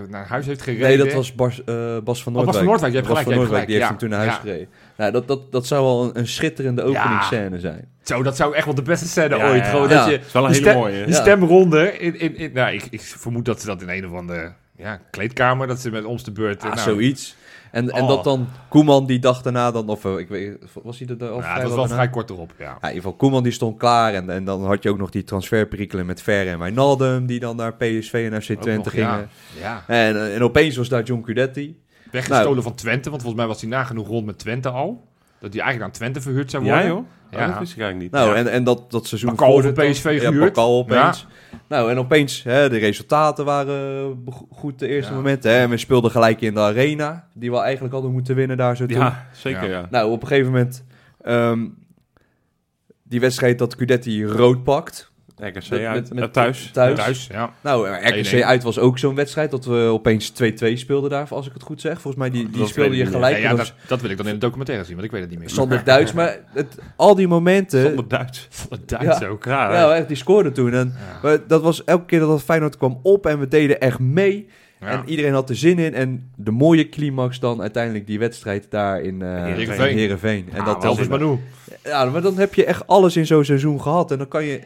naar 0.09 0.27
huis 0.27 0.45
heeft 0.45 0.61
gereden. 0.61 0.87
Nee, 0.87 0.97
dat 0.97 1.13
was 1.13 1.35
Bas, 1.35 1.63
eh, 1.63 1.97
Bas 2.03 2.23
van 2.23 2.35
Oh, 2.35 2.45
Bas 2.45 2.55
Noordwijk. 2.55 2.55
van 2.55 2.65
Noordwijk, 2.65 2.91
je 2.93 2.97
hebt 2.99 3.07
Bas 3.13 3.17
gelijk, 3.23 3.23
van 3.23 3.33
je 3.33 3.39
hebt 3.39 3.51
Noordwijk, 3.51 3.67
die 3.67 3.75
heeft 3.75 3.87
hem 3.89 3.97
gelijk, 3.97 3.99
toen 3.99 4.09
naar 4.09 4.19
huis 4.19 4.33
ja. 4.33 4.41
gereden. 4.41 4.67
Nou, 4.97 5.11
dat, 5.11 5.27
dat, 5.27 5.51
dat 5.51 5.65
zou 5.67 5.83
wel 5.85 6.03
een, 6.03 6.19
een 6.19 6.27
schitterende 6.27 6.81
openingsscène 6.83 7.59
zijn. 7.59 7.87
Zo, 8.03 8.23
dat 8.23 8.35
zou 8.35 8.55
echt 8.55 8.65
wel 8.65 8.75
de 8.75 8.81
beste 8.81 9.07
scène 9.07 9.35
Ja, 9.35 9.49
ooit. 9.49 9.65
Gewoon 9.65 9.89
ja. 9.89 9.95
dat 9.95 10.05
je, 10.09 10.19
is 10.25 10.31
wel 10.33 10.45
een 10.45 10.51
hele 10.53 10.73
mooie. 10.73 11.05
Die 11.05 11.13
stemronde 11.13 11.97
in, 11.99 12.19
in, 12.19 12.37
in, 12.37 12.51
nou, 12.53 12.73
ik, 12.73 12.83
ik 12.89 13.01
vermoed 13.01 13.45
dat 13.45 13.59
ze 13.61 13.65
dat 13.65 13.81
in 13.81 13.89
een 13.89 14.05
of 14.05 14.13
andere 14.17 14.51
ja, 14.77 14.99
kleedkamer, 15.11 15.67
dat 15.67 15.79
ze 15.79 15.89
met 15.91 16.03
ons 16.05 16.23
de 16.23 16.31
beurt... 16.31 16.61
Ah, 16.63 16.73
nou, 16.73 16.79
zoiets. 16.89 17.35
En, 17.71 17.89
en 17.89 18.01
Oh. 18.01 18.07
dat 18.07 18.23
dan 18.23 18.47
Koeman 18.69 19.05
die 19.05 19.19
dag 19.19 19.41
daarna 19.41 19.71
dan, 19.71 19.89
of 19.89 20.05
eh, 20.05 20.17
ik 20.17 20.27
weet, 20.27 20.57
was 20.83 20.99
hij 20.99 21.07
er 21.07 21.29
al 21.29 21.39
Ja, 21.41 21.53
dat 21.55 21.63
was 21.63 21.75
wel 21.75 21.87
vrij 21.87 22.09
kort 22.09 22.29
erop, 22.29 22.53
ja. 22.57 22.65
Ja, 22.65 22.71
in 22.71 22.79
ieder 22.81 22.95
geval, 22.95 23.13
Koeman 23.13 23.43
die 23.43 23.51
stond 23.51 23.77
klaar. 23.77 24.13
En, 24.13 24.29
en 24.29 24.45
dan 24.45 24.65
had 24.65 24.83
je 24.83 24.89
ook 24.89 24.97
nog 24.97 25.09
die 25.09 25.23
transferperikelen 25.23 26.05
met 26.05 26.21
Ver 26.21 26.47
en 26.47 26.59
Wijnaldum... 26.59 27.25
die 27.25 27.39
dan 27.39 27.55
naar 27.55 27.73
PSV 27.73 28.29
en 28.31 28.41
FC 28.41 28.47
Twente 28.61 28.71
nog, 28.83 28.89
gingen. 28.91 29.29
Ja. 29.59 29.83
En, 29.87 30.33
en 30.33 30.43
opeens 30.43 30.75
was 30.75 30.89
daar 30.89 31.03
John 31.03 31.21
Cudetti. 31.21 31.79
Weggestolen 32.11 32.51
Nou. 32.51 32.61
van 32.61 32.75
Twente, 32.75 33.09
want 33.09 33.21
volgens 33.21 33.41
mij 33.41 33.51
was 33.51 33.61
hij 33.61 33.69
nagenoeg 33.69 34.07
rond 34.07 34.25
met 34.25 34.37
Twente 34.39 34.69
al. 34.69 35.09
Dat 35.41 35.51
die 35.51 35.61
eigenlijk 35.61 35.91
aan 35.91 35.97
Twente 35.97 36.21
verhuurd 36.21 36.51
zou 36.51 36.63
worden. 36.63 36.81
Ja, 36.81 36.87
joh. 36.87 36.97
Oh, 36.97 37.39
Ja. 37.39 37.47
dat 37.47 37.59
wist 37.59 37.71
ik 37.73 37.79
eigenlijk 37.79 38.11
niet. 38.11 38.21
Nou, 38.21 38.29
Ja. 38.29 38.35
en, 38.35 38.47
en 38.51 38.63
dat, 38.63 38.91
dat 38.91 39.07
seizoen 39.07 39.29
Bakal 39.29 39.61
voor 39.61 39.71
PSV 39.73 40.03
Ja, 40.03 40.19
gehuurd. 40.19 40.53
Bakal 40.53 40.77
opeens. 40.77 41.27
Nou, 41.67 41.91
en 41.91 41.97
opeens, 41.97 42.43
hè, 42.43 42.69
de 42.69 42.77
resultaten 42.77 43.45
waren 43.45 44.23
go- 44.29 44.47
goed 44.51 44.79
de 44.79 44.87
eerste 44.87 45.11
Ja. 45.11 45.17
momenten. 45.17 45.51
Hè, 45.51 45.57
en 45.57 45.69
we 45.69 45.77
speelden 45.77 46.11
gelijk 46.11 46.41
in 46.41 46.53
de 46.53 46.59
arena, 46.59 47.27
die 47.33 47.51
we 47.51 47.59
eigenlijk 47.59 47.93
hadden 47.93 48.11
moeten 48.11 48.35
winnen 48.35 48.57
daar 48.57 48.75
zo 48.77 48.85
toen. 48.85 48.97
ja, 48.97 49.27
zeker 49.33 49.63
Ja. 49.69 49.79
ja. 49.79 49.87
Nou, 49.89 50.11
op 50.11 50.21
een 50.21 50.27
gegeven 50.27 50.51
moment, 50.51 50.83
ehm, 51.21 51.67
die 53.03 53.19
wedstrijd 53.19 53.57
dat 53.59 53.75
Cudetti 53.75 54.25
rood 54.25 54.63
pakt. 54.63 55.10
RKC 55.41 55.69
Met- 55.69 55.79
uit, 55.85 56.13
met- 56.13 56.23
eh, 56.23 56.29
thuis. 56.29 56.69
thuis. 56.73 56.97
Thuis, 56.99 57.27
ja. 57.31 57.53
Nou, 57.61 57.87
eh, 57.89 58.07
RKC 58.09 58.25
1-1. 58.33 58.43
uit 58.45 58.63
was 58.63 58.79
ook 58.79 58.97
zo'n 58.99 59.15
wedstrijd 59.15 59.51
dat 59.51 59.65
we 59.65 59.73
opeens 59.91 60.29
2-2 60.29 60.75
speelden 60.77 61.09
daar, 61.09 61.27
als 61.29 61.47
ik 61.47 61.53
het 61.53 61.63
goed 61.63 61.81
zeg. 61.81 61.91
Volgens 61.93 62.15
mij 62.15 62.29
die, 62.29 62.49
die 62.49 62.59
Dat 62.59 62.67
speelde 62.67 62.95
je 62.95 63.05
gelijk. 63.05 63.37
Ja, 63.37 63.53
dat, 63.55 63.73
dat 63.87 64.01
wil 64.01 64.09
ik 64.09 64.17
dan 64.17 64.27
in 64.27 64.33
de 64.33 64.39
documentaire 64.39 64.83
zien, 64.85 64.93
want 64.93 65.05
ik 65.05 65.11
weet 65.11 65.21
het 65.21 65.29
niet 65.29 65.39
meer. 65.39 65.49
Sander 65.49 65.83
Duits, 65.83 66.13
maar 66.13 66.37
het, 66.53 66.77
al 66.95 67.15
die 67.15 67.27
momenten... 67.27 67.81
Zonder 67.81 68.07
Duits. 68.07 68.47
Sander 68.49 68.79
Duits 68.85 69.19
Ja. 69.19 69.27
ook. 69.27 69.45
Ja, 69.45 69.93
echt, 69.95 70.07
die 70.07 70.17
scoorde 70.17 70.51
toen. 70.51 70.73
En 70.73 70.93
dat 71.47 71.61
was 71.61 71.83
elke 71.83 72.05
keer 72.05 72.19
dat 72.19 72.29
het 72.29 72.41
Feyenoord 72.43 72.77
kwam 72.77 72.99
op 73.03 73.25
en 73.25 73.39
we 73.39 73.47
deden 73.47 73.79
echt 73.79 73.99
mee. 73.99 74.47
Ja. 74.79 74.87
En 74.87 75.01
iedereen 75.05 75.33
had 75.33 75.49
er 75.49 75.55
zin 75.55 75.79
in. 75.79 75.93
En 75.93 76.29
de 76.35 76.51
mooie 76.51 76.89
climax 76.89 77.39
dan 77.39 77.61
uiteindelijk 77.61 78.07
die 78.07 78.19
wedstrijd 78.19 78.67
daar 78.69 79.01
in, 79.01 79.21
eh 79.21 79.43
Heerenveen. 79.43 80.49
En 80.53 80.59
Ah, 80.59 80.65
dat 80.65 80.83
was, 80.83 81.07
Manu. 81.07 81.37
ja, 81.83 82.05
maar 82.05 82.21
dan 82.21 82.37
heb 82.37 82.53
je 82.53 82.65
echt 82.65 82.87
alles 82.87 83.17
in 83.17 83.25
zo'n 83.25 83.43
seizoen 83.45 83.81
gehad. 83.81 84.11
En 84.11 84.17
dan 84.17 84.27
kan 84.27 84.43
je 84.43 84.61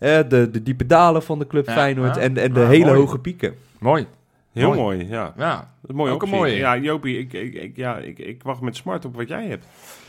de, 0.00 0.48
de 0.52 0.62
diepe 0.62 0.86
dalen 0.86 1.22
van 1.22 1.38
de 1.38 1.46
club 1.46 1.66
Ja, 1.66 1.72
Feyenoord 1.72 2.14
ja. 2.14 2.20
en, 2.20 2.36
en 2.36 2.52
de 2.52 2.60
Ja, 2.60 2.66
hele 2.68 2.84
mooi. 2.84 2.98
hoge 2.98 3.18
pieken. 3.18 3.54
Mooi. 3.78 4.06
Heel 4.52 4.66
Mooi. 4.66 4.78
mooi, 4.80 5.08
ja. 5.08 5.32
Ja. 5.36 5.54
Dat 5.80 5.90
is 5.90 5.96
mooi 5.96 6.12
Ook 6.12 6.22
een 6.22 6.28
mooie. 6.28 6.56
Ja, 6.56 6.76
Jopie, 6.78 7.18
ik, 7.18 7.32
ik, 7.32 7.54
ik, 7.54 7.76
ja, 7.76 7.96
ik, 7.98 8.18
ik 8.18 8.42
wacht 8.42 8.60
met 8.60 8.76
smart 8.76 9.04
op 9.04 9.16
wat 9.16 9.28
jij 9.28 9.46
hebt. 9.46 9.66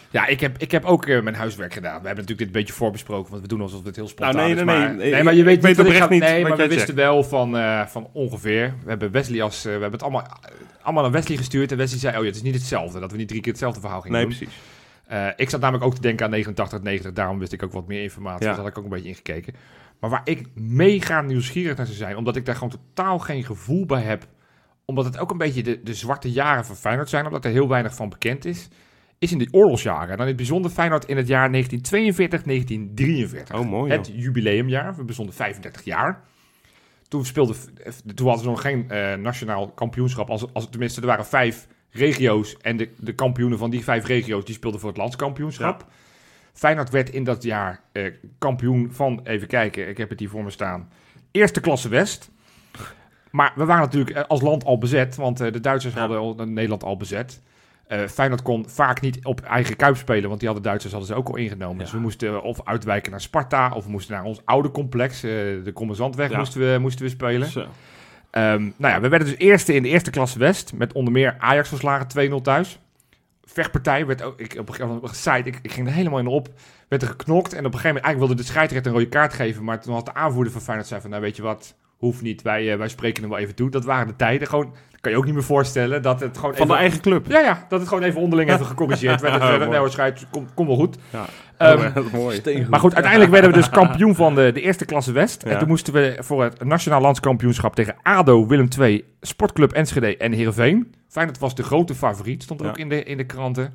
Ja, 0.09 0.25
ik 0.27 0.39
heb, 0.39 0.57
ik 0.57 0.71
heb 0.71 0.85
ook 0.85 1.05
eh, 1.05 1.21
mijn 1.21 1.35
huiswerk 1.35 1.73
gedaan. 1.73 2.01
We 2.01 2.07
hebben 2.07 2.23
natuurlijk 2.25 2.37
dit 2.37 2.47
een 2.47 2.53
beetje 2.53 2.73
voorbesproken, 2.73 3.29
want 3.31 3.41
we 3.41 3.47
doen 3.47 3.61
alsof 3.61 3.83
het 3.83 3.95
heel 3.95 4.07
spontaan 4.07 4.35
Nou, 4.35 4.47
nee, 4.47 4.57
is. 4.59 4.63
nee, 4.65 4.75
maar, 4.77 4.95
nee. 4.95 5.11
nee, 5.11 5.23
maar 5.23 5.33
je 5.33 5.43
weet 5.43 5.55
ik 5.55 5.61
weet 5.61 5.77
niet 5.77 5.77
wat 5.77 5.85
ik 5.85 5.91
oprecht 5.93 6.07
ga- 6.07 6.13
niet 6.13 6.33
Nee, 6.33 6.41
wat 6.47 6.57
maar 6.57 6.67
we 6.67 6.73
wisten 6.75 6.95
wel 6.95 7.23
van, 7.23 7.57
eh, 7.57 7.85
van 7.85 8.07
ongeveer. 8.11 8.73
We 8.83 8.89
hebben 8.89 9.11
Wesley 9.11 9.41
als... 9.41 9.57
eh, 9.57 9.63
we 9.63 9.71
hebben 9.71 9.91
het 9.91 10.03
allemaal, 10.03 10.27
allemaal 10.81 11.03
naar 11.03 11.11
Wesley 11.11 11.37
gestuurd. 11.37 11.71
En 11.71 11.77
Wesley 11.77 11.99
zei, 11.99 12.13
oh 12.15 12.21
ja, 12.21 12.27
het 12.27 12.35
is 12.35 12.41
niet 12.41 12.53
hetzelfde. 12.53 12.99
Dat 12.99 13.11
we 13.11 13.17
niet 13.17 13.27
drie 13.27 13.41
keer 13.41 13.51
hetzelfde 13.51 13.79
verhaal 13.81 14.01
gingen 14.01 14.17
Nee, 14.17 14.27
doen. 14.27 14.37
precies. 14.37 14.55
Eh, 15.11 15.27
ik 15.35 15.49
zat 15.49 15.61
namelijk 15.61 15.85
ook 15.85 15.95
te 15.95 16.01
denken 16.01 16.25
aan 16.25 16.31
89, 16.31 16.81
90. 16.81 17.13
Daarom 17.13 17.39
wist 17.39 17.53
ik 17.53 17.63
ook 17.63 17.71
wat 17.71 17.87
meer 17.87 18.01
informatie. 18.01 18.45
Ja. 18.45 18.49
Dus 18.49 18.59
had 18.59 18.67
ik 18.67 18.77
ook 18.77 18.83
een 18.83 18.89
beetje 18.89 19.07
ingekeken. 19.07 19.53
Maar 19.99 20.09
waar 20.09 20.21
ik 20.23 20.47
mega 20.55 21.21
nieuwsgierig 21.21 21.77
naar 21.77 21.85
zou 21.85 21.97
zijn, 21.97 22.15
omdat 22.15 22.35
ik 22.35 22.45
daar 22.45 22.55
gewoon 22.55 22.69
totaal 22.69 23.19
geen 23.19 23.43
gevoel 23.43 23.85
bij 23.85 24.01
heb. 24.01 24.27
Omdat 24.85 25.05
het 25.05 25.17
ook 25.17 25.31
een 25.31 25.37
beetje 25.37 25.63
de, 25.63 25.83
de 25.83 25.93
zwarte 25.93 26.31
jaren 26.31 26.65
van 26.65 26.75
Feyenoord 26.75 27.09
zijn, 27.09 27.25
omdat 27.25 27.45
er 27.45 27.51
heel 27.51 27.67
weinig 27.67 27.95
van 27.95 28.09
bekend 28.09 28.45
is. 28.45 28.67
Is 29.19 29.31
in 29.31 29.37
die 29.37 29.53
oorlogsjaren. 29.53 30.09
En 30.09 30.17
dan 30.17 30.19
in 30.19 30.27
het 30.27 30.35
bijzonder 30.35 30.71
Feyenoord 30.71 31.05
in 31.05 31.17
het 31.17 31.27
jaar 31.27 31.51
1942, 31.51 32.41
1943. 32.43 33.55
Oh, 33.55 33.69
mooi. 33.69 33.89
joh. 33.91 33.97
Het 33.97 34.11
jubileumjaar. 34.13 34.95
We 34.95 35.03
bestonden 35.03 35.35
35 35.35 35.83
jaar. 35.83 36.23
Toen, 37.07 37.25
speelde, 37.25 37.55
toen 38.15 38.27
hadden 38.27 38.43
ze 38.43 38.49
nog 38.49 38.61
geen 38.61 38.89
eh, 38.89 39.15
nationaal 39.15 39.71
kampioenschap. 39.71 40.29
Als, 40.29 40.53
als, 40.53 40.69
tenminste, 40.69 41.01
er 41.01 41.07
waren 41.07 41.25
vijf 41.25 41.67
regio's. 41.91 42.57
En 42.57 42.77
de, 42.77 42.89
de 42.97 43.13
kampioenen 43.13 43.57
van 43.57 43.69
die 43.69 43.83
vijf 43.83 44.05
regio's 44.05 44.45
die 44.45 44.55
speelden 44.55 44.79
voor 44.79 44.89
het 44.89 44.97
landskampioenschap. 44.97 45.85
Feyenoord 46.53 46.89
werd 46.89 47.09
in 47.09 47.23
dat 47.23 47.43
jaar 47.43 47.81
eh, 47.91 48.13
kampioen 48.37 48.89
van, 48.91 49.19
even 49.23 49.47
kijken, 49.47 49.89
ik 49.89 49.97
heb 49.97 50.09
het 50.09 50.19
hier 50.19 50.29
voor 50.29 50.43
me 50.43 50.49
staan. 50.49 50.89
Eerste 51.31 51.59
klasse 51.59 51.89
West. 51.89 52.31
Maar 53.31 53.53
we 53.55 53.65
waren 53.65 53.83
natuurlijk 53.83 54.15
eh, 54.15 54.23
als 54.27 54.41
land 54.41 54.63
al 54.65 54.77
bezet, 54.77 55.15
want 55.15 55.39
eh, 55.41 55.51
de 55.51 55.59
Duitsers 55.59 55.93
Ja. 55.93 56.07
hadden 56.07 56.53
Nederland 56.53 56.83
al 56.83 56.97
bezet. 56.97 57.41
Eh 57.87 58.07
Feyenoord 58.07 58.41
kon 58.41 58.69
vaak 58.69 59.01
niet 59.01 59.25
op 59.25 59.41
eigen 59.41 59.75
kuip 59.75 59.95
spelen, 59.97 60.27
want 60.27 60.39
die 60.39 60.47
hadden 60.47 60.65
Duitsers 60.67 60.93
hadden 60.93 61.11
ze 61.11 61.15
ook 61.17 61.27
al 61.27 61.35
ingenomen. 61.35 61.77
Ja. 61.77 61.83
Dus 61.83 61.91
we 61.91 61.99
moesten 61.99 62.43
of 62.43 62.61
uitwijken 62.63 63.11
naar 63.11 63.21
Sparta, 63.21 63.71
of 63.75 63.85
we 63.85 63.91
moesten 63.91 64.15
naar 64.15 64.23
ons 64.23 64.41
oude 64.45 64.71
complex, 64.71 65.21
de 65.21 65.71
Commandantweg, 65.73 66.29
Ja. 66.31 66.37
moesten, 66.37 66.71
we, 66.73 66.77
moesten 66.79 67.05
we 67.05 67.11
spelen. 67.11 67.47
Zo. 67.47 67.65
Ehm, 68.31 68.69
nou 68.75 68.93
ja, 68.93 69.01
we 69.01 69.09
werden 69.09 69.27
dus 69.27 69.37
eerste 69.37 69.73
in 69.73 69.83
de 69.83 69.89
eerste 69.89 70.09
klasse 70.09 70.39
West, 70.39 70.73
met 70.73 70.93
onder 70.93 71.13
meer 71.13 71.35
Ajax 71.37 71.69
verslagen 71.69 72.31
2-0 72.31 72.41
thuis. 72.41 72.79
Vechtpartij 73.43 74.05
werd 74.05 74.21
ook, 74.21 74.39
ik, 74.39 74.51
op 74.51 74.69
een 74.69 74.73
gegeven 74.73 74.99
moment, 75.01 75.45
ik, 75.45 75.59
ik 75.61 75.71
ging 75.71 75.87
er 75.87 75.93
helemaal 75.93 76.19
in 76.19 76.27
op, 76.27 76.49
werd 76.87 77.01
er 77.01 77.07
geknokt. 77.07 77.53
En 77.53 77.65
op 77.65 77.73
een 77.73 77.79
gegeven 77.79 77.87
moment, 77.87 78.05
eigenlijk 78.05 78.17
wilde 78.17 78.35
de 78.35 78.43
scheidsrechter 78.43 78.91
een 78.91 78.97
rode 78.97 79.09
kaart 79.09 79.33
geven, 79.33 79.63
maar 79.63 79.81
toen 79.81 79.93
had 79.93 80.05
de 80.05 80.13
aanvoerder 80.13 80.53
van 80.53 80.61
Feyenoord 80.61 80.87
zei 80.87 81.01
van, 81.01 81.09
nou 81.09 81.21
weet 81.21 81.35
je 81.35 81.41
wat, 81.41 81.75
hoeft 82.01 82.21
niet, 82.21 82.41
wij, 82.41 82.71
eh, 82.71 82.77
wij 82.77 82.87
spreken 82.87 83.21
hem 83.21 83.31
wel 83.31 83.39
even 83.39 83.55
toe. 83.55 83.69
Dat 83.69 83.85
waren 83.85 84.07
de 84.07 84.15
tijden, 84.15 84.47
gewoon, 84.47 84.73
kan 85.01 85.11
je 85.11 85.17
ook 85.17 85.25
niet 85.25 85.33
meer 85.33 85.43
voorstellen, 85.43 86.01
dat 86.01 86.19
het 86.19 86.37
gewoon 86.37 86.55
Van 86.55 86.67
de 86.67 86.73
eigen 86.73 87.01
club. 87.01 87.27
Ja, 87.27 87.39
ja, 87.39 87.65
dat 87.69 87.79
het 87.79 87.87
gewoon 87.89 88.03
even 88.03 88.21
onderling 88.21 88.51
even 88.53 88.65
gecorrigeerd 88.65 89.21
werd. 89.21 89.75
Hoor, 89.75 89.89
scheids, 89.91 90.25
kom, 90.31 90.47
kom 90.53 90.67
wel 90.67 90.75
goed. 90.75 90.97
Ja. 91.09 91.25
Ehm, 91.57 91.77
Oh, 91.87 91.93
dat 91.95 92.05
is 92.05 92.11
mooi. 92.11 92.35
Steengoed. 92.35 92.69
maar 92.69 92.79
goed, 92.79 92.93
uiteindelijk 92.93 93.31
werden 93.33 93.49
we 93.51 93.55
dus 93.57 93.69
kampioen 93.69 94.15
van 94.15 94.35
de, 94.35 94.51
de 94.53 94.61
eerste 94.61 94.85
klasse 94.85 95.11
West. 95.11 95.43
Ja. 95.43 95.49
En 95.51 95.59
toen 95.59 95.67
moesten 95.67 95.93
we 95.93 96.15
voor 96.19 96.43
het 96.43 96.63
nationaal 96.63 97.01
landskampioenschap 97.01 97.75
tegen 97.75 97.95
ADO, 98.01 98.47
Willem 98.47 98.67
II, 98.79 99.03
Sportclub 99.21 99.71
Enschede 99.71 100.17
en 100.17 100.31
Heerenveen. 100.31 100.93
Feyenoord 101.07 101.39
was 101.39 101.55
de 101.55 101.63
grote 101.63 101.95
favoriet, 101.95 102.43
stond 102.43 102.59
er 102.59 102.65
Ja. 102.65 102.71
ook 102.71 102.77
in 102.77 102.89
de, 102.89 103.03
in 103.03 103.17
de 103.17 103.25
kranten. 103.25 103.73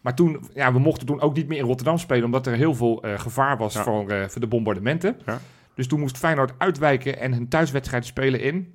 Maar 0.00 0.14
toen, 0.14 0.44
ja, 0.54 0.72
we 0.72 0.78
mochten 0.78 1.06
toen 1.06 1.20
ook 1.20 1.34
niet 1.36 1.48
meer 1.48 1.58
in 1.58 1.64
Rotterdam 1.64 1.98
spelen, 1.98 2.24
omdat 2.24 2.46
er 2.46 2.52
heel 2.54 2.74
veel 2.74 3.02
eh, 3.02 3.18
gevaar 3.18 3.56
was 3.56 3.74
Ja. 3.74 3.82
voor, 3.82 4.08
eh, 4.10 4.28
voor 4.28 4.40
de 4.40 4.46
bombardementen. 4.46 5.16
Ja. 5.26 5.38
Dus 5.74 5.86
toen 5.86 6.00
moest 6.00 6.18
Feyenoord 6.18 6.52
uitwijken 6.58 7.18
en 7.18 7.32
hun 7.32 7.48
thuiswedstrijd 7.48 8.06
spelen 8.06 8.40
in 8.40 8.74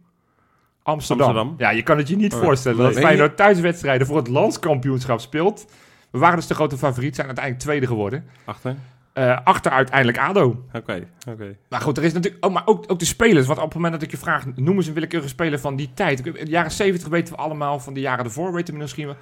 Amsterdam. 0.84 1.28
Amsterdam. 1.28 1.56
Ja, 1.58 1.70
je 1.70 1.84
kan 1.84 1.98
het 1.98 2.08
je 2.08 2.16
niet 2.16 2.34
Oh, 2.34 2.40
voorstellen 2.42 2.78
dat? 2.78 2.94
Feyenoord 3.00 3.38
thuiswedstrijden 3.38 4.08
voor 4.08 4.18
het 4.18 4.28
landskampioenschap 4.28 5.20
speelt. 5.20 5.66
We 6.12 6.20
waren 6.20 6.36
dus 6.36 6.48
de 6.48 6.54
grote 6.54 6.78
favoriet, 6.78 7.16
zijn 7.16 7.28
uiteindelijk 7.28 7.66
tweede 7.66 7.88
geworden. 7.88 8.26
Achter? 8.46 8.76
Eh, 9.14 9.38
achter 9.44 9.72
uiteindelijk 9.72 10.18
ADO. 10.18 10.66
Oké, 10.74 11.08
oké. 11.30 11.56
Maar 11.70 11.82
goed, 11.82 11.98
er 11.98 12.04
is 12.04 12.14
natuurlijk 12.14 12.46
ook, 12.46 12.52
maar 12.52 12.66
ook, 12.66 12.84
ook 12.88 13.00
de 13.00 13.06
spelers. 13.06 13.48
Want 13.48 13.60
op 13.60 13.66
het 13.66 13.74
moment 13.74 13.94
dat 13.94 14.02
ik 14.02 14.12
je 14.12 14.18
vraag, 14.18 14.46
noem 14.56 14.76
eens 14.76 14.88
een 14.88 14.94
willekeurige 14.94 15.30
speler 15.30 15.60
van 15.60 15.76
die 15.76 15.90
tijd. 15.94 16.26
In 16.26 16.34
de 16.34 16.52
jaren 16.52 16.72
70 16.72 17.08
weten 17.08 17.34
we 17.34 17.40
allemaal, 17.40 17.80
van 17.80 17.94
de 17.94 18.00
jaren 18.00 18.26
ervoor 18.26 18.54
weten 18.54 18.74
we 18.74 18.80
misschien 18.80 19.06
wel. 19.06 19.16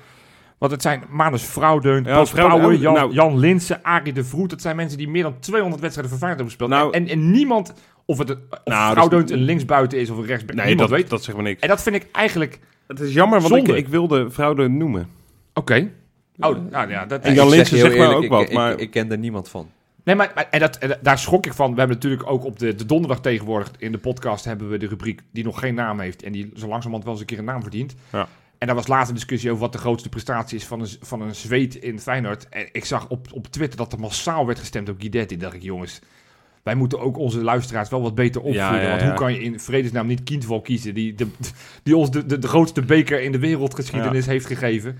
Want 0.57 0.71
het 0.71 0.81
zijn 0.81 1.03
Manus 1.09 1.43
Vrouwdeun, 1.43 2.03
Ja, 2.03 2.13
Bas 2.15 2.29
Vrouwdeun, 2.29 2.57
Pauwen, 2.59 2.77
oh, 2.77 2.81
Jan, 2.83 2.93
nou. 2.93 3.13
Jan 3.13 3.37
Linsen, 3.37 3.83
Arie 3.83 4.13
de 4.13 4.23
Vroet. 4.23 4.49
Dat 4.49 4.61
zijn 4.61 4.75
mensen 4.75 4.97
die 4.97 5.07
meer 5.09 5.23
dan 5.23 5.39
200 5.39 5.81
wedstrijden 5.81 6.17
voor 6.17 6.27
Feyenoord 6.27 6.49
hebben 6.51 6.67
gespeeld. 6.67 6.93
Nou- 6.93 7.03
en, 7.03 7.07
en, 7.19 7.23
en 7.25 7.31
niemand, 7.31 7.73
of 8.05 8.17
het 8.17 8.29
een, 8.29 8.39
of 8.49 8.59
Nou, 8.65 8.91
Vrouwdeun 8.91 9.23
is- 9.23 9.31
een 9.31 9.37
linksbuiten 9.37 9.99
is 9.99 10.09
of 10.09 10.17
een 10.17 10.25
rechtsbuiten, 10.25 10.55
Nee, 10.55 10.65
niemand 10.65 10.89
dat, 10.89 10.99
weet. 10.99 11.09
dat 11.09 11.23
zegt 11.23 11.37
me 11.37 11.43
niks. 11.43 11.61
En 11.61 11.67
dat 11.67 11.81
vind 11.83 11.95
ik 11.95 12.07
eigenlijk, 12.11 12.59
Het 12.87 12.99
is 12.99 13.13
jammer, 13.13 13.41
want 13.41 13.67
ik, 13.67 13.87
wilde 13.87 14.31
Fraude 14.31 14.67
noemen. 14.67 15.07
oké. 15.53 15.89
Oh, 16.39 16.57
nou 16.71 16.89
ja, 16.89 17.05
dat 17.05 17.21
En 17.23 17.29
Ik 17.31 17.35
Jan 17.35 17.49
zeg 17.49 17.69
heel 17.69 17.79
zegt 17.79 17.93
eerlijk, 17.93 18.13
ook 18.17 18.23
ik- 18.23 18.29
wat, 18.29 18.51
maar- 18.51 18.71
Ik, 18.71 18.79
ik 18.79 18.91
ken 18.91 19.11
er 19.11 19.17
niemand 19.17 19.49
van. 19.49 19.69
Nee, 20.03 20.15
maar, 20.15 20.31
maar- 20.35 20.47
en, 20.49 20.59
dat, 20.59 20.77
en 20.77 20.87
dat- 20.87 20.97
daar 21.01 21.19
schrok 21.19 21.45
ik 21.45 21.53
van. 21.53 21.71
We 21.73 21.77
hebben 21.79 21.95
natuurlijk 21.97 22.29
ook 22.29 22.45
op 22.45 22.59
de, 22.59 22.75
de 22.75 22.85
donderdag 22.85 23.19
tegenwoordig 23.21 23.71
in 23.77 23.91
de 23.91 23.97
podcast 23.97 24.45
hebben 24.45 24.69
we 24.69 24.77
de 24.77 24.87
rubriek 24.87 25.21
die 25.31 25.43
nog 25.43 25.59
geen 25.59 25.75
naam 25.75 25.99
heeft 25.99 26.23
en 26.23 26.31
die 26.31 26.51
zo 26.55 26.67
langzamerhand 26.67 27.03
wel 27.03 27.11
eens 27.13 27.21
een 27.21 27.27
keer 27.27 27.39
een 27.39 27.45
naam 27.45 27.61
verdient. 27.61 27.95
Ja. 28.11 28.27
En 28.57 28.67
daar 28.67 28.75
was 28.75 29.07
een 29.07 29.13
discussie 29.13 29.49
over 29.49 29.61
wat 29.61 29.71
de 29.71 29.77
grootste 29.77 30.09
prestatie 30.09 30.57
is 30.57 30.65
van 30.65 30.81
een, 30.81 30.89
van 31.01 31.21
een 31.21 31.35
zweet 31.35 31.75
in 31.75 31.99
Feyenoord. 31.99 32.49
En 32.49 32.69
ik 32.71 32.85
zag 32.85 33.07
op, 33.07 33.27
op 33.33 33.47
Twitter 33.47 33.77
dat 33.77 33.93
er 33.93 33.99
massaal 33.99 34.45
werd 34.45 34.59
gestemd 34.59 34.89
op 34.89 34.95
Guidetti. 34.99 35.37
dacht 35.37 35.53
ik, 35.53 35.61
jongens, 35.61 35.99
wij 36.63 36.75
moeten 36.75 36.99
ook 36.99 37.17
onze 37.17 37.43
luisteraars 37.43 37.89
wel 37.89 38.01
wat 38.01 38.15
beter 38.15 38.41
opvoeden. 38.41 38.73
Ja, 38.73 38.81
ja, 38.81 38.89
Want 38.89 39.01
hoe 39.01 39.13
kan 39.13 39.33
je 39.33 39.39
in 39.39 39.59
vredesnaam 39.59 40.07
niet 40.07 40.23
Kindval 40.23 40.61
kiezen, 40.61 40.93
die, 40.93 41.13
de, 41.13 41.27
die 41.83 41.97
ons 41.97 42.11
de, 42.11 42.25
de, 42.25 42.39
de 42.39 42.47
grootste 42.47 42.81
beker 42.81 43.21
in 43.21 43.31
de 43.31 43.39
wereldgeschiedenis 43.39 44.25
heeft 44.25 44.45
gegeven. 44.45 44.97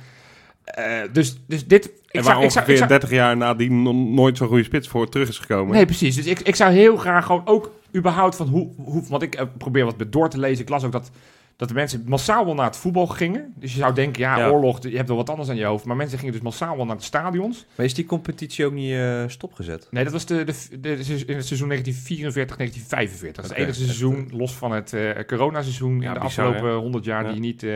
Eh, 0.63 1.01
dus, 1.11 1.37
dus 1.47 1.67
dit... 1.67 1.85
Ik 1.85 1.91
en 2.11 2.23
zou, 2.23 2.35
waar 2.35 2.43
ik 2.45 2.51
zou, 2.51 2.65
ik 2.65 2.71
ongeveer 2.71 2.77
zou, 2.77 2.89
30 2.89 3.09
jaar 3.09 3.37
nadien 3.37 3.81
no- 3.81 3.93
nooit 3.93 4.37
zo'n 4.37 4.47
goede 4.47 4.63
spits 4.63 4.87
voor 4.87 5.09
terug 5.09 5.29
is 5.29 5.37
gekomen. 5.37 5.75
Nee, 5.75 5.85
precies. 5.85 6.15
Dus 6.15 6.25
ik, 6.25 6.39
ik 6.39 6.55
zou 6.55 6.71
heel 6.71 6.97
graag 6.97 7.25
gewoon 7.25 7.41
ook 7.45 7.71
überhaupt 7.95 8.35
van 8.35 8.47
hoe... 8.47 8.69
hoe 8.77 9.03
want 9.09 9.21
ik 9.21 9.35
eh, 9.35 9.45
probeer 9.57 9.85
wat 9.85 9.95
door 10.07 10.29
te 10.29 10.39
lezen. 10.39 10.63
Ik 10.63 10.69
las 10.69 10.83
ook 10.83 10.91
dat, 10.91 11.11
dat 11.57 11.67
de 11.67 11.73
mensen 11.73 12.03
massaal 12.05 12.45
wel 12.45 12.53
naar 12.53 12.65
het 12.65 12.77
voetbal 12.77 13.07
gingen. 13.07 13.53
Dus 13.55 13.73
je 13.73 13.79
zou 13.79 13.93
denken, 13.93 14.21
ja, 14.21 14.37
Ja. 14.37 14.49
oorlog, 14.49 14.83
je 14.83 14.95
hebt 14.95 15.07
wel 15.07 15.17
wat 15.17 15.29
anders 15.29 15.49
aan 15.49 15.55
je 15.55 15.65
hoofd. 15.65 15.85
Maar 15.85 15.95
mensen 15.95 16.17
gingen 16.17 16.33
dus 16.33 16.41
massaal 16.43 16.75
wel 16.77 16.85
naar 16.85 16.97
de 16.97 17.03
stadions. 17.03 17.65
Maar 17.75 17.85
is 17.85 17.93
die 17.93 18.05
competitie 18.05 18.65
ook 18.65 18.73
niet 18.73 18.93
eh, 18.93 19.23
stopgezet? 19.27 19.87
Nee, 19.91 20.03
dat 20.03 20.13
was 20.13 20.25
de, 20.25 20.43
de, 20.43 20.53
de, 20.79 20.89
in 21.27 21.35
het 21.35 21.45
seizoen 21.45 21.67
1944, 21.67 22.57
1945. 22.57 23.35
Dat 23.35 23.43
is 23.45 23.49
het 23.49 23.59
enige 23.59 23.79
seizoen, 23.83 24.29
los 24.33 24.53
van 24.55 24.71
het 24.71 24.93
eh 24.93 25.25
coronaseizoen 25.27 26.01
Ja, 26.01 26.07
in 26.07 26.13
de 26.13 26.19
bizar, 26.19 26.45
afgelopen 26.45 26.77
100 26.77 27.05
jaar, 27.05 27.25
Ja. 27.25 27.31
die, 27.31 27.39
niet, 27.39 27.63
eh, 27.63 27.69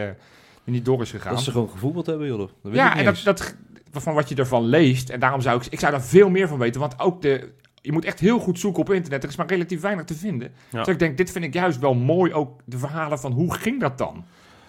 die 0.63 0.73
niet 0.73 0.85
door 0.85 1.01
is 1.01 1.11
gegaan. 1.11 1.33
Dat 1.33 1.43
ze 1.43 1.51
gewoon 1.51 1.69
gevoetbald 1.69 2.05
hebben, 2.05 2.27
joh. 2.27 2.37
Dat 2.39 2.47
weet 2.61 2.71
ik 2.73 2.77
Ja, 2.79 2.97
en 2.97 3.05
dat, 3.05 3.21
dat, 3.23 3.55
van 3.91 4.13
wat 4.13 4.29
je 4.29 4.35
ervan 4.35 4.65
leest. 4.65 5.09
En 5.09 5.19
daarom 5.19 5.41
zou 5.41 5.57
ik, 5.61 5.65
ik 5.69 5.79
zou 5.79 5.91
daar 5.91 6.03
veel 6.03 6.29
meer 6.29 6.47
van 6.47 6.57
weten. 6.57 6.81
Want 6.81 6.99
ook 6.99 7.21
de, 7.21 7.49
je 7.81 7.91
moet 7.91 8.05
echt 8.05 8.19
heel 8.19 8.39
goed 8.39 8.59
zoeken 8.59 8.81
op 8.81 8.91
internet. 8.91 9.23
Er 9.23 9.29
is 9.29 9.35
maar 9.35 9.47
relatief 9.47 9.81
weinig 9.81 10.05
te 10.05 10.15
vinden. 10.15 10.51
Ja. 10.69 10.77
Dus 10.77 10.87
ik 10.87 10.99
denk, 10.99 11.17
dit 11.17 11.31
vind 11.31 11.45
ik 11.45 11.53
juist 11.53 11.79
wel 11.79 11.93
mooi. 11.93 12.33
Ook 12.33 12.59
de 12.65 12.77
verhalen 12.77 13.19
van 13.19 13.31
hoe 13.31 13.53
ging 13.53 13.79
dat 13.79 13.97
dan? 13.97 14.25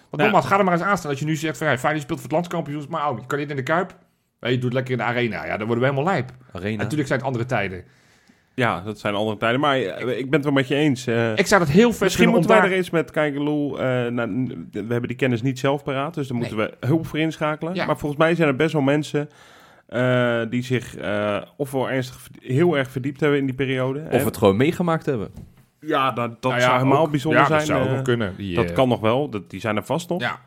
Want 0.09 0.23
nogmaals, 0.23 0.45
ga 0.45 0.57
er 0.57 0.63
maar 0.63 0.73
eens 0.73 0.83
aan 0.83 0.97
staan. 0.97 1.09
Dat 1.09 1.19
je 1.19 1.25
nu 1.25 1.35
zegt 1.35 1.57
van, 1.57 1.67
ja, 1.67 1.77
Feyenoord 1.77 2.03
speelt 2.03 2.19
voor 2.19 2.27
het 2.27 2.37
landskampioens. 2.37 2.87
Maar 2.87 3.09
oh, 3.09 3.19
je 3.19 3.25
kan 3.25 3.39
niet 3.39 3.49
in 3.49 3.55
de 3.55 3.63
Kuip. 3.63 3.97
Je 4.39 4.49
doet 4.49 4.63
het 4.63 4.73
lekker 4.73 4.91
in 4.91 4.97
de 4.97 5.03
arena. 5.03 5.45
Ja, 5.45 5.57
dan 5.57 5.67
worden 5.67 5.83
we 5.85 5.89
helemaal 5.89 6.13
lijp. 6.13 6.31
Arena. 6.51 6.83
Natuurlijk 6.83 7.07
zijn 7.07 7.19
het 7.19 7.27
andere 7.27 7.45
tijden. 7.45 7.83
Ja, 8.55 8.81
dat 8.81 8.99
zijn 8.99 9.13
andere 9.15 9.37
tijden. 9.37 9.59
Maar 9.59 9.77
eh, 9.77 10.17
ik 10.17 10.23
ben 10.23 10.33
het 10.33 10.43
wel 10.43 10.53
met 10.53 10.67
je 10.67 10.75
eens. 10.75 11.07
eh. 11.07 11.37
Ik 11.37 11.47
zou 11.47 11.61
dat 11.61 11.69
heel 11.69 11.91
vet 11.91 12.01
Misschien 12.01 12.29
moeten 12.29 12.49
wij 12.49 12.59
daar... 12.59 12.69
er 12.69 12.75
eens 12.75 12.89
met 12.89 13.11
eh, 13.11 13.31
nou, 13.31 14.45
we 14.71 14.79
hebben 14.79 15.07
die 15.07 15.15
kennis 15.15 15.41
niet 15.41 15.59
zelf 15.59 15.83
paraat, 15.83 16.13
dus 16.13 16.27
daar 16.27 16.37
moeten 16.37 16.57
we 16.57 16.73
hulp 16.79 17.07
voor 17.07 17.19
inschakelen. 17.19 17.73
Ja. 17.75 17.85
Maar 17.85 17.97
volgens 17.97 18.21
mij 18.21 18.35
zijn 18.35 18.47
er 18.47 18.55
best 18.55 18.73
wel 18.73 18.81
mensen 18.81 19.29
eh, 19.85 20.41
die 20.49 20.63
zich 20.63 20.95
eh, 20.95 21.41
ofwel 21.57 21.89
ernstig, 21.89 22.27
heel 22.41 22.77
erg 22.77 22.91
verdiept 22.91 23.19
hebben 23.19 23.39
in 23.39 23.45
die 23.45 23.55
periode. 23.55 23.99
Of 24.05 24.09
hè. 24.19 24.25
het 24.25 24.37
gewoon 24.37 24.57
meegemaakt 24.57 25.05
hebben. 25.05 25.31
Ja, 25.79 26.11
dat, 26.11 26.41
dat 26.41 26.41
Nou 26.51 26.55
ja, 26.55 26.61
zou 26.67 26.77
helemaal 26.77 27.01
ook- 27.03 27.11
bijzonder 27.11 27.39
ja, 27.41 27.45
zijn. 27.47 27.59
dat 27.59 27.67
zou 27.67 27.79
ook 27.81 27.87
eh, 27.87 27.93
wel 27.93 28.01
kunnen. 28.01 28.33
Die, 28.37 28.55
dat 28.55 28.69
eh, 28.69 28.75
kan 28.75 28.87
nog 28.89 28.99
wel, 28.99 29.29
dat, 29.29 29.49
die 29.49 29.59
zijn 29.59 29.75
er 29.75 29.83
vast 29.85 30.09
nog. 30.09 30.21
Ja, 30.21 30.39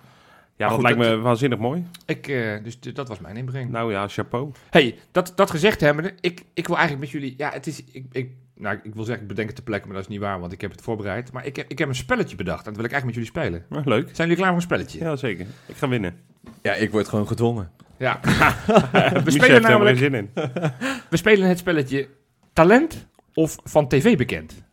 Ja, 0.57 0.64
dat 0.66 0.74
goed, 0.74 0.82
lijkt 0.82 0.99
dat- 0.99 1.09
me 1.09 1.16
waanzinnig 1.16 1.59
mooi. 1.59 1.87
ik, 2.07 2.28
eh, 2.28 2.62
dus 2.62 2.80
dat 2.80 3.09
was 3.09 3.20
mijn 3.20 3.37
inbreng. 3.37 3.70
Nou 3.70 3.93
ja, 3.93 4.09
chapeau. 4.09 4.53
hey, 4.70 4.99
dat, 5.12 5.32
dat 5.37 5.51
gezegd 5.51 5.80
hebbende, 5.80 6.12
ik, 6.20 6.45
ik 6.55 6.66
wil 6.66 6.76
eigenlijk 6.76 7.12
met 7.12 7.22
jullie... 7.22 7.34
Ja, 7.37 7.51
het 7.51 7.66
is... 7.66 7.84
Ik, 7.93 8.05
ik, 8.12 8.30
nou, 8.55 8.78
ik 8.82 8.95
wil 8.95 9.05
zeggen, 9.05 9.22
ik 9.22 9.28
bedenk 9.28 9.47
het 9.47 9.57
ter 9.57 9.64
plekke, 9.64 9.87
maar 9.87 9.95
dat 9.97 10.05
is 10.05 10.11
niet 10.11 10.20
waar, 10.20 10.41
want 10.41 10.53
ik 10.53 10.61
heb 10.61 10.70
het 10.70 10.80
voorbereid. 10.82 11.32
Maar 11.32 11.47
ik 11.47 11.57
heb, 11.57 11.70
ik 11.70 11.78
heb 11.78 11.89
een 11.89 11.95
spelletje 11.95 12.37
bedacht 12.37 12.59
en 12.66 12.72
dat 12.72 12.76
wil 12.76 12.84
ik 12.84 12.93
eigenlijk 12.93 13.18
met 13.20 13.26
jullie 13.34 13.51
spelen. 13.51 13.64
Nou, 13.68 13.89
leuk. 13.89 14.05
Zijn 14.16 14.28
jullie 14.28 14.37
klaar 14.37 14.47
voor 14.49 14.57
een 14.57 14.62
spelletje? 14.62 14.99
Ja, 14.99 15.16
zeker. 15.16 15.47
Ik 15.66 15.76
ga 15.76 15.89
winnen. 15.89 16.14
Ja, 16.62 16.72
ik 16.74 16.91
word 16.91 17.09
gewoon 17.09 17.26
gedwongen. 17.26 17.70
Ja. 17.99 18.20
We 19.24 19.30
spelen 19.30 19.62
namelijk... 19.62 19.99
geen 19.99 20.11
zin 20.12 20.14
in. 20.14 20.30
We 21.11 21.16
spelen 21.16 21.49
het 21.49 21.59
spelletje 21.59 22.09
talent 22.53 23.07
of 23.34 23.57
van 23.64 23.88
tv 23.88 24.16
bekend. 24.16 24.64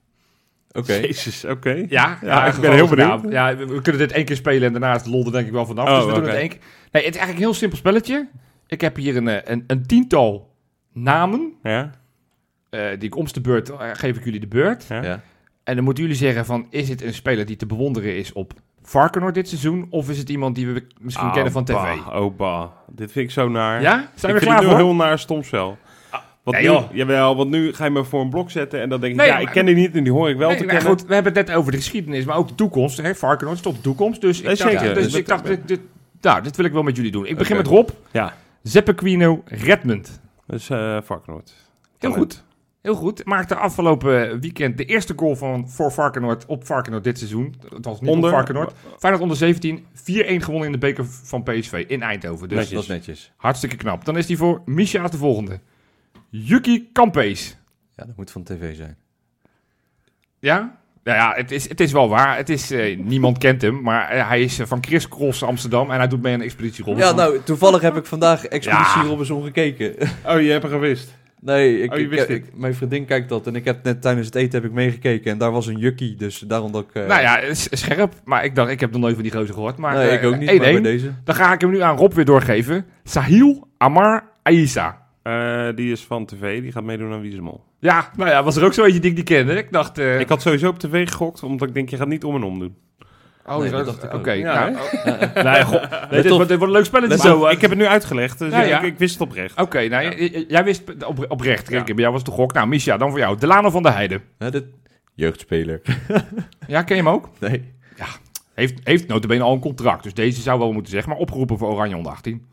Oké. 0.72 0.94
Jezus, 0.94 1.46
oké. 1.46 1.86
Ja, 1.90 2.18
Ja, 2.22 2.46
ik 2.46 2.60
ben 2.62 2.72
heel 2.74 2.88
gedaan. 2.88 3.16
benieuwd. 3.16 3.34
Ja, 3.34 3.56
we, 3.56 3.66
we 3.66 3.82
kunnen 3.82 4.02
dit 4.02 4.12
één 4.12 4.26
keer 4.26 4.36
spelen 4.36 4.64
en 4.64 4.72
daarna 4.72 4.96
is 4.96 5.04
de 5.04 5.10
lol 5.10 5.26
er 5.26 5.32
denk 5.32 5.46
ik 5.48 5.52
wel 5.54 5.66
vanaf. 5.66 5.88
Oh, 5.88 5.96
dus 5.96 6.06
we 6.06 6.12
doen 6.12 6.20
oké. 6.22 6.30
het 6.30 6.40
één 6.40 6.50
keer. 6.50 6.60
Nee, 6.92 7.04
het 7.06 7.14
is 7.14 7.20
eigenlijk 7.20 7.38
een 7.38 7.44
heel 7.46 7.54
simpel 7.54 7.78
spelletje. 7.78 8.28
Ik 8.68 8.82
heb 8.82 8.96
hier 8.96 9.16
een, 9.18 9.28
eh, 9.28 9.52
een, 9.52 9.64
een 9.68 9.86
tiental 9.86 10.54
namen. 10.94 11.54
Ja, 11.64 11.92
eh, 12.70 12.90
die 12.90 13.04
ik 13.04 13.16
om 13.16 13.26
de 13.32 13.42
beurt 13.42 13.70
eh, 13.70 13.90
geef 13.94 14.18
ik 14.18 14.24
jullie 14.24 14.40
de 14.40 14.48
beurt. 14.48 14.86
ja. 14.90 15.04
Ja. 15.04 15.22
En 15.64 15.76
dan 15.76 15.84
moeten 15.84 16.04
jullie 16.04 16.18
zeggen 16.18 16.46
van, 16.46 16.68
is 16.70 16.90
het 16.90 17.02
een 17.02 17.14
speler 17.14 17.46
die 17.46 17.56
te 17.56 17.66
bewonderen 17.66 18.16
is 18.16 18.34
op 18.34 18.54
Varkenoord 18.84 19.34
dit 19.34 19.48
seizoen? 19.48 19.88
Of 19.90 20.10
is 20.10 20.18
het 20.18 20.30
iemand 20.30 20.56
die 20.56 20.68
we 20.68 20.88
misschien 21.00 21.28
Ah, 21.28 21.34
kennen 21.34 21.52
van 21.52 21.64
tv? 21.66 21.74
bah, 21.74 22.22
Oh, 22.24 22.38
bah. 22.38 22.68
Dit 22.92 23.12
vind 23.12 23.26
ik 23.26 23.32
zo 23.32 23.50
naar. 23.50 23.82
Ja? 23.82 23.90
Zijn 23.92 24.06
ik 24.06 24.22
we 24.22 24.28
vind 24.30 24.40
klaar 24.42 24.60
nu 24.62 24.66
voor? 24.68 24.76
heel 24.76 24.96
naar 24.96 25.20
stomspel. 25.20 25.78
Want 26.44 26.58
nee, 26.58 26.66
nu, 26.66 26.74
joh. 26.74 26.84
jawel, 26.94 27.36
want 27.36 27.50
nu 27.50 27.74
ga 27.74 27.84
je 27.86 27.90
me 27.92 28.04
voor 28.04 28.22
een 28.22 28.30
blok 28.30 28.52
zetten 28.52 28.82
en 28.82 28.90
dan 28.90 29.00
denk 29.00 29.12
ik, 29.14 29.18
Nee, 29.20 29.28
ja, 29.28 29.34
maar- 29.34 29.42
ik 29.42 29.50
ken 29.50 29.66
die 29.66 29.76
niet 29.76 29.96
en 29.96 30.04
die 30.04 30.12
hoor 30.14 30.30
ik 30.30 30.38
wel 30.38 30.50
Nee, 30.50 30.58
te 30.58 30.66
kennen. 30.66 30.84
goed, 30.86 31.06
we 31.06 31.14
hebben 31.14 31.34
het 31.34 31.48
net 31.48 31.56
over 31.58 31.72
de 31.72 31.78
geschiedenis, 31.78 32.26
maar 32.26 32.36
ook 32.38 32.48
de 32.48 32.56
toekomst. 32.56 33.02
Hè? 33.02 33.16
Varkenoord 33.16 33.56
is 33.56 33.62
tot 33.62 33.76
de 33.76 33.82
toekomst. 33.82 34.22
Dus 34.22 34.40
ik 34.40 34.46
dacht, 34.46 34.58
zeker. 34.58 34.94
dus 34.94 35.04
Dus 35.04 35.14
ik 35.14 35.28
dacht 35.28 35.46
dit, 35.46 35.68
dit, 35.68 35.80
nou, 36.22 36.42
dit 36.44 36.56
wil 36.56 36.66
ik 36.66 36.72
wel 36.72 36.84
met 36.84 36.96
jullie 36.96 37.12
doen. 37.12 37.26
Ik 37.26 37.38
begin 37.38 37.56
met 37.58 37.68
Rob. 37.68 37.90
Ja, 38.12 38.34
Zeppequino 38.64 39.44
Redmond. 39.46 40.22
dus 40.48 40.70
eh 40.70 40.98
Varkenoord. 41.04 41.54
Heel 42.00 42.12
goed. 42.12 42.44
Heel 42.84 42.96
goed. 42.96 43.26
Maakte 43.26 43.56
afgelopen 43.56 44.40
weekend 44.40 44.78
de 44.78 44.86
eerste 44.86 45.14
goal 45.16 45.36
van, 45.36 45.70
voor 45.70 45.92
Varkenoord 45.92 46.46
op 46.46 46.66
Varkenoord 46.66 47.04
dit 47.04 47.18
seizoen. 47.18 47.56
Het 47.76 47.86
was 47.86 48.02
niet 48.02 48.10
Onder- 48.10 48.30
op 48.30 48.36
Varkenoord. 48.36 48.74
Feyenoord 49.00 49.24
onder 49.24 49.38
17. 49.38 49.86
4-1 49.94 50.42
gewonnen 50.44 50.66
in 50.66 50.72
de 50.72 50.78
beker 50.78 51.06
van 51.06 51.44
PSV 51.44 51.84
in 51.88 52.02
Eindhoven. 52.02 52.48
Dus 52.50 52.58
Netjes. 52.58 52.74
Dat 52.76 52.84
is 52.84 52.88
netjes. 52.90 53.32
hartstikke 53.38 53.76
knap. 53.76 54.06
Dan 54.06 54.18
is 54.18 54.26
die 54.26 54.38
voor 54.38 54.62
Misha 54.66 55.08
de 55.08 55.18
volgende. 55.18 55.60
Yuki 56.30 56.90
Kampees. 56.94 57.58
Ja, 57.96 58.06
dat 58.06 58.16
moet 58.18 58.32
van 58.32 58.44
tv 58.44 58.76
zijn. 58.76 58.98
Ja? 60.40 60.78
Nou 61.04 61.18
ja, 61.18 61.34
het 61.36 61.52
is, 61.52 61.70
het 61.70 61.80
is 61.80 61.92
wel 61.92 62.10
waar. 62.10 62.38
Het 62.38 62.50
is, 62.50 62.72
eh, 62.72 62.98
niemand 63.00 63.38
kent 63.38 63.62
hem, 63.62 63.82
maar 63.82 64.10
eh, 64.10 64.28
hij 64.28 64.42
is 64.42 64.60
eh, 64.60 64.66
van 64.68 64.84
Chris 64.84 65.08
Cross 65.08 65.44
Amsterdam 65.44 65.92
en 65.92 65.98
hij 65.98 66.08
doet 66.08 66.22
mee 66.22 66.34
aan 66.34 66.40
een 66.40 66.46
expeditie 66.46 66.84
Robinson. 66.84 67.16
Ja, 67.16 67.18
nou, 67.18 67.40
toevallig 67.44 67.82
heb 67.82 67.96
ik 67.96 68.06
vandaag 68.06 68.46
Expeditie 68.46 69.02
Ja. 69.02 69.08
Robinson 69.08 69.44
gekeken. 69.44 69.96
Oh, 70.28 70.42
je 70.42 70.50
hebt 70.52 70.64
er 70.64 70.70
gewist. 70.70 71.14
Nee, 71.46 71.80
ik, 71.82 71.92
Oh, 71.92 71.98
je 71.98 72.04
ik- 72.04 72.10
wist 72.10 72.30
ik- 72.30 72.56
mijn 72.56 72.76
vriendin 72.76 73.06
kijkt 73.06 73.30
dat 73.30 73.48
en 73.48 73.56
ik 73.56 73.66
heb 73.66 73.84
net 73.84 74.02
tijdens 74.02 74.26
het 74.26 74.36
eten 74.36 74.62
heb 74.62 74.70
ik 74.70 74.76
meegekeken 74.76 75.32
en 75.32 75.38
daar 75.38 75.52
was 75.52 75.68
een 75.68 75.78
jukkie, 75.78 76.16
dus 76.16 76.40
daarom 76.40 76.72
dat 76.72 76.84
ik... 76.84 76.94
eh, 76.96 77.08
Nou 77.08 77.22
ja, 77.22 77.40
scherp, 77.54 78.14
maar 78.26 78.46
ik 78.46 78.56
dacht, 78.56 78.72
ik 78.72 78.80
heb 78.80 78.92
nog 78.92 79.02
nooit 79.02 79.14
van 79.14 79.24
die 79.24 79.32
gozer 79.32 79.54
gehoord. 79.54 79.78
Maar, 79.78 79.94
nee, 79.96 80.08
eh, 80.08 80.14
ik 80.14 80.24
ook 80.24 80.38
niet, 80.40 80.50
1-1. 80.50 80.58
maar 80.62 80.72
bij 80.72 80.82
deze. 80.82 81.12
Dan 81.24 81.36
ga 81.36 81.54
ik 81.54 81.62
hem 81.62 81.72
nu 81.72 81.80
aan 81.82 81.98
Rob 81.98 82.14
weer 82.14 82.26
doorgeven. 82.26 82.86
Sahil 83.04 83.68
Amar 83.78 84.30
Aissa. 84.44 85.02
Eh, 85.24 85.68
die 85.76 85.92
is 85.92 86.02
van 86.04 86.26
tv, 86.26 86.62
die 86.62 86.72
gaat 86.72 86.84
meedoen 86.84 87.12
aan 87.14 87.22
Wie 87.22 87.30
is 87.30 87.36
de 87.36 87.42
Mol. 87.42 87.64
Ja, 87.80 88.10
nou 88.18 88.30
ja, 88.30 88.44
was 88.44 88.56
er 88.56 88.64
ook 88.64 88.74
zo 88.74 88.84
eentje 88.84 89.00
die 89.00 89.10
ik 89.12 89.16
niet 89.18 89.26
kende. 89.26 89.54
Ik 89.58 89.72
dacht... 89.72 89.98
eh, 89.98 90.20
Ik 90.20 90.30
had 90.30 90.42
sowieso 90.42 90.68
op 90.70 90.80
tv 90.80 91.10
gegokt, 91.10 91.44
omdat 91.44 91.68
ik 91.68 91.74
denk, 91.74 91.90
je 91.90 91.98
gaat 91.98 92.08
niet 92.08 92.24
om 92.24 92.36
en 92.36 92.44
om 92.44 92.60
doen. 92.60 92.76
Oh, 93.46 93.58
Nee, 93.58 93.70
dat 93.70 93.86
dacht 93.86 94.04
ik 94.04 94.14
ook. 94.14 94.20
Oké, 94.20 94.32
Ja, 94.32 94.70
nou, 94.70 94.76
nee, 95.48 95.64
goh, 95.64 96.10
nee, 96.12 96.22
dit, 96.22 96.32
wordt, 96.32 96.50
dit 96.50 96.58
wordt 96.58 96.62
een 96.62 96.70
leuk 96.72 96.86
spelletje 96.86 97.18
Maar 97.18 97.28
zo. 97.28 97.48
ik 97.48 97.62
heb 97.62 97.70
het 97.70 97.80
nu 97.80 97.86
uitgelegd, 97.86 98.40
dus 98.40 98.52
Ja, 98.52 98.62
ja. 98.62 98.78
Ik, 98.80 98.86
ik 98.86 98.98
wist 98.98 99.14
het 99.20 99.22
oprecht. 99.30 99.60
Oké, 99.62 99.88
nou, 99.88 100.16
jij 100.48 100.64
wist 100.64 101.06
op, 101.06 101.26
oprecht. 101.32 101.70
Ja. 101.70 101.74
Kijk, 101.76 101.86
bij 101.86 101.96
jou 101.96 102.12
was 102.12 102.22
het 102.22 102.30
de 102.30 102.36
gok. 102.36 102.54
Nou, 102.54 102.68
Misha, 102.68 102.98
dan 102.98 103.10
voor 103.10 103.20
jou. 103.20 103.38
Delano 103.38 103.70
van 103.70 103.84
der 103.84 103.94
Heijden. 103.94 104.22
Hè, 104.38 104.52
dit... 104.52 104.66
Jeugdspeler. 105.14 105.82
Ja, 106.68 106.82
ken 106.82 106.96
je 106.96 107.02
hem 107.04 107.12
ook? 107.12 107.30
Nee. 107.40 107.72
Heeft, 108.54 108.80
heeft 108.84 109.08
notabene 109.08 109.44
al 109.44 109.54
een 109.54 109.60
contract. 109.60 110.04
Dus 110.04 110.14
deze 110.14 110.42
zou 110.42 110.60
wel 110.60 110.72
moeten 110.72 110.92
zeggen. 110.92 111.10
Maar 111.12 111.20
opgeroepen 111.20 111.58
voor 111.58 111.70
Oranje 111.70 111.96
onder 111.98 112.12
18. 112.12 112.46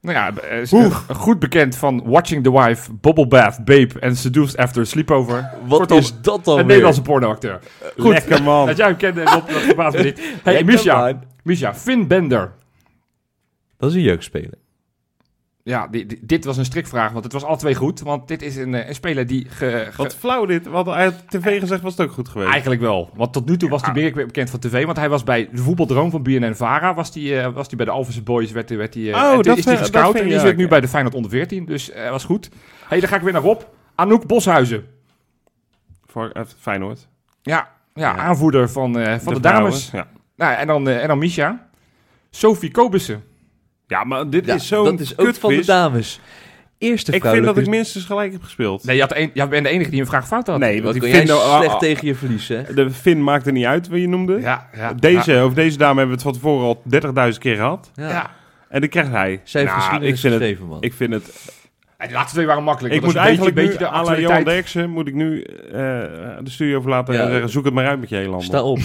Nou 0.00 0.16
ja, 0.16 0.32
eh, 0.42 0.60
is, 0.60 0.72
eh, 0.72 1.00
goed 1.16 1.38
bekend 1.38 1.76
van 1.76 2.02
Watching 2.04 2.42
the 2.44 2.52
Wife, 2.52 2.92
Bubble 2.92 3.26
Bath, 3.26 3.64
Babe 3.64 3.88
en 4.00 4.16
Seduced 4.16 4.56
After 4.56 4.86
Sleepover. 4.86 5.50
Wat 5.66 5.78
Kortom, 5.78 5.98
is 5.98 6.20
dat 6.20 6.44
dan 6.44 6.52
Een 6.52 6.58
weer? 6.58 6.66
Nederlandse 6.66 7.02
pornoacteur. 7.02 7.58
Goed. 7.98 8.12
Lekker, 8.12 8.42
man. 8.42 8.66
Dat 8.66 8.76
jij 8.76 8.86
hem 8.86 8.96
kende, 8.96 9.22
Rob, 9.24 9.48
dat 9.48 9.60
verbaast 9.62 9.96
me 9.96 10.02
niet. 10.02 10.18
Hey, 10.42 10.52
Lekker, 10.54 10.64
Misha. 10.72 11.00
man. 11.00 11.22
Misha, 11.44 11.74
Finn 11.74 12.06
Bender. 12.06 12.52
Dat 13.76 13.90
is 13.90 13.96
een 13.96 14.02
jeugdspeler. 14.02 14.58
Ja, 15.62 15.86
di- 15.88 16.06
di- 16.06 16.18
dit 16.22 16.44
was 16.44 16.56
een 16.56 16.64
strikvraag, 16.64 17.12
want 17.12 17.24
het 17.24 17.32
was 17.32 17.44
alle 17.44 17.56
twee 17.56 17.74
goed. 17.74 18.00
Want 18.00 18.28
dit 18.28 18.42
is 18.42 18.56
een, 18.56 18.74
eh, 18.74 18.88
een 18.88 18.94
speler 18.94 19.26
die... 19.26 19.46
ge- 19.48 19.86
ge- 19.90 20.02
Wat 20.02 20.14
flauw 20.14 20.46
dit. 20.46 20.66
Want 20.66 20.86
hij 20.86 21.04
had 21.04 21.24
tv 21.28 21.60
gezegd 21.60 21.82
was 21.82 21.96
het 21.96 22.06
ook 22.06 22.12
goed 22.12 22.28
geweest. 22.28 22.50
Eigenlijk 22.50 22.80
wel. 22.80 23.10
Want 23.14 23.32
tot 23.32 23.48
nu 23.48 23.56
toe 23.56 23.68
was 23.68 23.82
hij 23.82 23.92
meer 23.94 24.12
bekend 24.12 24.50
van 24.50 24.60
tv. 24.60 24.84
Want 24.84 24.96
hij 24.96 25.08
was 25.08 25.22
bij 25.24 25.48
de 25.52 25.56
voetbaldroom 25.62 26.10
van 26.10 26.22
BNN-Vara. 26.22 26.94
Was 26.94 27.14
hij 27.14 27.44
eh, 27.44 27.52
was 27.52 27.66
hij 27.66 27.76
bij 27.76 27.86
de 27.86 27.92
Alphense 27.92 28.22
Boys. 28.22 28.50
Werd, 28.52 28.68
hij- 28.68 28.78
werd 28.78 28.94
hij, 28.94 29.12
eh, 29.12 29.16
Oh, 29.16 29.40
dat 29.42 29.56
is 29.58 29.64
hij 29.64 29.76
gescout. 29.76 30.14
En 30.14 30.28
die 30.28 30.38
zit 30.40 30.56
nu 30.56 30.68
bij 30.68 30.80
de 30.80 30.88
Feyenoord 30.88 31.14
onder 31.14 31.30
14. 31.30 31.64
Dus 31.64 31.90
eh 31.90 32.10
was 32.10 32.24
goed. 32.24 32.48
hey, 32.88 33.00
dan 33.00 33.08
ga 33.08 33.16
ik 33.16 33.22
weer 33.22 33.32
naar 33.32 33.42
Rob. 33.42 33.60
Anouk 33.94 34.26
Boshuizen. 34.26 34.86
Voor 36.06 36.30
eh, 36.30 36.42
Feyenoord. 36.58 37.08
Ja, 37.42 37.68
ja, 37.94 38.14
Ja. 38.14 38.16
aanvoerder 38.16 38.70
van, 38.70 38.98
eh, 38.98 39.04
van 39.18 39.34
de, 39.34 39.40
vrouwen, 39.40 39.42
dames. 39.42 39.90
Ja. 39.92 40.06
Nou, 40.36 40.54
en 40.54 40.66
dan, 40.66 40.88
eh, 40.88 41.02
en 41.02 41.08
dan 41.08 41.18
Misha. 41.18 41.68
Sophie 42.30 42.70
Kobussen. 42.70 43.24
Ja, 43.86 44.04
maar 44.04 44.30
dit 44.30 44.46
Ja, 44.46 44.54
is 44.54 44.66
zo'n 44.66 44.84
dat 44.84 45.00
is 45.00 45.18
ook 45.18 45.34
van 45.34 45.50
de 45.50 45.64
dames. 45.64 46.20
Eerste 46.78 47.12
Ik 47.12 47.24
vind 47.24 47.44
dat 47.44 47.58
ik 47.58 47.66
minstens 47.66 48.04
gelijk 48.04 48.32
heb 48.32 48.42
gespeeld. 48.42 48.84
Nee, 48.84 48.96
je, 48.96 49.02
had 49.02 49.16
een, 49.16 49.30
bent 49.34 49.64
de 49.64 49.68
enige 49.68 49.90
die 49.90 50.00
een 50.00 50.06
vraag 50.06 50.26
fout 50.26 50.46
had. 50.46 50.58
Nee, 50.58 50.82
want 50.82 51.00
die 51.00 51.12
Finn, 51.12 51.26
slecht 51.26 51.42
ah, 51.42 51.72
ah, 51.72 51.78
tegen 51.78 52.06
je 52.06 52.14
verlies, 52.14 52.48
hè? 52.48 52.74
de 52.74 52.90
Finn 52.90 53.24
maakt 53.24 53.46
er 53.46 53.52
niet 53.52 53.64
uit, 53.64 53.88
wat 53.88 53.98
je 53.98 54.08
noemde. 54.08 54.40
Ja, 54.40 54.68
ja. 54.76 54.92
Deze, 54.92 55.32
Ja, 55.32 55.44
of 55.44 55.54
deze 55.54 55.78
dame 55.78 55.98
hebben 55.98 56.18
we 56.18 56.22
het 56.22 56.22
van 56.22 56.32
tevoren 56.32 56.66
al 56.66 56.82
30.000 57.32 57.38
keer 57.38 57.56
gehad. 57.56 57.90
Ja. 57.94 58.08
ja. 58.08 58.30
En 58.68 58.80
die 58.80 58.90
krijgt 58.90 59.10
hij. 59.10 59.40
Zij 59.44 59.60
heeft 59.60 59.72
Nou, 59.72 59.84
geschiedenis 59.84 60.14
ik 60.14 60.20
vind 60.20 60.32
het, 60.32 60.42
geschreven, 60.42 60.66
man. 60.66 60.82
Ik 60.82 60.92
vind 60.92 61.12
het... 61.12 61.52
En 62.04 62.10
de 62.10 62.16
laatste 62.16 62.34
twee 62.34 62.46
waren 62.46 62.62
makkelijk. 62.62 62.94
Ik 62.94 63.00
moet 63.00 63.10
is 63.10 63.16
een 63.16 63.22
eigenlijk 63.22 63.54
beetje, 63.54 63.78
de 64.14 64.20
Johan. 64.20 64.44
Derksen, 64.44 64.90
moet 64.90 65.08
ik 65.08 65.14
nu 65.14 65.42
eh, 65.42 65.72
de 66.42 66.50
studio 66.50 66.80
verlaten 66.80 67.14
Ja. 67.14 67.20
en 67.22 67.30
zeggen, 67.30 67.48
zoek 67.48 67.64
het 67.64 67.74
maar 67.74 67.86
uit 67.86 68.00
met 68.00 68.08
je 68.08 68.16
hele 68.16 68.40
Sta 68.40 68.60
handen. 68.60 68.72
op. 68.72 68.78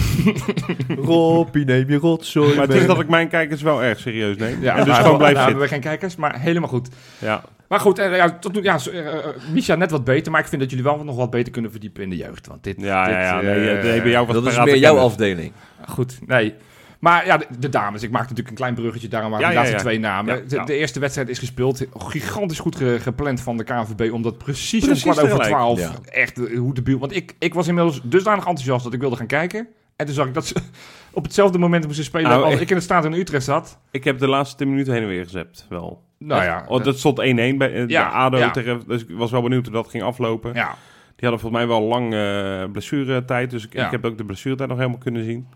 Robbie, 1.06 1.64
neem 1.64 1.88
je 1.88 1.96
rotzooi 1.96 2.54
Maar 2.56 2.66
het 2.66 2.76
is 2.76 2.86
dat 2.86 3.00
ik 3.00 3.08
mijn 3.08 3.28
kijkers 3.28 3.62
wel 3.62 3.82
erg 3.82 3.98
serieus 3.98 4.36
neem. 4.36 4.62
Ja, 4.62 4.76
en 4.76 4.84
dus 4.84 4.96
gewoon 4.96 5.16
blijf 5.16 5.28
zitten. 5.30 5.44
hebben 5.44 5.62
we 5.62 5.68
geen 5.68 5.80
kijkers, 5.80 6.16
maar 6.16 6.40
helemaal 6.40 6.68
goed. 6.68 6.88
Ja. 7.18 7.42
Maar 7.68 7.80
goed, 7.80 7.98
eh, 7.98 8.16
ja, 8.16 8.38
tot 8.40 8.52
nu, 8.52 8.62
ja, 8.62 8.78
eh, 8.92 9.14
Misha 9.52 9.74
net 9.74 9.90
wat 9.90 10.04
beter, 10.04 10.32
maar 10.32 10.40
ik 10.40 10.46
vind 10.46 10.60
dat 10.60 10.70
jullie 10.70 10.84
wel 10.84 11.04
nog 11.04 11.16
wat 11.16 11.30
beter 11.30 11.52
kunnen 11.52 11.70
verdiepen 11.70 12.02
in 12.02 12.10
de 12.10 12.16
jeugd. 12.16 12.46
Want 12.46 12.64
dit, 12.64 12.74
Ja, 12.78 13.04
dit, 13.04 13.14
ja, 13.14 13.20
ja. 13.22 13.40
Nee, 13.40 13.82
nee, 13.82 14.02
bij 14.02 14.10
jou 14.10 14.26
was 14.26 14.34
Dat 14.34 14.46
is 14.46 14.58
meer 14.58 14.76
jouw 14.76 14.96
afdeling. 14.98 15.52
Goed, 15.88 16.18
nee. 16.26 16.54
Maar 17.00 17.26
ja, 17.26 17.36
de, 17.36 17.46
de 17.58 17.68
dames. 17.68 18.02
Ik 18.02 18.10
maak 18.10 18.20
natuurlijk 18.22 18.48
een 18.48 18.54
klein 18.54 18.74
bruggetje, 18.74 19.08
daarom 19.08 19.30
waren 19.30 19.44
Ja, 19.46 19.50
de 19.50 19.56
laatste 19.58 19.76
ja. 19.76 19.82
twee 19.82 19.98
namen. 19.98 20.34
Ja, 20.36 20.42
de, 20.48 20.56
ja. 20.56 20.64
de 20.64 20.74
eerste 20.76 21.00
wedstrijd 21.00 21.28
is 21.28 21.38
gespeeld. 21.38 21.86
Gigantisch 21.96 22.58
goed 22.58 22.76
ge- 22.76 22.98
gepland 23.00 23.40
van 23.40 23.56
de 23.56 23.64
KNVB, 23.64 24.12
omdat 24.12 24.38
precies, 24.38 24.84
Precies 24.84 25.04
om 25.04 25.12
kwart 25.12 25.26
over 25.32 25.44
twaalf 25.44 25.80
Ja. 25.80 25.92
echt 26.04 26.36
hoe 26.56 26.74
de 26.74 26.82
buurt... 26.82 27.00
Want 27.00 27.16
ik, 27.16 27.34
ik 27.38 27.54
was 27.54 27.68
inmiddels 27.68 28.00
dusdanig 28.04 28.44
enthousiast 28.46 28.84
dat 28.84 28.92
ik 28.92 29.00
wilde 29.00 29.16
gaan 29.16 29.26
kijken. 29.26 29.66
En 29.96 30.06
toen 30.06 30.14
zag 30.14 30.26
ik 30.26 30.34
dat 30.34 30.46
ze 30.46 30.54
op 31.12 31.22
hetzelfde 31.24 31.58
moment 31.58 31.86
moesten 31.86 32.04
spelen 32.04 32.28
Nou, 32.30 32.42
als 32.44 32.54
ik- 32.54 32.60
ik 32.60 32.68
in 32.68 32.74
het 32.74 32.84
stadion 32.84 33.14
in 33.14 33.20
Utrecht 33.20 33.44
zat. 33.44 33.78
Ik 33.90 34.04
heb 34.04 34.18
de 34.18 34.28
laatste 34.28 34.56
10 34.56 34.68
minuten 34.70 34.92
heen 34.92 35.02
en 35.02 35.08
weer 35.08 35.24
gezept, 35.24 35.66
wel. 35.68 36.02
Nou 36.18 36.42
ja, 36.42 36.64
Oh, 36.68 36.84
dat 36.84 36.98
stond 36.98 37.18
1-1 37.18 37.22
bij 37.56 37.72
eh, 37.74 37.88
Ja, 37.88 38.08
de 38.08 38.14
ADO 38.14 38.36
ja. 38.38 38.50
tegen... 38.50 38.82
Dus 38.86 39.02
ik 39.02 39.16
was 39.16 39.30
wel 39.30 39.42
benieuwd 39.42 39.64
hoe 39.66 39.74
dat 39.74 39.88
ging 39.88 40.02
aflopen. 40.02 40.54
ja. 40.54 40.74
Die 41.16 41.28
hadden 41.28 41.40
volgens 41.50 41.62
mij 41.66 41.78
wel 41.78 41.88
lang 41.88 42.14
eh 42.14 42.70
blessuretijd. 42.72 43.50
Dus 43.50 43.64
ik, 43.66 43.72
Ja. 43.72 43.84
ik 43.84 43.90
heb 43.90 44.04
ook 44.04 44.18
de 44.18 44.24
blessuretijd 44.24 44.68
nog 44.68 44.78
helemaal 44.78 44.98
kunnen 44.98 45.24
zien. 45.24 45.48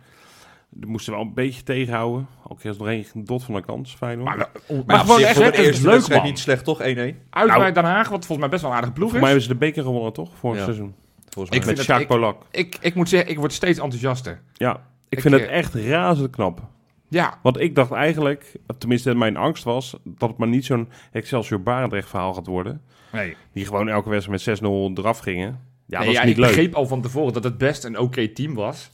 Die 0.76 0.90
moesten 0.90 1.12
wel 1.12 1.22
een 1.22 1.34
beetje 1.34 1.62
tegenhouden. 1.62 2.26
Al 2.42 2.54
kreeg 2.56 2.78
nog 2.78 2.88
één 2.88 3.04
dot 3.14 3.44
van 3.44 3.54
de 3.54 3.60
kans, 3.64 3.94
Feyenoord. 3.94 4.28
Maar, 4.36 4.36
maar, 4.68 4.82
Maar 4.86 4.98
gewoon 4.98 5.20
echt 5.20 5.42
het 5.42 5.58
is 5.58 5.66
eerste 5.66 5.82
leuk, 5.82 5.92
wedstrijd 5.92 6.20
man. 6.20 6.30
niet 6.30 6.38
slecht, 6.38 6.64
toch? 6.64 6.78
1-1. 6.80 6.82
Uit 6.84 7.16
Nou. 7.30 7.58
bij 7.58 7.72
Den 7.72 7.84
Haag, 7.84 8.08
wat 8.08 8.26
volgens 8.26 8.38
mij 8.38 8.48
best 8.48 8.60
wel 8.62 8.70
een 8.70 8.76
aardige 8.76 8.92
ploeg 8.94 9.08
Voor 9.08 9.16
is. 9.18 9.22
mij 9.24 9.30
hebben 9.32 9.48
ze 9.48 9.52
de 9.58 9.64
beker 9.66 9.82
gewonnen, 9.82 10.12
toch? 10.12 10.30
Vorig 10.38 10.58
Ja. 10.58 10.64
seizoen. 10.64 10.94
Volgens 11.28 11.56
mij. 11.56 11.66
Met 11.66 11.76
het- 11.76 11.86
Sjaak 11.86 12.00
ik- 12.00 12.06
Polak. 12.06 12.42
Ik, 12.50 12.76
ik 12.80 12.94
moet 12.94 13.08
zeggen, 13.08 13.30
ik 13.30 13.38
word 13.38 13.52
steeds 13.52 13.78
enthousiaster. 13.78 14.40
Ja, 14.52 14.72
ik 14.74 14.80
Ik, 15.08 15.20
vind 15.20 15.34
het 15.34 15.42
eh, 15.42 15.56
echt 15.56 15.74
razend 15.74 16.30
knap. 16.30 16.60
Ja, 17.08 17.38
Want 17.42 17.60
ik 17.60 17.74
dacht 17.74 17.90
eigenlijk, 17.92 18.56
tenminste 18.78 19.14
mijn 19.14 19.36
angst 19.36 19.64
was... 19.64 19.96
dat 20.04 20.28
het 20.28 20.38
maar 20.38 20.48
niet 20.48 20.64
zo'n 20.64 20.88
Excelsior 21.12 21.62
Barendrecht 21.62 22.08
verhaal 22.08 22.34
gaat 22.34 22.46
worden. 22.46 22.82
nee. 23.12 23.36
Die 23.52 23.64
gewoon 23.66 23.88
elke 23.88 24.08
wedstrijd 24.08 24.46
met 24.46 24.58
6-0 24.58 24.98
eraf 24.98 25.18
gingen. 25.18 25.60
Ja, 25.86 25.98
Nee, 25.98 26.06
dat 26.06 26.14
is 26.16 26.20
ja, 26.20 26.26
niet 26.26 26.36
ik 26.36 26.40
leuk. 26.40 26.48
begreep 26.50 26.74
al 26.74 26.86
van 26.86 27.00
tevoren 27.02 27.32
dat 27.32 27.44
het 27.44 27.58
best 27.58 27.84
een 27.84 27.98
oké 27.98 28.28
team 28.28 28.54
was. 28.54 28.90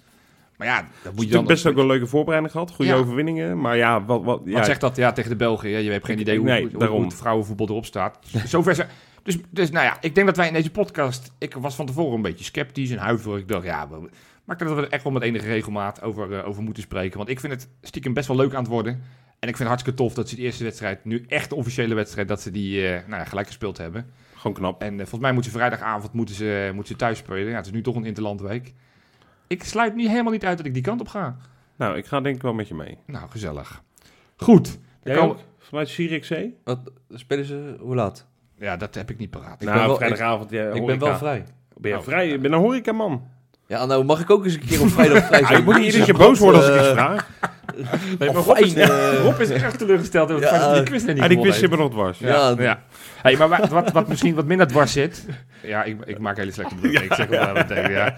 Maar 0.61 0.69
ja, 0.69 0.89
dat 1.03 1.13
moet 1.13 1.23
Ze 1.23 1.29
je 1.29 1.35
hebben 1.35 1.35
dan... 1.35 1.45
best 1.45 1.67
ook 1.67 1.77
een 1.77 1.87
leuke 1.87 2.07
voorbereiding 2.07 2.53
gehad. 2.53 2.71
Goede 2.71 2.91
Ja. 2.91 2.97
overwinningen. 2.97 3.61
Maar 3.61 3.77
ja, 3.77 4.05
wat... 4.05 4.23
wat 4.23 4.41
ja, 4.45 4.53
Wat 4.53 4.65
zegt 4.65 4.81
dat 4.81 4.97
ja, 4.97 5.13
tegen 5.13 5.31
de 5.31 5.37
Belgen? 5.37 5.69
Ja, 5.69 5.79
je 5.79 5.91
hebt 5.91 6.05
geen 6.05 6.21
idee 6.21 6.39
hoe, 6.39 6.47
Nee, 6.47 6.69
hoe, 6.73 6.85
hoe, 6.85 7.05
het 7.05 7.15
vrouwenvoetbal 7.15 7.69
erop 7.69 7.85
staat. 7.85 8.19
Zover 8.45 8.75
zijn... 8.75 8.89
Dus, 9.23 9.39
dus 9.51 9.71
nou 9.71 9.85
ja, 9.85 9.97
ik 10.01 10.15
denk 10.15 10.27
dat 10.27 10.37
wij 10.37 10.47
in 10.47 10.53
deze 10.53 10.71
podcast... 10.71 11.33
Ik 11.39 11.55
was 11.55 11.75
van 11.75 11.87
tevoren 11.87 12.15
een 12.15 12.23
beetje 12.23 12.45
sceptisch 12.45 12.91
en 12.91 12.99
huiverig. 12.99 13.41
Ik 13.41 13.49
dacht, 13.49 13.65
ja, 13.65 13.89
we, 13.89 13.97
maar 14.45 14.59
ik 14.59 14.59
denk 14.59 14.71
dat 14.71 14.79
we 14.79 14.87
er 14.87 14.93
echt 14.93 15.03
wel 15.03 15.13
met 15.13 15.23
enige 15.23 15.47
regelmaat 15.47 16.03
over, 16.03 16.39
eh, 16.39 16.49
over 16.49 16.63
moeten 16.63 16.83
spreken. 16.83 17.17
Want 17.17 17.29
ik 17.29 17.41
vind 17.41 17.53
het 17.53 17.69
stiekem 17.83 18.13
best 18.13 18.29
wel 18.29 18.37
leuk 18.37 18.55
aan 18.55 18.63
het 18.63 18.71
worden. 18.71 18.93
En 19.39 19.49
ik 19.49 19.57
vind 19.57 19.59
het 19.59 19.69
hartstikke 19.69 19.99
tof 19.99 20.15
dat 20.15 20.29
ze 20.29 20.37
de 20.37 20.43
eerste 20.43 20.65
wedstrijd, 20.65 21.05
nu 21.05 21.25
echt 21.29 21.49
de 21.49 21.55
officiële 21.55 21.95
wedstrijd, 21.95 22.29
dat 22.29 22.41
ze 22.41 22.51
die 22.51 22.87
eh, 22.87 23.07
nou 23.07 23.21
ja, 23.21 23.25
gelijk 23.25 23.47
gespeeld 23.47 23.79
hebben. 23.79 24.07
Gewoon 24.35 24.57
knap. 24.57 24.83
En 24.83 24.93
eh, 24.93 24.99
volgens 24.99 25.21
mij 25.21 25.33
moeten 25.33 25.51
ze 25.51 25.59
vrijdagavond 25.59 26.13
moeten 26.13 26.35
ze, 26.35 26.71
moeten 26.75 26.93
ze 26.93 26.99
thuis 26.99 27.19
spelen. 27.19 27.49
Ja, 27.51 27.57
het 27.57 27.67
is 27.67 27.73
nu 27.73 27.83
toch 27.83 27.97
een 27.97 28.05
interlandweek. 28.05 28.75
Ik 29.51 29.65
sluit 29.65 29.95
niet 29.95 30.09
helemaal 30.09 30.33
niet 30.33 30.45
uit 30.45 30.57
dat 30.57 30.67
ik 30.67 30.75
die 30.75 30.83
kant 30.83 31.01
op 31.01 31.09
ga. 31.09 31.37
Nou, 31.77 31.97
ik 31.97 32.07
ga 32.07 32.21
denk 32.21 32.37
ik 32.37 32.43
wel 32.43 32.53
met 32.55 32.69
je 32.69 32.75
mee. 32.75 32.99
Nou, 33.07 33.29
gezellig. 33.31 33.83
Goed. 34.37 34.79
Jij 35.03 35.15
komen- 35.17 35.31
ook? 35.37 35.43
Vanuit 35.59 35.95
C? 36.29 36.45
Wat, 36.65 36.81
spelen 37.11 37.45
ze 37.45 37.77
hoe 37.81 37.95
laat? 37.95 38.27
Ja, 38.59 38.77
dat 38.77 38.95
heb 38.95 39.11
ik 39.11 39.19
niet 39.19 39.31
paraat. 39.31 39.61
Ik 39.61 39.67
nou, 39.67 39.79
ben 39.79 39.87
wel- 39.87 39.97
vrijdagavond. 39.97 40.51
Ja, 40.51 40.69
ik 40.69 40.87
ben 40.87 40.99
wel 40.99 41.17
vrij. 41.17 41.45
Ben 41.77 41.91
je 41.91 41.97
Oh. 41.97 42.03
vrij? 42.03 42.29
Ik 42.31 42.41
ben 42.41 42.53
een 42.53 42.59
horecaman. 42.59 43.29
Ja, 43.71 43.87
nou 43.87 44.05
mag 44.05 44.21
ik 44.21 44.31
ook 44.31 44.45
eens 44.45 44.55
een 44.55 44.61
keer 44.67 44.81
op 44.81 44.89
vrijdag 44.91 45.25
vrij 45.27 45.41
Ja, 45.41 45.47
zijn. 45.47 45.59
ik 45.59 45.65
moet 45.65 45.75
niet 45.77 45.85
iedere 45.85 46.05
keer 46.05 46.17
Wat, 46.17 46.27
boos 46.27 46.39
worden 46.39 46.61
als 46.61 46.71
ik 46.71 46.77
eh, 46.77 46.81
iets 46.83 46.93
vraag. 46.93 47.29
Nee, 48.19 48.31
maar 48.33 48.43
Rob, 48.43 48.57
is, 48.59 48.75
eh. 48.75 49.23
Rob 49.25 49.41
is 49.41 49.51
erg 49.51 49.77
teleurgesteld 49.77 50.29
het 50.29 50.41
Ja, 50.41 50.51
dat 50.51 50.61
hij 50.61 50.75
die 50.75 50.83
quiz 50.83 51.03
niet 51.05 51.07
Ja, 51.07 51.15
die 51.15 51.23
gewonnen 51.23 51.43
quiz 51.43 51.59
zit 51.59 51.71
me 51.71 51.77
heeft. 51.77 51.89
nog 51.89 51.99
dwars. 51.99 52.19
Ja, 52.19 52.55
Ja. 52.59 52.83
Hey, 53.23 53.37
maar 53.37 53.49
wat, 53.49 53.69
wat, 53.69 53.93
wat 53.93 54.09
misschien 54.09 54.35
wat 54.35 54.45
minder 54.45 54.67
dwars 54.67 54.93
zit... 54.93 55.27
Ja, 55.63 55.83
ik, 55.85 55.97
ik 56.05 56.19
maak 56.19 56.37
hele 56.37 56.53
slechte 56.53 56.75
bedoelingen. 56.75 57.05
Ik 57.05 57.15
zeg 57.15 57.29
het 57.29 57.39
wel 57.45 57.55
meteen, 57.55 57.91
ja. 57.91 58.15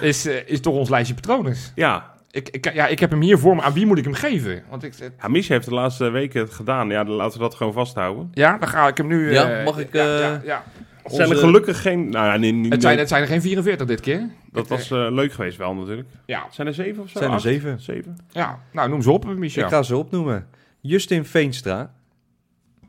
Is, 0.00 0.26
eh, 0.26 0.34
is 0.46 0.60
toch 0.60 0.74
ons 0.74 0.88
lijstje 0.88 1.14
patronen. 1.14 1.56
Ja. 1.74 2.10
Ik, 2.30 2.48
ik, 2.48 2.72
ja, 2.74 2.86
ik 2.86 3.00
heb 3.00 3.10
hem 3.10 3.20
hier 3.20 3.38
voor 3.38 3.56
me. 3.56 3.62
Aan 3.62 3.72
wie 3.72 3.86
moet 3.86 3.98
ik 3.98 4.04
hem 4.04 4.14
geven? 4.14 4.62
Want 4.70 4.82
ik, 4.84 4.92
ja, 5.22 5.28
Misha 5.28 5.54
heeft 5.54 5.68
de 5.68 5.74
laatste 5.74 6.10
weken 6.10 6.40
het 6.40 6.52
gedaan. 6.52 6.88
Ja, 6.88 7.04
laten 7.04 7.38
we 7.38 7.44
dat 7.44 7.54
gewoon 7.54 7.72
vasthouden. 7.72 8.30
ja, 8.32 8.58
dan 8.58 8.68
ga 8.68 8.86
ik 8.88 8.96
hem 8.96 9.06
nu... 9.06 9.32
Ja, 9.32 9.62
mag 9.64 9.78
ik, 9.78 9.88
Ja, 9.92 10.04
eh, 10.14 10.20
ja, 10.20 10.40
ja. 10.44 10.62
Het 11.06 11.14
zijn 11.14 11.30
er 11.30 11.36
gelukkig 11.36 11.82
geen... 11.82 12.08
Nou 12.08 12.26
ja, 12.26 12.36
nee, 12.36 12.52
nee, 12.52 12.70
Het, 12.70 12.82
zijn, 12.82 12.98
het 12.98 13.08
zijn 13.08 13.22
er 13.22 13.28
geen 13.28 13.40
44 13.42 13.86
dit 13.86 14.00
keer. 14.00 14.28
dat 14.52 14.68
was 14.68 14.90
eh, 14.90 15.06
leuk 15.10 15.32
geweest 15.32 15.56
wel 15.58 15.74
natuurlijk. 15.74 16.08
Ja, 16.26 16.46
Zijn 16.50 16.66
er 16.66 16.74
zeven 16.74 17.02
of 17.02 17.08
zo? 17.10 17.18
zijn 17.18 17.30
er 17.32 17.40
zeven. 17.40 17.80
Zeven. 17.80 18.16
ja. 18.30 18.60
nou 18.72 18.88
noem 18.88 19.02
ze 19.02 19.10
op, 19.10 19.24
Michel. 19.24 19.64
Ik 19.64 19.68
ga 19.70 19.82
ze 19.82 19.96
opnoemen. 19.96 20.48
Justin 20.80 21.24
Veenstra. 21.24 21.94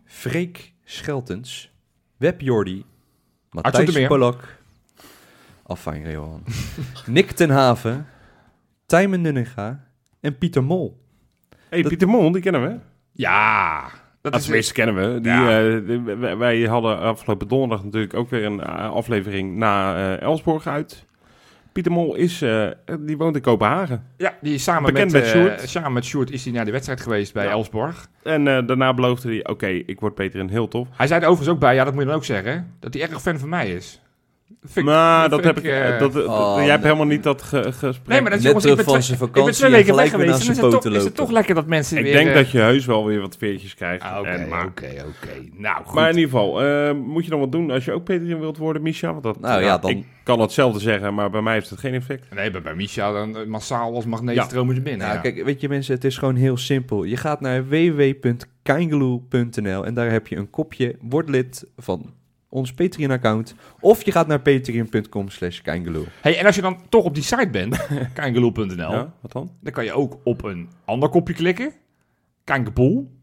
Freek 0.06 0.74
Scheltens. 0.84 1.72
Web 2.18 2.42
Jordi. 2.42 2.86
Matthijs. 3.50 4.08
Polak. 4.08 4.58
Afijn, 5.64 6.10
Johan. 6.12 6.44
Nick 7.06 7.32
ten 7.32 7.50
Haven. 7.50 8.08
Tijmen 8.86 9.22
Nunninga. 9.22 9.86
En 10.20 10.38
Pieter 10.38 10.64
Mol. 10.64 11.02
hey, 11.70 11.80
Dat- 11.82 11.90
Pieter 11.90 12.08
Mol, 12.08 12.32
die 12.32 12.42
kennen 12.42 12.62
we. 12.62 12.80
Ja, 13.12 13.90
dat 14.32 14.40
is... 14.40 14.46
tenminste 14.46 14.74
kennen 14.74 14.96
we. 15.14 15.22
Die, 15.22 15.32
Ja. 15.32 15.62
eh, 16.30 16.38
wij- 16.38 16.62
hadden 16.62 17.00
afgelopen 17.00 17.48
donderdag 17.48 17.84
natuurlijk 17.84 18.14
ook 18.14 18.30
weer 18.30 18.46
een 18.46 18.62
eh, 18.62 18.92
aflevering 18.92 19.56
na 19.56 19.96
eh 19.96 20.22
Elsborg 20.22 20.68
uit. 20.68 21.06
Pieter 21.72 21.92
Mol 21.92 22.16
is, 22.16 22.44
die 23.00 23.18
woont 23.18 23.36
in 23.36 23.42
Kopenhagen. 23.42 24.04
Ja, 24.18 24.34
die 24.42 24.54
is 24.54 24.64
samen 24.64 24.94
Bekend 24.94 25.12
met, 25.12 25.22
met 25.22 25.32
Sjoerd. 25.32 25.70
samen 25.70 25.94
met 25.94 26.06
Sjoerd 26.06 26.32
is 26.32 26.44
hij 26.44 26.54
naar 26.54 26.66
de 26.66 26.72
wedstrijd 26.72 27.02
geweest 27.02 27.34
bij 27.34 27.46
Ja. 27.46 27.52
Elsborg. 27.52 28.08
En 28.24 28.44
daarna 28.44 28.94
beloofde 28.94 29.28
hij, 29.30 29.48
oké, 29.48 29.68
ik 29.68 30.00
word 30.00 30.16
Peter 30.16 30.40
in 30.40 30.50
heel 30.50 30.68
tof. 30.68 30.88
Hij 30.92 31.08
zei 31.08 31.20
er 31.22 31.28
overigens 31.28 31.56
ook 31.56 31.62
bij, 31.62 31.76
ja 31.76 31.84
dat 31.84 31.94
moet 31.94 32.02
je 32.02 32.08
dan 32.08 32.18
ook 32.18 32.26
zeggen, 32.26 32.74
dat 32.80 32.94
hij 32.94 33.04
erg 33.04 33.22
fan 33.22 33.40
van 33.40 33.50
mij 33.50 33.72
is. 33.72 34.02
Vind 34.62 34.78
ik- 34.78 34.84
maar 34.94 35.20
vind 35.30 35.32
dat 35.32 35.44
heb 35.44 35.58
ik... 35.58 35.64
eh, 35.72 35.94
eh, 35.94 36.00
dat, 36.00 36.14
dat- 36.14 36.26
Oh, 36.26 36.54
jij 36.58 36.68
hebt 36.70 36.84
nee. 36.84 36.92
helemaal 36.92 37.06
niet 37.16 37.24
dat 37.24 37.42
ge- 37.42 37.72
gesprek. 37.72 38.08
Nee, 38.08 38.22
maar 38.22 38.30
dat 38.30 38.40
is 38.40 38.46
jongens, 38.46 38.66
ik 38.66 38.76
ben, 38.76 38.84
van 38.86 38.94
twee, 38.94 39.04
zijn 39.04 39.14
ik 39.14 39.20
ben 39.20 39.28
vakantie 39.34 39.54
twee 39.54 39.72
en 39.72 39.78
weken 39.78 39.96
weg 39.96 40.10
geweest. 40.10 40.28
En 40.28 40.32
dan 40.40 40.42
is 40.42 40.48
het, 40.48 40.60
toch, 40.72 40.86
is 40.94 41.04
het 41.04 41.30
lekker 41.32 41.56
dat 41.56 41.68
mensen 41.68 41.98
ik 41.98 42.04
weer... 42.04 42.14
denk 42.14 42.28
eh, 42.30 42.36
dat 42.36 42.52
je 42.52 42.60
heus 42.60 42.86
wel 42.86 43.06
weer 43.06 43.20
wat 43.20 43.36
veertjes 43.40 43.74
krijgt. 43.74 44.04
ah, 44.04 44.20
Oké, 44.20 44.30
oké, 44.34 44.46
maar, 44.48 44.66
oké. 44.66 44.88
Nou, 45.54 45.84
goed. 45.86 45.96
maar 45.96 46.10
in 46.10 46.16
ieder 46.16 46.30
geval, 46.32 46.64
eh, 46.64 46.92
moet 46.94 47.26
je 47.26 47.32
nog 47.32 47.40
wat 47.40 47.52
doen 47.52 47.72
als 47.72 47.86
je 47.86 47.92
ook 47.92 48.04
Peter 48.04 48.30
in 48.30 48.40
wilt 48.40 48.58
worden, 48.58 48.82
Misha? 48.82 49.12
Want 49.12 49.24
dat, 49.24 49.40
Nou 49.40 49.62
ja, 49.62 49.78
dan- 49.78 49.92
Ik 49.92 50.06
kan 50.24 50.40
hetzelfde 50.40 50.80
zeggen, 50.80 51.14
maar 51.14 51.30
bij 51.30 51.42
mij 51.42 51.54
heeft 51.54 51.70
het 51.70 51.80
geen 51.80 51.94
effect. 51.94 52.34
Nee, 52.36 52.52
bij, 52.52 52.62
bij 52.62 52.76
Micha 52.76 53.12
dan 53.12 53.38
eh, 53.38 53.46
massaal 53.46 53.96
als 53.96 54.06
magneet 54.06 54.36
Ja. 54.36 54.50
ze 54.50 54.64
binnen. 54.64 54.98
Nou, 54.98 55.14
ja. 55.14 55.20
kijk, 55.20 55.44
weet 55.44 55.62
je 55.62 55.70
mensen, 55.70 55.94
het 55.96 56.04
is 56.04 56.18
gewoon 56.18 56.36
heel 56.36 56.58
simpel. 56.58 57.04
Je 57.04 57.18
gaat 57.18 57.42
naar 57.42 57.68
www.kaingeloel.nl 57.68 59.86
en 59.86 59.94
daar 59.94 60.12
heb 60.12 60.28
je 60.28 60.36
een 60.36 60.50
kopje. 60.50 60.96
Word 61.02 61.30
lid 61.30 61.66
van 61.78 62.14
ons 62.50 62.74
Patreon-account. 62.74 63.56
Of 63.80 64.04
je 64.06 64.12
gaat 64.12 64.28
naar 64.28 64.40
patreon.com 64.40 65.30
slash. 65.30 65.62
Hey, 66.22 66.38
en 66.40 66.46
als 66.46 66.56
je 66.56 66.62
dan 66.62 66.78
toch 66.90 67.04
op 67.04 67.14
die 67.14 67.24
site 67.24 67.50
bent, 67.52 67.88
kangeloel.nl, 68.14 68.92
Ja, 68.92 69.14
wat 69.22 69.32
dan? 69.32 69.52
dan 69.62 69.74
kan 69.74 69.84
je 69.86 69.94
ook 69.94 70.18
op 70.24 70.44
een 70.44 70.70
ander 70.86 71.10
kopje 71.10 71.34
klikken. 71.34 71.72
Kankerpool. 72.44 73.16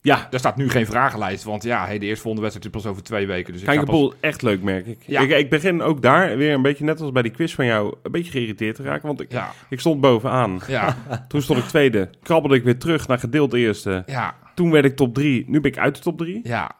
Ja, 0.00 0.26
Daar 0.30 0.40
staat 0.40 0.56
nu 0.56 0.68
geen 0.70 0.86
vragenlijst, 0.86 1.44
want 1.44 1.62
ja, 1.62 1.86
hey, 1.86 1.98
de 1.98 2.06
eerstvolgende 2.06 2.46
wedstrijd 2.46 2.74
is 2.74 2.82
pas 2.82 2.90
over 2.90 3.02
twee 3.04 3.26
weken. 3.26 3.52
Dus 3.52 3.62
pas- 4.08 4.20
echt 4.20 4.42
leuk 4.42 4.62
merk 4.62 4.86
ik. 4.86 4.98
Ja. 5.06 5.20
ik. 5.20 5.30
Ik 5.30 5.50
begin 5.50 5.82
ook 5.82 6.02
daar 6.02 6.36
weer 6.36 6.52
een 6.54 6.62
beetje, 6.62 6.84
net 6.84 7.00
als 7.00 7.12
bij 7.12 7.22
die 7.22 7.30
quiz 7.32 7.54
van 7.54 7.64
jou, 7.66 7.94
een 8.02 8.10
beetje 8.12 8.30
geïrriteerd 8.30 8.76
te 8.76 8.82
raken. 8.82 9.06
Want 9.06 9.20
ik, 9.20 9.32
Ja, 9.32 9.52
ik 9.68 9.80
stond 9.80 10.00
bovenaan. 10.00 10.60
ja, 10.68 10.96
Toen 11.28 11.42
stond 11.42 11.58
ik 11.58 11.64
tweede. 11.64 12.10
Krabbelde 12.22 12.56
ik 12.56 12.64
weer 12.64 12.78
terug 12.78 13.06
naar 13.08 13.18
gedeeld 13.18 13.52
eerste. 13.52 14.02
ja, 14.06 14.34
Toen 14.54 14.70
werd 14.70 14.84
ik 14.84 14.96
top 14.96 15.14
drie. 15.14 15.44
Nu 15.48 15.60
ben 15.60 15.70
ik 15.70 15.78
uit 15.78 15.94
de 15.94 16.00
top 16.00 16.18
drie. 16.18 16.40
ja. 16.42 16.70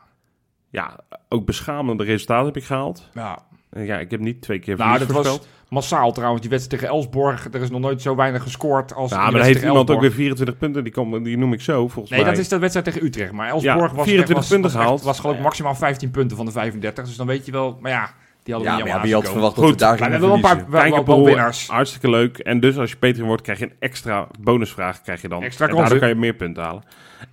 Ja, 0.71 0.97
ook 1.29 1.47
beschamende 1.47 2.05
resultaten 2.05 2.47
heb 2.47 2.57
ik 2.57 2.65
gehaald. 2.65 3.09
ja. 3.15 3.39
Ja, 3.71 3.99
ik 3.99 4.11
heb 4.11 4.21
niet 4.21 4.43
twee 4.43 4.59
keer 4.59 4.77
Nou, 4.77 4.91
verlies 4.91 5.07
dat 5.07 5.17
was 5.17 5.27
voorspeld. 5.27 5.53
massaal 5.69 6.13
trouwens. 6.13 6.41
Die 6.41 6.51
wedstrijd 6.51 6.81
tegen 6.83 6.97
Elsborg, 6.97 7.45
er 7.53 7.61
is 7.61 7.71
nog 7.71 7.81
nooit 7.81 8.03
zo 8.03 8.15
weinig 8.17 8.43
gescoord 8.43 8.95
als 8.95 9.11
Ja, 9.11 9.31
maar 9.31 9.43
heeft 9.43 9.63
iemand 9.63 9.79
ook 9.79 9.87
weer 9.87 9.97
Elsborg. 9.97 10.15
24 10.15 10.59
punten. 10.59 10.85
Die, 10.85 10.93
kom, 10.93 11.23
die 11.25 11.39
noem 11.39 11.53
ik 11.53 11.61
zo, 11.61 11.89
volgens 11.89 12.11
Nee, 12.15 12.23
mij. 12.23 12.31
dat 12.31 12.39
is 12.41 12.49
de 12.49 12.59
wedstrijd 12.59 12.87
tegen 12.87 13.05
Utrecht. 13.07 13.33
Maar 13.33 13.49
Elsborg 13.49 13.91
Ja, 13.91 13.97
was, 13.97 14.07
24 14.07 14.37
was, 14.37 14.49
punten 14.49 14.71
was, 14.71 14.81
gehaald. 14.81 15.03
was 15.03 15.21
geloof 15.21 15.37
ik 15.37 15.43
maximaal 15.43 15.75
15 15.75 16.11
punten 16.11 16.37
van 16.37 16.47
de 16.47 16.53
35. 16.53 17.05
Dus 17.05 17.17
dan 17.17 17.27
weet 17.27 17.47
je 17.47 17.53
wel, 17.53 17.79
maar 17.81 17.91
ja, 17.91 18.11
Die 18.43 18.55
hadden 18.55 18.73
Ja, 18.77 18.83
we 18.83 18.89
ja, 18.89 19.01
wie 19.03 19.15
had 19.15 19.29
verwacht 19.29 19.55
Goed, 19.57 19.79
dat 19.79 19.93
we 19.93 19.99
daar 19.99 20.11
we 20.11 20.19
wel 20.19 20.35
een 20.35 20.41
paar, 20.41 20.71
wel, 20.71 21.05
wel, 21.05 21.25
winnaars. 21.25 21.69
Hartstikke 21.69 22.11
leuk. 22.11 22.39
En 22.39 22.61
dus 22.61 22.79
als 22.79 22.91
je 22.91 22.97
Patreon 22.97 23.27
wordt, 23.27 23.43
krijg 23.43 23.59
je 23.59 23.65
een 23.65 23.77
extra 23.79 24.27
bonusvraag. 24.41 25.03
Krijg 25.03 25.23
je 25.23 25.29
dan. 25.29 25.43
Extra 25.43 25.69
en 25.69 25.77
daardoor 25.77 25.99
kan 25.99 26.09
je 26.09 26.15
meer 26.15 26.35
punten 26.35 26.63
halen. 26.63 26.83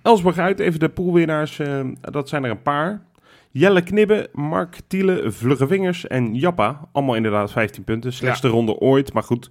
Elsborg 0.02 0.38
uit, 0.38 0.58
even 0.60 0.80
de 0.80 0.88
poolwinnaars. 0.88 1.58
eh, 1.58 1.80
dat 2.00 2.28
zijn 2.28 2.44
er 2.44 2.50
een 2.50 2.62
paar. 2.62 3.02
Jelle 3.56 3.82
Knibbe, 3.82 4.28
Mark 4.32 4.80
Tiele, 4.86 5.32
Vlugge 5.32 5.66
Vingers 5.66 6.06
en 6.06 6.34
Jappa. 6.34 6.88
Allemaal 6.92 7.14
inderdaad 7.14 7.52
15 7.52 7.84
punten. 7.84 8.12
Slechtste 8.12 8.48
ronde 8.48 8.78
ooit. 8.78 9.12
Maar 9.12 9.22
goed, 9.22 9.50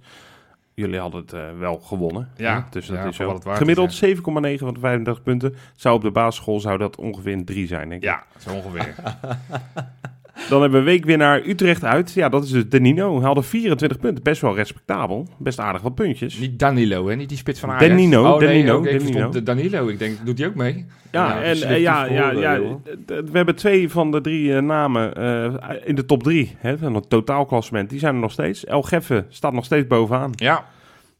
jullie 0.74 0.98
hadden 0.98 1.20
het 1.20 1.32
eh, 1.32 1.58
wel 1.58 1.78
gewonnen. 1.78 2.30
Ja, 2.36 2.54
hè? 2.54 2.60
dus 2.70 2.86
dat 2.86 2.96
ja, 2.96 3.04
is 3.04 3.16
zo. 3.16 3.26
wat 3.26 3.34
het 3.34 3.44
waard 3.44 3.58
Gemiddeld 3.58 4.02
is, 4.02 4.16
7,9 4.16 4.22
van 4.22 4.74
de 4.74 4.80
35 4.80 5.22
punten. 5.22 5.54
Zou 5.74 5.96
op 5.96 6.02
de 6.02 6.10
basisschool 6.10 6.60
zou 6.60 6.78
dat 6.78 6.96
ongeveer 6.96 7.32
een 7.32 7.44
3 7.44 7.66
zijn, 7.66 7.88
denk 7.88 8.02
ik. 8.02 8.08
Ja, 8.08 8.24
zo 8.38 8.50
ongeveer. 8.50 8.94
Dan 10.48 10.60
hebben 10.60 10.78
we 10.78 10.84
weekwinnaar 10.84 11.42
Utrecht 11.46 11.84
uit. 11.84 12.12
Ja, 12.12 12.28
dat 12.28 12.44
is 12.44 12.50
dus 12.50 12.68
Danino. 12.68 13.16
Hij 13.16 13.24
hadden 13.26 13.44
24 13.44 13.98
punten. 13.98 14.22
Best 14.22 14.40
wel 14.40 14.54
respectabel. 14.54 15.28
Best 15.38 15.58
aardig 15.58 15.82
wat 15.82 15.94
puntjes. 15.94 16.38
niet 16.38 16.58
Danilo, 16.58 17.08
hè? 17.08 17.16
Niet 17.16 17.28
die 17.28 17.38
spits 17.38 17.60
van 17.60 17.68
Ajax. 17.70 17.88
Danilo, 17.88 18.32
Oh, 18.32 18.38
nee, 18.38 18.48
Danilo, 18.48 18.76
ook, 18.76 18.86
ik 18.86 18.98
Danilo. 19.14 19.42
Danilo. 19.42 19.88
Ik 19.88 19.98
denk, 19.98 20.18
doet 20.24 20.38
hij 20.38 20.46
ook 20.48 20.54
mee? 20.54 20.86
Ja, 21.12 21.28
Ja, 21.28 21.42
en 21.42 21.62
eh, 21.62 21.80
ja, 21.80 22.04
ja, 22.04 22.30
ja, 22.30 22.60
we 23.06 23.30
hebben 23.32 23.54
twee 23.56 23.90
van 23.90 24.10
de 24.10 24.20
drie 24.20 24.54
eh, 24.54 24.62
namen 24.62 25.14
eh, 25.14 25.54
in 25.84 25.94
de 25.94 26.04
top 26.04 26.22
drie 26.22 26.56
hè, 26.58 26.78
van 26.78 26.94
het 26.94 27.08
totaalklassement. 27.10 27.90
Die 27.90 27.98
zijn 27.98 28.14
er 28.14 28.20
nog 28.20 28.32
steeds. 28.32 28.64
El 28.64 28.82
Geffe 28.82 29.24
staat 29.28 29.52
nog 29.52 29.64
steeds 29.64 29.86
bovenaan. 29.86 30.32
Dan 30.32 30.46
Ja, 30.46 30.64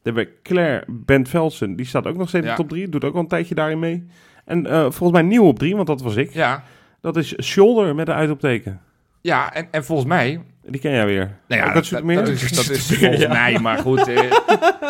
hebben 0.03 0.23
we 0.23 0.31
Claire 0.43 0.83
Bent 0.87 1.29
Velsen. 1.29 1.75
Die 1.75 1.85
staat 1.85 2.07
ook 2.07 2.17
nog 2.17 2.27
steeds 2.29 2.45
in 2.45 2.49
de 2.51 2.57
top 2.57 2.69
drie. 2.69 2.89
Doet 2.89 3.03
ook 3.03 3.13
al 3.13 3.19
een 3.19 3.27
tijdje 3.27 3.55
daarin 3.55 3.79
mee. 3.79 4.05
En 4.45 4.63
volgens 4.67 5.11
mij 5.11 5.21
nieuw 5.21 5.43
op 5.43 5.59
drie, 5.59 5.75
want 5.75 5.87
dat 5.87 6.01
was 6.01 6.15
ik. 6.15 6.33
ja. 6.33 6.63
Dat 7.01 7.17
is 7.17 7.41
Shoulder 7.41 7.95
met 7.95 8.07
een 8.07 8.13
uitopteken. 8.13 8.81
Ja, 9.25 9.53
en, 9.53 9.67
en 9.71 9.85
volgens 9.85 10.07
mij... 10.07 10.41
Die 10.67 10.81
ken 10.81 10.91
jij 10.91 11.05
weer. 11.05 11.37
Nou 11.47 11.61
ja, 11.61 11.73
dat, 11.73 11.85
Zoetermeer? 11.85 12.15
dat 12.15 12.27
is, 12.27 12.51
dat 12.51 12.69
is 12.69 12.97
volgens 12.97 13.27
mij, 13.27 13.59
maar 13.59 13.77
goed. 13.77 14.07
eh, 14.07 14.31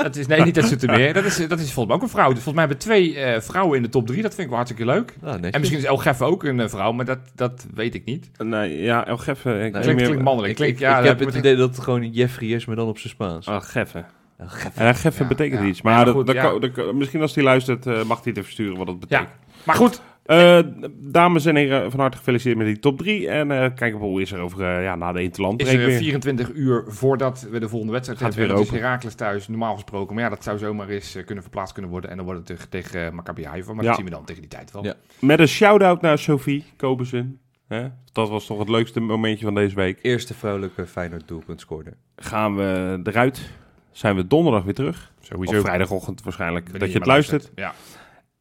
dat 0.04 0.16
is, 0.16 0.28
nee, 0.28 0.42
niet 0.42 0.58
uit 0.58 0.68
Zoetermeer. 0.68 1.14
Dat 1.14 1.24
is, 1.26 1.36
dat 1.48 1.60
is 1.60 1.72
volgens 1.74 1.86
mij 1.86 1.96
ook 1.96 2.02
een 2.02 2.10
vrouw. 2.10 2.34
Dus 2.34 2.44
volgens 2.44 2.56
mij 2.56 2.66
hebben 2.66 2.78
we 2.78 2.84
twee 2.84 3.20
eh, 3.20 3.42
vrouwen 3.42 3.78
in 3.78 3.84
de 3.84 3.90
top 3.90 4.08
drie. 4.08 4.22
Dat 4.22 4.30
vind 4.34 4.42
ik 4.42 4.48
wel 4.48 4.56
hartstikke 4.58 4.86
leuk. 4.86 5.16
Ah. 5.24 5.34
En 5.42 5.60
misschien 5.60 5.80
is 5.80 5.86
El 5.86 5.98
Geff 5.98 6.22
ook 6.22 6.44
een 6.44 6.60
eh, 6.60 6.68
vrouw, 6.68 6.92
maar 6.92 7.06
dat, 7.06 7.20
dat 7.36 7.66
weet 7.74 7.96
ik 7.96 8.06
niet. 8.06 8.30
Nee, 8.38 8.82
ja, 8.82 9.08
El 9.08 9.18
Geffe. 9.18 9.50
Ik 9.50 9.56
Nee. 9.60 9.70
Klinkt, 9.72 9.96
meer- 9.96 10.06
klinkt 10.06 10.24
mannelijk. 10.24 10.52
Ik, 10.52 10.56
Klinkt, 10.58 10.76
ik, 10.76 10.82
ja, 10.82 10.90
ik 10.98 11.06
dat 11.06 11.06
heb 11.08 11.20
het 11.20 11.30
ik- 11.36 11.36
idee 11.42 11.56
dat 11.56 11.70
het 11.76 11.80
gewoon 11.84 12.10
Jeffrey 12.12 12.50
is, 12.50 12.66
maar 12.66 12.76
dan 12.76 12.88
op 12.88 12.98
zijn 12.98 13.14
Spaans. 13.14 13.48
El 13.48 13.62
Geffe. 13.62 14.04
Oh, 14.40 14.46
gef. 14.50 14.72
En 14.78 14.86
El 14.88 14.94
Geffe 14.94 15.22
Ja, 15.24 15.28
betekent 15.30 15.62
ja. 15.62 15.68
iets. 15.68 15.82
Maar, 15.82 15.98
Ja, 15.98 16.04
dat, 16.04 16.14
goed, 16.14 16.28
dat 16.28 16.62
dat 16.76 16.94
misschien 16.94 17.22
als 17.22 17.36
hij 17.36 17.44
luistert, 17.44 17.86
mag 17.86 17.96
hij 18.24 18.24
het 18.24 18.38
even 18.38 18.52
sturen 18.52 18.78
wat 18.78 18.88
dat 18.88 19.00
betekent. 19.00 19.30
Maar 19.64 19.76
goed, 19.76 20.02
Eh, 20.26 20.60
dames 20.98 21.46
en 21.46 21.56
heren, 21.56 21.92
van 21.92 22.00
harte 22.00 22.18
gefeliciteerd 22.18 22.58
met 22.58 22.68
die 22.68 22.80
top 22.80 22.98
3. 22.98 23.30
En 23.30 23.52
eh 23.52 23.70
kijk 23.76 23.96
op 23.96 24.02
hoe 24.02 24.22
is 24.22 24.32
er 24.32 24.40
over 24.40 24.62
eh, 24.78 24.84
ja, 24.84 24.96
na 24.96 25.12
de 25.12 25.24
Interland. 25.24 25.62
is 25.62 25.74
er 25.74 25.92
24 25.92 26.52
uur 26.54 26.84
voordat 26.88 27.48
we 27.52 27.60
de 27.60 27.70
volgende 27.70 27.94
wedstrijd 27.94 28.20
Gaat 28.22 28.36
hebben. 28.36 28.56
weer 28.56 28.66
open. 28.66 28.80
Heracles 28.80 29.16
thuis, 29.16 29.48
normaal 29.48 29.74
gesproken. 29.74 30.16
Maar 30.16 30.24
ja, 30.24 30.30
dat 30.30 30.44
zou 30.44 30.58
zomaar 30.58 30.90
eens 30.90 31.18
kunnen 31.26 31.44
verplaatst 31.44 31.74
kunnen 31.74 31.92
worden. 31.92 32.10
En 32.10 32.16
dan 32.18 32.26
wordt 32.26 32.40
het 32.40 32.48
tegen, 32.58 32.70
tegen 32.70 33.16
Maccabi 33.16 33.46
Haifa. 33.46 33.74
Maar 33.74 33.84
Ja. 33.84 33.88
dat 33.90 33.96
zien 33.98 34.06
we 34.10 34.12
dan 34.16 34.26
tegen 34.26 34.42
die 34.42 34.52
tijd 34.52 34.72
wel. 34.72 34.84
Ja. 34.84 34.94
Met 35.20 35.40
een 35.40 35.48
shout-out 35.48 36.02
naar 36.02 36.18
Sophie 36.18 36.64
Kobensen. 36.78 37.40
Hè? 37.68 37.88
Dat 38.12 38.30
was 38.30 38.46
toch 38.46 38.60
het 38.60 38.70
leukste 38.70 39.00
momentje 39.00 39.46
van 39.46 39.56
deze 39.56 39.76
week. 39.76 40.00
Eerste 40.02 40.34
vrouwelijke 40.34 40.86
Feyenoord 40.88 41.28
doelpunt 41.28 41.60
scoorde. 41.62 41.94
Gaan 42.16 42.56
we 42.56 43.00
eruit. 43.04 43.50
Zijn 43.92 44.16
we 44.16 44.28
donderdag 44.28 44.64
weer 44.64 44.74
terug. 44.74 45.12
Sowieso. 45.22 45.56
Of 45.58 45.62
vrijdagochtend 45.64 46.24
waarschijnlijk. 46.24 46.72
Dat 46.80 46.80
je 46.80 46.86
het 46.88 46.98
maar 46.98 47.08
luistert. 47.08 47.52
Ja. 47.56 47.74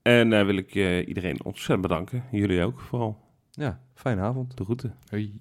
En 0.04 0.32
eh, 0.32 0.44
wil 0.44 0.56
ik 0.56 0.74
eh, 0.74 1.08
iedereen 1.08 1.44
ontzettend 1.44 1.80
bedanken. 1.80 2.24
Jullie 2.30 2.62
ook 2.62 2.80
vooral. 2.80 3.18
Ja, 3.50 3.80
fijne 3.94 4.20
avond. 4.20 4.56
De 4.56 4.64
groeten. 4.64 4.94
Hoi. 5.08 5.40